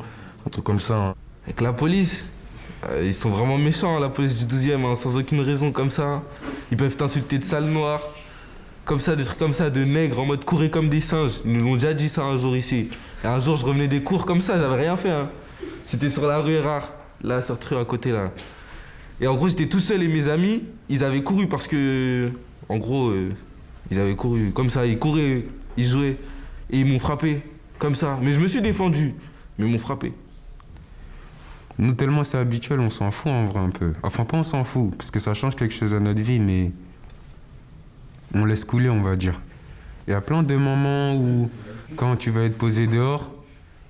un 0.47 0.51
truc 0.51 0.65
comme 0.65 0.81
ça. 0.81 0.97
Hein. 0.97 1.15
Avec 1.45 1.61
la 1.61 1.73
police, 1.73 2.27
euh, 2.89 3.05
ils 3.05 3.15
sont 3.15 3.31
vraiment 3.31 3.59
méchants, 3.59 3.97
hein, 3.97 4.01
la 4.01 4.09
police 4.09 4.35
du 4.35 4.45
12e, 4.45 4.85
hein, 4.85 4.95
sans 4.95 5.16
aucune 5.16 5.41
raison 5.41 5.73
comme 5.73 5.91
ça. 5.91 6.23
Ils 6.70 6.77
peuvent 6.77 6.97
t'insulter 6.97 7.39
de 7.39 7.45
sale 7.45 7.65
noir, 7.65 8.01
comme 8.85 9.01
ça, 9.01 9.16
des 9.16 9.25
trucs 9.25 9.39
comme 9.39 9.53
ça, 9.53 9.70
de 9.70 9.85
nègres 9.85 10.20
en 10.20 10.27
mode 10.27 10.45
courir 10.45 10.70
comme 10.70 10.89
des 10.89 11.01
singes. 11.01 11.41
Ils 11.45 11.53
nous 11.53 11.65
l'ont 11.65 11.75
déjà 11.75 11.95
dit 11.95 12.09
ça 12.09 12.23
un 12.23 12.37
jour 12.37 12.57
ici. 12.57 12.91
Et 13.25 13.27
un 13.27 13.41
jour 13.41 13.57
je 13.57 13.65
revenais 13.65 13.89
des 13.89 14.03
cours 14.03 14.27
comme 14.27 14.41
ça, 14.41 14.59
j'avais 14.59 14.83
rien 14.83 14.97
fait. 14.97 15.12
C'était 15.82 16.10
sur 16.10 16.26
la 16.26 16.39
rue 16.39 16.59
rare, 16.59 16.93
là, 17.22 17.43
sur 17.43 17.59
rue 17.59 17.76
à 17.76 17.85
côté 17.85 18.12
là. 18.12 18.32
Et 19.20 19.26
en 19.26 19.35
gros, 19.35 19.48
j'étais 19.48 19.66
tout 19.66 19.80
seul 19.80 20.02
et 20.02 20.09
mes 20.09 20.28
amis, 20.28 20.64
ils 20.89 21.02
avaient 21.02 21.22
couru 21.22 21.48
parce 21.48 21.66
que, 21.66 22.30
en 22.68 22.78
gros, 22.78 23.09
euh, 23.09 23.30
ils 23.90 23.98
avaient 23.98 24.14
couru 24.14 24.52
comme 24.52 24.70
ça, 24.70 24.86
ils 24.86 24.98
couraient, 24.98 25.44
ils 25.76 25.85
jouaient. 25.85 26.16
Et 26.70 26.80
ils 26.80 26.86
m'ont 26.86 26.98
frappé, 26.98 27.43
comme 27.78 27.94
ça. 27.94 28.18
Mais 28.22 28.32
je 28.32 28.40
me 28.40 28.47
suis 28.47 28.60
défendu, 28.60 29.14
mais 29.59 29.66
ils 29.66 29.72
m'ont 29.72 29.78
frappé. 29.78 30.12
Nous, 31.78 31.93
tellement 31.93 32.24
c'est 32.24 32.36
habituel, 32.36 32.80
on 32.80 32.90
s'en 32.90 33.10
fout 33.10 33.32
en 33.32 33.47
vrai 33.47 33.60
un 33.60 33.70
peu. 33.70 33.93
Enfin, 34.02 34.24
pas 34.24 34.36
on 34.36 34.43
s'en 34.43 34.64
fout, 34.64 34.94
parce 34.97 35.10
que 35.10 35.20
ça 35.20 35.32
change 35.32 35.56
quelque 35.56 35.74
chose 35.74 35.94
à 35.94 36.01
notre 36.01 36.20
vie, 36.20 36.40
mais 36.40 36.72
on 38.35 38.44
laisse 38.44 38.64
couler, 38.64 38.90
on 38.90 39.02
va 39.02 39.16
dire. 39.16 39.40
Il 40.06 40.10
y 40.10 40.14
a 40.14 40.20
plein 40.20 40.43
de 40.43 40.56
moments 40.56 41.16
où, 41.16 41.51
quand 41.97 42.16
tu 42.16 42.30
vas 42.30 42.43
être 42.43 42.59
posé 42.59 42.86
dehors, 42.86 43.30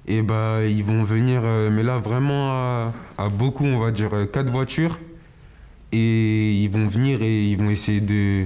et 0.09 0.23
bah, 0.23 0.65
ils 0.65 0.83
vont 0.83 1.05
venir, 1.05 1.43
euh, 1.45 1.71
mais 1.71 1.83
là, 1.83 1.99
vraiment 1.99 2.51
à, 2.51 3.29
beaucoup, 3.31 3.65
on 3.65 3.79
va 3.79 3.91
dire, 3.91 4.15
euh, 4.15 4.25
quatre 4.25 4.51
voitures, 4.51 4.99
et 5.93 6.53
ils 6.53 6.69
vont 6.69 6.87
venir 6.89 7.23
et 7.23 7.45
ils 7.45 7.59
vont 7.59 7.69
essayer 7.71 8.01
de, 8.01 8.45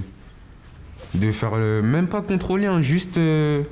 de 1.15 1.31
faire 1.31 1.55
le, 1.55 1.81
même 1.81 2.07
pas 2.07 2.21
contrôler, 2.21 2.67
hein, 2.67 2.81
juste. 2.81 3.17
euh, 3.17 3.63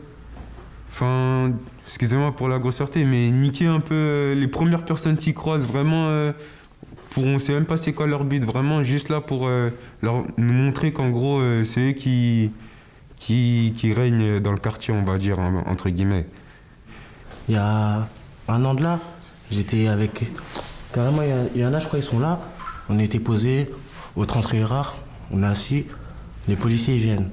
Enfin, 0.93 1.53
excusez-moi 1.85 2.35
pour 2.35 2.49
la 2.49 2.59
grossièreté, 2.59 3.05
mais 3.05 3.29
niquer 3.29 3.67
un 3.67 3.79
peu 3.79 4.33
les 4.37 4.47
premières 4.49 4.83
personnes 4.83 5.17
qui 5.17 5.33
croisent, 5.33 5.65
vraiment, 5.65 6.07
euh, 6.09 6.33
pour, 7.11 7.25
on 7.25 7.39
sait 7.39 7.53
même 7.53 7.65
pas 7.65 7.77
c'est 7.77 7.93
quoi 7.93 8.07
leur 8.07 8.25
but, 8.25 8.43
vraiment 8.43 8.83
juste 8.83 9.07
là 9.07 9.21
pour 9.21 9.49
leur, 10.01 10.25
nous 10.37 10.53
montrer 10.53 10.91
qu'en 10.91 11.09
gros, 11.09 11.41
c'est 11.63 11.91
eux 11.91 11.91
qui, 11.93 12.51
qui, 13.15 13.93
règnent 13.93 14.41
dans 14.41 14.51
le 14.51 14.57
quartier, 14.57 14.93
on 14.93 15.03
va 15.03 15.17
dire, 15.17 15.39
entre 15.39 15.89
guillemets. 15.89 16.25
Il 17.51 17.55
y 17.55 17.57
a 17.57 18.07
un 18.47 18.63
an 18.63 18.73
de 18.75 18.81
là, 18.81 18.97
j'étais 19.51 19.87
avec. 19.89 20.23
Carrément, 20.93 21.21
il 21.53 21.59
y 21.61 21.65
en 21.65 21.73
a, 21.73 21.81
je 21.81 21.85
crois, 21.85 21.99
ils 21.99 22.03
sont 22.03 22.17
là. 22.17 22.39
On 22.87 22.97
était 22.97 23.19
posés 23.19 23.69
au 24.15 24.25
30 24.25 24.53
rare, 24.63 24.95
on 25.31 25.43
est 25.43 25.45
assis. 25.45 25.85
Les 26.47 26.55
policiers, 26.55 26.95
ils 26.95 27.01
viennent. 27.01 27.29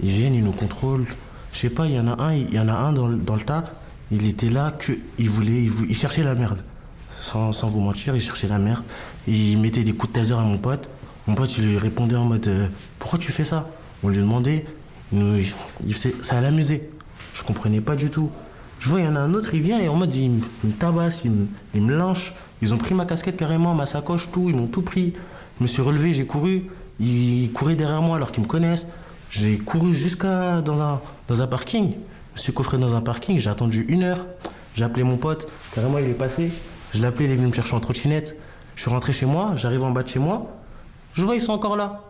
Ils 0.00 0.10
viennent, 0.10 0.34
ils 0.34 0.44
nous 0.44 0.52
contrôlent. 0.52 1.06
Je 1.52 1.58
sais 1.58 1.68
pas, 1.68 1.86
il 1.86 1.94
y 1.96 1.98
en 1.98 2.06
a 2.06 2.22
un, 2.22 2.32
il 2.34 2.54
y 2.54 2.60
en 2.60 2.68
a 2.68 2.74
un 2.74 2.92
dans, 2.92 3.08
le- 3.08 3.16
dans 3.16 3.34
le 3.34 3.42
tas. 3.42 3.64
Il 4.12 4.28
était 4.28 4.50
là 4.50 4.70
que 4.70 4.92
il 5.18 5.28
voulait, 5.28 5.64
il, 5.64 5.70
vou- 5.70 5.86
il 5.88 5.96
cherchait 5.96 6.22
la 6.22 6.36
merde. 6.36 6.60
Sans, 7.20 7.50
sans 7.50 7.66
vous 7.66 7.80
mentir, 7.80 8.14
il 8.14 8.20
cherchait 8.22 8.46
la 8.46 8.60
merde. 8.60 8.84
Il 9.26 9.58
mettait 9.58 9.82
des 9.82 9.94
coups 9.94 10.12
de 10.12 10.18
taser 10.20 10.34
à 10.34 10.42
mon 10.42 10.58
pote. 10.58 10.88
Mon 11.26 11.34
pote, 11.34 11.58
il 11.58 11.66
lui 11.66 11.76
répondait 11.78 12.14
en 12.14 12.24
mode 12.26 12.46
euh, 12.46 12.68
Pourquoi 13.00 13.18
tu 13.18 13.32
fais 13.32 13.42
ça? 13.42 13.68
On 14.04 14.10
lui 14.10 14.18
demandait. 14.18 14.64
Il 15.12 15.18
nous- 15.18 15.42
il 15.84 15.92
faisait- 15.92 16.14
ça 16.22 16.40
l'amusait. 16.40 16.88
Je 17.34 17.42
comprenais 17.42 17.80
pas 17.80 17.96
du 17.96 18.10
tout. 18.10 18.30
Je 18.80 18.88
vois, 18.88 19.00
il 19.00 19.06
y 19.06 19.08
en 19.08 19.16
a 19.16 19.20
un 19.20 19.34
autre, 19.34 19.54
il 19.54 19.62
vient 19.62 19.78
et 19.78 19.88
en 19.88 19.94
mode, 19.94 20.14
il, 20.14 20.30
me- 20.30 20.40
il 20.64 20.70
me 20.70 20.74
tabasse, 20.74 21.24
il 21.24 21.30
me, 21.32 21.46
il. 21.74 22.04
Ils 22.62 22.72
ont 22.72 22.78
pris 22.78 22.94
ma 22.94 23.04
casquette 23.04 23.36
carrément, 23.36 23.74
ma 23.74 23.84
sacoche, 23.86 24.28
tout. 24.32 24.48
Ils 24.48 24.56
m'ont 24.56 24.66
tout 24.66 24.82
pris. 24.82 25.12
Je 25.58 25.62
me 25.64 25.68
suis 25.68 25.82
relevé, 25.82 26.14
j'ai 26.14 26.24
couru. 26.26 26.64
Ils 27.00 27.50
couraient 27.52 27.74
derrière 27.74 28.00
moi 28.00 28.16
alors 28.16 28.32
qu'ils 28.32 28.42
me 28.44 28.48
connaissent. 28.48 28.86
J'ai 29.30 29.58
couru 29.58 29.92
jusqu'à 29.92 30.62
dans 30.62 30.80
un, 30.80 31.00
dans 31.28 31.42
un 31.42 31.46
parking. 31.46 31.90
Je 31.90 32.32
me 32.34 32.38
suis 32.38 32.52
coffré 32.54 32.78
dans 32.78 32.94
un 32.94 33.00
parking. 33.02 33.38
J'ai 33.38 33.50
attendu 33.50 33.84
une 33.88 34.02
heure. 34.04 34.24
J'ai 34.74 34.84
appelé 34.84 35.02
mon 35.04 35.16
pote. 35.18 35.48
Carrément, 35.74 35.98
il 35.98 36.06
est 36.06 36.14
passé. 36.14 36.50
Je 36.94 37.00
l'ai 37.00 37.06
appelé, 37.06 37.26
il 37.26 37.32
est 37.32 37.36
venu 37.36 37.48
me 37.48 37.52
chercher 37.52 37.74
en 37.74 37.80
trottinette. 37.80 38.36
Je 38.74 38.80
suis 38.82 38.90
rentré 38.90 39.12
chez 39.12 39.26
moi. 39.26 39.52
J'arrive 39.56 39.82
en 39.82 39.90
bas 39.90 40.02
de 40.02 40.08
chez 40.08 40.18
moi. 40.18 40.46
Je 41.14 41.22
vois, 41.22 41.34
ils 41.34 41.40
sont 41.42 41.52
encore 41.52 41.76
là. 41.76 42.04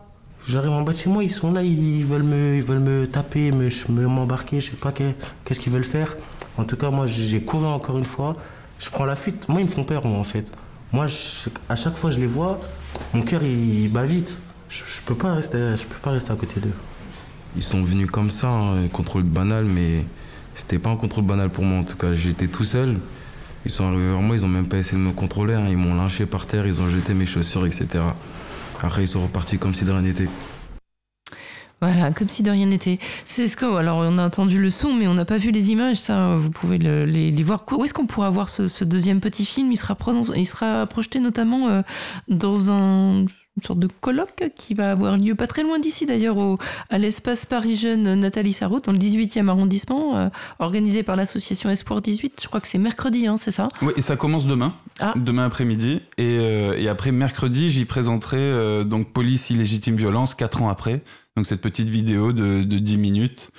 J'arrive 0.49 0.71
en 0.71 0.83
bas 0.83 0.93
de 0.93 0.99
chez 0.99 1.11
moi, 1.11 1.25
ils 1.25 1.31
sont 1.33 1.53
là, 1.53 1.63
ils 1.63 2.05
veulent 2.05 2.23
me, 2.23 2.55
ils 2.57 2.63
veulent 2.63 2.79
me 2.79 3.07
taper, 3.07 3.51
me, 3.51 3.69
me- 3.89 4.07
m'embarquer, 4.07 4.61
je 4.61 4.71
sais 4.71 4.77
pas 4.77 4.93
que- 4.93 5.11
qu'est-ce 5.45 5.59
qu'ils 5.61 5.73
veulent 5.73 5.85
faire. 5.85 6.17
En 6.57 6.65
tout 6.65 6.77
cas, 6.77 6.91
moi, 6.91 7.07
j'ai 7.09 7.41
couru 7.41 7.67
encore 7.67 7.99
une 7.99 8.05
fois. 8.05 8.37
Je 8.79 8.89
prends 8.91 9.05
la 9.07 9.17
fuite. 9.17 9.49
Moi, 9.49 9.61
ils 9.61 9.65
me 9.67 9.71
font 9.71 9.83
peur, 9.85 10.07
moi, 10.07 10.19
en 10.21 10.25
fait. 10.25 10.51
Moi, 10.93 11.07
à 11.69 11.75
chaque 11.77 11.97
fois 11.97 12.11
que 12.11 12.17
je 12.17 12.21
les 12.21 12.27
vois, 12.29 12.61
mon 13.13 13.23
cœur, 13.23 13.43
il, 13.43 13.89
bat 13.89 14.07
vite. 14.07 14.39
Je, 14.69 14.79
je 14.87 15.03
peux 15.05 15.15
pas 15.17 15.35
rester, 15.35 15.59
je 15.77 15.85
peux 15.85 15.99
pas 16.01 16.11
rester 16.13 16.31
à 16.33 16.37
côté 16.37 16.61
d'eux. 16.61 16.73
Ils 17.57 17.63
sont 17.63 17.83
venus 17.83 18.09
comme 18.11 18.31
ça, 18.31 18.49
hein, 18.49 18.87
contrôle 18.93 19.23
banal, 19.25 19.65
mais 19.65 20.05
c'était 20.55 20.79
pas 20.79 20.91
un 20.91 20.97
contrôle 20.97 21.25
banal 21.25 21.51
pour 21.51 21.65
moi 21.65 21.81
en 21.81 21.85
tout 21.85 21.97
cas. 21.97 22.15
J'étais 22.15 22.47
tout 22.47 22.65
seul. 22.65 22.99
Ils 23.65 23.71
sont 23.71 23.85
arrivés 23.87 24.11
vers 24.11 24.21
moi, 24.21 24.37
ils 24.37 24.45
ont 24.45 24.49
même 24.49 24.67
pas 24.69 24.77
essayé 24.77 24.97
de 24.99 25.07
me 25.07 25.13
contrôler. 25.13 25.55
hein. 25.55 25.67
Ils 25.69 25.77
m'ont 25.77 25.95
lynché 25.95 26.25
par 26.27 26.47
terre, 26.47 26.67
ils 26.67 26.81
ont 26.81 26.89
jeté 26.89 27.15
mes 27.15 27.27
chaussures, 27.27 27.67
etc. 27.67 27.87
Après, 28.83 29.03
ils 29.05 29.09
sont 29.09 29.23
repartis 29.23 29.59
comme 29.59 29.75
si 29.75 29.85
de 29.85 29.91
rien 29.91 30.03
n'était. 30.03 30.29
Voilà, 31.83 32.11
comme 32.11 32.29
si 32.29 32.43
de 32.43 32.51
rien 32.51 32.67
n'était. 32.67 32.99
C'est 33.25 33.49
ce 33.49 33.57
que, 33.57 33.67
alors 33.77 33.99
on 33.99 34.17
a 34.17 34.25
entendu 34.27 34.59
le 34.59 34.71
son, 34.71 34.95
mais 34.95 35.07
on 35.07 35.15
n'a 35.15 35.27
pas 35.27 35.37
vu 35.37 35.51
les 35.51 35.71
images. 35.71 35.97
Ça, 35.97 36.35
vous 36.37 36.51
pouvez 36.51 36.79
le- 36.79 37.05
les, 37.05 37.31
voir. 37.43 37.65
Où 37.71 37.85
est-ce 37.85 37.93
qu'on 37.93 38.07
pourra 38.07 38.31
voir 38.31 38.49
ce, 38.49 38.85
deuxième 38.85 39.21
petit 39.21 39.45
film? 39.45 39.71
Il 39.73 39.77
sera, 39.77 39.97
il 40.37 40.47
sera 40.47 40.87
projeté 40.87 41.21
notamment 41.21 41.69
euh, 41.69 41.83
dans 42.29 42.71
un 42.71 43.27
une 43.57 43.63
sorte 43.63 43.79
de 43.79 43.89
colloque 44.01 44.51
qui 44.57 44.75
va 44.75 44.91
avoir 44.91 45.17
lieu 45.17 45.35
pas 45.35 45.47
très 45.47 45.63
loin 45.63 45.79
d'ici 45.79 46.05
d'ailleurs 46.05 46.37
au- 46.37 46.59
à 46.91 46.99
l'espace 46.99 47.47
Paris 47.47 47.77
Jeune 47.77 48.15
Nathalie 48.15 48.53
Sarraute 48.53 48.85
dans 48.85 48.93
le 48.93 48.99
18e 48.99 49.49
arrondissement 49.49 50.17
euh, 50.17 50.29
organisé 50.59 51.03
par 51.03 51.17
l'association 51.17 51.71
Espoir 51.71 52.03
18 52.03 52.41
je 52.43 52.49
crois 52.49 52.61
que 52.61 52.69
c'est 52.69 52.79
mercredi 52.79 53.27
hein, 53.27 53.37
c'est 53.39 53.51
ça? 53.51 53.69
Oui, 53.83 53.93
et 53.97 54.03
ça 54.03 54.17
commence 54.17 54.47
demain, 54.47 54.75
Ah. 55.01 55.15
demain 55.17 55.47
après-midi. 55.47 56.01
Et, 56.19 56.37
euh, 56.39 56.75
et 56.79 56.89
après 56.89 57.13
mercredi, 57.13 57.71
j'y 57.71 57.85
présenterai 57.87 58.37
euh, 58.39 58.85
donc 58.85 59.13
Police 59.13 59.51
illégitime 59.51 59.97
violence, 59.97 60.35
4 60.35 60.63
ans 60.63 60.69
après. 60.69 61.03
Donc 61.37 61.47
cette 61.47 61.61
petite 61.61 61.89
vidéo 61.89 62.33
de, 62.33 62.63
de 62.63 62.79
10 62.79 62.97
minutes. 62.99 63.51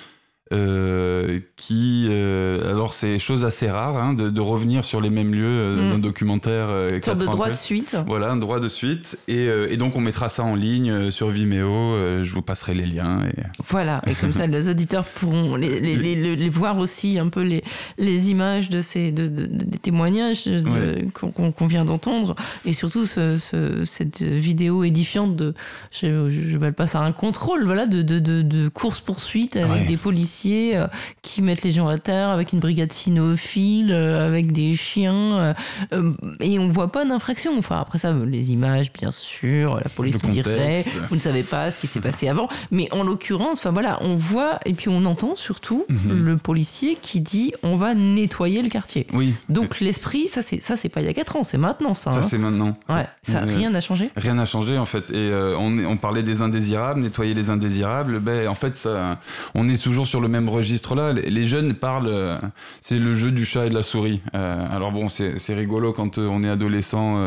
Euh, 0.52 1.40
qui 1.56 2.06
euh, 2.10 2.70
alors 2.70 2.94
c'est 2.94 3.18
chose 3.18 3.44
assez 3.44 3.68
rare 3.70 3.96
hein, 3.96 4.14
de, 4.14 4.30
de 4.30 4.40
revenir 4.40 4.84
sur 4.84 5.00
les 5.00 5.10
mêmes 5.10 5.32
lieux 5.34 5.44
euh, 5.46 5.68
Mm. 5.78 5.92
d'un 5.92 5.98
documentaire 5.98 6.68
euh, 6.70 6.84
Une 6.88 7.02
sorte 7.02 7.04
quatre 7.04 7.18
de 7.18 7.24
droit 7.26 7.48
de 7.50 7.54
suite. 7.54 7.96
voilà 8.06 8.30
un 8.30 8.36
droit 8.36 8.58
de 8.60 8.68
suite 8.68 9.18
et, 9.28 9.46
euh, 9.48 9.68
et 9.70 9.76
donc 9.76 9.94
on 9.96 10.00
mettra 10.00 10.28
ça 10.28 10.42
en 10.44 10.54
ligne 10.54 10.90
euh, 10.90 11.10
sur 11.10 11.28
Vimeo 11.28 11.68
euh, 11.94 12.24
je 12.24 12.32
vous 12.32 12.42
passerai 12.42 12.74
les 12.74 12.86
liens 12.86 13.22
et... 13.26 13.42
Voilà, 13.68 14.02
et 14.06 14.14
comme 14.14 14.32
ça, 14.32 14.46
les 14.46 14.68
auditeurs 14.68 15.04
pourront 15.04 15.56
les, 15.56 15.80
les, 15.80 15.96
les- 15.96 16.14
les- 16.14 16.36
les 16.36 16.48
voir 16.48 16.78
aussi 16.78 17.18
un 17.18 17.28
peu 17.28 17.42
les, 17.42 17.62
les 17.98 18.30
images 18.30 18.70
de 18.70 18.80
ces 18.82 19.12
de, 19.12 19.26
de- 19.26 19.46
de- 19.46 19.64
des 19.64 19.78
témoignages 19.78 20.46
Ouais. 20.48 21.06
qu'on 21.14 21.66
vient 21.66 21.84
d'entendre, 21.84 22.34
et 22.64 22.72
surtout 22.72 23.06
ce- 23.06 23.36
ce- 23.36 23.84
cette 23.84 24.22
vidéo 24.22 24.84
édifiante 24.84 25.36
de, 25.36 25.54
je, 25.92 26.30
je 26.30 26.54
m'appelle 26.56 26.72
pas 26.74 26.86
ça 26.86 27.00
un 27.00 27.12
contrôle, 27.12 27.64
voilà, 27.64 27.86
de, 27.86 28.02
de, 28.02 28.18
de, 28.18 28.42
de 28.42 28.68
course 28.68 29.00
poursuite 29.00 29.56
avec 29.56 29.68
Ouais. 29.70 29.86
des 29.86 29.96
policiers 29.96 30.37
euh, 30.46 30.86
qui 31.22 31.42
mettent 31.42 31.62
les 31.62 31.72
gens 31.72 31.88
à 31.88 31.98
terre, 31.98 32.28
avec 32.28 32.52
une 32.52 32.60
brigade 32.60 32.92
cynophile, 32.92 33.92
euh, 33.92 34.26
avec 34.26 34.52
des 34.52 34.74
chiens, 34.74 35.54
euh, 35.92 36.12
et 36.40 36.58
on 36.58 36.68
voit 36.68 36.92
pas 36.92 37.04
d'infraction. 37.04 37.52
Enfin 37.58 37.80
après 37.80 37.98
ça, 37.98 38.12
les 38.12 38.52
images, 38.52 38.92
bien 38.92 39.10
sûr, 39.10 39.76
la 39.76 39.88
police 39.88 40.22
nous 40.22 40.30
dirait, 40.30 40.84
vous 41.08 41.16
ne 41.16 41.20
savez 41.20 41.42
pas 41.42 41.70
ce 41.70 41.78
qui 41.80 41.86
s'est 41.86 42.00
passé 42.00 42.28
avant. 42.28 42.48
Mais 42.70 42.88
en 42.92 43.02
l'occurrence, 43.02 43.58
enfin 43.58 43.72
voilà, 43.72 43.98
on 44.02 44.16
voit 44.16 44.58
et 44.64 44.74
puis 44.74 44.88
on 44.88 45.04
entend 45.04 45.36
surtout 45.36 45.84
Mhm. 45.88 46.24
le 46.24 46.36
policier 46.36 46.96
qui 47.00 47.20
dit 47.20 47.52
on 47.62 47.76
va 47.76 47.94
nettoyer 47.94 48.62
le 48.62 48.68
quartier. 48.68 49.06
oui 49.12 49.34
Donc 49.48 49.80
l'esprit, 49.80 50.28
ça 50.28 50.42
c'est 50.42 50.60
ça 50.60 50.76
c'est 50.76 50.88
pas 50.88 51.00
il 51.00 51.06
y 51.06 51.10
a 51.10 51.14
4 51.14 51.36
ans, 51.36 51.44
c'est 51.44 51.58
maintenant 51.58 51.94
ça. 51.94 52.12
ça 52.12 52.20
hein. 52.20 52.22
c'est 52.22 52.38
maintenant 52.38 52.76
Ouais, 52.88 53.06
ça 53.22 53.40
rien 53.40 53.70
n'a 53.70 53.80
changé. 53.80 54.10
Rien 54.16 54.34
n'a 54.34 54.44
changé 54.44 54.78
en 54.78 54.84
fait. 54.84 55.10
Et 55.10 55.14
euh, 55.16 55.56
on, 55.58 55.96
parlait 55.96 56.22
des 56.22 56.42
indésirables, 56.42 57.00
nettoyer 57.00 57.34
les 57.34 57.50
indésirables. 57.50 58.20
Ben, 58.20 58.48
en 58.48 58.54
fait, 58.54 58.76
ça, 58.76 59.18
on 59.54 59.68
est 59.68 59.82
toujours 59.82 60.06
sur 60.06 60.20
le 60.20 60.27
même 60.28 60.48
registre 60.48 60.94
là. 60.94 61.12
Les, 61.12 61.46
jeunes 61.46 61.74
parlent, 61.74 62.08
euh, 62.08 62.38
c'est 62.80 62.98
le 62.98 63.12
jeu 63.12 63.30
du 63.30 63.44
chat 63.44 63.66
et 63.66 63.68
de 63.70 63.74
la 63.74 63.82
souris. 63.82 64.20
Euh, 64.34 64.66
alors 64.70 64.92
bon, 64.92 65.08
c'est 65.08 65.54
rigolo 65.54 65.92
quand 65.92 66.18
euh, 66.18 66.28
on 66.30 66.44
est 66.44 66.48
adolescent, 66.48 67.18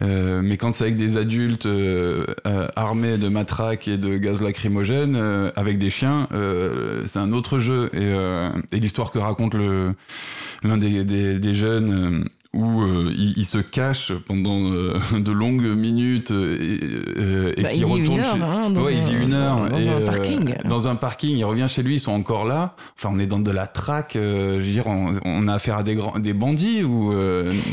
mais 0.00 0.56
quand 0.56 0.74
c'est 0.74 0.84
avec 0.84 0.96
des 0.96 1.18
adultes 1.18 1.68
armés 2.76 3.18
de 3.18 3.28
matraques 3.28 3.88
et 3.88 3.96
de 3.96 4.16
gaz 4.16 4.42
lacrymogène, 4.42 5.16
avec 5.56 5.78
des 5.78 5.90
chiens, 5.90 6.28
c'est 7.06 7.18
un 7.18 7.32
autre 7.32 7.58
jeu. 7.58 7.90
Et, 7.92 8.80
l'histoire 8.80 9.10
que 9.12 9.18
raconte 9.18 9.54
le 9.54 9.94
l'un 10.62 10.76
des, 10.76 11.04
des 11.04 11.54
jeunes. 11.54 12.28
Où 12.52 12.80
euh, 12.82 13.12
il, 13.16 13.34
il 13.36 13.44
se 13.44 13.58
cache 13.58 14.12
pendant 14.26 14.72
euh, 14.72 14.94
de 15.20 15.30
longues 15.32 15.68
minutes 15.76 16.32
euh, 16.32 17.52
et, 17.56 17.60
et 17.60 17.62
Bah, 17.62 17.68
qui 17.70 17.84
retourne 17.84 18.18
heure, 18.20 18.36
chez... 18.36 18.42
hein, 18.42 18.72
ouais, 18.74 18.94
il 18.96 19.02
dit 19.02 19.14
un- 19.14 19.20
une 19.22 19.32
heure 19.34 19.68
dans 19.68 19.78
et, 19.78 19.88
un 19.88 20.00
parking. 20.00 20.54
dans 20.68 20.88
un 20.88 20.96
parking 20.96 21.36
il 21.36 21.44
revient 21.44 21.66
chez 21.68 21.82
lui 21.84 21.94
ils 21.96 22.00
sont 22.00 22.10
encore 22.12 22.44
là 22.44 22.74
enfin 22.98 23.10
on 23.12 23.18
est 23.20 23.26
dans 23.26 23.38
de 23.38 23.50
la 23.52 23.66
traque 23.68 24.12
je 24.14 24.56
veux 24.56 24.62
dire 24.72 24.86
on, 24.88 25.12
on 25.24 25.46
a 25.48 25.54
affaire 25.54 25.76
à 25.78 25.82
des 25.84 25.94
grands 25.94 26.18
des 26.18 26.32
bandits 26.32 26.82
ou 26.82 27.12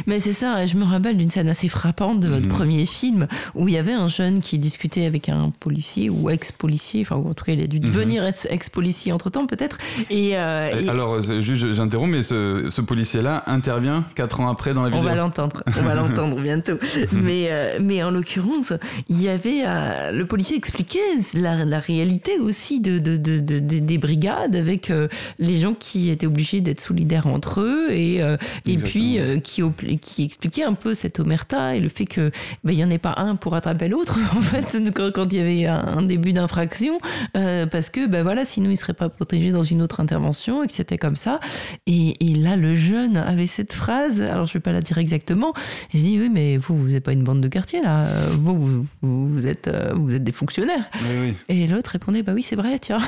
Mais 0.06 0.20
c'est 0.20 0.32
ça, 0.32 0.66
je 0.66 0.76
me 0.78 0.84
rappelle 0.86 1.18
d'une 1.18 1.30
scène 1.30 1.50
assez 1.50 1.70
frappante 1.70 2.20
de 2.20 2.28
votre 2.28 2.44
Mhm. 2.46 2.52
premier 2.52 2.86
film 2.86 3.28
où 3.56 3.68
il 3.68 3.74
y 3.74 3.78
avait 3.78 3.94
un 3.94 4.08
jeune 4.08 4.42
qui 4.42 4.60
discutait 4.60 5.06
avec 5.06 5.28
un 5.30 5.50
policier 5.60 6.10
ou 6.10 6.30
ex-policier, 6.30 7.02
enfin 7.02 7.16
en 7.16 7.34
tout 7.34 7.46
cas 7.46 7.54
il 7.54 7.62
a 7.62 7.68
dû 7.68 7.80
Mhm. 7.80 7.86
devenir 7.88 8.26
ex- 8.26 8.48
ex-policier 8.50 9.12
entre 9.12 9.30
temps 9.32 9.48
peut-être. 9.48 9.78
Et, 10.12 10.30
et- 10.30 10.36
alors 10.36 11.20
juste 11.42 11.74
j'interromps 11.74 12.12
mais 12.12 12.22
ce, 12.24 12.68
ce 12.70 12.82
policier 12.82 13.22
là 13.24 13.44
intervient 13.48 14.06
quatre 14.16 14.40
ans 14.40 14.50
après 14.50 14.67
dans 14.74 14.84
la 14.84 14.90
vidéo. 14.90 15.02
On 15.02 15.06
va 15.06 15.16
l'entendre, 15.16 15.64
on 15.80 15.84
va 15.84 15.96
l'entendre 16.02 16.40
bientôt. 16.40 16.78
Mais, 17.12 17.48
euh, 17.50 17.78
mais 17.82 18.04
en 18.04 18.12
l'occurrence, 18.12 18.74
il 19.10 19.22
y 19.22 19.30
avait 19.30 19.62
euh, 19.66 20.12
le 20.12 20.26
policier 20.26 20.58
expliquait 20.58 21.00
la, 21.36 21.66
la 21.66 21.80
réalité 21.80 22.40
aussi 22.40 22.80
de, 22.80 22.98
de, 23.00 23.18
de, 23.18 23.40
de- 23.40 23.60
de- 23.60 23.80
des 23.80 23.98
brigades 23.98 24.56
avec 24.56 24.90
euh, 24.90 25.08
les 25.40 25.60
gens 25.60 25.74
qui 25.74 26.10
étaient 26.10 26.26
obligés 26.28 26.62
d'être 26.62 26.82
solidaires 26.82 27.28
entre 27.28 27.62
eux 27.62 27.92
et, 27.92 28.22
et 28.66 28.78
puis 28.78 29.20
qui, 29.44 29.62
qui 30.00 30.24
expliquait 30.24 30.64
un 30.64 30.74
peu 30.74 30.94
cette 30.94 31.20
omerta 31.20 31.76
et 31.76 31.80
le 31.80 31.90
fait 31.90 32.06
que 32.06 32.32
ben, 32.64 32.72
il 32.74 32.80
y 32.80 32.84
en 32.84 32.90
ait 32.90 32.98
pas 32.98 33.16
un 33.18 33.36
pour 33.36 33.56
attraper 33.56 33.88
l'autre 33.88 34.20
en 34.38 34.42
fait 34.42 34.78
quand, 34.94 35.12
quand 35.14 35.32
il 35.34 35.38
y 35.38 35.42
avait 35.42 35.66
un, 35.66 35.98
un 35.98 36.02
début 36.02 36.34
d'infraction 36.34 37.00
parce 37.34 37.90
que 37.90 38.08
ben 38.08 38.24
voilà 38.24 38.46
sinon 38.46 38.70
il 38.70 38.78
serait 38.78 38.94
pas 38.94 39.10
protégé 39.10 39.52
dans 39.52 39.64
une 39.64 39.82
autre 39.82 40.00
intervention 40.00 40.64
et 40.64 40.68
que 40.68 40.74
c'était 40.74 40.98
comme 40.98 41.16
ça 41.16 41.40
et, 41.86 42.30
et 42.32 42.34
là 42.36 42.56
le 42.56 42.76
jeune 42.76 43.18
avait 43.18 43.48
cette 43.48 43.74
phrase 43.74 44.22
alors 44.22 44.46
je 44.48 44.57
vais 44.58 44.62
pas 44.62 44.72
la 44.72 44.82
dire 44.82 44.98
exactement. 44.98 45.54
Il 45.94 46.04
dit 46.04 46.20
oui 46.20 46.30
mais 46.32 46.58
vous 46.58 46.78
vous 46.78 46.88
n'êtes 46.88 47.04
pas 47.04 47.14
une 47.14 47.24
bande 47.24 47.42
de 47.42 47.48
quartier 47.48 47.82
là. 47.82 48.06
Euh, 48.06 48.30
vous 48.40 48.86
vous, 49.02 49.48
êtes 49.48 49.68
euh, 49.68 49.94
vous 49.96 50.14
êtes 50.14 50.24
des 50.24 50.32
fonctionnaires. 50.32 50.90
Oui, 51.04 51.18
oui. 51.20 51.36
et 51.50 51.68
l'autre 51.68 51.92
répondait 51.92 52.24
bah 52.24 52.34
oui 52.34 52.42
c'est 52.42 52.56
vrai 52.56 52.80
tiens. 52.80 53.00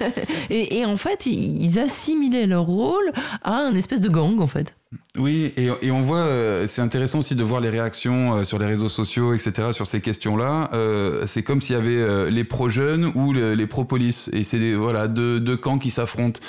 Et, 0.50 0.78
et 0.78 0.84
en 0.84 0.96
fait 0.96 1.26
ils 1.26 1.62
ils 1.62 1.78
assimilaient 1.78 2.46
leur 2.46 2.64
rôle 2.64 3.12
à 3.42 3.56
un 3.56 3.74
espèce 3.74 4.00
de 4.00 4.08
gang 4.08 4.40
en 4.40 4.46
fait 4.46 4.76
Oui, 5.18 5.52
et, 5.56 5.70
et 5.82 5.90
on 5.90 6.00
voit, 6.00 6.18
euh, 6.18 6.66
c'est 6.68 6.82
intéressant 6.82 7.20
aussi 7.20 7.34
de 7.34 7.42
voir 7.42 7.60
les 7.60 7.70
réactions 7.70 8.34
euh, 8.36 8.44
sur 8.44 8.58
les 8.58 8.66
réseaux 8.66 8.88
sociaux, 8.88 9.32
etc., 9.32 9.68
sur 9.72 9.86
ces 9.86 10.00
questions-là. 10.00 10.70
Euh, 10.74 11.24
c'est 11.26 11.42
comme 11.42 11.60
s'il 11.60 11.74
y 11.74 11.78
avait 11.78 11.96
euh, 11.96 12.28
les 12.30 12.44
pro-jeunes 12.44 13.10
ou 13.14 13.32
le- 13.32 13.54
les 13.54 13.66
pro-police. 13.66 14.28
Et 14.32 14.44
c'est 14.44 14.74
voilà, 14.74 15.08
deux, 15.08 15.40
deux 15.40 15.56
camps 15.56 15.78
qui 15.78 15.90
s'affrontent. 15.90 16.40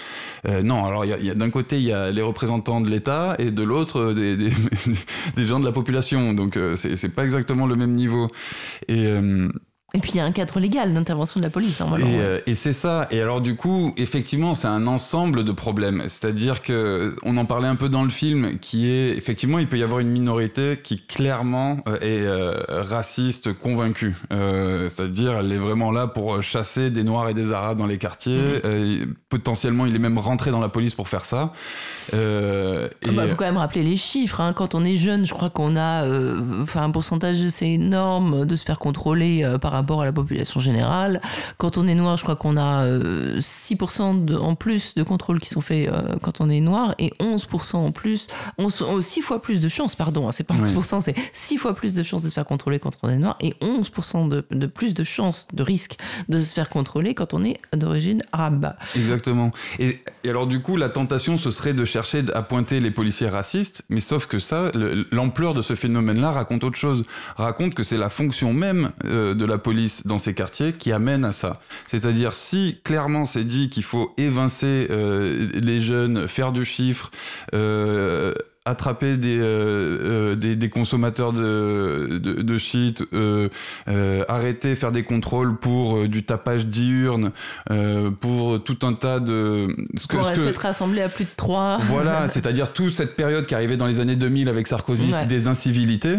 Euh, 0.47 0.61
non, 0.63 0.85
alors 0.85 1.05
y 1.05 1.13
a- 1.13 1.19
y 1.19 1.29
a, 1.29 1.33
d'un 1.35 1.49
côté, 1.49 1.77
il 1.77 1.83
y 1.83 1.93
a 1.93 2.11
les 2.11 2.21
représentants 2.21 2.81
de 2.81 2.89
l'État 2.89 3.35
et 3.39 3.51
de 3.51 3.63
l'autre, 3.63 3.99
euh, 3.99 4.13
des, 4.13 4.35
des, 4.37 4.51
des 5.35 5.45
gens 5.45 5.59
de 5.59 5.65
la 5.65 5.71
population. 5.71 6.33
Donc 6.33 6.59
c'est 6.75 6.95
c'est 6.95 7.09
pas 7.09 7.23
exactement 7.23 7.65
le 7.67 7.75
même 7.75 7.93
niveau. 7.93 8.27
Et. 8.87 9.07
Et 9.93 9.99
puis 9.99 10.11
il 10.13 10.17
y 10.17 10.19
a 10.19 10.25
un 10.25 10.33
cadre 10.33 10.59
légal 10.59 10.93
d'intervention 10.93 11.39
de 11.39 11.45
la 11.45 11.49
police 11.49 11.79
normalement 11.79 12.05
et, 12.07 12.19
euh, 12.19 12.39
et 12.45 12.55
c'est 12.55 12.73
ça. 12.73 13.07
Et 13.09 13.21
alors 13.21 13.39
du 13.39 13.55
coup, 13.55 13.93
effectivement, 13.95 14.53
c'est 14.53 14.67
un 14.67 14.85
ensemble 14.85 15.45
de 15.45 15.51
problèmes. 15.53 16.03
C'est-à-dire 16.09 16.61
que 16.61 17.15
on 17.23 17.37
en 17.37 17.45
parlait 17.45 17.69
un 17.69 17.77
peu 17.77 17.87
dans 17.87 18.03
le 18.03 18.09
film, 18.09 18.59
qui 18.59 18.89
est 18.89 19.15
effectivement, 19.15 19.59
il 19.59 19.67
peut 19.69 19.77
y 19.77 19.83
avoir 19.83 19.99
une 20.01 20.09
minorité 20.09 20.77
qui 20.83 20.99
clairement 21.05 21.77
euh, 21.87 21.95
est 22.01 22.25
euh, 22.27 22.53
raciste 22.69 23.53
convaincue. 23.53 24.15
Euh, 24.33 24.89
C'est-à-dire, 24.89 25.37
elle 25.39 25.51
est 25.53 25.57
vraiment 25.57 25.91
là 25.91 26.07
pour 26.07 26.43
chasser 26.43 26.89
des 26.89 27.03
Noirs 27.03 27.29
et 27.29 27.33
des 27.33 27.53
Arabes 27.53 27.77
dans 27.77 27.87
les 27.87 27.97
quartiers. 27.97 28.59
Euh, 28.65 29.05
potentiellement, 29.29 29.85
il 29.85 29.95
est 29.95 29.99
même 29.99 30.17
rentré 30.17 30.51
dans 30.51 30.59
la 30.59 30.69
police 30.69 30.95
pour 30.95 31.07
faire 31.07 31.23
ça. 31.23 31.53
Euh, 32.13 32.89
Il 33.05 33.17
et- 33.17 33.27
faut 33.29 33.35
quand 33.35 33.45
même 33.45 33.57
rappeler 33.57 33.83
les 33.83 33.95
chiffres. 33.97 34.41
hein. 34.41 34.51
Quand 34.53 34.75
on 34.75 34.83
est 34.83 34.95
jeune, 34.97 35.25
je 35.25 35.33
crois 35.33 35.49
qu'on 35.49 35.75
a 35.77 36.05
enfin, 36.61 36.83
un 36.83 36.91
pourcentage 36.91 37.41
assez 37.41 37.67
énorme 37.67 38.45
de 38.45 38.55
se 38.57 38.65
faire 38.65 38.79
contrôler 38.79 39.45
par 39.61 39.76
rapport 39.77 40.01
à 40.01 40.05
la 40.05 40.11
population 40.13 40.59
générale. 40.59 41.21
Quand 41.57 41.77
on 41.77 41.87
est 41.87 41.95
noir, 41.95 42.17
je 42.17 42.23
crois 42.23 42.35
qu'on 42.35 42.57
a 42.57 42.83
euh, 42.85 43.39
6% 43.39 44.25
de- 44.25 44.35
en 44.35 44.55
plus 44.55 44.93
de 44.95 45.03
contrôles 45.03 45.39
qui 45.39 45.49
sont 45.49 45.61
faits 45.61 45.89
euh, 45.89 46.15
quand 46.21 46.41
on 46.41 46.49
est 46.49 46.59
noir 46.61 46.95
et 46.99 47.11
11% 47.19 47.77
en 47.77 47.91
plus, 47.91 48.27
11, 48.57 49.01
6 49.01 49.21
fois 49.21 49.41
plus 49.41 49.59
de 49.59 49.67
chances, 49.69 49.95
pardon, 49.95 50.27
hein, 50.27 50.31
c'est 50.31 50.43
pas 50.43 50.53
11%, 50.55 51.01
c'est 51.01 51.15
6 51.33 51.57
fois 51.57 51.73
plus 51.73 51.93
de 51.93 52.03
chances 52.03 52.21
de 52.23 52.29
se 52.29 52.33
faire 52.33 52.45
contrôler 52.45 52.79
quand 52.79 52.91
on 53.03 53.09
est 53.09 53.17
noir 53.17 53.37
et 53.41 53.53
11% 53.61 54.27
de, 54.29 54.45
de 54.51 54.65
plus 54.67 54.93
de 54.93 55.03
chances, 55.03 55.47
de 55.53 55.63
risque 55.63 55.97
de 56.29 56.39
se 56.39 56.53
faire 56.53 56.69
contrôler 56.69 57.13
quand 57.13 57.33
on 57.33 57.43
est 57.43 57.59
d'origine 57.73 58.21
arabe. 58.31 58.73
Exactement. 58.95 59.51
Et, 59.79 59.99
et 60.23 60.29
alors 60.29 60.47
du 60.47 60.61
coup, 60.61 60.77
la 60.77 60.89
tentation, 60.89 61.37
ce 61.37 61.51
serait 61.51 61.73
de 61.73 61.85
chercher 61.85 62.23
à 62.33 62.41
pointer 62.41 62.79
les 62.79 62.91
policiers 62.91 63.29
racistes, 63.29 63.83
mais 63.89 63.99
sauf 63.99 64.25
que 64.25 64.39
ça, 64.39 64.71
le- 64.73 65.05
l'ampleur 65.11 65.53
de 65.53 65.61
ce 65.61 65.75
phénomène-là 65.75 66.31
raconte 66.31 66.63
autre 66.63 66.77
chose. 66.77 67.03
Raconte 67.35 67.73
que 67.73 67.83
c'est 67.83 67.97
la 67.97 68.09
fonction 68.09 68.53
même 68.53 68.91
euh, 69.05 69.33
de 69.33 69.45
la 69.45 69.57
police 69.57 69.66
dans 70.05 70.17
ces 70.17 70.33
quartiers 70.33 70.73
qui 70.73 70.91
amène 70.91 71.25
à 71.25 71.31
ça. 71.31 71.59
C'est-à-dire 71.87 72.33
si 72.33 72.79
clairement 72.83 73.25
c'est 73.25 73.43
dit 73.43 73.69
qu'il 73.69 73.83
faut 73.83 74.13
évincer 74.17 74.87
euh, 74.89 75.47
les 75.61 75.81
jeunes, 75.81 76.27
faire 76.27 76.51
du 76.51 76.65
chiffre, 76.65 77.11
euh, 77.53 78.33
attraper 78.65 79.15
des, 79.15 79.37
euh, 79.39 80.35
des, 80.35 80.55
des 80.57 80.69
consommateurs 80.69 81.31
de, 81.31 82.19
de, 82.21 82.41
de 82.41 82.57
shit, 82.57 83.01
arrêter, 84.27 84.75
faire 84.75 84.91
des 84.91 85.03
contrôles 85.03 85.57
pour 85.57 86.07
du 86.07 86.23
tapage 86.23 86.65
diurne, 86.67 87.31
pour 88.19 88.61
tout 88.63 88.77
un 88.83 88.93
tas 88.93 89.19
de... 89.19 89.67
Ce 89.97 90.07
Pour 90.07 90.25
ce 90.25 90.35
s'être 90.35 90.57
rassemblé 90.57 91.01
à 91.01 91.07
plus 91.09 91.25
de 91.25 91.29
3. 91.37 91.77
voilà, 91.85 92.27
c'est-à-dire 92.29 92.73
toute 92.73 92.93
cette 92.95 93.15
période 93.15 93.45
qui 93.45 93.55
arrivait 93.55 93.77
dans 93.77 93.87
les 93.87 93.99
années 94.01 94.15
2000 94.17 94.49
avec 94.49 94.67
Sarkozy, 94.67 95.13
Ouais. 95.13 95.25
des 95.25 95.47
incivilités. 95.47 96.17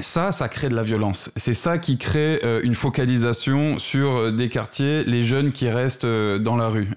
Ça, 0.00 0.32
ça 0.32 0.48
crée 0.48 0.68
de 0.68 0.74
la 0.74 0.82
violence. 0.82 1.30
C'est 1.36 1.54
ça 1.54 1.78
qui 1.78 1.98
crée 1.98 2.40
euh, 2.44 2.60
une 2.62 2.74
focalisation 2.74 3.78
sur 3.78 4.16
euh, 4.16 4.32
des 4.32 4.48
quartiers, 4.48 5.04
les 5.04 5.22
jeunes 5.22 5.52
qui 5.52 5.68
restent 5.68 6.04
euh, 6.04 6.38
dans 6.38 6.56
la 6.56 6.68
rue. 6.68 6.88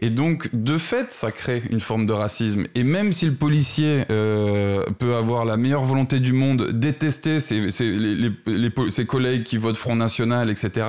Et, 0.00 0.10
donc, 0.10 0.48
de 0.52 0.78
fait, 0.78 1.12
ça 1.12 1.32
crée 1.32 1.62
une 1.70 1.80
forme 1.80 2.06
de 2.06 2.12
racisme. 2.12 2.66
Et 2.74 2.84
même 2.84 3.12
si 3.12 3.26
le 3.26 3.34
policier 3.34 4.04
peut 4.06 5.14
avoir 5.16 5.44
la 5.44 5.56
meilleure 5.56 5.84
volonté 5.84 6.20
du 6.20 6.32
monde, 6.32 6.70
détester 6.72 7.40
ses, 7.40 9.06
collègues 9.06 9.44
qui 9.44 9.56
votent 9.56 9.76
Front 9.76 9.96
National, 9.96 10.50
etc., 10.50 10.86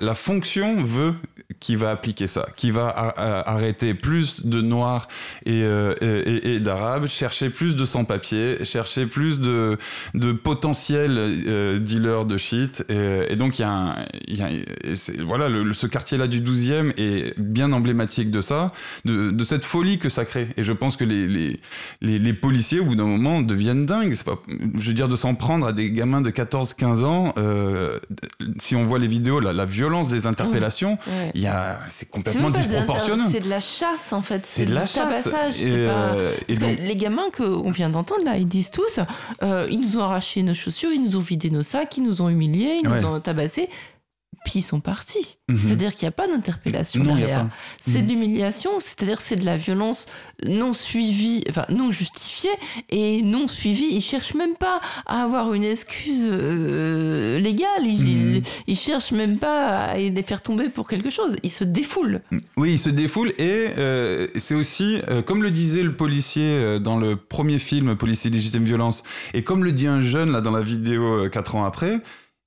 la 0.00 0.14
fonction 0.14 0.82
veut 0.82 1.14
qu'il 1.58 1.78
va 1.78 1.90
appliquer 1.90 2.26
ça, 2.26 2.46
qui 2.56 2.70
va 2.70 2.88
arrêter 3.46 3.94
plus 3.94 4.46
de 4.46 4.60
Noirs 4.60 5.08
et, 5.46 6.60
d'Arabes, 6.60 7.06
chercher 7.06 7.50
plus 7.50 7.76
de 7.76 7.84
sans-papiers, 7.84 8.64
chercher 8.64 9.06
plus 9.06 9.40
de 9.40 9.78
potentiels 10.32 11.16
euh, 11.18 11.78
dealers 11.78 12.24
de 12.24 12.36
shit. 12.36 12.84
Et, 12.88 13.32
et 13.32 13.36
donc, 13.36 13.58
il 13.58 13.62
y 13.62 13.64
a, 13.64 13.70
un, 13.70 13.94
y 14.28 14.42
a 14.42 14.48
voilà, 15.24 15.48
le- 15.48 15.72
ce 15.72 15.86
quartier-là 15.86 16.26
du 16.26 16.40
12e 16.40 16.92
est 16.98 17.38
bien 17.38 17.72
emblématique 17.72 18.30
de 18.30 18.40
ça, 18.40 18.72
de, 19.04 19.30
de 19.30 19.44
cette 19.44 19.64
folie 19.64 19.98
que 19.98 20.08
ça 20.08 20.24
crée. 20.24 20.48
Et 20.56 20.64
je 20.64 20.72
pense 20.72 20.96
que 20.96 21.04
les, 21.04 21.26
les, 21.28 21.60
les, 22.00 22.18
les 22.18 22.32
policiers, 22.34 22.80
au 22.80 22.84
bout 22.84 22.96
d'un 22.96 23.04
moment, 23.06 23.40
deviennent 23.42 23.86
dingues. 23.86 24.14
Pas, 24.24 24.40
je 24.78 24.86
veux 24.88 24.94
dire, 24.94 25.08
de 25.08 25.16
s'en 25.16 25.34
prendre 25.34 25.66
à 25.66 25.72
des 25.72 25.90
gamins 25.90 26.20
de 26.20 26.30
14-15 26.30 27.04
ans, 27.04 27.32
euh, 27.38 27.98
si 28.60 28.76
on 28.76 28.82
voit 28.82 28.98
les 28.98 29.08
vidéos, 29.08 29.40
la, 29.40 29.52
la 29.52 29.64
violence 29.66 30.08
des 30.08 30.26
interpellations, 30.26 30.98
c'est 31.88 32.10
complètement 32.10 32.50
de 32.50 32.56
disproportionné. 32.56 33.22
C'est 33.30 33.40
de 33.40 33.48
la 33.48 33.60
chasse 33.60 34.12
en 34.12 34.22
fait. 34.22 34.42
C'est 34.44 34.66
de 34.66 34.74
la 34.74 34.86
chasse. 34.86 35.24
tabassage, 35.24 35.60
Et, 35.60 35.70
c'est 35.70 35.86
pas- 35.86 36.12
euh, 36.14 36.32
et 36.48 36.54
Parce 36.58 36.72
que 36.74 36.82
les 36.82 36.96
gamins 36.96 37.30
qu'on 37.36 37.70
vient 37.70 37.90
d'entendre 37.90 38.24
là, 38.24 38.36
ils 38.36 38.48
disent 38.48 38.70
tous 38.70 39.00
euh, 39.42 39.66
ils 39.70 39.80
nous 39.80 39.98
ont 39.98 40.04
arraché 40.20 40.42
nos 40.42 40.54
chaussures, 40.54 40.90
ils 40.92 41.02
nous 41.02 41.16
ont 41.16 41.20
vidé 41.20 41.50
nos 41.50 41.62
sacs, 41.62 41.96
ils 41.96 42.02
nous 42.02 42.20
ont 42.20 42.28
humiliés, 42.28 42.78
ils 42.82 42.88
Ouais. 42.88 43.00
nous 43.00 43.06
ont 43.08 43.20
tabassés. 43.20 43.68
Puis 44.44 44.60
ils 44.60 44.62
sont 44.62 44.80
partis. 44.80 45.36
Mhm. 45.48 45.60
C'est-à-dire 45.60 45.94
qu'il 45.94 46.06
n'y 46.06 46.08
a 46.08 46.12
pas 46.12 46.26
d'interpellation 46.26 47.02
derrière. 47.02 47.46
C'est 47.80 48.00
Mhm. 48.00 48.06
de 48.06 48.12
l'humiliation, 48.12 48.70
c'est-à-dire 48.80 49.20
c'est 49.20 49.36
de 49.36 49.44
la 49.44 49.56
violence 49.58 50.06
non 50.46 50.72
suivie, 50.72 51.44
enfin 51.50 51.66
non 51.68 51.90
justifiée 51.90 52.50
et 52.88 53.22
non 53.22 53.46
suivie. 53.46 53.88
Ils 53.90 54.00
cherchent 54.00 54.34
même 54.34 54.54
pas 54.54 54.80
à 55.06 55.22
avoir 55.22 55.52
une 55.52 55.64
excuse 55.64 56.24
euh, 56.26 57.38
légale. 57.38 57.84
Ils, 57.84 58.16
Mhm. 58.16 58.34
ils, 58.36 58.42
ils 58.68 58.76
cherchent 58.78 59.12
même 59.12 59.38
pas 59.38 59.76
à 59.76 59.98
les 59.98 60.22
faire 60.22 60.40
tomber 60.42 60.68
pour 60.68 60.88
quelque 60.88 61.10
chose. 61.10 61.36
Ils 61.42 61.50
se 61.50 61.64
défoulent. 61.64 62.22
Oui, 62.56 62.72
il 62.72 62.78
se 62.78 62.90
défoule 62.90 63.32
et 63.38 63.66
euh, 63.78 64.26
c'est 64.36 64.54
aussi, 64.54 65.00
euh, 65.08 65.22
comme 65.22 65.42
le 65.42 65.50
disait 65.50 65.82
le 65.82 65.94
policier 65.94 66.80
dans 66.80 66.96
le 66.98 67.16
premier 67.16 67.58
film 67.58 67.96
Policier 67.96 68.30
légitime 68.30 68.64
violence, 68.64 69.02
et 69.34 69.42
comme 69.42 69.64
le 69.64 69.72
dit 69.72 69.86
un 69.86 70.00
jeune 70.00 70.32
là 70.32 70.40
dans 70.40 70.50
la 70.50 70.62
vidéo 70.62 71.24
euh, 71.24 71.28
quatre 71.28 71.54
ans 71.56 71.64
après, 71.64 72.00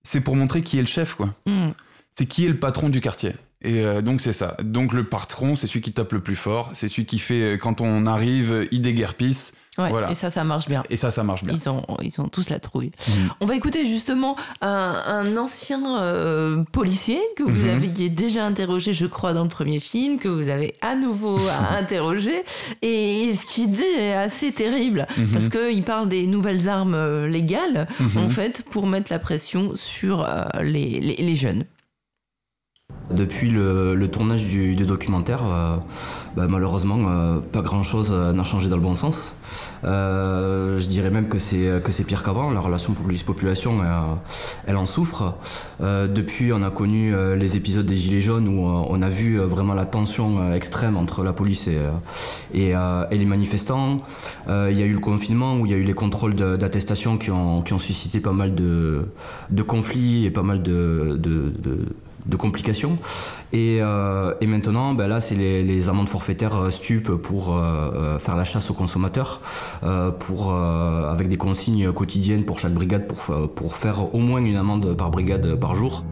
c'est 0.03 0.21
pour 0.21 0.35
montrer 0.35 0.61
qui 0.61 0.77
est 0.77 0.81
le 0.81 0.87
chef 0.87 1.15
quoi. 1.15 1.33
Mm. 1.45 1.71
C'est 2.15 2.25
qui 2.25 2.45
est 2.45 2.49
le 2.49 2.59
patron 2.59 2.89
du 2.89 3.01
quartier. 3.01 3.33
Et 3.63 3.85
euh, 3.85 4.01
donc 4.01 4.21
c'est 4.21 4.33
ça. 4.33 4.57
Donc 4.61 4.93
le 4.93 5.05
patron, 5.05 5.55
c'est 5.55 5.67
celui 5.67 5.81
qui 5.81 5.93
tape 5.93 6.11
le 6.11 6.19
plus 6.19 6.35
fort, 6.35 6.71
c'est 6.73 6.89
celui 6.89 7.05
qui 7.05 7.17
fait 7.17 7.53
euh, 7.53 7.57
quand 7.57 7.81
on 7.81 8.05
arrive, 8.05 8.67
il 8.71 8.81
déguerpisse. 8.81 9.53
Ouais, 9.79 9.89
voilà. 9.89 10.11
Et 10.11 10.15
ça, 10.15 10.29
ça 10.29 10.43
marche 10.43 10.67
bien. 10.67 10.83
Et 10.91 10.97
ça, 10.97 11.09
ça 11.09 11.23
marche 11.23 11.43
bien. 11.43 11.55
Ils 11.55 11.67
ont, 11.67 11.81
ils 12.03 12.21
ont 12.21 12.27
tous 12.27 12.49
la 12.49 12.59
trouille. 12.59 12.91
Mhm. 13.07 13.29
On 13.41 13.45
va 13.47 13.55
écouter 13.55 13.87
justement 13.87 14.35
un, 14.61 14.93
un 15.07 15.35
ancien 15.35 15.99
euh, 15.99 16.63
policier 16.71 17.19
que 17.35 17.41
vous 17.41 17.65
Mhm. 17.67 17.69
aviez 17.83 18.09
déjà 18.09 18.45
interrogé, 18.45 18.93
je 18.93 19.07
crois, 19.07 19.33
dans 19.33 19.41
le 19.41 19.49
premier 19.49 19.79
film, 19.79 20.19
que 20.19 20.27
vous 20.27 20.49
avez 20.49 20.75
à 20.81 20.95
nouveau 20.95 21.39
à 21.49 21.75
interroger. 21.75 22.43
Et 22.83 23.33
ce 23.33 23.47
qu'il 23.47 23.71
dit 23.71 23.81
est 23.97 24.13
assez 24.13 24.51
terrible, 24.51 25.07
Mhm. 25.17 25.27
parce 25.31 25.49
qu'il 25.49 25.83
parle 25.83 26.07
des 26.07 26.27
nouvelles 26.27 26.69
armes 26.69 26.93
euh, 26.93 27.27
légales, 27.27 27.87
Mhm. 27.99 28.17
en 28.25 28.29
fait, 28.29 28.63
pour 28.69 28.85
mettre 28.85 29.11
la 29.11 29.17
pression 29.17 29.71
sur 29.75 30.23
euh, 30.23 30.43
les, 30.61 30.99
les, 30.99 31.15
les 31.15 31.35
jeunes. 31.35 31.65
Depuis 33.11 33.49
le, 33.51 33.95
le 33.95 34.07
tournage 34.09 34.45
du, 34.47 34.75
du 34.75 34.85
documentaire, 34.85 35.41
euh, 35.45 35.77
bah, 36.35 36.47
malheureusement, 36.47 36.97
euh, 37.09 37.39
pas 37.39 37.61
grand-chose 37.61 38.13
n'a 38.13 38.43
changé 38.43 38.69
dans 38.69 38.77
le 38.77 38.81
bon 38.81 38.95
sens. 38.95 39.33
Euh, 39.85 40.79
je 40.79 40.87
dirais 40.87 41.09
même 41.09 41.27
que 41.27 41.39
c'est 41.39 41.81
que 41.83 41.91
c'est 41.91 42.03
pire 42.03 42.23
qu'avant. 42.23 42.51
La 42.51 42.59
relation 42.59 42.93
police-population, 42.93 43.79
elle 44.65 44.77
en 44.77 44.85
souffre. 44.85 45.35
Euh, 45.81 46.07
depuis, 46.07 46.53
on 46.53 46.63
a 46.63 46.71
connu 46.71 47.13
euh, 47.13 47.35
les 47.35 47.57
épisodes 47.57 47.85
des 47.85 47.95
Gilets 47.95 48.19
jaunes 48.21 48.47
où 48.47 48.67
euh, 48.67 48.85
on 48.89 49.01
a 49.01 49.09
vu 49.09 49.37
vraiment 49.39 49.73
la 49.73 49.85
tension 49.85 50.53
extrême 50.53 50.95
entre 50.97 51.23
la 51.23 51.33
police 51.33 51.67
et, 51.67 51.77
et, 52.53 52.71
et 52.71 53.17
les 53.17 53.25
manifestants. 53.25 54.01
Il 54.47 54.77
y 54.77 54.81
a 54.81 54.85
eu 54.85 54.93
le 54.93 54.99
confinement 54.99 55.55
où 55.59 55.65
il 55.65 55.71
y 55.71 55.75
a 55.75 55.77
eu 55.77 55.83
les 55.83 55.93
contrôles 55.93 56.35
d'attestation 56.35 57.17
qui 57.17 57.31
ont, 57.31 57.61
qui 57.61 57.73
ont 57.73 57.79
suscité 57.79 58.19
pas 58.19 58.33
mal 58.33 58.55
de, 58.55 59.07
de 59.49 59.63
conflits 59.63 60.25
et 60.25 60.31
pas 60.31 60.43
mal 60.43 60.61
de, 60.63 61.17
de, 61.19 61.51
de- 61.59 61.85
de 62.25 62.35
complications. 62.35 62.97
Et, 63.51 63.79
euh, 63.81 64.33
maintenant, 64.45 64.93
ben 64.93 65.07
là, 65.07 65.21
c'est 65.21 65.35
les, 65.35 65.89
amendes 65.89 66.09
forfaitaires 66.09 66.55
euh, 66.55 66.69
stup 66.69 67.09
pour 67.15 67.57
euh, 67.57 68.19
faire 68.19 68.37
la 68.37 68.43
chasse 68.43 68.69
aux 68.69 68.73
consommateurs, 68.73 69.41
avec 69.81 71.27
des 71.27 71.37
consignes 71.37 71.91
quotidiennes 71.91 72.45
pour 72.45 72.59
chaque 72.59 72.73
brigade 72.73 73.07
pour 73.55 73.75
faire 73.75 74.13
au 74.15 74.19
moins 74.19 74.43
une 74.43 74.55
amende 74.55 74.95
par 74.95 75.09
brigade 75.09 75.55
par 75.55 75.75
jour. 75.75 76.03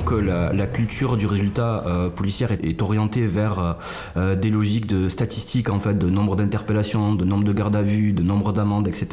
Que 0.00 0.14
la, 0.14 0.66
culture 0.66 1.16
du 1.16 1.26
résultat 1.26 1.84
euh, 1.86 2.10
policière 2.10 2.52
est, 2.52 2.82
orientée 2.82 3.26
vers 3.26 3.58
euh, 3.58 3.72
euh, 4.16 4.36
des 4.36 4.50
logiques 4.50 4.86
de 4.86 5.08
statistiques 5.08 5.70
en 5.70 5.80
fait, 5.80 5.94
de 5.94 6.10
nombre 6.10 6.36
d'interpellations, 6.36 7.14
de 7.14 7.24
nombre 7.24 7.44
de 7.44 7.52
gardes 7.52 7.76
à 7.76 7.82
vue, 7.82 8.12
de 8.12 8.22
nombre 8.22 8.52
d'amendes, 8.52 8.88
etc., 8.88 9.08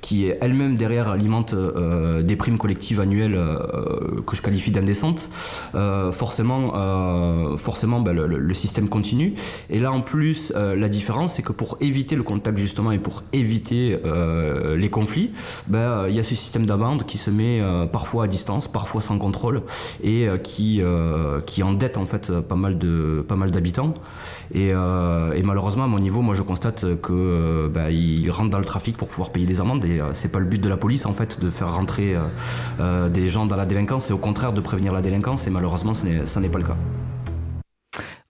qui 0.00 0.30
elle-même 0.40 0.76
derrière 0.76 1.08
alimente 1.08 1.54
des 1.54 2.36
primes 2.36 2.58
collectives 2.58 3.00
annuelles 3.00 3.38
que 4.26 4.36
je 4.36 4.42
qualifie 4.42 4.70
d'indécentes, 4.70 5.30
forcément, 6.12 7.56
forcément 7.56 8.00
ben, 8.00 8.12
le, 8.12 8.54
système 8.54 8.88
continue. 8.88 9.34
Et 9.70 9.78
là 9.78 9.92
en 9.92 10.00
plus, 10.00 10.52
la 10.54 10.88
différence 10.88 11.34
c'est 11.34 11.42
que 11.42 11.52
pour 11.52 11.76
éviter 11.80 12.16
le 12.16 12.22
contact 12.22 12.58
justement 12.58 12.92
et 12.92 12.98
pour 12.98 13.22
éviter 13.32 13.98
les 14.76 14.90
conflits, 14.90 15.32
ben, 15.66 16.06
il 16.08 16.14
y 16.14 16.20
a 16.20 16.24
ce 16.24 16.34
système 16.34 16.66
d'amende 16.66 17.04
qui 17.04 17.18
se 17.18 17.30
met 17.30 17.60
parfois 17.92 18.24
à 18.24 18.26
distance, 18.26 18.68
parfois 18.68 19.00
sans 19.00 19.18
contrôle 19.18 19.62
euh, 20.22 20.38
qui, 20.38 20.80
euh, 20.80 21.40
qui 21.40 21.62
endette 21.62 21.98
en 21.98 22.06
fait 22.06 22.32
pas 22.40 22.56
mal 22.56 22.78
de 22.78 23.24
pas 23.26 23.36
mal 23.36 23.50
d'habitants. 23.50 23.92
Et, 24.52 24.70
euh, 24.72 25.38
malheureusement 25.44 25.84
à 25.84 25.88
mon 25.88 25.98
niveau 25.98 26.22
moi 26.22 26.34
je 26.34 26.42
constate 26.42 27.00
que 27.00 27.68
bah, 27.68 27.90
ils 27.90 28.30
rentrent 28.30 28.50
dans 28.50 28.58
le 28.58 28.64
trafic 28.64 28.96
pour 28.96 29.08
pouvoir 29.08 29.30
payer 29.30 29.46
les 29.46 29.60
amendes. 29.60 29.84
Et 29.84 30.00
c'est 30.12 30.32
pas 30.32 30.38
le 30.38 30.46
but 30.46 30.60
de 30.60 30.68
la 30.68 30.76
police 30.76 31.06
en 31.06 31.12
fait 31.12 31.40
de 31.40 31.50
faire 31.50 31.74
rentrer 31.74 32.16
des 33.12 33.28
gens 33.28 33.46
dans 33.46 33.56
la 33.56 33.66
délinquance 33.66 34.10
et 34.10 34.12
au 34.12 34.18
contraire 34.18 34.52
de 34.52 34.60
prévenir 34.60 34.92
la 34.92 35.02
délinquance. 35.02 35.46
Et 35.46 35.50
malheureusement 35.50 35.94
ce 35.94 36.38
n'est 36.40 36.48
pas 36.48 36.58
le 36.58 36.64
cas. 36.64 36.76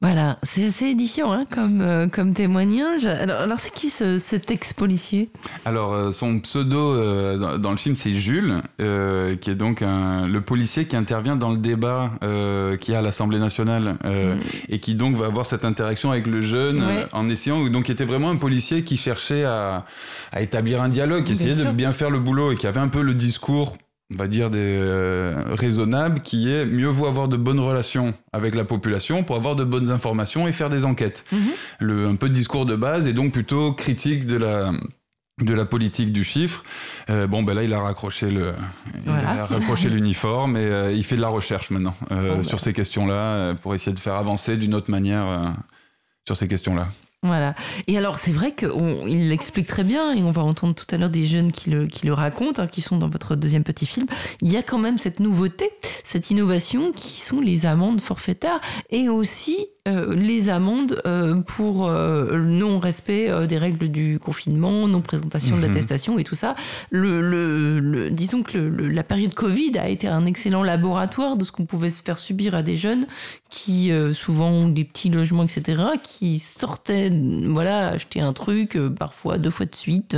Voilà, 0.03 0.39
c'est 0.43 0.67
assez 0.67 0.87
édifiant 0.89 1.33
hein, 1.33 1.47
comme, 1.51 1.81
euh, 1.81 2.07
comme 2.09 2.35
témoignage. 2.35 3.07
Alors, 3.07 3.41
alors 3.41 3.59
c'est 3.59 3.73
qui 3.73 3.89
ce, 3.89 4.19
cet 4.19 4.51
ex-policier? 4.51 5.31
Alors, 5.65 5.95
euh, 5.95 6.13
son 6.13 6.41
pseudo 6.41 6.93
euh, 6.93 7.39
dans, 7.39 7.59
dans 7.59 7.71
le 7.71 7.79
film, 7.79 7.95
c'est 7.97 8.15
Jules, 8.15 8.61
euh, 8.83 9.35
qui 9.37 9.49
est 9.51 9.55
donc 9.55 9.81
un- 9.81 10.29
le 10.29 10.41
policier 10.43 10.87
qui 10.87 10.97
intervient 10.97 11.37
dans 11.37 11.51
le 11.53 11.57
débat 11.57 12.11
euh, 12.23 12.77
qu'il 12.77 12.93
y 12.93 12.97
a 12.97 12.99
à 12.99 13.03
l'Assemblée 13.03 13.39
nationale 13.39 13.97
euh, 14.05 14.37
et 14.69 14.79
qui 14.79 14.95
donc 14.95 15.17
va 15.17 15.25
avoir 15.27 15.47
cette 15.47 15.65
interaction 15.65 16.11
avec 16.11 16.27
le 16.27 16.43
jeune 16.43 16.83
Ouais. 16.85 17.07
en 17.13 17.29
essayant, 17.31 17.61
ou 17.61 17.71
donc 17.71 17.89
était 17.89 18.05
vraiment 18.05 18.29
un 18.31 18.37
policier 18.37 18.85
qui 18.85 18.99
cherchait 18.99 19.45
à, 19.45 19.87
à 20.33 20.43
établir 20.43 20.83
un 20.83 20.91
dialogue, 20.91 21.25
qui 21.25 21.33
essayait 21.33 21.65
de 21.65 21.71
bien 21.71 21.93
faire 21.93 22.11
le 22.11 22.19
boulot 22.21 22.53
et 22.53 22.57
qui 22.57 22.67
avait 22.67 22.81
un 22.81 22.89
peu 22.89 23.01
le 23.01 23.15
discours 23.15 23.79
on 24.13 24.19
va 24.19 24.29
dire 24.29 24.51
des 24.51 24.59
euh, 24.61 25.35
raisonnable 25.55 26.21
qui 26.21 26.51
est 26.53 26.67
mieux 26.67 26.89
vaut 26.89 27.07
avoir 27.07 27.27
de 27.29 27.37
bonnes 27.37 27.61
relations 27.61 28.13
avec 28.33 28.55
la 28.55 28.65
population 28.65 29.25
pour 29.25 29.37
avoir 29.37 29.57
de 29.57 29.65
bonnes 29.65 29.91
informations 29.91 30.47
et 30.47 30.53
faire 30.53 30.69
des 30.69 30.85
enquêtes 30.85 31.25
le, 31.81 32.07
un 32.09 32.17
peu 32.17 32.29
de 32.29 32.35
discours 32.35 32.67
de 32.67 32.77
base 32.77 33.07
et 33.09 33.13
donc 33.15 33.33
plutôt 33.33 33.73
critique 33.73 34.27
de 34.27 34.37
la 34.37 34.73
de 35.43 35.53
la 35.53 35.65
politique 35.65 36.13
du 36.13 36.23
chiffre. 36.23 36.63
Euh, 37.11 37.27
bon, 37.27 37.43
ben 37.43 37.55
là, 37.55 37.65
il 37.65 37.73
a 37.75 37.81
raccroché 37.81 38.31
le, 38.31 38.53
il 38.95 39.01
Voilà. 39.11 39.43
a 39.43 39.47
raccroché 39.47 39.89
l'uniforme 39.95 40.57
et 40.57 40.65
euh, 40.65 40.93
il 40.93 41.03
fait 41.03 41.17
de 41.17 41.21
la 41.21 41.27
recherche 41.29 41.71
maintenant 41.71 41.97
euh, 42.13 42.37
Bon, 42.37 42.43
sur 42.45 42.59
ben. 42.59 42.63
ces 42.63 42.73
questions-là 42.73 43.55
pour 43.55 43.75
essayer 43.75 43.93
de 43.93 43.99
faire 43.99 44.15
avancer 44.15 44.57
d'une 44.57 44.75
autre 44.75 44.93
manière 44.93 45.55
sur 46.25 46.37
ces 46.37 46.47
questions-là. 46.47 46.89
Voilà. 47.25 47.55
Et 47.87 47.97
alors, 47.97 48.19
c'est 48.19 48.31
vrai 48.31 48.53
qu'il 48.55 49.29
l'explique 49.29 49.67
très 49.67 49.83
bien, 49.83 50.13
et 50.15 50.23
on 50.23 50.31
va 50.31 50.43
entendre 50.43 50.75
tout 50.75 50.85
à 50.95 50.99
l'heure 50.99 51.09
des 51.09 51.25
jeunes 51.25 51.51
qui 51.51 51.71
le, 51.71 51.87
qui 51.87 52.07
le 52.07 52.13
racontent, 52.13 52.63
hein, 52.63 52.67
qui 52.67 52.83
sont 52.83 52.99
dans 52.99 53.09
votre 53.09 53.35
deuxième 53.35 53.65
petit 53.65 53.87
film. 53.87 54.07
Il 54.43 54.53
y 54.53 54.59
a 54.59 54.63
quand 54.63 54.79
même 54.79 54.99
cette 54.99 55.21
nouveauté, 55.21 55.71
cette 56.05 56.31
innovation 56.31 56.93
qui 56.93 57.21
sont 57.21 57.41
les 57.41 57.65
amendes 57.65 58.03
forfaitaires 58.03 58.61
et 58.91 59.09
aussi 59.09 59.69
euh, 59.87 60.15
les 60.15 60.49
amendes 60.49 61.01
euh, 61.07 61.37
pour 61.43 61.87
euh, 61.89 62.39
non-respect 62.39 63.29
euh, 63.31 63.47
des 63.47 63.59
règles 63.59 63.89
du 63.89 64.19
confinement, 64.19 64.89
non-présentation 64.89 65.57
Mhm. 65.57 65.63
d'attestation 65.63 66.19
et 66.19 66.25
tout 66.25 66.35
ça. 66.37 66.55
Le, 66.91 67.21
le- 67.21 67.81
le- 67.81 68.11
disons 68.11 68.43
que 68.43 68.57
le- 68.57 68.89
la 68.89 69.03
période 69.03 69.35
Covid 69.35 69.77
a 69.79 69.89
été 69.91 70.07
un 70.09 70.25
excellent 70.25 70.63
laboratoire 70.63 71.37
de 71.37 71.45
ce 71.45 71.53
qu'on 71.53 71.67
pouvait 71.67 71.91
se 71.91 72.03
faire 72.03 72.17
subir 72.17 72.55
à 72.55 72.63
des 72.63 72.77
jeunes 72.77 73.07
qui 73.51 73.93
souvent 74.15 74.49
ont 74.49 74.69
des 74.69 74.83
petits 74.83 75.11
logements, 75.11 75.45
etc., 75.45 75.81
qui 76.03 76.41
sortaient, 76.41 77.13
voilà, 77.47 77.89
acheter 77.91 78.21
un 78.21 78.33
truc, 78.33 78.77
parfois 78.99 79.39
deux 79.39 79.51
fois 79.51 79.65
de 79.67 79.75
suite, 79.77 80.17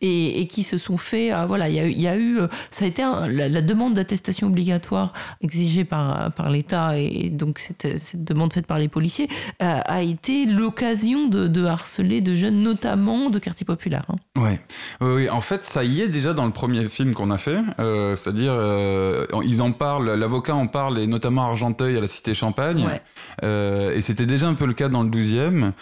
et, 0.00 0.40
et 0.40 0.46
qui 0.46 0.62
se 0.62 0.78
sont 0.78 0.96
fait, 0.96 1.30
ah, 1.30 1.44
voilà, 1.44 1.68
il 1.68 1.74
y 1.74 1.78
a, 1.78 1.86
eu- 1.86 1.90
il 1.90 2.00
y 2.00 2.06
a 2.08 2.16
eu, 2.16 2.38
ça 2.70 2.86
a 2.86 2.88
été 2.88 3.02
un- 3.02 3.28
la, 3.28 3.50
la 3.50 3.60
demande 3.60 3.92
d'attestation 3.94 4.46
obligatoire 4.46 5.12
exigée 5.42 5.84
par, 5.84 6.32
par 6.32 6.48
l'État, 6.48 6.98
et 6.98 7.28
donc 7.28 7.58
cette, 7.58 7.98
cette 7.98 8.24
demande 8.24 8.52
faite 8.54 8.66
par 8.66 8.78
les 8.78 8.88
policiers, 8.88 8.99
euh, 9.08 9.80
a 9.84 10.02
été 10.02 10.46
l'occasion 10.46 11.28
de, 11.28 11.48
de 11.48 11.64
harceler 11.64 12.20
de 12.20 12.34
jeunes, 12.34 12.62
notamment 12.62 13.30
de 13.30 13.38
quartiers 13.38 13.66
populaires. 13.66 14.06
hein. 14.08 14.16
Ouais. 14.40 14.60
Oui, 15.00 15.28
en 15.28 15.40
fait, 15.40 15.64
ça 15.64 15.84
y 15.84 16.00
est 16.02 16.08
déjà 16.08 16.32
dans 16.34 16.44
le 16.46 16.52
premier 16.52 16.86
film 16.86 17.14
qu'on 17.14 17.30
a 17.30 17.38
fait. 17.38 17.58
Euh, 17.78 18.14
C'est-à-dire, 18.16 18.52
euh, 18.54 19.26
ils 19.44 19.62
en 19.62 19.72
parlent, 19.72 20.12
l'avocat 20.14 20.54
en 20.54 20.66
parle, 20.66 20.98
et 20.98 21.06
notamment 21.06 21.42
Argenteuil, 21.42 21.96
à 21.96 22.00
la 22.00 22.08
Cité 22.08 22.34
Champagne. 22.34 22.84
Ouais. 22.86 23.00
Euh, 23.44 23.94
et 23.94 24.00
c'était 24.00 24.26
déjà 24.26 24.46
un 24.48 24.54
peu 24.54 24.66
le 24.66 24.72
cas 24.72 24.88
dans 24.88 25.02
le 25.02 25.10
12e. 25.10 25.72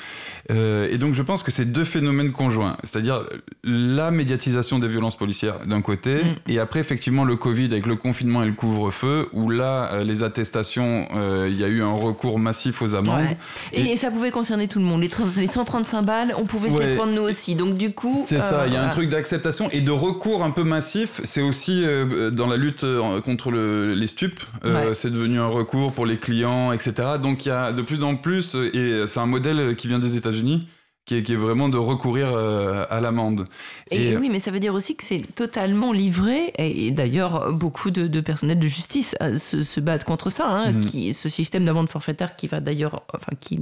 Euh, 0.51 0.89
et 0.90 0.99
donc, 0.99 1.15
je 1.15 1.23
pense 1.23 1.43
que 1.43 1.51
c'est 1.51 1.65
deux 1.65 1.85
phénomènes 1.85 2.32
conjoints. 2.32 2.77
C'est-à-dire 2.85 3.20
la 3.65 4.11
médiatisation 4.11 4.78
des 4.78 4.89
violences 4.89 5.16
policières 5.16 5.66
d'un 5.66 5.82
côté, 5.82 6.20
et 6.49 6.59
après, 6.59 6.81
effectivement, 6.81 7.24
le 7.24 7.36
Covid 7.36 7.66
avec 7.66 7.86
le 7.86 7.97
confinement 7.97 8.43
et 8.43 8.47
le 8.47 8.53
couvre-feu, 8.53 9.28
où 9.32 9.51
là, 9.51 10.03
les 10.05 10.23
attestations, 10.23 11.09
il 11.47 11.57
y 11.57 11.65
a 11.65 11.69
eu 11.69 11.82
un 11.82 11.93
recours 11.93 12.39
massif 12.39 12.82
aux 12.82 12.95
amendes. 12.95 13.08
Ouais. 13.17 13.37
Et, 13.73 13.97
ça 13.97 14.11
pouvait 14.11 14.31
concerner 14.31 14.69
tout 14.69 14.79
le 14.79 14.85
monde. 14.85 15.01
Les, 15.01 15.09
trans- 15.09 15.25
les 15.37 15.47
135 15.47 16.03
balles, 16.03 16.33
on 16.37 16.45
pouvait 16.45 16.71
se 16.71 16.77
Ouais. 16.77 16.87
les 16.91 16.97
prendre 16.97 17.13
nous 17.13 17.23
aussi. 17.23 17.55
Donc 17.55 17.77
du 17.77 17.93
coup... 17.93 18.25
C'est 18.29 18.41
ça, 18.41 18.67
il 18.67 18.73
y 18.73 18.77
a 18.77 18.83
euh, 18.83 18.87
un 18.87 18.91
truc 18.91 19.09
d'acceptation 19.09 19.69
et 19.71 19.81
de 19.81 19.91
recours 19.91 20.45
un 20.45 20.51
peu 20.51 20.63
massif. 20.65 21.21
C'est 21.25 21.43
aussi 21.43 21.83
euh, 21.85 22.31
dans 22.31 22.47
la 22.47 22.57
lutte 22.57 22.85
euh, 22.85 23.21
contre 23.21 23.51
le- 23.51 23.95
les 23.95 24.07
stupes, 24.07 24.41
euh, 24.65 24.89
Ouais. 24.89 24.95
c'est 24.95 25.11
devenu 25.11 25.41
un 25.41 25.49
recours 25.49 25.93
pour 25.93 26.07
les 26.07 26.17
clients, 26.19 26.73
etc. 26.73 26.93
Donc 27.23 27.45
il 27.47 27.49
y 27.49 27.53
a 27.53 27.73
de 27.73 27.83
plus 27.83 28.03
en 28.05 28.17
plus, 28.17 28.55
euh, 28.55 28.71
et 28.77 29.07
c'est 29.07 29.21
un 29.21 29.27
modèle 29.27 29.75
qui 29.77 29.89
vient 29.89 29.99
des 29.99 30.17
États-Unis, 30.17 30.67
qui 31.09 31.17
est, 31.17 31.23
qui 31.23 31.33
est 31.33 31.37
vraiment 31.37 31.71
de 31.71 31.79
recourir 31.79 32.29
euh, 32.35 32.85
à 32.91 33.01
l'amende. 33.01 33.47
Et, 33.91 34.15
oui, 34.19 34.29
mais 34.31 34.39
ça 34.41 34.51
veut 34.51 34.61
dire 34.61 34.75
aussi 34.75 34.95
que 34.95 35.03
c'est 35.03 35.23
totalement 35.35 35.93
livré. 35.95 36.53
Et, 36.59 36.87
et 36.87 36.91
d'ailleurs, 36.91 37.53
beaucoup 37.55 37.91
de, 37.91 38.07
de 38.07 38.21
personnel 38.21 38.59
de 38.59 38.67
justice 38.67 39.15
euh, 39.23 39.39
se, 39.39 39.63
se 39.63 39.81
battent 39.81 40.05
contre 40.05 40.29
ça. 40.31 40.47
hein, 40.47 40.73
Mhm. 40.73 40.81
qui, 40.83 41.15
ce 41.15 41.29
système 41.31 41.65
d'amende 41.65 41.89
forfaitaire 41.89 42.37
qui 42.37 42.47
va 42.47 42.61
d'ailleurs, 42.61 43.03
enfin, 43.15 43.33
qui 43.41 43.59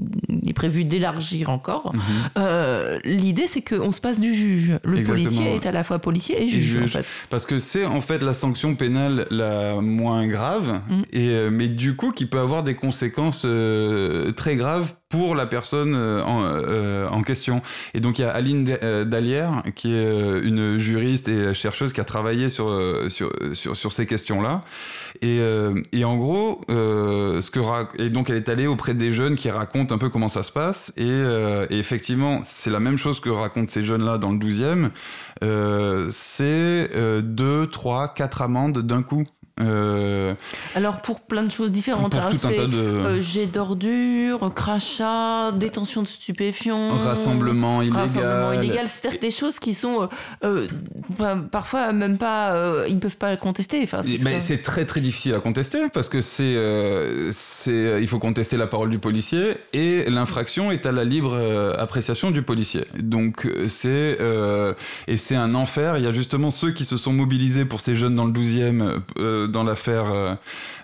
est 0.47 0.52
prévu 0.52 0.85
d'élargir 0.85 1.51
encore. 1.51 1.94
Mhm. 1.94 2.01
Euh, 2.39 2.98
L'idée, 3.05 3.47
c'est 3.47 3.62
qu'on 3.62 3.93
se 3.93 4.01
passe 4.01 4.18
du 4.18 4.35
juge. 4.35 4.73
Le 4.82 4.98
Exactement, 4.98 5.06
policier 5.09 5.55
est 5.55 5.66
à 5.66 5.73
la 5.73 5.85
fois 5.85 6.01
policier 6.01 6.40
et 6.40 6.44
Et 6.44 6.48
juge. 6.48 6.82
en 6.82 6.89
fait. 6.89 7.06
Parce 7.31 7.47
que 7.47 7.59
c'est 7.59 7.85
en 7.85 8.01
fait 8.01 8.23
la 8.24 8.35
sanction 8.35 8.74
pénale 8.74 9.27
la 9.31 9.81
moins 9.81 10.27
grave, 10.27 10.81
Mm. 10.89 11.02
et, 11.12 11.28
euh, 11.31 11.51
mais 11.52 11.68
du 11.68 11.94
coup 11.94 12.10
qui 12.10 12.27
peut 12.27 12.40
avoir 12.40 12.64
des 12.64 12.74
conséquences 12.74 13.44
euh, 13.47 14.32
très 14.32 14.56
graves 14.56 14.94
pour 15.08 15.34
la 15.34 15.46
personne 15.46 15.94
euh, 15.94 16.22
en, 16.24 16.42
euh, 16.44 17.08
en 17.08 17.22
question. 17.22 17.62
Et 17.94 18.00
donc 18.00 18.18
il 18.18 18.22
y 18.22 18.24
a 18.24 18.30
Aline 18.30 18.76
euh, 18.82 19.04
Dallière, 19.04 19.62
qui 19.74 19.94
est 19.94 20.06
euh, 20.06 20.40
une 20.42 20.78
juriste 20.78 21.28
et 21.28 21.54
chercheuse 21.54 21.92
qui 21.92 22.00
a 22.00 22.04
travaillé 22.04 22.48
sur, 22.48 22.66
sur, 23.08 23.30
sur, 23.52 23.76
sur 23.76 23.92
ces 23.92 24.06
questions-là. 24.06 24.60
Et, 25.22 25.40
et 25.92 26.04
en 26.04 26.16
gros, 26.16 26.60
euh, 26.70 27.40
ce 27.40 27.50
que 27.50 27.60
et 28.00 28.10
donc 28.10 28.30
elle 28.30 28.36
est 28.36 28.48
allée 28.48 28.66
auprès 28.66 28.94
des 28.94 29.12
jeunes 29.12 29.36
qui 29.36 29.50
racontent 29.50 29.94
un 29.94 29.98
peu 29.98 30.08
comment 30.08 30.28
ça 30.28 30.42
se 30.42 30.52
passe. 30.52 30.92
Et, 30.96 31.04
euh, 31.06 31.66
et 31.70 31.78
effectivement, 31.78 32.40
c'est 32.42 32.70
la 32.70 32.80
même 32.80 32.98
chose 32.98 33.20
que 33.20 33.30
racontent 33.30 33.68
ces 33.68 33.84
jeunes-là 33.84 34.18
dans 34.18 34.32
le 34.32 34.38
12e. 34.38 34.90
Euh, 35.42 36.08
c'est 36.10 36.90
2, 37.22 37.66
3, 37.68 38.14
4 38.14 38.42
amendes 38.42 38.78
d'un 38.82 39.02
coup. 39.02 39.24
Euh, 39.58 40.34
Alors 40.74 41.00
pour 41.00 41.20
plein 41.20 41.42
de 41.42 41.50
choses 41.50 41.72
différentes, 41.72 42.14
hein, 42.14 42.28
de- 42.30 42.76
euh, 42.76 43.20
jet 43.22 43.46
d'ordures, 43.46 44.52
crachat, 44.54 45.52
détention 45.52 46.02
de 46.02 46.08
stupéfiants, 46.08 46.88
Rassemblement 46.90 47.80
illégal. 47.80 48.02
rassemblement 48.02 48.52
illégal, 48.52 48.86
c'est-à-dire 48.88 49.18
des 49.18 49.30
choses 49.30 49.58
qui 49.58 49.72
sont 49.72 50.08
euh, 50.44 50.66
euh, 51.20 51.36
parfois 51.50 51.94
même 51.94 52.18
pas, 52.18 52.84
ils 52.86 52.98
peuvent 52.98 53.16
pas 53.16 53.34
contester. 53.38 53.80
Enfin, 53.82 54.02
c'est 54.02 54.22
Mais 54.24 54.40
c'est 54.40 54.62
très 54.62 54.84
très 54.84 55.00
difficile 55.00 55.34
à 55.34 55.40
contester 55.40 55.88
parce 55.90 56.10
que 56.10 56.20
c'est, 56.20 56.56
c'est, 57.30 57.96
il 58.02 58.08
faut 58.08 58.18
contester 58.18 58.58
la 58.58 58.66
parole 58.66 58.90
du 58.90 58.98
policier 58.98 59.54
et 59.72 60.10
l'infraction 60.10 60.70
est 60.70 60.84
à 60.84 60.92
la 60.92 61.04
libre 61.04 61.34
appréciation 61.78 62.30
du 62.30 62.42
policier. 62.42 62.84
Donc 62.98 63.48
c'est 63.68 64.18
et 65.08 65.16
c'est 65.16 65.36
un 65.36 65.54
enfer. 65.54 65.96
Il 65.96 66.04
y 66.04 66.08
a 66.08 66.12
justement 66.12 66.50
ceux 66.50 66.72
qui 66.72 66.84
se 66.84 66.98
sont 66.98 67.12
mobilisés 67.14 67.64
pour 67.64 67.80
ces 67.80 67.94
jeunes 67.94 68.14
dans 68.14 68.26
le 68.26 68.32
12e 68.32 69.00
euh, 69.18 69.45
dans 69.47 69.64
l'affaire 69.64 70.12
euh, 70.12 70.35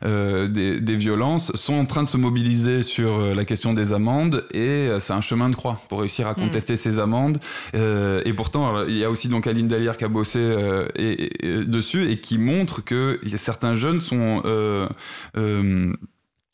euh, 0.04 0.48
des, 0.48 0.80
des 0.80 0.96
violences 0.96 1.52
sont 1.54 1.74
en 1.74 1.84
train 1.84 2.02
de 2.02 2.08
se 2.08 2.16
mobiliser 2.16 2.82
sur 2.82 3.10
euh, 3.20 3.34
la 3.34 3.44
question 3.44 3.72
des 3.74 3.92
amendes 3.92 4.44
et 4.54 4.88
c'est 5.00 5.12
un 5.12 5.20
chemin 5.20 5.48
de 5.50 5.54
croix 5.54 5.80
pour 5.88 6.00
réussir 6.00 6.26
à 6.26 6.34
contester 6.34 6.76
ces 6.76 6.98
amendes. 6.98 7.38
Et 7.74 8.32
pourtant, 8.34 8.84
il 8.86 8.96
y 8.96 9.04
a 9.04 9.10
aussi 9.10 9.28
donc 9.28 9.46
Aline 9.46 9.68
Dalière 9.68 9.96
qui 9.96 10.04
a 10.04 10.08
bossé 10.08 10.40
et, 10.96 11.46
et- 11.46 11.64
dessus 11.64 12.08
et 12.10 12.18
qui 12.20 12.38
montre 12.38 12.82
que 12.84 13.18
certains 13.36 13.74
jeunes 13.74 14.00
sont 14.00 14.42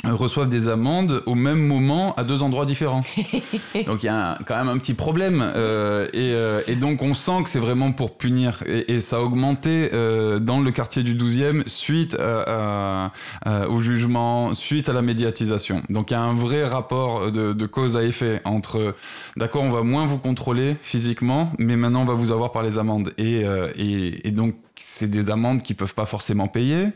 reçoivent 0.05 0.49
des 0.49 0.69
amendes 0.69 1.23
au 1.27 1.35
même 1.35 1.59
moment 1.59 2.15
à 2.15 2.23
deux 2.23 2.43
endroits 2.43 2.67
différents. 2.67 3.01
donc 3.87 4.05
il 4.05 4.07
y 4.07 4.09
a 4.09 4.31
un- 4.33 4.37
quand 4.47 4.57
même 4.57 4.69
un 4.69 4.79
petit 4.79 4.95
problème 4.95 5.43
euh, 5.57 6.07
et, 6.13 6.35
euh, 6.35 6.61
et 6.69 6.77
donc 6.77 7.03
on 7.03 7.15
sent 7.15 7.43
que 7.43 7.51
c'est 7.51 7.59
vraiment 7.59 7.91
pour 7.91 8.17
punir 8.17 8.63
et, 8.67 8.93
et 8.95 9.01
ça 9.01 9.17
a 9.17 9.21
augmenté 9.21 9.91
euh, 9.93 10.39
dans 10.39 10.61
le 10.61 10.71
quartier 10.71 11.03
du 11.03 11.17
12e 11.17 11.67
suite 11.67 12.15
à- 12.15 12.45
à- 12.47 13.13
à- 13.45 13.69
au 13.69 13.81
jugement, 13.81 14.55
suite 14.55 14.89
à 14.89 14.93
la 14.93 15.03
médiatisation. 15.03 15.83
Donc 15.91 16.13
il 16.13 16.15
y 16.15 16.17
a 16.17 16.23
un 16.23 16.35
vrai 16.35 16.65
rapport 16.65 17.33
de, 17.33 17.53
de 17.53 17.67
cause 17.67 17.97
à 17.97 18.05
effet 18.05 18.41
entre 18.45 18.95
d'accord 19.37 19.63
on 19.65 19.71
va 19.71 19.83
moins 19.83 20.07
vous 20.07 20.19
contrôler 20.19 20.77
physiquement 20.81 21.51
mais 21.59 21.75
maintenant 21.77 22.03
on 22.03 22.07
va 22.07 22.15
vous 22.15 22.31
avoir 22.31 22.53
par 22.53 22.63
les 22.63 22.79
amendes 22.79 23.13
et, 23.19 23.45
euh, 23.45 23.67
et, 23.77 24.29
et 24.29 24.31
donc 24.31 24.55
c'est 24.77 25.11
des 25.11 25.29
amendes 25.29 25.63
qui 25.63 25.75
peuvent 25.75 25.95
pas 25.95 26.07
forcément 26.07 26.47
payer. 26.47 26.87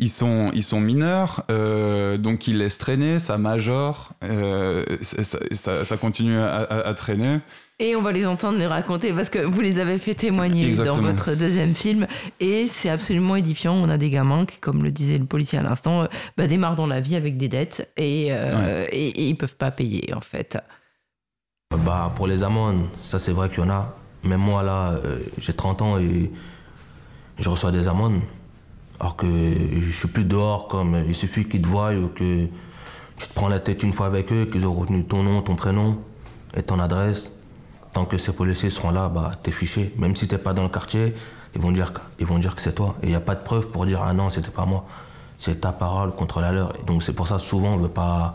Ils 0.00 0.08
sont, 0.08 0.50
ils 0.54 0.64
sont 0.64 0.80
mineurs, 0.80 1.44
euh, 1.52 2.16
donc 2.18 2.48
ils 2.48 2.58
laissent 2.58 2.78
traîner, 2.78 3.20
ça 3.20 3.38
majore, 3.38 4.10
euh, 4.24 4.84
ça, 5.02 5.38
ça- 5.52 5.84
ça 5.84 5.96
continue 5.96 6.36
à, 6.38 6.56
à- 6.62 6.88
à 6.88 6.94
traîner. 6.94 7.38
Et 7.78 7.94
on 7.94 8.02
va 8.02 8.10
les 8.12 8.26
entendre 8.26 8.58
les 8.58 8.66
raconter 8.66 9.12
parce 9.12 9.30
que 9.30 9.38
vous 9.38 9.60
les 9.60 9.78
avez 9.78 9.98
fait 9.98 10.14
témoigner 10.14 10.64
Exactement. 10.66 10.96
dans 10.96 11.02
votre 11.10 11.34
deuxième 11.34 11.74
film 11.76 12.06
et 12.40 12.66
c'est 12.66 12.88
absolument 12.88 13.36
édifiant. 13.36 13.74
On 13.74 13.88
a 13.88 13.96
des 13.98 14.10
gamins 14.10 14.46
qui, 14.46 14.58
comme 14.58 14.82
le 14.82 14.90
disait 14.90 15.18
le 15.18 15.26
policier 15.26 15.58
à 15.58 15.62
l'instant, 15.62 16.02
euh, 16.02 16.06
bah, 16.36 16.46
démarrent 16.48 16.76
dans 16.76 16.86
la 16.88 17.00
vie 17.00 17.14
avec 17.16 17.36
des 17.36 17.48
dettes 17.48 17.88
et, 17.96 18.28
euh, 18.32 18.86
et, 18.92 19.08
et 19.08 19.28
ils 19.28 19.36
peuvent 19.36 19.56
pas 19.56 19.70
payer 19.72 20.12
en 20.14 20.20
fait. 20.20 20.58
Bah, 21.84 22.12
pour 22.14 22.26
les 22.26 22.42
amendes, 22.44 22.82
ça 23.02 23.18
c'est 23.18 23.32
vrai 23.32 23.48
qu'il 23.48 23.58
y 23.58 23.66
en 23.66 23.70
a. 23.70 23.96
Même 24.22 24.40
moi 24.40 24.62
là, 24.62 24.92
euh, 25.04 25.18
j'ai 25.38 25.52
30 25.52 25.82
ans 25.82 25.98
et 25.98 26.30
je 27.38 27.48
reçois 27.48 27.72
des 27.72 27.88
amendes. 27.88 28.20
Alors 29.00 29.16
que 29.16 29.26
je 29.26 29.90
suis 29.90 30.08
plus 30.08 30.24
dehors 30.24 30.68
comme 30.68 30.96
il 31.06 31.14
suffit 31.14 31.44
qu'ils 31.48 31.62
te 31.62 31.68
voient 31.68 31.92
ou 31.94 32.08
que 32.08 32.46
tu 33.16 33.28
te 33.28 33.34
prends 33.34 33.48
la 33.48 33.60
tête 33.60 33.82
une 33.82 33.92
fois 33.92 34.06
avec 34.06 34.32
eux, 34.32 34.46
qu'ils 34.46 34.66
ont 34.66 34.72
retenu 34.74 35.04
ton 35.04 35.22
nom, 35.22 35.42
ton 35.42 35.56
prénom 35.56 35.98
et 36.56 36.62
ton 36.62 36.78
adresse. 36.78 37.30
Tant 37.92 38.04
que 38.04 38.18
ces 38.18 38.32
policiers 38.32 38.70
seront 38.70 38.90
là, 38.90 39.08
bah 39.08 39.32
t'es 39.42 39.52
fiché. 39.52 39.94
Même 39.98 40.16
si 40.16 40.26
t'es 40.26 40.38
pas 40.38 40.52
dans 40.52 40.62
le 40.64 40.68
quartier, 40.68 41.14
ils 41.54 41.60
vont 41.60 41.70
dire, 41.70 41.92
que- 41.92 42.60
c'est 42.60 42.74
toi. 42.74 42.96
Et 43.02 43.06
il 43.06 43.08
n'y 43.10 43.14
a 43.14 43.20
pas 43.20 43.34
de 43.34 43.42
preuve 43.44 43.68
pour 43.68 43.86
dire 43.86 44.02
ah 44.02 44.12
non, 44.12 44.30
c'était 44.30 44.50
pas 44.50 44.64
moi. 44.66 44.84
C'est 45.38 45.60
ta 45.60 45.72
parole 45.72 46.12
contre 46.14 46.40
la 46.40 46.52
leur. 46.52 46.74
Et 46.80 46.82
donc 46.84 47.02
c'est 47.02 47.12
pour 47.12 47.28
ça 47.28 47.38
souvent 47.38 47.74
on 47.74 47.76
veut 47.76 47.88
pas 47.88 48.34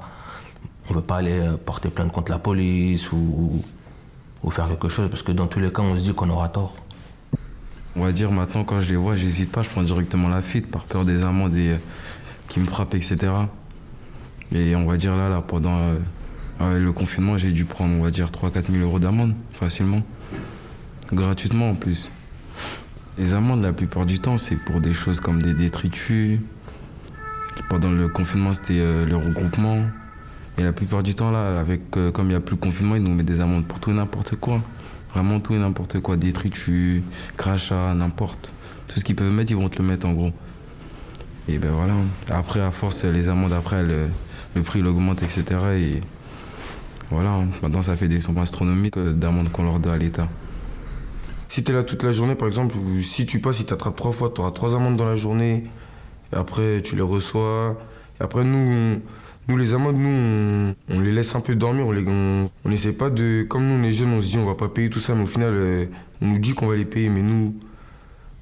veut 0.89 1.01
pas 1.01 1.17
aller 1.17 1.39
euh, 1.39 1.55
porter 1.57 1.89
plainte 1.89 2.11
contre 2.11 2.31
la 2.31 2.39
police 2.39 3.11
ou 3.11 3.61
faire 4.49 4.67
quelque 4.67 4.89
chose 4.89 5.09
parce 5.09 5.21
que 5.21 5.31
dans 5.31 5.47
tous 5.47 5.59
les 5.59 5.71
cas 5.71 5.81
on 5.83 5.95
se 5.95 6.01
dit 6.03 6.13
qu'on 6.13 6.29
aura 6.29 6.49
tort. 6.49 6.75
On 7.99 8.03
va 8.03 8.13
dire 8.13 8.31
maintenant, 8.31 8.63
quand 8.63 8.79
je 8.79 8.91
les 8.91 8.95
vois, 8.95 9.17
j'hésite 9.17 9.51
pas, 9.51 9.61
je 9.61 9.69
prends 9.69 9.83
directement 9.83 10.29
la 10.29 10.41
fuite 10.41 10.71
par 10.71 10.85
peur 10.85 11.03
des 11.03 11.21
amendes 11.21 11.53
euh, 11.55 11.75
qui 12.47 12.61
me 12.61 12.65
frappent, 12.65 12.95
etc. 12.95 13.17
Et 14.55 14.73
on 14.77 14.85
va 14.85 14.95
dire 14.95 15.17
là, 15.17 15.41
pendant 15.41 15.77
euh, 16.61 16.79
le 16.79 16.93
confinement, 16.93 17.37
j'ai 17.37 17.51
dû 17.51 17.65
prendre, 17.65 17.93
on 17.93 18.01
va 18.01 18.09
dire, 18.09 18.27
3-4 18.27 18.71
000 18.71 18.85
euros 18.85 18.99
d'amende, 18.99 19.33
facilement. 19.51 20.01
Gratuitement 21.11 21.71
en 21.71 21.75
plus. 21.75 22.09
Les 23.17 23.33
amendes, 23.33 23.63
la 23.63 23.73
plupart 23.73 24.05
du 24.05 24.19
temps, 24.19 24.37
c'est 24.37 24.55
pour 24.55 24.79
des 24.79 24.93
choses 24.93 25.19
comme 25.19 25.41
des 25.41 25.53
détritus. 25.53 26.39
Pendant 27.67 27.91
le 27.91 28.07
confinement, 28.07 28.53
c'était 28.53 28.79
euh, 28.79 29.05
le 29.05 29.17
regroupement. 29.17 29.83
Et 30.57 30.63
la 30.63 30.71
plupart 30.71 31.03
du 31.03 31.15
temps, 31.15 31.31
là, 31.31 31.59
avec, 31.59 31.91
comme 31.91 32.27
il 32.27 32.29
n'y 32.29 32.35
a 32.35 32.39
plus 32.39 32.55
de 32.55 32.61
confinement, 32.61 32.95
ils 32.95 33.03
nous 33.03 33.13
mettent 33.13 33.25
des 33.25 33.41
amendes 33.41 33.65
pour 33.65 33.81
tout 33.81 33.91
et 33.91 33.93
n'importe 33.93 34.37
quoi. 34.37 34.61
Vraiment 35.13 35.39
tout 35.39 35.53
et 35.55 35.59
n'importe 35.59 35.99
quoi. 35.99 36.17
Détritus, 36.17 37.01
crachats, 37.37 37.93
n'importe. 37.93 38.51
Tout 38.87 38.99
ce 38.99 39.03
qu'ils 39.03 39.15
peuvent 39.15 39.31
mettre, 39.31 39.51
ils 39.51 39.57
vont 39.57 39.69
te 39.69 39.77
le 39.77 39.87
mettre 39.87 40.07
en 40.07 40.13
gros. 40.13 40.31
Et 41.47 41.57
ben 41.57 41.71
voilà. 41.71 41.93
Après, 42.29 42.61
à 42.61 42.71
force, 42.71 43.03
les 43.05 43.27
amendes, 43.27 43.53
après, 43.53 43.83
le, 43.83 44.07
prix 44.63 44.79
il 44.79 44.87
augmente, 44.87 45.21
etc. 45.23 45.43
Et 45.75 46.01
voilà. 47.09 47.43
Maintenant, 47.63 47.81
ça 47.81 47.95
fait 47.95 48.07
des 48.07 48.21
sommes 48.21 48.37
astronomiques 48.37 48.97
euh, 48.97 49.13
d'amendes 49.13 49.51
qu'on 49.51 49.63
leur 49.63 49.79
doit 49.79 49.93
à 49.93 49.97
l'État. 49.97 50.27
Si 51.47 51.63
tu 51.63 51.71
es 51.71 51.73
là 51.73 51.83
toute 51.83 52.03
la 52.03 52.11
journée, 52.11 52.35
par 52.35 52.47
exemple, 52.47 52.75
si 53.01 53.25
tu 53.25 53.39
passes, 53.39 53.57
si 53.57 53.65
tu 53.65 53.73
attrapes 53.73 53.95
trois 53.95 54.11
fois, 54.11 54.31
tu 54.33 54.41
auras 54.41 54.51
trois 54.51 54.75
amendes 54.75 54.97
dans 54.97 55.05
la 55.05 55.15
journée. 55.15 55.65
Et 56.31 56.35
après, 56.35 56.81
tu 56.83 56.95
les 56.95 57.01
reçois. 57.01 57.79
Après, 58.19 58.43
nous, 58.43 59.01
nous 59.49 59.57
les 59.57 59.73
amendes, 59.73 59.97
nous, 59.97 60.73
on, 60.89 60.99
les 61.01 61.11
laisse 61.11 61.35
un 61.35 61.41
peu 61.41 61.55
dormir. 61.55 61.87
On 61.87 61.91
les- 61.91 62.05
on 62.07 62.49
n'essaie 62.69 62.93
pas 62.93 63.09
de. 63.09 63.43
Comme 63.49 63.65
nous, 63.67 63.81
on 63.81 63.83
est 63.83 63.91
jeunes, 63.91 64.13
on 64.13 64.21
se 64.21 64.27
dit 64.27 64.37
on 64.37 64.45
va 64.45 64.55
pas 64.55 64.69
payer 64.69 64.89
tout 64.89 64.99
ça, 64.99 65.15
mais 65.15 65.23
au 65.23 65.27
final, 65.27 65.53
euh, 65.53 65.85
on 66.21 66.27
nous 66.27 66.37
dit 66.39 66.53
qu'on 66.53 66.67
va 66.67 66.75
les 66.75 66.85
payer. 66.85 67.09
Mais 67.09 67.21
nous, 67.23 67.55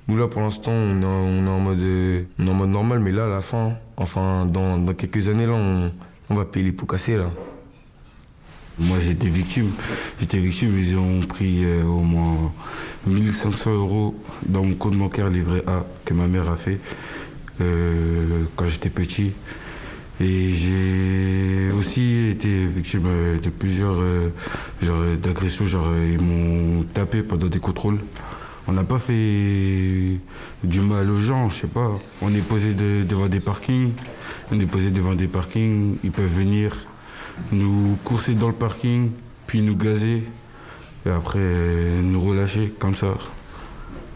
nous 0.10 0.18
là, 0.18 0.28
pour 0.28 0.42
l'instant, 0.42 0.72
on 0.72 1.02
est, 1.02 1.06
en- 1.06 1.60
mode, 1.60 1.80
euh, 1.80 2.24
en 2.40 2.54
mode 2.54 2.70
normal. 2.70 3.00
Mais 3.00 3.12
là, 3.14 3.26
à 3.26 3.30
la 3.30 3.42
fin, 3.42 3.74
enfin, 3.96 4.46
dans, 4.46 4.78
dans 4.78 4.94
quelques 4.94 5.30
années, 5.30 5.46
là, 5.46 5.54
on, 6.30 6.36
va 6.36 6.44
payer 6.46 6.66
les 6.66 6.72
pots 6.74 6.86
cassés, 6.86 7.18
là. 7.18 7.32
Moi 8.80 8.98
j'étais 9.00 9.28
victime. 9.28 9.72
J'étais 10.20 10.38
victime, 10.38 10.78
ils 10.78 10.98
ont 10.98 11.22
pris 11.22 11.64
euh, 11.66 11.84
au 11.84 12.02
moins 12.02 12.52
1500 13.08 13.72
euros 13.74 14.14
dans 14.46 14.64
mon 14.64 14.76
compte 14.76 14.96
bancaire 14.96 15.30
livret 15.30 15.64
A 15.66 15.84
que 16.06 16.14
ma 16.14 16.28
mère 16.28 16.48
a 16.48 16.58
fait 16.58 16.80
quand 17.58 18.68
j'étais 18.68 18.92
petit. 18.92 19.32
Et 20.20 20.52
j'ai 20.52 21.72
aussi 21.78 22.30
été 22.30 22.66
victime 22.66 23.04
de 23.44 23.50
plusieurs 23.52 23.98
euh, 24.00 24.30
d'agressions. 25.22 25.66
Genre, 25.66 25.86
euh, 25.90 26.10
ils 26.14 26.20
m'ont 26.22 26.84
tapé 26.94 27.22
pendant 27.22 27.48
des 27.48 27.60
contrôles. 27.60 28.00
On 28.68 28.74
n'a 28.74 28.84
pas 28.84 29.00
fait 29.00 30.18
du 30.64 30.82
mal 30.82 31.10
aux 31.10 31.22
gens, 31.22 31.50
je 31.50 31.62
sais 31.62 31.68
pas. 31.68 31.92
On 32.22 32.34
est 32.34 32.42
posé 32.46 32.74
de- 32.74 33.04
devant 33.08 33.28
des 33.28 33.40
parkings. 33.40 33.92
On 34.52 34.60
est 34.60 34.66
posé 34.66 34.90
devant 34.90 35.14
des 35.14 35.28
parkings. 35.28 35.98
Ils 36.04 36.12
peuvent 36.12 36.34
venir 36.36 36.76
nous 37.52 37.98
courser 38.04 38.34
dans 38.34 38.48
le 38.48 38.54
parking, 38.54 39.12
puis 39.46 39.62
nous 39.62 39.76
gazer. 39.76 40.24
Et 41.06 41.10
après, 41.10 41.40
euh, 41.42 42.02
nous 42.02 42.22
relâcher 42.22 42.74
comme 42.80 42.96
ça. 42.96 43.14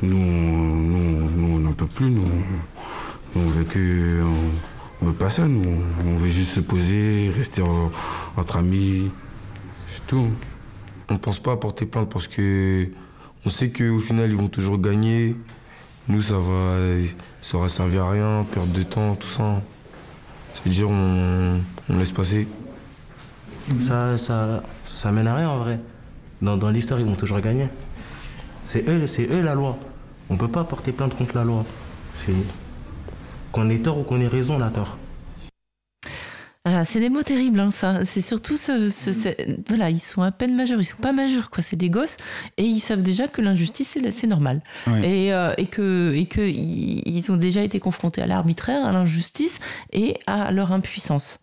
Nous, 0.01 0.17
on- 0.17 1.59
n'en 1.59 1.73
peut 1.73 1.85
plus. 1.85 2.09
Nous, 2.09 2.23
on. 3.35 3.39
On, 3.39 3.41
on 5.01 5.05
veut 5.07 5.13
pas 5.13 5.29
ça, 5.29 5.47
nous. 5.47 5.81
On, 6.05 6.17
veut 6.17 6.29
juste 6.29 6.51
se 6.51 6.59
poser, 6.59 7.31
rester 7.35 7.61
en- 7.61 7.91
entre 8.37 8.57
amis. 8.57 9.11
C'est 9.89 10.05
tout. 10.07 10.27
On 11.09 11.17
pense 11.17 11.39
pas 11.39 11.53
à 11.53 11.57
porter 11.57 11.85
plainte 11.85 12.09
parce 12.09 12.27
que 12.27 12.87
on 13.45 13.49
sait 13.49 13.71
qu'au 13.71 13.99
final 13.99 14.29
ils 14.29 14.35
vont 14.35 14.47
toujours 14.47 14.77
gagner. 14.79 15.35
Nous 16.07 16.21
ça 16.21 16.37
va 16.37 16.77
ça 17.41 17.57
aura 17.57 17.69
servi 17.69 17.97
à 17.97 18.09
rien, 18.09 18.45
perdre 18.51 18.71
de 18.71 18.83
temps, 18.83 19.15
tout 19.15 19.27
ça. 19.27 19.61
C'est-à-dire 20.53 20.89
on, 20.89 21.59
on 21.89 21.97
laisse 21.97 22.11
passer. 22.11 22.47
Ça, 23.79 24.17
ça, 24.17 24.63
ça 24.85 25.11
mène 25.11 25.27
à 25.27 25.35
rien 25.35 25.49
en 25.49 25.59
vrai. 25.59 25.79
Dans, 26.41 26.57
dans 26.57 26.69
l'histoire, 26.69 26.99
ils 26.99 27.05
vont 27.05 27.15
toujours 27.15 27.39
gagner. 27.39 27.67
C'est 28.65 28.87
eux, 28.89 29.05
c'est 29.07 29.27
eux 29.31 29.41
la 29.41 29.55
loi. 29.55 29.77
On 30.29 30.37
peut 30.37 30.47
pas 30.47 30.63
porter 30.63 30.91
plainte 30.91 31.15
contre 31.15 31.35
la 31.35 31.43
loi. 31.43 31.63
C'est 32.15 32.33
qu'on 33.51 33.69
ait 33.69 33.79
tort 33.79 33.97
ou 33.99 34.03
qu'on 34.03 34.19
ait 34.21 34.27
raison, 34.27 34.55
on 34.57 34.61
a 34.61 34.69
tort. 34.69 34.97
Voilà, 36.63 36.85
c'est 36.85 36.99
des 36.99 37.09
mots 37.09 37.23
terribles, 37.23 37.59
hein, 37.59 37.71
ça. 37.71 38.05
C'est 38.05 38.21
surtout 38.21 38.55
ce, 38.55 38.91
ce- 38.91 39.13
ce- 39.13 39.29
voilà, 39.67 39.89
ils 39.89 39.99
sont 39.99 40.21
à 40.21 40.31
peine 40.31 40.55
majeurs, 40.55 40.79
ils 40.79 40.85
sont 40.85 40.97
pas 41.01 41.11
majeurs, 41.11 41.49
quoi. 41.49 41.63
C'est 41.63 41.75
des 41.75 41.89
gosses 41.89 42.17
et 42.57 42.63
ils 42.63 42.79
savent 42.79 43.01
déjà 43.01 43.27
que 43.27 43.41
l'injustice 43.41 43.97
c'est 44.11 44.27
normal 44.27 44.61
et, 45.03 45.33
euh, 45.33 45.53
et 45.57 45.65
que 45.65 46.13
et 46.15 46.27
que 46.27 46.41
ils 46.41 47.31
ont 47.31 47.35
déjà 47.35 47.63
été 47.63 47.79
confrontés 47.79 48.21
à 48.21 48.27
l'arbitraire, 48.27 48.85
à 48.85 48.91
l'injustice 48.91 49.57
et 49.91 50.17
à 50.27 50.51
leur 50.51 50.71
impuissance. 50.71 51.39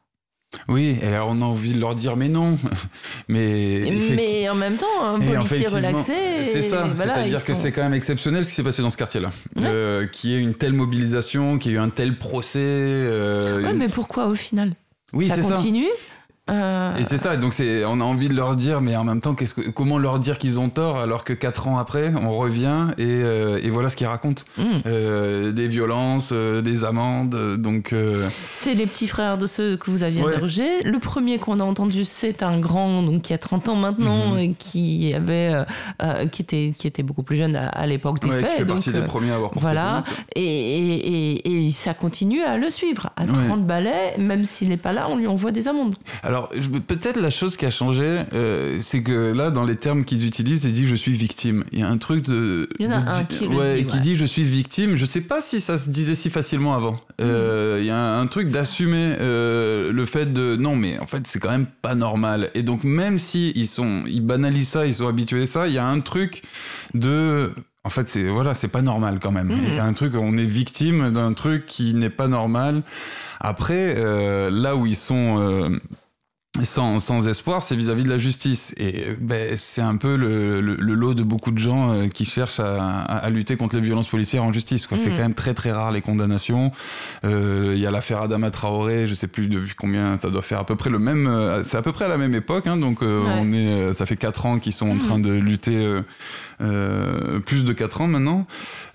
Oui, 0.69 0.97
et 1.03 1.07
alors 1.09 1.29
on 1.31 1.43
a 1.43 1.45
envie 1.45 1.75
de 1.75 1.81
leur 1.81 1.95
dire 1.95 2.17
mais 2.17 2.29
non, 2.29 2.59
mais 3.29 3.85
mais 4.17 4.49
en 4.49 4.55
même 4.55 4.77
temps 4.77 4.87
un 5.05 5.19
policier 5.19 5.67
relaxé. 5.67 6.13
C'est 6.45 6.63
ça, 6.63 6.89
voilà, 6.95 7.15
c'est-à-dire 7.15 7.45
que 7.45 7.55
sont- 7.55 7.61
c'est 7.61 7.73
quand 7.73 7.83
même 7.83 7.93
exceptionnel 7.95 8.45
ce 8.45 8.51
qui 8.51 8.57
s'est 8.57 8.63
passé 8.63 8.81
dans 8.83 8.91
ce 8.91 8.97
quartier-là, 8.97 9.31
Euh, 9.63 10.07
qu'il 10.07 10.31
y 10.31 10.35
ait 10.37 10.41
une 10.41 10.55
telle 10.55 10.73
mobilisation, 10.73 11.59
qu'il 11.59 11.73
y 11.73 11.75
ait 11.75 11.79
eu 11.79 11.81
un 11.81 11.91
tel 11.91 12.17
procès. 12.19 12.59
euh, 12.63 13.63
Ouais, 13.63 13.71
une- 13.73 13.77
mais 13.77 13.89
pourquoi 13.89 14.27
au 14.27 14.35
final? 14.35 14.73
Oui, 15.13 15.29
ça 15.29 15.43
ça. 15.43 15.57
Euh, 16.51 16.97
Et 16.97 17.05
c'est 17.05 17.17
ça, 17.19 17.37
donc 17.37 17.53
c'est, 17.55 17.85
on 17.85 18.01
a 18.01 18.05
envie 18.05 18.29
de 18.29 18.35
leur 18.35 18.57
dire, 18.57 18.81
mais 18.81 18.97
en 18.97 19.05
même 19.05 19.21
temps, 19.21 19.35
qu'est-ce 19.35 19.55
que, 19.55 19.69
comment 19.71 19.99
leur 19.99 20.19
dire 20.19 20.39
qu'ils 20.39 20.59
ont 20.59 20.71
tort 20.71 20.99
alors 20.99 21.25
que 21.25 21.33
quatre 21.33 21.69
ans 21.69 21.79
après, 21.79 22.13
on 22.21 22.31
revient 22.37 22.89
et, 22.99 23.05
euh, 23.23 23.59
et 23.63 23.71
voilà 23.71 23.91
ce 23.91 23.97
qu'ils 23.97 24.07
racontent. 24.07 24.43
Mm. 24.57 24.63
Euh, 24.87 25.53
des 25.53 25.69
violences, 25.69 26.33
des 26.33 26.85
amendes, 26.85 27.57
donc... 27.59 27.95
C'est 28.51 28.75
les 28.75 28.87
petits 28.87 29.09
frères 29.09 29.39
de 29.39 29.47
ceux 29.47 29.77
que 29.77 29.91
vous 29.91 30.03
aviez 30.03 30.23
Ouais. 30.23 30.33
interrogés. 30.33 30.81
Le 30.85 30.99
premier 30.99 31.39
qu'on 31.39 31.61
a 31.61 31.65
entendu, 31.65 32.05
c'est 32.05 32.43
un 32.43 32.59
grand, 32.59 33.03
donc 33.03 33.23
qui 33.23 33.33
a 33.33 33.39
30 33.39 33.69
ans 33.69 33.77
maintenant, 33.77 34.33
Mhm. 34.33 34.39
et 34.39 34.53
qui 34.59 35.13
avait, 35.15 35.65
qui 36.33 36.43
était, 36.43 36.73
qui 36.77 36.87
était 36.87 37.03
beaucoup 37.03 37.23
plus 37.23 37.37
jeune 37.37 37.57
à, 37.57 37.69
à 37.69 37.87
l'époque 37.87 38.21
des 38.21 38.29
Ouais, 38.29 38.37
qui 38.39 38.43
faits. 38.43 38.51
fait 38.51 38.65
donc, 38.65 38.77
partie 38.79 38.93
des 38.93 39.03
premiers 39.03 39.31
à 39.31 39.35
avoir 39.37 39.51
porté 39.51 39.63
Voilà. 39.67 40.05
Et, 40.35 40.43
et, 40.43 41.33
et, 41.49 41.67
et 41.67 41.71
ça 41.71 41.95
continue 41.95 42.43
à 42.43 42.57
le 42.57 42.71
suivre. 42.71 43.11
À 43.17 43.25
Ouais. 43.25 43.47
30 43.47 43.67
balais, 43.67 44.17
même 44.19 44.45
s'il 44.45 44.69
n'est 44.71 44.77
pas 44.77 44.93
là, 44.93 45.07
on 45.11 45.17
lui 45.17 45.27
envoie 45.27 45.51
des 45.53 45.69
amendes. 45.69 45.95
Alors, 46.23 46.38
je- 46.59 46.69
peut-être 46.69 47.21
la 47.21 47.31
chose 47.31 47.57
qui 47.57 47.67
a 47.67 47.71
changé, 47.71 48.19
euh, 48.35 48.79
c'est 48.81 49.03
que 49.03 49.33
là, 49.33 49.51
dans 49.51 49.65
les 49.65 49.77
termes 49.77 50.05
qu'ils 50.05 50.27
utilisent, 50.27 50.65
ils 50.65 50.73
disent 50.73 50.89
je 50.89 50.95
suis 50.97 51.13
victime. 51.13 51.65
Il 51.73 51.81
y 51.81 51.83
a 51.83 51.89
un 51.89 51.99
truc 51.99 52.25
de. 52.25 52.69
Il 52.79 52.87
y 52.87 52.89
en 52.89 52.93
a 52.93 53.01
de 53.03 53.09
un 53.09 53.25
qui 53.25 53.45
le 53.47 53.57
ouais, 53.57 53.79
dit, 53.79 53.87
qui 53.87 53.95
ouais. 53.97 54.01
dit 54.01 54.15
je 54.17 54.25
suis 54.25 54.43
victime. 54.45 54.97
Je 54.97 55.05
sais 55.07 55.21
pas 55.21 55.41
si 55.43 55.61
ça 55.61 55.79
se 55.79 55.91
disait 55.91 56.15
si 56.15 56.31
facilement 56.31 56.75
avant. 56.75 56.99
Euh, 57.21 57.79
Il 57.81 57.87
y 57.87 57.91
a 57.91 58.19
un 58.19 58.27
truc 58.27 58.49
d'assumer 58.51 59.17
euh, 59.21 59.93
le 59.93 60.05
fait 60.05 60.33
de 60.33 60.57
non, 60.57 60.77
mais 60.77 60.99
en 60.99 61.07
fait, 61.07 61.27
c'est 61.27 61.39
quand 61.39 61.51
même 61.51 61.67
pas 61.83 61.95
normal. 61.95 62.51
Et 62.55 62.63
donc, 62.63 62.85
même 62.85 63.19
si 63.19 63.53
ils 63.55 63.67
sont, 63.67 64.03
ils 64.07 64.21
banalisent 64.25 64.69
ça, 64.71 64.87
ils 64.87 64.95
sont 64.95 65.09
habitués 65.09 65.43
à 65.43 65.47
ça, 65.47 65.69
il 65.69 65.75
y 65.75 65.79
a 65.79 65.87
un 65.87 66.01
truc 66.01 66.43
de. 66.95 67.51
En 67.85 67.91
fait, 67.91 68.09
c'est 68.09 68.25
voilà, 68.29 68.55
c'est 68.55 68.69
pas 68.69 68.83
normal 68.83 69.19
quand 69.21 69.31
même. 69.33 69.47
Mhm. 69.49 69.61
Il 69.69 69.75
y 69.75 69.79
a 69.79 69.85
un 69.85 69.93
truc, 69.95 70.13
on 70.15 70.37
est 70.37 70.45
victime 70.45 71.11
d'un 71.11 71.33
truc 71.33 71.65
qui 71.65 71.95
n'est 71.95 72.11
pas 72.11 72.29
normal. 72.29 72.83
Après, 73.41 73.95
euh, 73.97 74.51
là 74.51 74.75
où 74.77 74.85
ils 74.85 74.97
sont 74.97 75.39
euh, 75.41 75.69
sans, 76.65 76.99
sans 76.99 77.29
espoir, 77.29 77.63
c'est 77.63 77.77
vis-à-vis 77.77 78.03
de 78.03 78.09
la 78.09 78.19
justice. 78.19 78.75
Et 78.79 79.17
ben, 79.21 79.55
c'est 79.57 79.83
un 79.83 79.97
peu 79.97 80.17
le, 80.17 80.61
le- 80.61 80.75
le 80.77 80.95
lot 80.95 81.15
de 81.15 81.23
beaucoup 81.23 81.53
de 81.53 81.59
gens 81.59 81.93
euh, 81.93 82.09
qui 82.09 82.25
cherchent 82.25 82.59
à, 82.59 82.83
à- 82.83 83.17
à 83.19 83.31
lutter 83.31 83.57
contre 83.57 83.77
les 83.77 83.83
violences 83.83 84.09
policières 84.09 84.43
en 84.43 84.53
justice. 84.53 84.87
quoi. 84.87 84.99
C'est 84.99 85.11
Mhm. 85.11 85.17
quand 85.17 85.23
même 85.23 85.35
très 85.35 85.55
très 85.55 85.71
rare 85.71 85.93
les 85.93 86.01
condamnations. 86.01 86.73
Euh, 87.25 87.75
Il 87.77 87.81
y 87.81 87.87
a 87.87 87.91
l'affaire 87.93 88.23
Adama 88.23 88.51
Traoré, 88.51 89.07
je 89.07 89.15
sais 89.15 89.29
plus 89.29 89.47
depuis 89.47 89.75
combien, 89.77 90.19
ça 90.21 90.31
doit 90.31 90.43
faire 90.43 90.59
à 90.59 90.67
peu 90.67 90.75
près 90.75 90.91
le 90.91 90.99
même. 90.99 91.29
euh, 91.29 91.63
c'est 91.65 91.77
à 91.77 91.83
peu 91.83 91.93
près 91.93 92.07
à 92.07 92.09
la 92.09 92.19
même 92.19 92.35
époque, 92.35 92.67
hein, 92.67 92.77
donc 92.77 93.03
euh, 93.03 93.21
Ouais. 93.23 93.33
on 93.39 93.53
est, 93.53 93.69
euh, 93.69 93.95
ça 93.95 94.05
fait 94.07 94.17
quatre 94.17 94.47
ans 94.47 94.59
qu'ils 94.59 94.73
sont 94.73 94.89
en 94.91 94.99
train 94.99 95.19
de 95.21 95.31
lutter. 95.33 95.77
euh, 95.77 96.03
euh, 96.61 97.39
plus 97.39 97.65
de 97.65 97.73
4 97.73 98.01
ans 98.01 98.09
maintenant. 98.09 98.45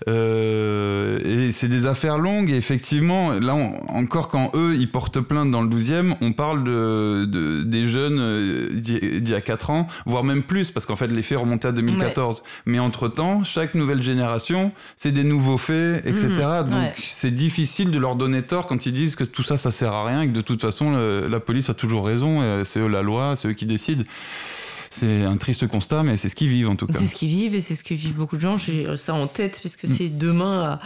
Euh, 0.06 1.18
et 1.24 1.50
c'est 1.50 1.68
des 1.68 1.86
affaires 1.86 2.18
longues. 2.18 2.50
Et 2.50 2.56
effectivement, 2.56 3.30
là, 3.32 3.54
on- 3.54 3.78
encore 3.96 4.28
quand 4.28 4.50
eux, 4.54 4.74
ils 4.76 4.90
portent 4.90 5.20
plainte 5.20 5.50
dans 5.50 5.62
le 5.62 5.68
12e, 5.68 6.14
on 6.20 6.32
parle 6.32 6.62
de, 6.64 7.24
de- 7.24 7.43
des 7.64 7.86
jeunes 7.88 8.18
euh, 8.18 8.68
d'il 8.72 9.28
y 9.28 9.34
a 9.34 9.40
4 9.40 9.70
ans, 9.70 9.86
voire 10.06 10.24
même 10.24 10.42
plus, 10.42 10.70
parce 10.70 10.86
qu'en 10.86 10.96
fait, 10.96 11.06
les 11.08 11.22
faits 11.22 11.38
remontaient 11.38 11.68
à 11.68 11.72
2014. 11.72 12.42
Mais 12.66 12.78
entre-temps, 12.78 13.44
chaque 13.44 13.74
nouvelle 13.74 14.02
génération, 14.02 14.72
c'est 14.96 15.12
des 15.12 15.24
nouveaux 15.24 15.58
faits, 15.58 16.06
etc. 16.06 16.28
Mhm, 16.28 16.70
Donc, 16.70 16.78
ouais. 16.80 16.94
c'est 17.04 17.34
difficile 17.34 17.90
de 17.90 17.98
leur 17.98 18.16
donner 18.16 18.42
tort 18.42 18.66
quand 18.66 18.86
ils 18.86 18.92
disent 18.92 19.16
que 19.16 19.24
tout 19.24 19.42
ça, 19.42 19.56
ça 19.56 19.70
sert 19.70 19.92
à 19.92 20.04
rien 20.06 20.22
et 20.22 20.28
que 20.28 20.32
de 20.32 20.40
toute 20.40 20.60
façon, 20.60 20.92
le- 20.92 21.26
la 21.28 21.40
police 21.40 21.70
a 21.70 21.74
toujours 21.74 22.06
raison. 22.06 22.40
euh, 22.42 22.64
C'est 22.64 22.80
eux 22.80 22.88
la 22.88 23.02
loi, 23.02 23.34
c'est 23.36 23.48
eux 23.48 23.52
qui 23.54 23.66
décident. 23.66 24.04
C'est 24.96 25.24
un 25.24 25.36
triste 25.36 25.66
constat, 25.66 26.04
mais 26.04 26.16
c'est 26.16 26.28
ce 26.28 26.36
qu'ils 26.36 26.48
vivent 26.48 26.68
en 26.68 26.76
tout 26.76 26.86
cas. 26.86 26.94
C'est 26.98 27.06
ce 27.06 27.14
qu'ils 27.16 27.28
vivent 27.28 27.54
et 27.56 27.60
c'est 27.60 27.74
ce 27.74 27.82
que 27.82 27.94
vivent 27.94 28.14
beaucoup 28.14 28.36
de 28.36 28.40
gens. 28.40 28.56
J'ai 28.56 28.96
ça 28.96 29.12
en 29.14 29.26
tête 29.26 29.58
puisque 29.60 29.84
Mm. 29.84 29.88
c'est 29.88 30.08
demain 30.08 30.78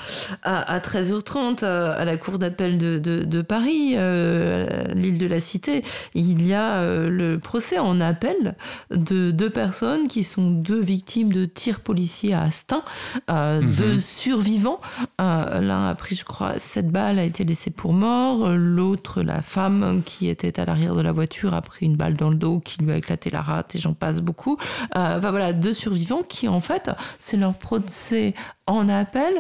à, 0.43 0.55
à, 0.67 0.75
à 0.77 0.79
13h30 0.81 1.63
à, 1.63 1.93
à 1.93 2.05
la 2.07 2.17
cour 2.17 2.39
d'appel 2.39 2.79
de, 2.79 2.99
de, 2.99 3.25
de 3.25 3.43
Paris, 3.43 3.93
euh, 3.97 4.85
l'île 4.95 5.19
de 5.19 5.27
la 5.27 5.41
Cité. 5.41 5.83
Il 6.15 6.47
y 6.47 6.55
a 6.55 6.77
euh, 6.77 7.11
le 7.11 7.39
procès 7.39 7.79
en 7.79 8.01
appel 8.01 8.57
de 8.91 9.31
deux 9.31 9.51
personnes 9.51 10.09
qui 10.09 10.25
sont 10.25 10.51
deux 10.51 10.81
victimes 10.81 11.31
de 11.33 11.45
tirs 11.45 11.81
policiers 11.81 12.33
à 12.33 12.43
Astin, 12.43 12.83
euh, 13.31 13.61
Mhm. 13.61 13.73
deux 13.75 13.99
survivants. 13.99 14.81
Euh, 15.21 15.61
L'un 15.61 15.89
a 15.89 15.95
pris, 15.95 16.15
je 16.17 16.25
crois, 16.25 16.59
sept 16.59 16.89
balles, 16.89 17.19
a 17.19 17.25
été 17.25 17.45
laissé 17.45 17.71
pour 17.71 17.93
mort. 17.93 18.49
L'autre, 18.51 19.23
la 19.23 19.43
femme 19.43 20.03
qui 20.05 20.29
était 20.29 20.59
à 20.61 20.65
l'arrière 20.65 20.95
de 20.95 21.03
la 21.03 21.13
voiture, 21.13 21.53
a 21.53 21.61
pris 21.63 21.85
une 21.87 21.97
balle 21.97 22.15
dans 22.15 22.31
le 22.31 22.37
dos 22.37 22.61
qui 22.61 22.79
lui 22.83 22.93
a 22.93 22.97
éclaté 22.97 23.29
la 23.31 23.43
rate 23.43 23.75
et 23.75 23.79
j'en 23.79 23.95
passe 23.99 24.21
beaucoup. 24.21 24.57
Euh, 24.97 25.19
voilà, 25.21 25.53
deux 25.53 25.75
survivants 25.75 26.23
qui, 26.23 26.49
en 26.49 26.61
fait, 26.61 26.91
c'est 27.19 27.37
leur 27.37 27.55
procès 27.55 28.35
en 28.69 28.89
appel 28.89 29.33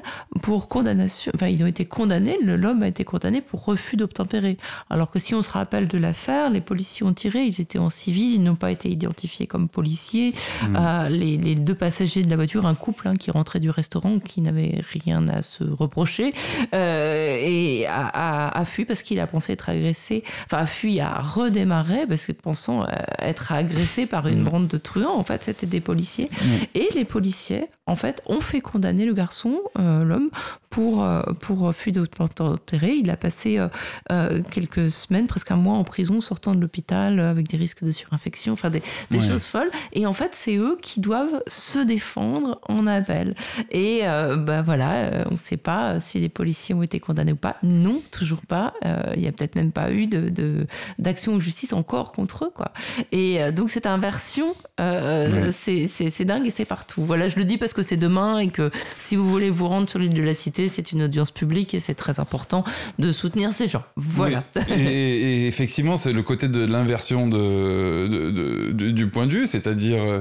pour 0.42 0.68
condamnation. 0.68 1.30
Enfin, 1.34 1.46
ils 1.48 1.62
ont 1.62 1.66
été 1.66 1.84
condamnés, 1.84 2.36
le- 2.42 2.56
l'homme 2.56 2.82
a 2.82 2.88
été 2.88 3.05
condamné 3.05 3.40
pour 3.40 3.64
refus 3.64 3.96
d'obtempérer. 3.96 4.56
Alors 4.90 5.10
que 5.10 5.18
si 5.18 5.34
on 5.34 5.42
se 5.42 5.50
rappelle 5.50 5.86
de 5.86 5.98
l'affaire, 5.98 6.50
les 6.50 6.60
policiers 6.60 7.06
ont 7.06 7.12
tiré, 7.12 7.42
ils 7.44 7.60
étaient 7.60 7.78
en 7.78 7.90
civil, 7.90 8.34
ils 8.34 8.42
n'ont 8.42 8.56
pas 8.56 8.70
été 8.72 8.88
identifiés 8.90 9.46
comme 9.46 9.68
policiers. 9.68 10.32
Mhm. 10.62 10.76
Euh, 10.76 11.09
les, 11.09 11.36
les 11.36 11.55
deux 11.55 11.74
passagers 11.74 12.22
de 12.22 12.30
la 12.30 12.36
voiture, 12.36 12.66
un 12.66 12.74
couple 12.74 13.06
hein, 13.09 13.16
qui 13.16 13.30
rentrait 13.30 13.60
du 13.60 13.70
restaurant, 13.70 14.18
qui 14.18 14.40
n'avait 14.40 14.82
rien 15.05 15.28
à 15.28 15.42
se 15.42 15.62
reprocher, 15.64 16.32
euh, 16.74 17.36
et 17.40 17.86
a, 17.86 18.06
a- 18.06 18.59
a 18.60 18.64
fui 18.64 18.84
parce 18.84 19.02
qu'il 19.02 19.20
a 19.20 19.26
pensé 19.26 19.52
être 19.52 19.68
agressé, 19.68 20.24
enfin 20.46 20.59
a 20.62 20.66
fui, 20.66 21.00
a 21.00 21.20
redémarré 21.20 22.06
parce 22.06 22.26
que 22.26 22.32
pensant 22.32 22.82
euh, 22.82 22.86
être 23.18 23.52
agressé 23.52 24.06
par 24.06 24.26
une 24.28 24.38
Mhm. 24.40 24.44
bande 24.44 24.66
de 24.68 24.78
truands. 24.78 25.16
En 25.16 25.22
fait, 25.22 25.42
c'était 25.44 25.66
des 25.66 25.80
policiers. 25.80 26.30
Mhm. 26.32 26.48
Et 26.74 26.88
les 26.94 27.05
policiers, 27.05 27.66
en 27.86 27.96
fait, 27.96 28.22
ont 28.26 28.40
fait 28.40 28.60
condamner 28.60 29.05
le 29.05 29.14
garçon, 29.19 29.59
euh, 29.78 30.05
l'homme, 30.05 30.31
pour, 30.70 31.03
euh, 31.03 31.23
pour 31.40 31.74
fuite 31.74 31.97
d'obtempérer. 31.97 32.95
Il 32.95 33.11
a 33.11 33.16
passé 33.16 33.59
euh, 33.59 33.69
euh, 34.12 34.43
quelques 34.51 34.90
semaines, 34.90 35.27
presque 35.27 35.51
un 35.51 35.57
mois 35.57 35.74
en 35.77 35.85
prison, 35.85 36.20
sortant 36.20 36.53
de 36.55 36.61
l'hôpital 36.61 37.19
avec 37.20 37.49
des 37.49 37.57
risques 37.57 37.82
de 37.85 37.90
surinfection, 37.90 38.53
enfin 38.53 38.70
des, 38.70 38.82
des 39.11 39.19
Ouais. 39.19 39.27
choses 39.28 39.45
folles. 39.45 39.70
Et 39.93 40.07
en 40.07 40.12
fait, 40.12 40.32
c'est 40.35 40.57
eux 40.57 40.78
qui 40.81 41.01
doivent 41.01 41.43
se 41.49 41.78
défendre 41.81 42.61
en 42.69 42.86
appel. 42.86 43.35
Et 43.70 44.03
bah 44.47 44.62
voilà, 44.62 45.24
on 45.31 45.32
ne 45.35 45.39
sait 45.39 45.57
pas 45.57 45.99
si 46.01 46.20
les 46.20 46.28
policiers 46.28 46.74
ont 46.74 46.82
été 46.82 47.01
condamnés 47.01 47.32
ou 47.32 47.36
pas. 47.36 47.57
Non, 47.62 48.01
toujours 48.12 48.43
pas. 48.47 48.74
Il 49.16 49.23
y 49.23 49.27
a 49.27 49.32
peut-être 49.32 49.57
même 49.57 49.73
pas 49.73 49.90
eu 49.90 50.07
de, 50.07 50.66
d'action 50.99 51.35
de 51.35 51.40
justice 51.40 51.73
encore 51.73 52.12
contre 52.12 52.45
eux, 52.47 52.53
quoi. 52.55 52.73
Et 53.12 53.51
donc 53.53 53.70
cette 53.70 53.86
inversion, 53.86 54.55
Ouais. 54.78 55.51
c'est, 55.53 55.86
c'est 55.89 56.24
dingue 56.24 56.47
et 56.47 56.51
c'est 56.51 56.65
partout. 56.65 57.03
Voilà, 57.03 57.28
je 57.28 57.36
le 57.36 57.45
dis 57.45 57.59
parce 57.59 57.74
que 57.74 57.82
c'est 57.82 57.97
demain 57.97 58.39
et 58.39 58.49
que 58.49 58.70
si 59.09 59.16
vous 59.16 59.28
voulez 59.28 59.48
vous 59.51 59.68
rendre 59.68 59.89
sur 59.89 59.98
l'île 59.98 60.12
de 60.14 60.22
la 60.22 60.35
Cité, 60.35 60.68
c'est 60.68 60.93
une 60.93 61.02
audience 61.02 61.30
publique 61.30 61.72
et 61.72 61.80
c'est 61.80 61.94
très 61.94 62.20
important 62.20 62.62
de 62.98 63.10
soutenir 63.12 63.52
ces 63.55 63.66
gens. 63.68 63.82
Voilà. 63.97 64.44
Oui. 64.56 64.62
Et, 64.76 65.44
et 65.44 65.47
effectivement, 65.47 65.97
c'est 65.97 66.12
le 66.12 66.22
côté 66.22 66.48
de 66.48 66.64
l'inversion 66.66 67.26
de, 67.26 68.06
de- 68.06 68.30
de- 68.30 68.72
de- 68.72 68.90
du 68.90 69.09
point 69.09 69.26
de 69.26 69.32
vue, 69.32 69.47
c'est-à-dire, 69.47 70.02
euh, 70.02 70.20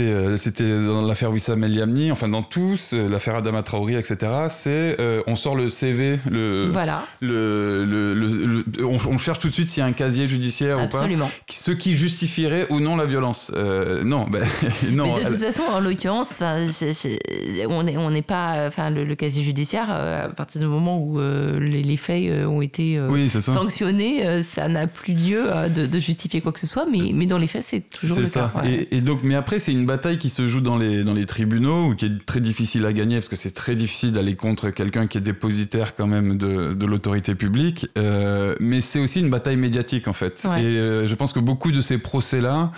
euh, 0.00 0.36
c'était 0.36 0.68
dans 0.84 1.02
l'affaire 1.02 1.30
Wissam 1.30 1.62
El 1.62 1.74
Yamni, 1.76 2.10
enfin 2.10 2.28
dans 2.28 2.42
tous, 2.42 2.92
euh, 2.92 3.08
l'affaire 3.08 3.36
Adama 3.36 3.62
Traoré, 3.62 3.94
etc. 3.94 4.16
C'est, 4.50 4.96
euh, 5.00 5.22
on 5.28 5.36
sort 5.36 5.54
le 5.54 5.68
CV, 5.68 6.18
le, 6.28 6.70
Voilà. 6.72 7.04
le, 7.20 7.84
le- 7.84 8.14
le- 8.14 8.64
le- 8.76 8.84
on, 8.84 8.96
on 9.10 9.18
cherche 9.18 9.38
tout 9.38 9.48
de 9.48 9.54
suite 9.54 9.70
s'il 9.70 9.80
y 9.80 9.84
a 9.84 9.86
un 9.86 9.92
casier 9.92 10.28
judiciaire 10.28 10.78
Absolument. 10.80 11.26
ou 11.26 11.28
pas, 11.28 11.34
ce 11.52 11.70
qui 11.70 11.94
justifierait 11.94 12.66
ou 12.70 12.80
non 12.80 12.96
la 12.96 13.06
violence. 13.06 13.52
Euh, 13.54 14.02
non, 14.02 14.26
ben, 14.28 14.42
non. 14.92 15.04
Mais 15.14 15.24
de 15.24 15.28
toute 15.30 15.40
façon, 15.40 15.62
en 15.72 15.78
l'occurrence, 15.80 16.40
on 16.40 17.82
n'est 17.84 17.96
on 17.96 18.10
n'est 18.10 18.22
pas, 18.24 18.66
enfin, 18.66 18.90
le, 18.90 19.04
le 19.04 19.14
casier 19.14 19.42
judiciaire, 19.42 19.88
euh, 19.90 20.24
à 20.24 20.28
partir 20.28 20.60
du 20.60 20.66
moment 20.66 20.98
où 20.98 21.20
euh, 21.20 21.58
les, 21.60 21.82
les 21.82 21.96
faits 21.96 22.24
euh, 22.24 22.46
ont 22.46 22.60
été 22.62 22.98
euh, 22.98 23.08
Oui, 23.08 23.28
c'est 23.28 23.40
ça. 23.40 23.52
sanctionnés, 23.52 24.26
euh, 24.26 24.42
ça 24.42 24.68
n'a 24.68 24.86
plus 24.86 25.14
lieu 25.14 25.44
euh, 25.46 25.68
de, 25.68 25.86
de 25.86 25.98
justifier 25.98 26.40
quoi 26.40 26.52
que 26.52 26.60
ce 26.60 26.66
soit. 26.66 26.86
Mais, 26.90 27.12
mais 27.14 27.26
dans 27.26 27.38
les 27.38 27.46
faits, 27.46 27.62
c'est 27.64 27.80
toujours 27.80 28.18
le 28.18 28.26
ça. 28.26 28.50
cas. 28.54 28.62
ouais. 28.62 28.86
Et, 28.90 28.96
et 28.96 29.00
donc, 29.00 29.20
mais 29.22 29.34
après, 29.34 29.58
c'est 29.58 29.72
une 29.72 29.86
bataille 29.86 30.18
qui 30.18 30.28
se 30.28 30.48
joue 30.48 30.60
dans 30.60 30.76
les, 30.78 31.04
dans 31.04 31.14
les 31.14 31.26
tribunaux 31.26 31.90
ou 31.90 31.94
qui 31.94 32.06
est 32.06 32.26
très 32.26 32.40
difficile 32.40 32.84
à 32.86 32.92
gagner 32.92 33.16
parce 33.16 33.28
que 33.28 33.36
c'est 33.36 33.54
très 33.54 33.74
difficile 33.76 34.12
d'aller 34.12 34.34
contre 34.34 34.70
quelqu'un 34.70 35.06
qui 35.06 35.18
est 35.18 35.22
dépositaire 35.22 35.94
quand 35.94 36.06
même 36.06 36.36
de, 36.36 36.74
de 36.74 36.86
l'autorité 36.86 37.34
publique. 37.34 37.86
Euh, 37.98 38.54
mais 38.60 38.80
c'est 38.80 39.00
aussi 39.00 39.20
une 39.20 39.30
bataille 39.30 39.56
médiatique 39.56 40.08
en 40.08 40.12
fait. 40.12 40.42
Ouais. 40.48 40.62
Et 40.62 40.66
euh, 40.78 41.06
je 41.06 41.14
pense 41.14 41.32
que 41.32 41.40
beaucoup 41.40 41.72
de 41.72 41.80
ces 41.80 41.98
procès-là 41.98 42.72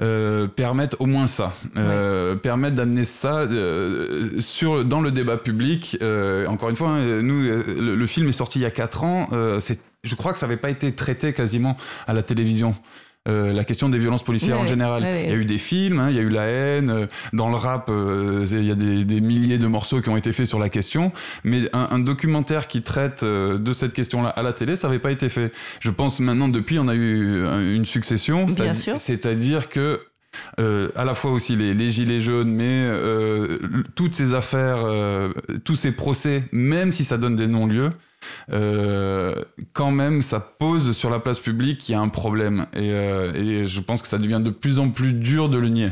euh, 0.00 0.46
permettent 0.46 0.96
au 0.98 1.06
moins 1.06 1.26
ça, 1.26 1.52
euh, 1.76 2.34
permettent 2.36 2.74
d'amener 2.74 3.04
ça 3.04 3.40
euh, 3.40 4.40
sur 4.40 4.84
dans 4.84 5.00
le 5.00 5.10
débat 5.10 5.36
public. 5.36 5.98
Euh, 6.02 6.46
encore 6.46 6.70
une 6.70 6.76
fois, 6.76 6.90
hein, 6.90 7.22
nous, 7.22 7.44
euh, 7.44 7.62
le, 7.80 7.94
le 7.94 8.06
film 8.06 8.28
est 8.28 8.32
sorti 8.32 8.58
il 8.58 8.62
y 8.62 8.66
a 8.66 8.70
4 8.70 9.04
ans. 9.04 9.28
Euh, 9.32 9.60
c'est 9.60 9.78
je 10.04 10.14
crois 10.14 10.32
que 10.32 10.38
ça 10.38 10.46
n'avait 10.46 10.60
pas 10.60 10.70
été 10.70 10.92
traité 10.92 11.32
quasiment 11.32 11.76
à 12.06 12.12
la 12.12 12.22
télévision. 12.22 12.74
Euh, 13.26 13.52
la 13.52 13.64
question 13.64 13.88
des 13.88 13.98
violences 13.98 14.22
policières 14.22 14.56
Ouais, 14.58 14.64
en 14.64 14.66
général. 14.66 15.02
ouais, 15.02 15.08
ouais. 15.08 15.24
Il 15.24 15.30
y 15.30 15.32
a 15.32 15.36
eu 15.36 15.44
des 15.44 15.58
films, 15.58 15.98
hein, 15.98 16.08
il 16.10 16.16
y 16.16 16.18
a 16.18 16.22
eu 16.22 16.28
la 16.28 16.44
haine. 16.44 16.90
euh, 16.90 17.06
Dans 17.32 17.48
le 17.48 17.56
rap, 17.56 17.88
euh, 17.88 18.46
il 18.50 18.64
y 18.64 18.70
a 18.70 18.74
des, 18.74 19.04
des 19.04 19.20
milliers 19.20 19.58
de 19.58 19.66
morceaux 19.66 20.00
qui 20.02 20.08
ont 20.10 20.16
été 20.16 20.32
faits 20.32 20.46
sur 20.46 20.58
la 20.58 20.68
question. 20.68 21.10
Mais 21.42 21.62
un, 21.72 21.88
un 21.90 21.98
documentaire 21.98 22.68
qui 22.68 22.82
traite 22.82 23.22
euh, 23.22 23.56
de 23.58 23.72
cette 23.72 23.92
question-là 23.94 24.28
à 24.28 24.42
la 24.42 24.52
télé, 24.52 24.76
ça 24.76 24.88
n'avait 24.88 24.98
pas 25.00 25.10
été 25.12 25.28
fait. 25.28 25.52
Je 25.80 25.90
pense 25.90 26.20
maintenant, 26.20 26.48
depuis, 26.48 26.78
on 26.78 26.88
a 26.88 26.94
eu 26.94 27.44
une 27.74 27.86
succession. 27.86 28.46
Bien 28.46 28.74
sûr. 28.74 28.96
C'est-à-dire 28.96 29.68
que 29.70 30.00
euh, 30.58 30.88
à 30.96 31.04
la 31.04 31.14
fois 31.14 31.30
aussi 31.30 31.54
les, 31.54 31.74
les 31.74 31.90
gilets 31.92 32.20
jaunes, 32.20 32.50
mais 32.50 32.64
euh, 32.88 33.58
toutes 33.94 34.14
ces 34.14 34.34
affaires, 34.34 34.78
euh, 34.84 35.32
tous 35.64 35.76
ces 35.76 35.92
procès, 35.92 36.42
même 36.52 36.92
si 36.92 37.04
ça 37.04 37.16
donne 37.18 37.36
des 37.36 37.46
non-lieux, 37.46 37.90
euh, 38.52 39.34
quand 39.72 39.90
même, 39.90 40.22
ça 40.22 40.40
pose 40.40 40.96
sur 40.96 41.10
la 41.10 41.18
place 41.18 41.38
publique 41.38 41.78
qu'il 41.78 41.94
y 41.94 41.96
a 41.96 42.00
un 42.00 42.08
problème. 42.08 42.66
Euh, 42.76 43.34
et 43.34 43.66
je 43.66 43.80
pense 43.80 44.02
que 44.02 44.08
ça 44.08 44.18
devient 44.18 44.40
de 44.42 44.50
plus 44.50 44.78
en 44.78 44.90
plus 44.90 45.12
dur 45.12 45.48
de 45.48 45.58
le 45.58 45.68
nier. 45.68 45.90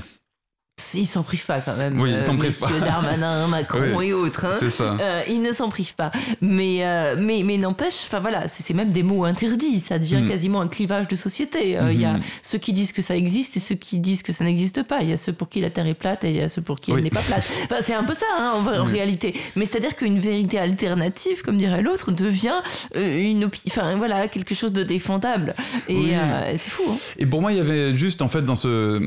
Ils 0.95 1.07
s'en 1.07 1.23
privent 1.23 1.47
pas 1.47 1.61
quand 1.61 1.77
même. 1.77 2.01
Oui, 2.01 2.11
ils 2.11 2.17
euh, 2.17 2.21
s'en 2.23 2.37
privent 2.37 2.59
pas. 2.59 2.69
Darmanin, 2.85 3.47
Macron 3.49 3.81
Oui, 3.95 4.09
et 4.09 4.13
autres. 4.13 4.45
hein. 4.45 4.57
c'est 4.59 4.71
ça. 4.71 4.97
Euh, 5.01 5.23
ils 5.29 5.41
ne 5.43 5.53
s'en 5.53 5.69
privent 5.69 5.95
pas. 5.95 6.11
Mais, 6.41 6.79
euh, 6.83 7.17
mais, 7.19 7.43
mais 7.45 7.59
n'empêche, 7.59 7.95
enfin 8.07 8.21
voilà, 8.21 8.49
c'est 8.49 8.73
même 8.75 8.91
des 8.93 9.03
mots 9.03 9.25
interdits. 9.25 9.81
Ça 9.81 9.99
devient 9.99 10.23
Mm. 10.23 10.29
quasiment 10.29 10.61
un 10.61 10.69
clivage 10.69 11.09
de 11.09 11.17
société. 11.17 11.79
Il 11.91 12.01
y 12.01 12.05
a 12.05 12.15
Mhm. 12.15 12.21
ceux 12.43 12.59
qui 12.59 12.73
disent 12.73 12.93
que 12.93 13.03
ça 13.03 13.17
existe 13.17 13.57
et 13.57 13.61
ceux 13.61 13.75
qui 13.75 13.99
disent 13.99 14.23
que 14.23 14.33
ça 14.33 14.45
n'existe 14.45 14.83
pas. 14.83 15.03
Il 15.03 15.09
y 15.09 15.13
a 15.13 15.17
ceux 15.17 15.33
pour 15.33 15.49
qui 15.49 15.61
la 15.61 15.71
Terre 15.71 15.87
est 15.87 15.95
plate 15.95 16.25
et 16.25 16.31
il 16.31 16.37
y 16.37 16.41
a 16.41 16.49
ceux 16.49 16.63
pour 16.63 16.81
qui 16.81 16.91
Oui. 16.93 16.99
elle 16.99 17.05
n'est 17.05 17.11
pas 17.11 17.21
plate. 17.21 17.45
Enfin, 17.65 17.77
c'est 17.81 17.95
un 17.95 18.05
peu 18.05 18.15
ça 18.15 18.27
hein, 18.39 18.53
en, 18.57 18.63
vrai- 18.63 18.79
en 18.79 18.87
Oui. 18.87 18.93
réalité. 18.93 19.35
Mais 19.57 19.65
c'est-à-dire 19.65 19.97
qu'une 19.97 20.21
vérité 20.21 20.59
alternative, 20.59 21.43
comme 21.43 21.57
dirait 21.57 21.83
l'autre, 21.83 22.13
devient 22.13 22.61
une 22.95 23.49
enfin, 23.69 23.97
voilà, 23.97 24.29
quelque 24.29 24.55
chose 24.55 24.73
de 24.73 24.83
défendable. 24.83 25.55
Et 25.89 26.17
euh, 26.17 26.53
c'est 26.59 26.71
fou. 26.71 26.83
hein. 26.91 26.97
Et 27.19 27.27
pour 27.27 27.41
moi, 27.41 27.53
il 27.53 27.59
y 27.59 27.61
avait 27.61 27.97
juste 27.97 28.23
en 28.23 28.29
fait 28.29 28.43
dans 28.43 28.57
ce 28.57 28.99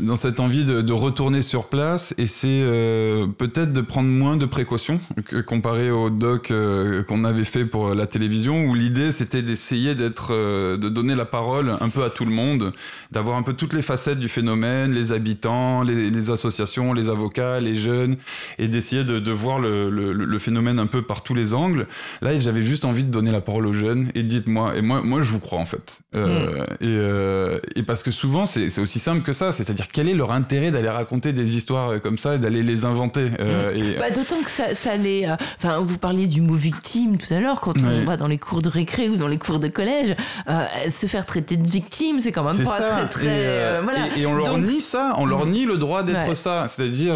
dans 0.00 0.16
cette 0.16 0.40
envie 0.40 0.64
de, 0.64 0.82
de 0.82 0.92
retourner 1.12 1.42
sur 1.42 1.68
place, 1.68 2.14
et 2.16 2.26
c'est 2.26 2.62
euh, 2.64 3.26
peut-être 3.26 3.72
de 3.74 3.82
prendre 3.82 4.08
moins 4.08 4.38
de 4.38 4.46
précautions 4.46 4.98
que, 5.26 5.42
comparé 5.42 5.90
au 5.90 6.08
doc 6.08 6.50
euh, 6.50 7.02
qu'on 7.02 7.24
avait 7.24 7.44
fait 7.44 7.66
pour 7.66 7.94
la 7.94 8.06
télévision, 8.06 8.64
où 8.64 8.74
l'idée 8.74 9.12
c'était 9.12 9.42
d'essayer 9.42 9.94
d'être 9.94 10.28
euh, 10.30 10.78
de 10.78 10.88
donner 10.88 11.14
la 11.14 11.26
parole 11.26 11.76
un 11.78 11.90
peu 11.90 12.02
à 12.02 12.08
tout 12.08 12.24
le 12.24 12.30
monde, 12.30 12.72
d'avoir 13.10 13.36
un 13.36 13.42
peu 13.42 13.52
toutes 13.52 13.74
les 13.74 13.82
facettes 13.82 14.20
du 14.20 14.28
phénomène, 14.28 14.92
les 14.92 15.12
habitants, 15.12 15.82
les, 15.82 16.10
les 16.10 16.30
associations, 16.30 16.94
les 16.94 17.10
avocats, 17.10 17.60
les 17.60 17.76
jeunes, 17.76 18.16
et 18.58 18.68
d'essayer 18.68 19.04
de, 19.04 19.20
de 19.20 19.32
voir 19.32 19.58
le, 19.58 19.90
le, 19.90 20.14
le 20.14 20.38
phénomène 20.38 20.78
un 20.78 20.86
peu 20.86 21.02
par 21.02 21.22
tous 21.22 21.34
les 21.34 21.52
angles. 21.52 21.86
Là, 22.22 22.40
j'avais 22.40 22.62
juste 22.62 22.86
envie 22.86 23.04
de 23.04 23.10
donner 23.10 23.32
la 23.32 23.42
parole 23.42 23.66
aux 23.66 23.74
jeunes 23.74 24.10
et 24.14 24.22
dites-moi. 24.22 24.76
Et 24.76 24.82
moi, 24.82 25.02
moi, 25.02 25.20
je 25.20 25.30
vous 25.30 25.40
crois 25.40 25.60
en 25.60 25.66
fait. 25.66 26.00
Euh, 26.14 26.64
et, 26.80 27.80
et 27.80 27.82
parce 27.82 28.02
que 28.02 28.10
souvent, 28.10 28.46
c'est 28.46 28.70
c'est 28.70 28.80
aussi 28.80 28.98
simple 28.98 29.22
que 29.22 29.34
ça. 29.34 29.52
C'est-à-dire, 29.52 29.88
quel 29.92 30.08
est 30.08 30.14
leur 30.14 30.32
intérêt 30.32 30.70
d'aller 30.70 30.91
raconter 30.92 31.32
des 31.32 31.56
histoires 31.56 31.90
euh, 31.90 31.98
comme 31.98 32.18
ça 32.18 32.34
et 32.34 32.38
d'aller 32.38 32.62
les 32.62 32.84
inventer 32.84 33.26
euh, 33.40 33.72
et, 33.74 33.98
Bah, 33.98 34.10
D'autant 34.10 34.42
que 34.44 34.50
ça, 34.50 34.74
ça 34.74 34.96
les. 34.96 35.24
euh, 35.26 35.36
Enfin, 35.58 35.78
vous 35.80 35.98
parliez 35.98 36.26
du 36.26 36.40
mot 36.40 36.54
victime 36.54 37.18
tout 37.18 37.32
à 37.32 37.40
l'heure, 37.40 37.60
quand 37.60 37.74
on 37.78 38.04
va 38.04 38.16
dans 38.16 38.26
les 38.26 38.38
cours 38.38 38.62
de 38.62 38.68
récré 38.68 39.08
ou 39.08 39.16
dans 39.16 39.28
les 39.28 39.38
cours 39.38 39.58
de 39.58 39.68
collège, 39.68 40.14
euh, 40.48 40.64
se 40.90 41.06
faire 41.06 41.24
traiter 41.26 41.56
de 41.56 41.68
victime, 41.68 42.20
c'est 42.20 42.32
quand 42.32 42.44
même 42.44 42.56
pas 42.64 42.64
ça. 42.78 42.82
très, 42.84 43.06
très. 43.08 43.26
et, 43.26 43.28
euh, 43.30 43.80
voilà. 43.82 44.00
et- 44.16 44.20
et 44.20 44.26
on 44.26 44.34
leur 44.34 44.46
Donc- 44.48 44.66
nie 44.66 44.80
ça, 44.80 45.14
on 45.18 45.26
leur 45.26 45.46
nie 45.46 45.64
le 45.64 45.76
droit 45.76 46.02
d'être 46.02 46.28
Ouais. 46.28 46.34
ça. 46.34 46.66
C'est-à-dire, 46.68 47.14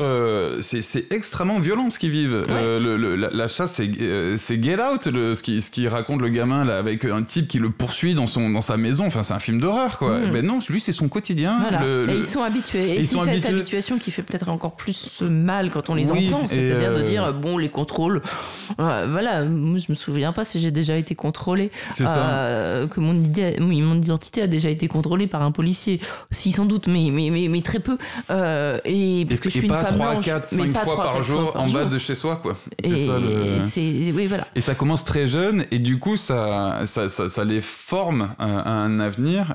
c'est 0.61 1.13
extrêmement 1.13 1.59
violent 1.59 1.91
ce 1.91 1.99
qu'ils 1.99 2.11
vivent. 2.11 2.47
Le- 2.49 2.97
le- 2.97 3.17
la, 3.17 3.31
la 3.31 3.49
chasse, 3.49 3.81
c'est 4.37 4.63
Get 4.63 4.79
Out, 4.81 5.07
le, 5.07 5.35
ce 5.35 5.43
qui 5.43 5.63
ce 5.63 5.71
qui 5.71 5.89
raconte 5.89 6.21
le 6.23 6.29
gamin 6.29 6.65
là 6.65 6.79
avec 6.79 7.05
un 7.05 7.23
type 7.23 7.49
qui 7.49 7.59
le 7.59 7.71
poursuit 7.71 8.15
dans 8.15 8.27
son 8.27 8.51
dans 8.51 8.61
sa 8.61 8.77
maison. 8.77 9.07
Enfin, 9.07 9.23
c'est 9.23 9.35
un 9.35 9.39
film 9.39 9.61
d'horreur 9.61 9.99
quoi. 9.99 10.19
Mm. 10.19 10.23
Eh 10.27 10.31
Ben 10.31 10.47
non, 10.47 10.59
lui 10.69 10.81
c'est 10.81 10.93
son 10.93 11.09
quotidien. 11.09 11.59
Voilà. 11.61 11.83
Le- 11.85 12.11
Et 12.11 12.17
ils 12.19 12.25
sont 12.25 12.43
habitués. 12.43 12.97
Et, 12.97 13.07
cette 13.07 13.19
habitués. 13.21 13.53
Habituation 13.67 13.99
qui 13.99 14.11
fait 14.13 14.23
peut-être 14.23 14.49
encore 14.49 14.77
plus 14.77 15.21
mal 15.23 15.71
quand 15.71 15.91
on 15.91 15.95
les 15.95 16.11
Oui, 16.11 16.33
entend. 16.33 16.47
C'est-à-dire 16.47 16.93
de 16.93 17.01
euh, 17.01 17.03
dire, 17.03 17.35
bon, 17.35 17.59
les 17.59 17.69
contrôles. 17.69 18.23
euh, 18.79 19.07
voilà, 19.11 19.45
moi 19.45 19.79
je 19.79 19.87
me 19.89 19.95
souviens 19.95 20.33
pas 20.33 20.45
si 20.45 20.61
j'ai 20.61 20.71
déjà 20.71 20.97
été 20.97 21.15
contrôlé. 21.15 21.71
Euh, 22.01 22.87
que 22.87 23.01
mon, 23.01 23.15
idée, 23.15 23.57
mon 23.59 23.95
identité 23.97 24.43
a 24.43 24.47
déjà 24.47 24.69
été 24.71 24.87
contrôlée 24.89 25.27
par 25.27 25.43
un 25.43 25.51
policier. 25.51 26.01
Si, 26.31 26.53
sans 26.53 26.65
doute, 26.65 26.87
mais, 26.87 27.09
mais, 27.11 27.31
mais, 27.31 27.49
mais 27.49 27.61
très 27.63 27.81
peu. 27.81 27.99
Euh, 28.31 28.79
et 28.85 29.25
parce 29.29 29.41
Et, 29.41 29.43
que 29.43 29.49
je 29.51 29.59
suis 29.59 29.63
une 29.67 29.73
pas 29.73 29.85
femme 29.87 29.99
3, 29.99 30.11
blanche, 30.13 30.25
4, 30.25 30.53
mais 30.53 30.59
5 30.59 30.73
pas 30.73 30.81
fois 30.81 30.93
trois, 30.93 31.05
par 31.05 31.15
quatre 31.15 31.25
jour 31.25 31.41
fois 31.43 31.53
par 31.55 31.63
en 31.63 31.67
bas 31.67 31.83
jour. 31.83 31.91
de 31.91 31.99
chez 31.99 32.15
soi, 32.15 32.37
quoi. 32.37 32.57
Et, 32.83 32.97
ça 32.97 33.19
le. 33.19 34.13
oui, 34.15 34.27
voilà. 34.27 34.47
Et 34.55 34.61
ça 34.61 34.75
commence 34.75 35.05
très 35.05 35.27
jeune, 35.27 35.65
et 35.73 35.79
du 35.81 35.99
coup, 35.99 36.17
ça, 36.17 36.83
ça, 36.87 37.09
ça, 37.09 37.29
ça 37.29 37.45
les 37.45 37.61
forme 37.61 38.35
à, 38.39 38.61
à 38.61 38.71
un 38.71 39.01
avenir. 39.01 39.55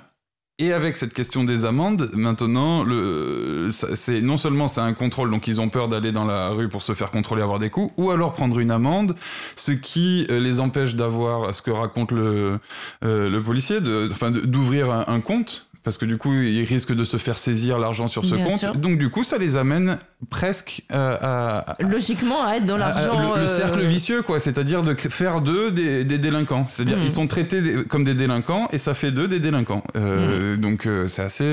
Et 0.61 0.73
avec 0.73 0.95
cette 0.95 1.15
question 1.15 1.43
des 1.43 1.65
amendes, 1.65 2.11
maintenant, 2.13 2.83
le, 2.83 3.69
c'est 3.71 4.21
non 4.21 4.37
seulement 4.37 4.67
c'est 4.67 4.79
un 4.79 4.93
contrôle, 4.93 5.31
donc 5.31 5.47
ils 5.47 5.59
ont 5.59 5.69
peur 5.69 5.87
d'aller 5.87 6.11
dans 6.11 6.23
la 6.23 6.49
rue 6.49 6.69
pour 6.69 6.83
se 6.83 6.93
faire 6.93 7.09
contrôler, 7.09 7.41
avoir 7.41 7.57
des 7.57 7.71
coups, 7.71 7.91
ou 7.97 8.11
alors 8.11 8.33
prendre 8.33 8.59
une 8.59 8.69
amende, 8.69 9.15
ce 9.55 9.71
qui 9.71 10.27
euh, 10.29 10.39
les 10.39 10.59
empêche 10.59 10.93
d'avoir 10.93 11.55
ce 11.55 11.63
que 11.63 11.71
raconte 11.71 12.11
le, 12.11 12.59
euh, 13.03 13.27
le 13.27 13.41
policier, 13.41 13.81
de, 13.81 14.07
enfin, 14.11 14.29
d'ouvrir 14.29 14.91
un, 14.91 15.05
un 15.07 15.19
compte. 15.19 15.70
Parce 15.83 15.97
que 15.97 16.05
du 16.05 16.17
coup, 16.17 16.31
ils 16.33 16.63
risquent 16.63 16.93
de 16.93 17.03
se 17.03 17.17
faire 17.17 17.39
saisir 17.39 17.79
l'argent 17.79 18.07
sur 18.07 18.23
ce 18.23 18.35
Bien 18.35 18.45
compte. 18.45 18.59
sûr. 18.59 18.75
Donc 18.75 18.99
du 18.99 19.09
coup, 19.09 19.23
ça 19.23 19.39
les 19.39 19.55
amène 19.55 19.97
presque 20.29 20.83
euh, 20.91 21.17
à, 21.19 21.71
à- 21.71 21.81
Logiquement, 21.81 22.45
à 22.45 22.57
être 22.57 22.67
dans 22.67 22.77
l'argent. 22.77 23.19
le, 23.35 23.41
le 23.41 23.47
euh, 23.47 23.57
cercle 23.57 23.81
vicieux, 23.81 24.21
quoi. 24.21 24.39
C'est-à-dire 24.39 24.83
de 24.83 24.93
faire 24.93 25.41
d'eux 25.41 25.71
des, 25.71 26.03
des 26.03 26.19
délinquants. 26.19 26.67
C'est-à-dire 26.67 26.97
Mhm. 26.97 27.03
ils 27.05 27.11
sont 27.11 27.25
traités 27.25 27.61
des- 27.63 27.83
comme 27.85 28.03
des 28.03 28.13
délinquants 28.13 28.67
et 28.71 28.77
ça 28.77 28.93
fait 28.93 29.11
d'eux 29.11 29.27
des 29.27 29.39
délinquants. 29.39 29.83
Euh, 29.95 30.55
Donc 30.55 30.85
euh, 30.85 31.07
c'est 31.07 31.23
assez. 31.23 31.43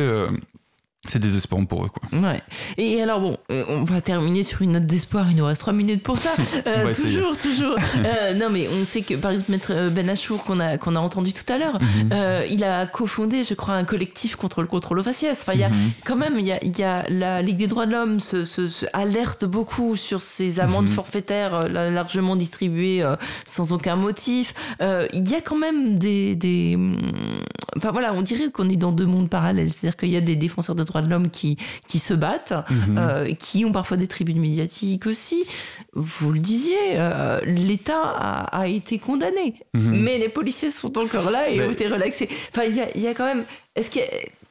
C'est 1.09 1.19
désespérant 1.19 1.65
pour 1.65 1.85
eux, 1.85 1.89
quoi. 1.89 2.19
Ouais. 2.19 2.41
Et 2.77 3.03
alors 3.03 3.21
bon, 3.21 3.37
euh, 3.51 3.65
on 3.69 3.85
va 3.85 4.01
terminer 4.01 4.43
sur 4.43 4.63
une 4.63 4.73
note 4.73 4.87
d'espoir. 4.87 5.31
Il 5.31 5.37
nous 5.37 5.45
reste 5.45 5.61
trois 5.61 5.73
minutes 5.73 6.03
pour 6.03 6.19
ça. 6.19 6.31
Euh, 6.67 6.95
toujours, 6.95 7.37
toujours. 7.37 7.77
Euh, 8.05 8.35
non, 8.35 8.49
mais 8.51 8.69
on 8.69 8.85
sait 8.85 9.03
que 9.03 9.15
par 9.15 9.31
exemple 9.31 9.51
Maître 9.51 9.89
Ben 9.91 10.09
Achour 10.11 10.43
qu'on 10.45 10.61
a 10.61 10.77
qu'on 10.79 10.95
a 10.97 11.01
entendu 11.01 11.33
tout 11.33 11.51
à 11.53 11.59
l'heure, 11.59 11.79
Mhm. 11.81 12.11
il 12.51 12.63
a 12.65 12.87
cofondé, 12.87 13.43
je 13.45 13.55
crois, 13.55 13.75
un 13.75 13.85
collectif 13.85 14.37
contre 14.37 14.61
le 14.61 14.69
contrôle 14.69 14.99
au 14.99 15.03
faciès. 15.03 15.39
Enfin, 15.41 15.53
il 15.55 15.61
y 15.61 15.65
a 15.65 15.69
Mhm. 15.71 15.91
quand 16.05 16.17
même, 16.17 16.39
il 16.39 16.47
y 16.47 16.53
a, 16.53 16.59
il 16.63 16.79
y 16.79 16.83
a 16.83 17.05
la 17.09 17.43
Ligue 17.43 17.57
des 17.57 17.67
droits 17.67 17.87
de 17.87 17.93
l'homme 17.93 18.21
se, 18.21 18.45
se- 18.45 18.69
se 18.69 18.87
alerte 18.93 19.45
beaucoup 19.45 19.97
sur 19.97 20.21
ces 20.21 20.61
amendes 20.61 20.89
Mhm. 20.89 20.95
forfaitaires 20.95 21.69
la- 21.69 21.91
largement 21.91 22.37
distribuées 22.37 23.05
sans 23.47 23.73
aucun 23.73 23.97
motif. 23.97 24.53
Il 24.81 25.29
y 25.29 25.35
a 25.35 25.41
quand 25.41 25.59
même 25.59 25.99
des, 25.99 26.35
des 26.37 26.73
hum, 26.77 26.99
enfin 27.77 27.91
voilà, 27.93 28.13
on 28.15 28.23
dirait 28.23 28.51
qu'on 28.51 28.69
est 28.69 28.77
dans 28.77 28.93
deux 28.93 29.07
mondes 29.07 29.29
parallèles. 29.31 29.71
C'est-à-dire 29.71 29.97
qu'il 29.97 30.11
y 30.11 30.17
a 30.17 30.21
des 30.21 30.37
défenseurs 30.37 30.75
des 30.75 30.85
droits 30.85 30.98
de 31.03 31.09
l'homme 31.11 31.31
qui 31.31 31.57
qui 31.87 31.99
se 31.99 32.15
battent, 32.15 32.55
Mhm. 32.71 32.97
euh, 32.99 33.35
qui 33.35 33.65
ont 33.65 33.73
parfois 33.73 33.97
des 33.97 34.07
tribunes 34.07 34.41
médiatiques 34.41 35.07
aussi. 35.07 35.45
Vous 35.95 36.33
le 36.33 36.41
disiez, 36.41 36.77
euh, 36.95 37.41
l'État 37.45 38.03
a, 38.03 38.61
a 38.61 38.69
été 38.69 38.99
condamné, 38.99 39.55
Mhm. 39.75 40.03
mais 40.03 40.19
les 40.19 40.29
policiers 40.29 40.71
sont 40.71 40.97
encore 40.99 41.31
là 41.31 41.49
et 41.51 41.61
ont 41.67 41.71
été 41.71 41.87
relaxés. 41.87 42.29
Enfin, 42.51 42.65
il 42.65 42.77
y 42.77 42.81
a, 42.81 42.97
y 42.97 43.07
a 43.07 43.15
quand 43.15 43.25
même. 43.27 43.45
Est-ce 43.77 43.91
que 43.91 44.01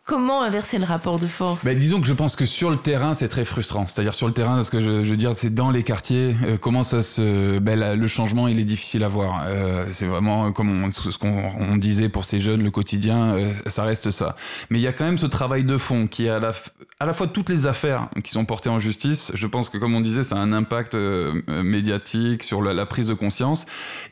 comment 0.07 0.41
inverser 0.41 0.77
le 0.79 0.85
rapport 0.85 1.19
de 1.19 1.27
force 1.27 1.65
Bah, 1.65 1.75
disons 1.75 1.99
que 2.01 2.07
je 2.07 2.13
pense 2.13 2.35
que 2.37 2.45
sur 2.45 2.71
le 2.71 2.77
terrain, 2.77 3.13
c'est 3.13 3.27
très 3.27 3.43
frustrant. 3.45 3.85
C'est-à-dire 3.87 4.15
sur 4.15 4.25
le 4.25 4.33
terrain, 4.33 4.63
ce 4.63 4.71
que 4.71 4.79
je, 4.79 4.89
veux 4.89 5.17
dire, 5.17 5.33
c'est 5.35 5.53
dans 5.53 5.69
les 5.69 5.83
quartiers. 5.83 6.33
euh, 6.45 6.57
comment 6.57 6.83
ça 6.83 7.01
se, 7.01 7.59
ben, 7.59 7.95
le 7.95 8.07
changement, 8.07 8.47
il 8.47 8.59
est 8.59 8.63
difficile 8.63 9.03
à 9.03 9.09
voir. 9.09 9.43
Euh, 9.45 9.85
c'est 9.91 10.05
vraiment 10.05 10.51
comme 10.53 10.85
on- 10.85 10.91
ce 10.93 11.17
qu'on 11.17 11.51
on 11.59 11.75
disait 11.75 12.07
pour 12.07 12.23
ces 12.23 12.39
jeunes, 12.39 12.63
le 12.63 12.71
quotidien, 12.71 13.35
euh, 13.35 13.53
ça 13.67 13.83
reste 13.83 14.09
ça. 14.09 14.35
Mais 14.69 14.79
il 14.79 14.81
y 14.81 14.87
a 14.87 14.93
quand 14.93 15.03
même 15.05 15.17
ce 15.17 15.25
travail 15.27 15.65
de 15.65 15.77
fond 15.77 16.07
qui 16.07 16.25
est 16.25 16.29
à 16.29 16.39
la, 16.39 16.53
à 17.01 17.05
la 17.05 17.13
fois 17.13 17.27
toutes 17.27 17.49
les 17.49 17.65
affaires 17.67 18.07
qui 18.23 18.31
sont 18.31 18.45
portées 18.45 18.69
en 18.69 18.79
justice. 18.79 19.33
Je 19.35 19.45
pense 19.45 19.67
que 19.69 19.77
comme 19.77 19.93
on 19.93 20.01
disait, 20.01 20.23
ça 20.23 20.35
a 20.37 20.39
un 20.39 20.53
impact 20.53 20.95
euh, 20.95 21.41
euh, 21.49 21.63
médiatique 21.63 22.43
sur 22.43 22.61
la, 22.61 22.85
prise 22.85 23.07
de 23.07 23.13
conscience 23.13 23.65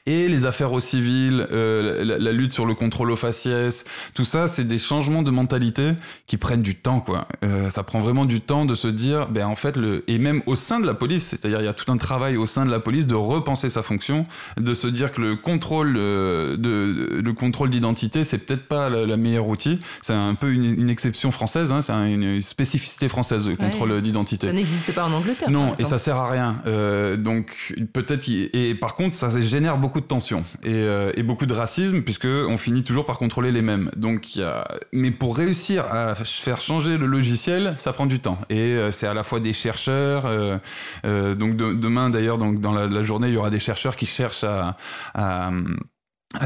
et 0.05 0.27
les 0.27 0.43
affaires 0.45 0.73
au 0.73 0.81
civil, 0.81 1.47
euh, 1.53 2.03
la, 2.03 2.17
la 2.17 2.31
lutte 2.33 2.51
sur 2.51 2.65
le 2.65 2.73
contrôle 2.75 3.11
au 3.11 3.15
faciès, 3.15 3.85
tout 4.13 4.25
ça, 4.25 4.49
c'est 4.49 4.65
des 4.65 4.77
changements 4.77 5.23
de 5.23 5.31
mentalité 5.31 5.84
qui 6.27 6.37
prennent 6.37 6.61
du 6.61 6.75
temps, 6.75 6.99
quoi. 6.99 7.27
Euh, 7.43 7.69
ça 7.69 7.83
prend 7.83 7.99
vraiment 7.99 8.25
du 8.25 8.41
temps 8.41 8.65
de 8.65 8.75
se 8.75 8.87
dire, 8.87 9.27
ben 9.29 9.45
en 9.47 9.55
fait, 9.55 9.75
le 9.77 10.03
et 10.07 10.17
même 10.17 10.41
au 10.45 10.55
sein 10.55 10.79
de 10.79 10.85
la 10.85 10.93
police, 10.93 11.25
c'est-à-dire 11.27 11.59
il 11.61 11.65
y 11.65 11.67
a 11.69 11.73
tout 11.73 11.91
un 11.91 11.97
travail 11.97 12.37
au 12.37 12.45
sein 12.45 12.65
de 12.65 12.71
la 12.71 12.79
police 12.79 13.07
de 13.07 13.15
repenser 13.15 13.69
sa 13.69 13.83
fonction, 13.83 14.23
de 14.57 14.73
se 14.73 14.87
dire 14.87 15.11
que 15.11 15.21
le 15.21 15.35
contrôle 15.35 15.95
euh, 15.97 16.57
de 16.57 17.19
le 17.21 17.33
contrôle 17.33 17.69
d'identité, 17.69 18.23
c'est 18.23 18.37
peut-être 18.39 18.67
pas 18.67 18.89
la, 18.89 19.05
la 19.05 19.17
meilleure 19.17 19.47
outil. 19.47 19.79
C'est 20.01 20.13
un 20.13 20.35
peu 20.35 20.51
une, 20.51 20.65
une 20.79 20.89
exception 20.89 21.31
française, 21.31 21.71
hein, 21.71 21.81
c'est 21.81 21.93
un- 21.93 22.05
une 22.07 22.41
spécificité 22.41 23.09
française, 23.09 23.45
le 23.47 23.51
Ouais. 23.55 23.57
contrôle 23.57 24.01
d'identité. 24.01 24.47
Ça 24.47 24.53
n'existe 24.53 24.91
pas 24.93 25.05
en 25.05 25.11
Angleterre. 25.13 25.49
Non, 25.49 25.73
et 25.79 25.83
ça 25.85 25.97
sert 25.97 26.17
à 26.17 26.29
rien. 26.29 26.61
Euh, 26.67 27.15
donc 27.17 27.73
peut-être 27.93 28.27
et 28.29 28.75
par 28.75 28.95
contre 28.95 29.15
ça 29.15 29.29
génère 29.41 29.77
beaucoup 29.77 29.99
de 30.01 30.05
tensions 30.05 30.43
et, 30.63 30.71
euh, 30.73 31.11
et 31.15 31.23
beaucoup 31.23 31.45
de 31.45 31.53
racisme 31.53 32.01
puisque 32.01 32.25
on 32.25 32.57
finit 32.57 32.83
toujours 32.83 33.05
par 33.05 33.17
contrôler 33.17 33.51
les 33.51 33.61
mêmes. 33.61 33.89
Donc 33.95 34.35
il 34.35 34.39
y 34.39 34.43
a 34.43 34.67
mais 34.93 35.11
pour 35.11 35.35
réussir 35.37 35.74
à 35.79 36.15
faire 36.15 36.61
changer 36.61 36.97
le 36.97 37.05
logiciel, 37.05 37.73
ça 37.77 37.93
prend 37.93 38.05
du 38.05 38.19
temps 38.19 38.37
et 38.49 38.73
euh, 38.73 38.91
c'est 38.91 39.07
à 39.07 39.13
la 39.13 39.23
fois 39.23 39.39
des 39.39 39.53
chercheurs. 39.53 40.25
euh, 40.25 40.57
euh, 41.05 41.35
donc 41.35 41.55
de- 41.55 41.73
demain 41.73 42.09
d'ailleurs 42.09 42.37
donc 42.37 42.59
dans 42.59 42.73
la, 42.73 43.03
journée 43.03 43.27
il 43.27 43.33
y 43.33 43.37
aura 43.37 43.49
des 43.49 43.59
chercheurs 43.59 43.95
qui 43.95 44.05
cherchent 44.05 44.45
à, 44.45 45.51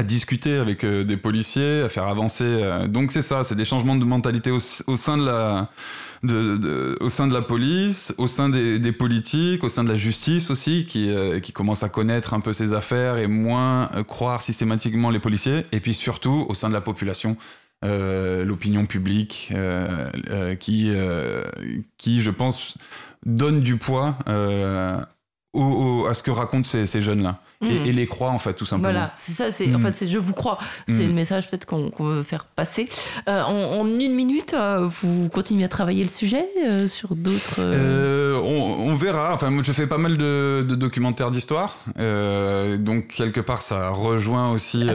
discuter 0.04 0.56
avec 0.56 0.84
des 0.84 1.16
policiers, 1.16 1.82
à 1.82 1.88
faire 1.88 2.06
avancer. 2.06 2.62
donc 2.88 3.10
c'est 3.10 3.22
ça, 3.22 3.42
c'est 3.42 3.56
des 3.56 3.64
changements 3.64 3.96
de 3.96 4.04
mentalité 4.04 4.50
au, 4.52 4.60
sein 4.60 5.16
de 5.16 5.24
la 5.24 5.68
au 6.22 7.08
sein 7.08 7.26
de 7.26 7.32
la 7.32 7.40
police, 7.40 8.14
au 8.18 8.26
sein 8.26 8.48
des, 8.50 8.92
politiques, 8.92 9.64
au 9.64 9.68
sein 9.68 9.84
de 9.84 9.88
la 9.88 9.96
justice 9.96 10.50
aussi, 10.50 10.84
qui, 10.86 11.10
euh, 11.10 11.40
qui 11.40 11.52
commence 11.52 11.82
à 11.82 11.88
connaître 11.88 12.34
un 12.34 12.40
peu 12.40 12.52
ces 12.52 12.72
affaires 12.72 13.16
et 13.16 13.26
moins 13.26 13.88
croire 14.06 14.42
systématiquement 14.42 15.10
les 15.10 15.18
policiers, 15.18 15.66
et 15.72 15.80
puis 15.80 15.94
surtout 15.94 16.44
au 16.48 16.54
sein 16.54 16.68
de 16.68 16.74
la 16.74 16.80
population, 16.80 17.36
l'opinion 18.44 18.86
publique, 18.86 19.50
euh, 19.54 20.10
euh, 20.30 20.54
qui, 20.54 20.90
euh, 20.94 21.44
je 22.22 22.30
pense, 22.30 22.76
donne 23.24 23.60
du 23.60 23.76
poids 23.76 24.18
euh, 24.28 25.00
au- 25.52 26.06
à 26.06 26.14
ce 26.14 26.22
que 26.22 26.30
racontent 26.30 26.64
ces, 26.68 26.86
ces 26.86 27.02
jeunes-là, 27.02 27.40
Mhm. 27.62 27.70
et, 27.70 27.88
et 27.88 27.92
les 27.92 28.06
croient 28.06 28.30
en 28.30 28.38
fait, 28.38 28.54
tout 28.54 28.64
simplement. 28.64 28.90
Voilà, 28.92 29.12
c'est 29.16 29.32
ça, 29.32 29.50
c'est 29.50 29.74
en 29.74 29.78
Mm. 29.78 29.82
fait 29.82 29.94
c'est 29.96 30.06
je 30.06 30.16
vous 30.18 30.32
crois, 30.32 30.58
c'est 30.88 31.04
Mm. 31.04 31.08
le 31.08 31.12
message 31.12 31.48
peut-être 31.50 31.66
qu'on 31.66 31.90
veut 32.00 32.22
faire 32.22 32.44
passer. 32.46 32.88
Euh, 33.28 33.42
en, 33.42 33.80
en 33.80 33.86
une 33.86 34.14
minute, 34.14 34.54
euh, 34.54 34.88
vous 35.02 35.28
continuez 35.28 35.64
à 35.64 35.68
travailler 35.68 36.02
le 36.02 36.08
sujet 36.08 36.46
euh, 36.66 36.86
sur 36.86 37.14
d'autres. 37.14 37.60
on, 37.60 38.88
on 38.90 38.94
verra. 38.94 39.34
Enfin, 39.34 39.50
moi, 39.50 39.62
je 39.64 39.72
fais 39.72 39.86
pas 39.86 39.98
mal 39.98 40.16
de, 40.16 40.64
de 40.66 40.74
documentaires 40.74 41.30
d'histoire, 41.30 41.76
donc 42.78 43.08
quelque 43.08 43.40
part, 43.40 43.62
ça 43.62 43.90
rejoint 43.90 44.50
aussi 44.50 44.88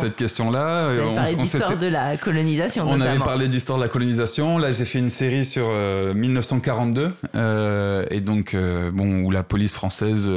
cette 0.00 0.16
question-là. 0.16 0.90
On- 1.00 1.14
parlé 1.14 1.34
on 1.38 1.42
d'histoire 1.42 1.76
de 1.76 1.86
la 1.86 2.16
colonisation. 2.16 2.84
On 2.88 3.00
avait 3.00 3.18
parlé 3.18 3.48
d'histoire 3.48 3.78
de 3.78 3.84
la 3.84 3.88
colonisation. 3.88 4.58
Là, 4.58 4.72
j'ai 4.72 4.84
fait 4.84 4.98
une 4.98 5.08
série 5.08 5.44
sur 5.44 5.66
euh, 5.70 6.14
1942, 6.14 7.12
euh, 7.34 8.04
et 8.10 8.20
donc 8.20 8.56
bon, 8.92 9.20
où 9.22 9.30
la 9.30 9.42
police 9.42 9.72
française 9.72 10.28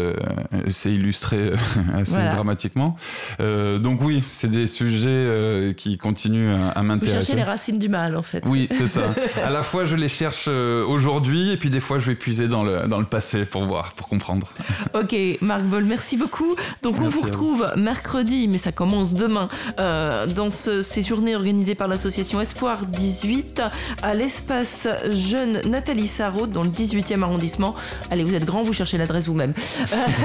s'est 0.68 0.92
illustrée 0.94 1.52
assez 1.96 2.14
Voilà. 2.14 2.36
dramatiquement. 2.36 2.96
Euh, 3.40 3.80
donc 3.80 4.02
oui, 4.02 4.24
c'est 4.32 4.50
des 4.52 4.68
sujets 4.68 5.08
euh, 5.10 5.74
qui 5.74 5.98
continuent 5.98 6.52
à, 6.54 6.70
à 6.70 6.82
Vous 6.82 6.88
m'intéresser. 6.88 7.18
cherchez 7.20 7.36
les 7.36 7.44
racines 7.44 7.78
du 7.78 7.90
mal 7.90 8.16
en 8.18 8.22
fait. 8.22 8.44
Oui, 8.46 8.68
c'est 8.72 8.88
ça. 8.88 9.14
À 9.44 9.50
la 9.50 9.64
fois, 9.64 9.86
je 9.86 9.96
les 9.96 10.10
cherche 10.10 10.46
euh, 10.48 10.84
aujourd'hui, 10.86 11.52
et 11.52 11.58
puis 11.58 11.70
des 11.70 11.80
fois, 11.82 12.00
je 12.00 12.08
vais 12.08 12.16
puiser 12.16 12.48
dans 12.48 12.64
le, 12.64 12.88
dans 12.88 13.00
le 13.00 13.06
passé 13.06 13.46
pour 13.46 13.66
voir, 13.66 13.94
pour 13.94 14.08
comprendre. 14.10 14.48
Ok, 14.94 15.16
Marc 15.42 15.64
Boll, 15.64 15.86
merci 15.86 16.18
beaucoup. 16.18 16.56
Donc 16.84 16.96
on 16.98 17.02
Merci 17.04 17.18
vous 17.18 17.22
retrouve 17.24 17.72
mercredi, 17.78 18.48
mais 18.48 18.58
ça 18.58 18.72
commence 18.72 19.14
demain, 19.14 19.48
euh, 19.80 20.28
dans 20.28 20.50
ce- 20.50 20.82
ces 20.82 21.02
journées 21.04 21.36
organisées 21.36 21.76
par 21.76 21.88
l'association 21.88 22.42
Espoir 22.42 22.86
18 22.86 23.62
à 24.02 24.14
l'espace 24.16 24.88
jeune 25.12 25.62
Nathalie 25.70 26.08
Sarraud 26.08 26.48
dans 26.48 26.64
le 26.64 26.70
18e 26.70 27.24
arrondissement. 27.24 27.76
Allez, 28.10 28.24
vous 28.24 28.36
êtes 28.36 28.46
grand, 28.46 28.62
vous 28.64 28.74
cherchez 28.74 28.98
l'adresse 28.98 29.28
vous-même. 29.28 29.54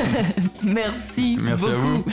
merci, 0.62 1.35
Merci 1.40 1.66
à 1.66 1.76
beaucoup. 1.76 2.10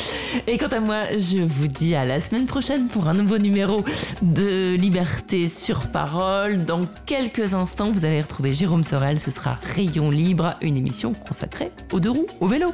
Et 0.47 0.57
quant 0.57 0.67
à 0.67 0.79
moi, 0.79 1.05
je 1.17 1.41
vous 1.41 1.67
dis 1.67 1.95
à 1.95 2.05
la 2.05 2.19
semaine 2.19 2.45
prochaine 2.45 2.87
pour 2.87 3.07
un 3.07 3.13
nouveau 3.13 3.37
numéro 3.37 3.83
de 4.21 4.75
Liberté 4.75 5.49
sur 5.49 5.87
parole. 5.87 6.65
Dans 6.65 6.81
quelques 7.05 7.53
instants, 7.53 7.91
vous 7.91 8.05
allez 8.05 8.21
retrouver 8.21 8.53
Jérôme 8.53 8.83
Sorel. 8.83 9.19
Ce 9.19 9.31
sera 9.31 9.57
Rayon 9.75 10.09
Libre, 10.09 10.55
une 10.61 10.77
émission 10.77 11.13
consacrée 11.13 11.71
aux 11.91 11.99
deux 11.99 12.11
roues, 12.11 12.27
au 12.39 12.47
vélo. 12.47 12.73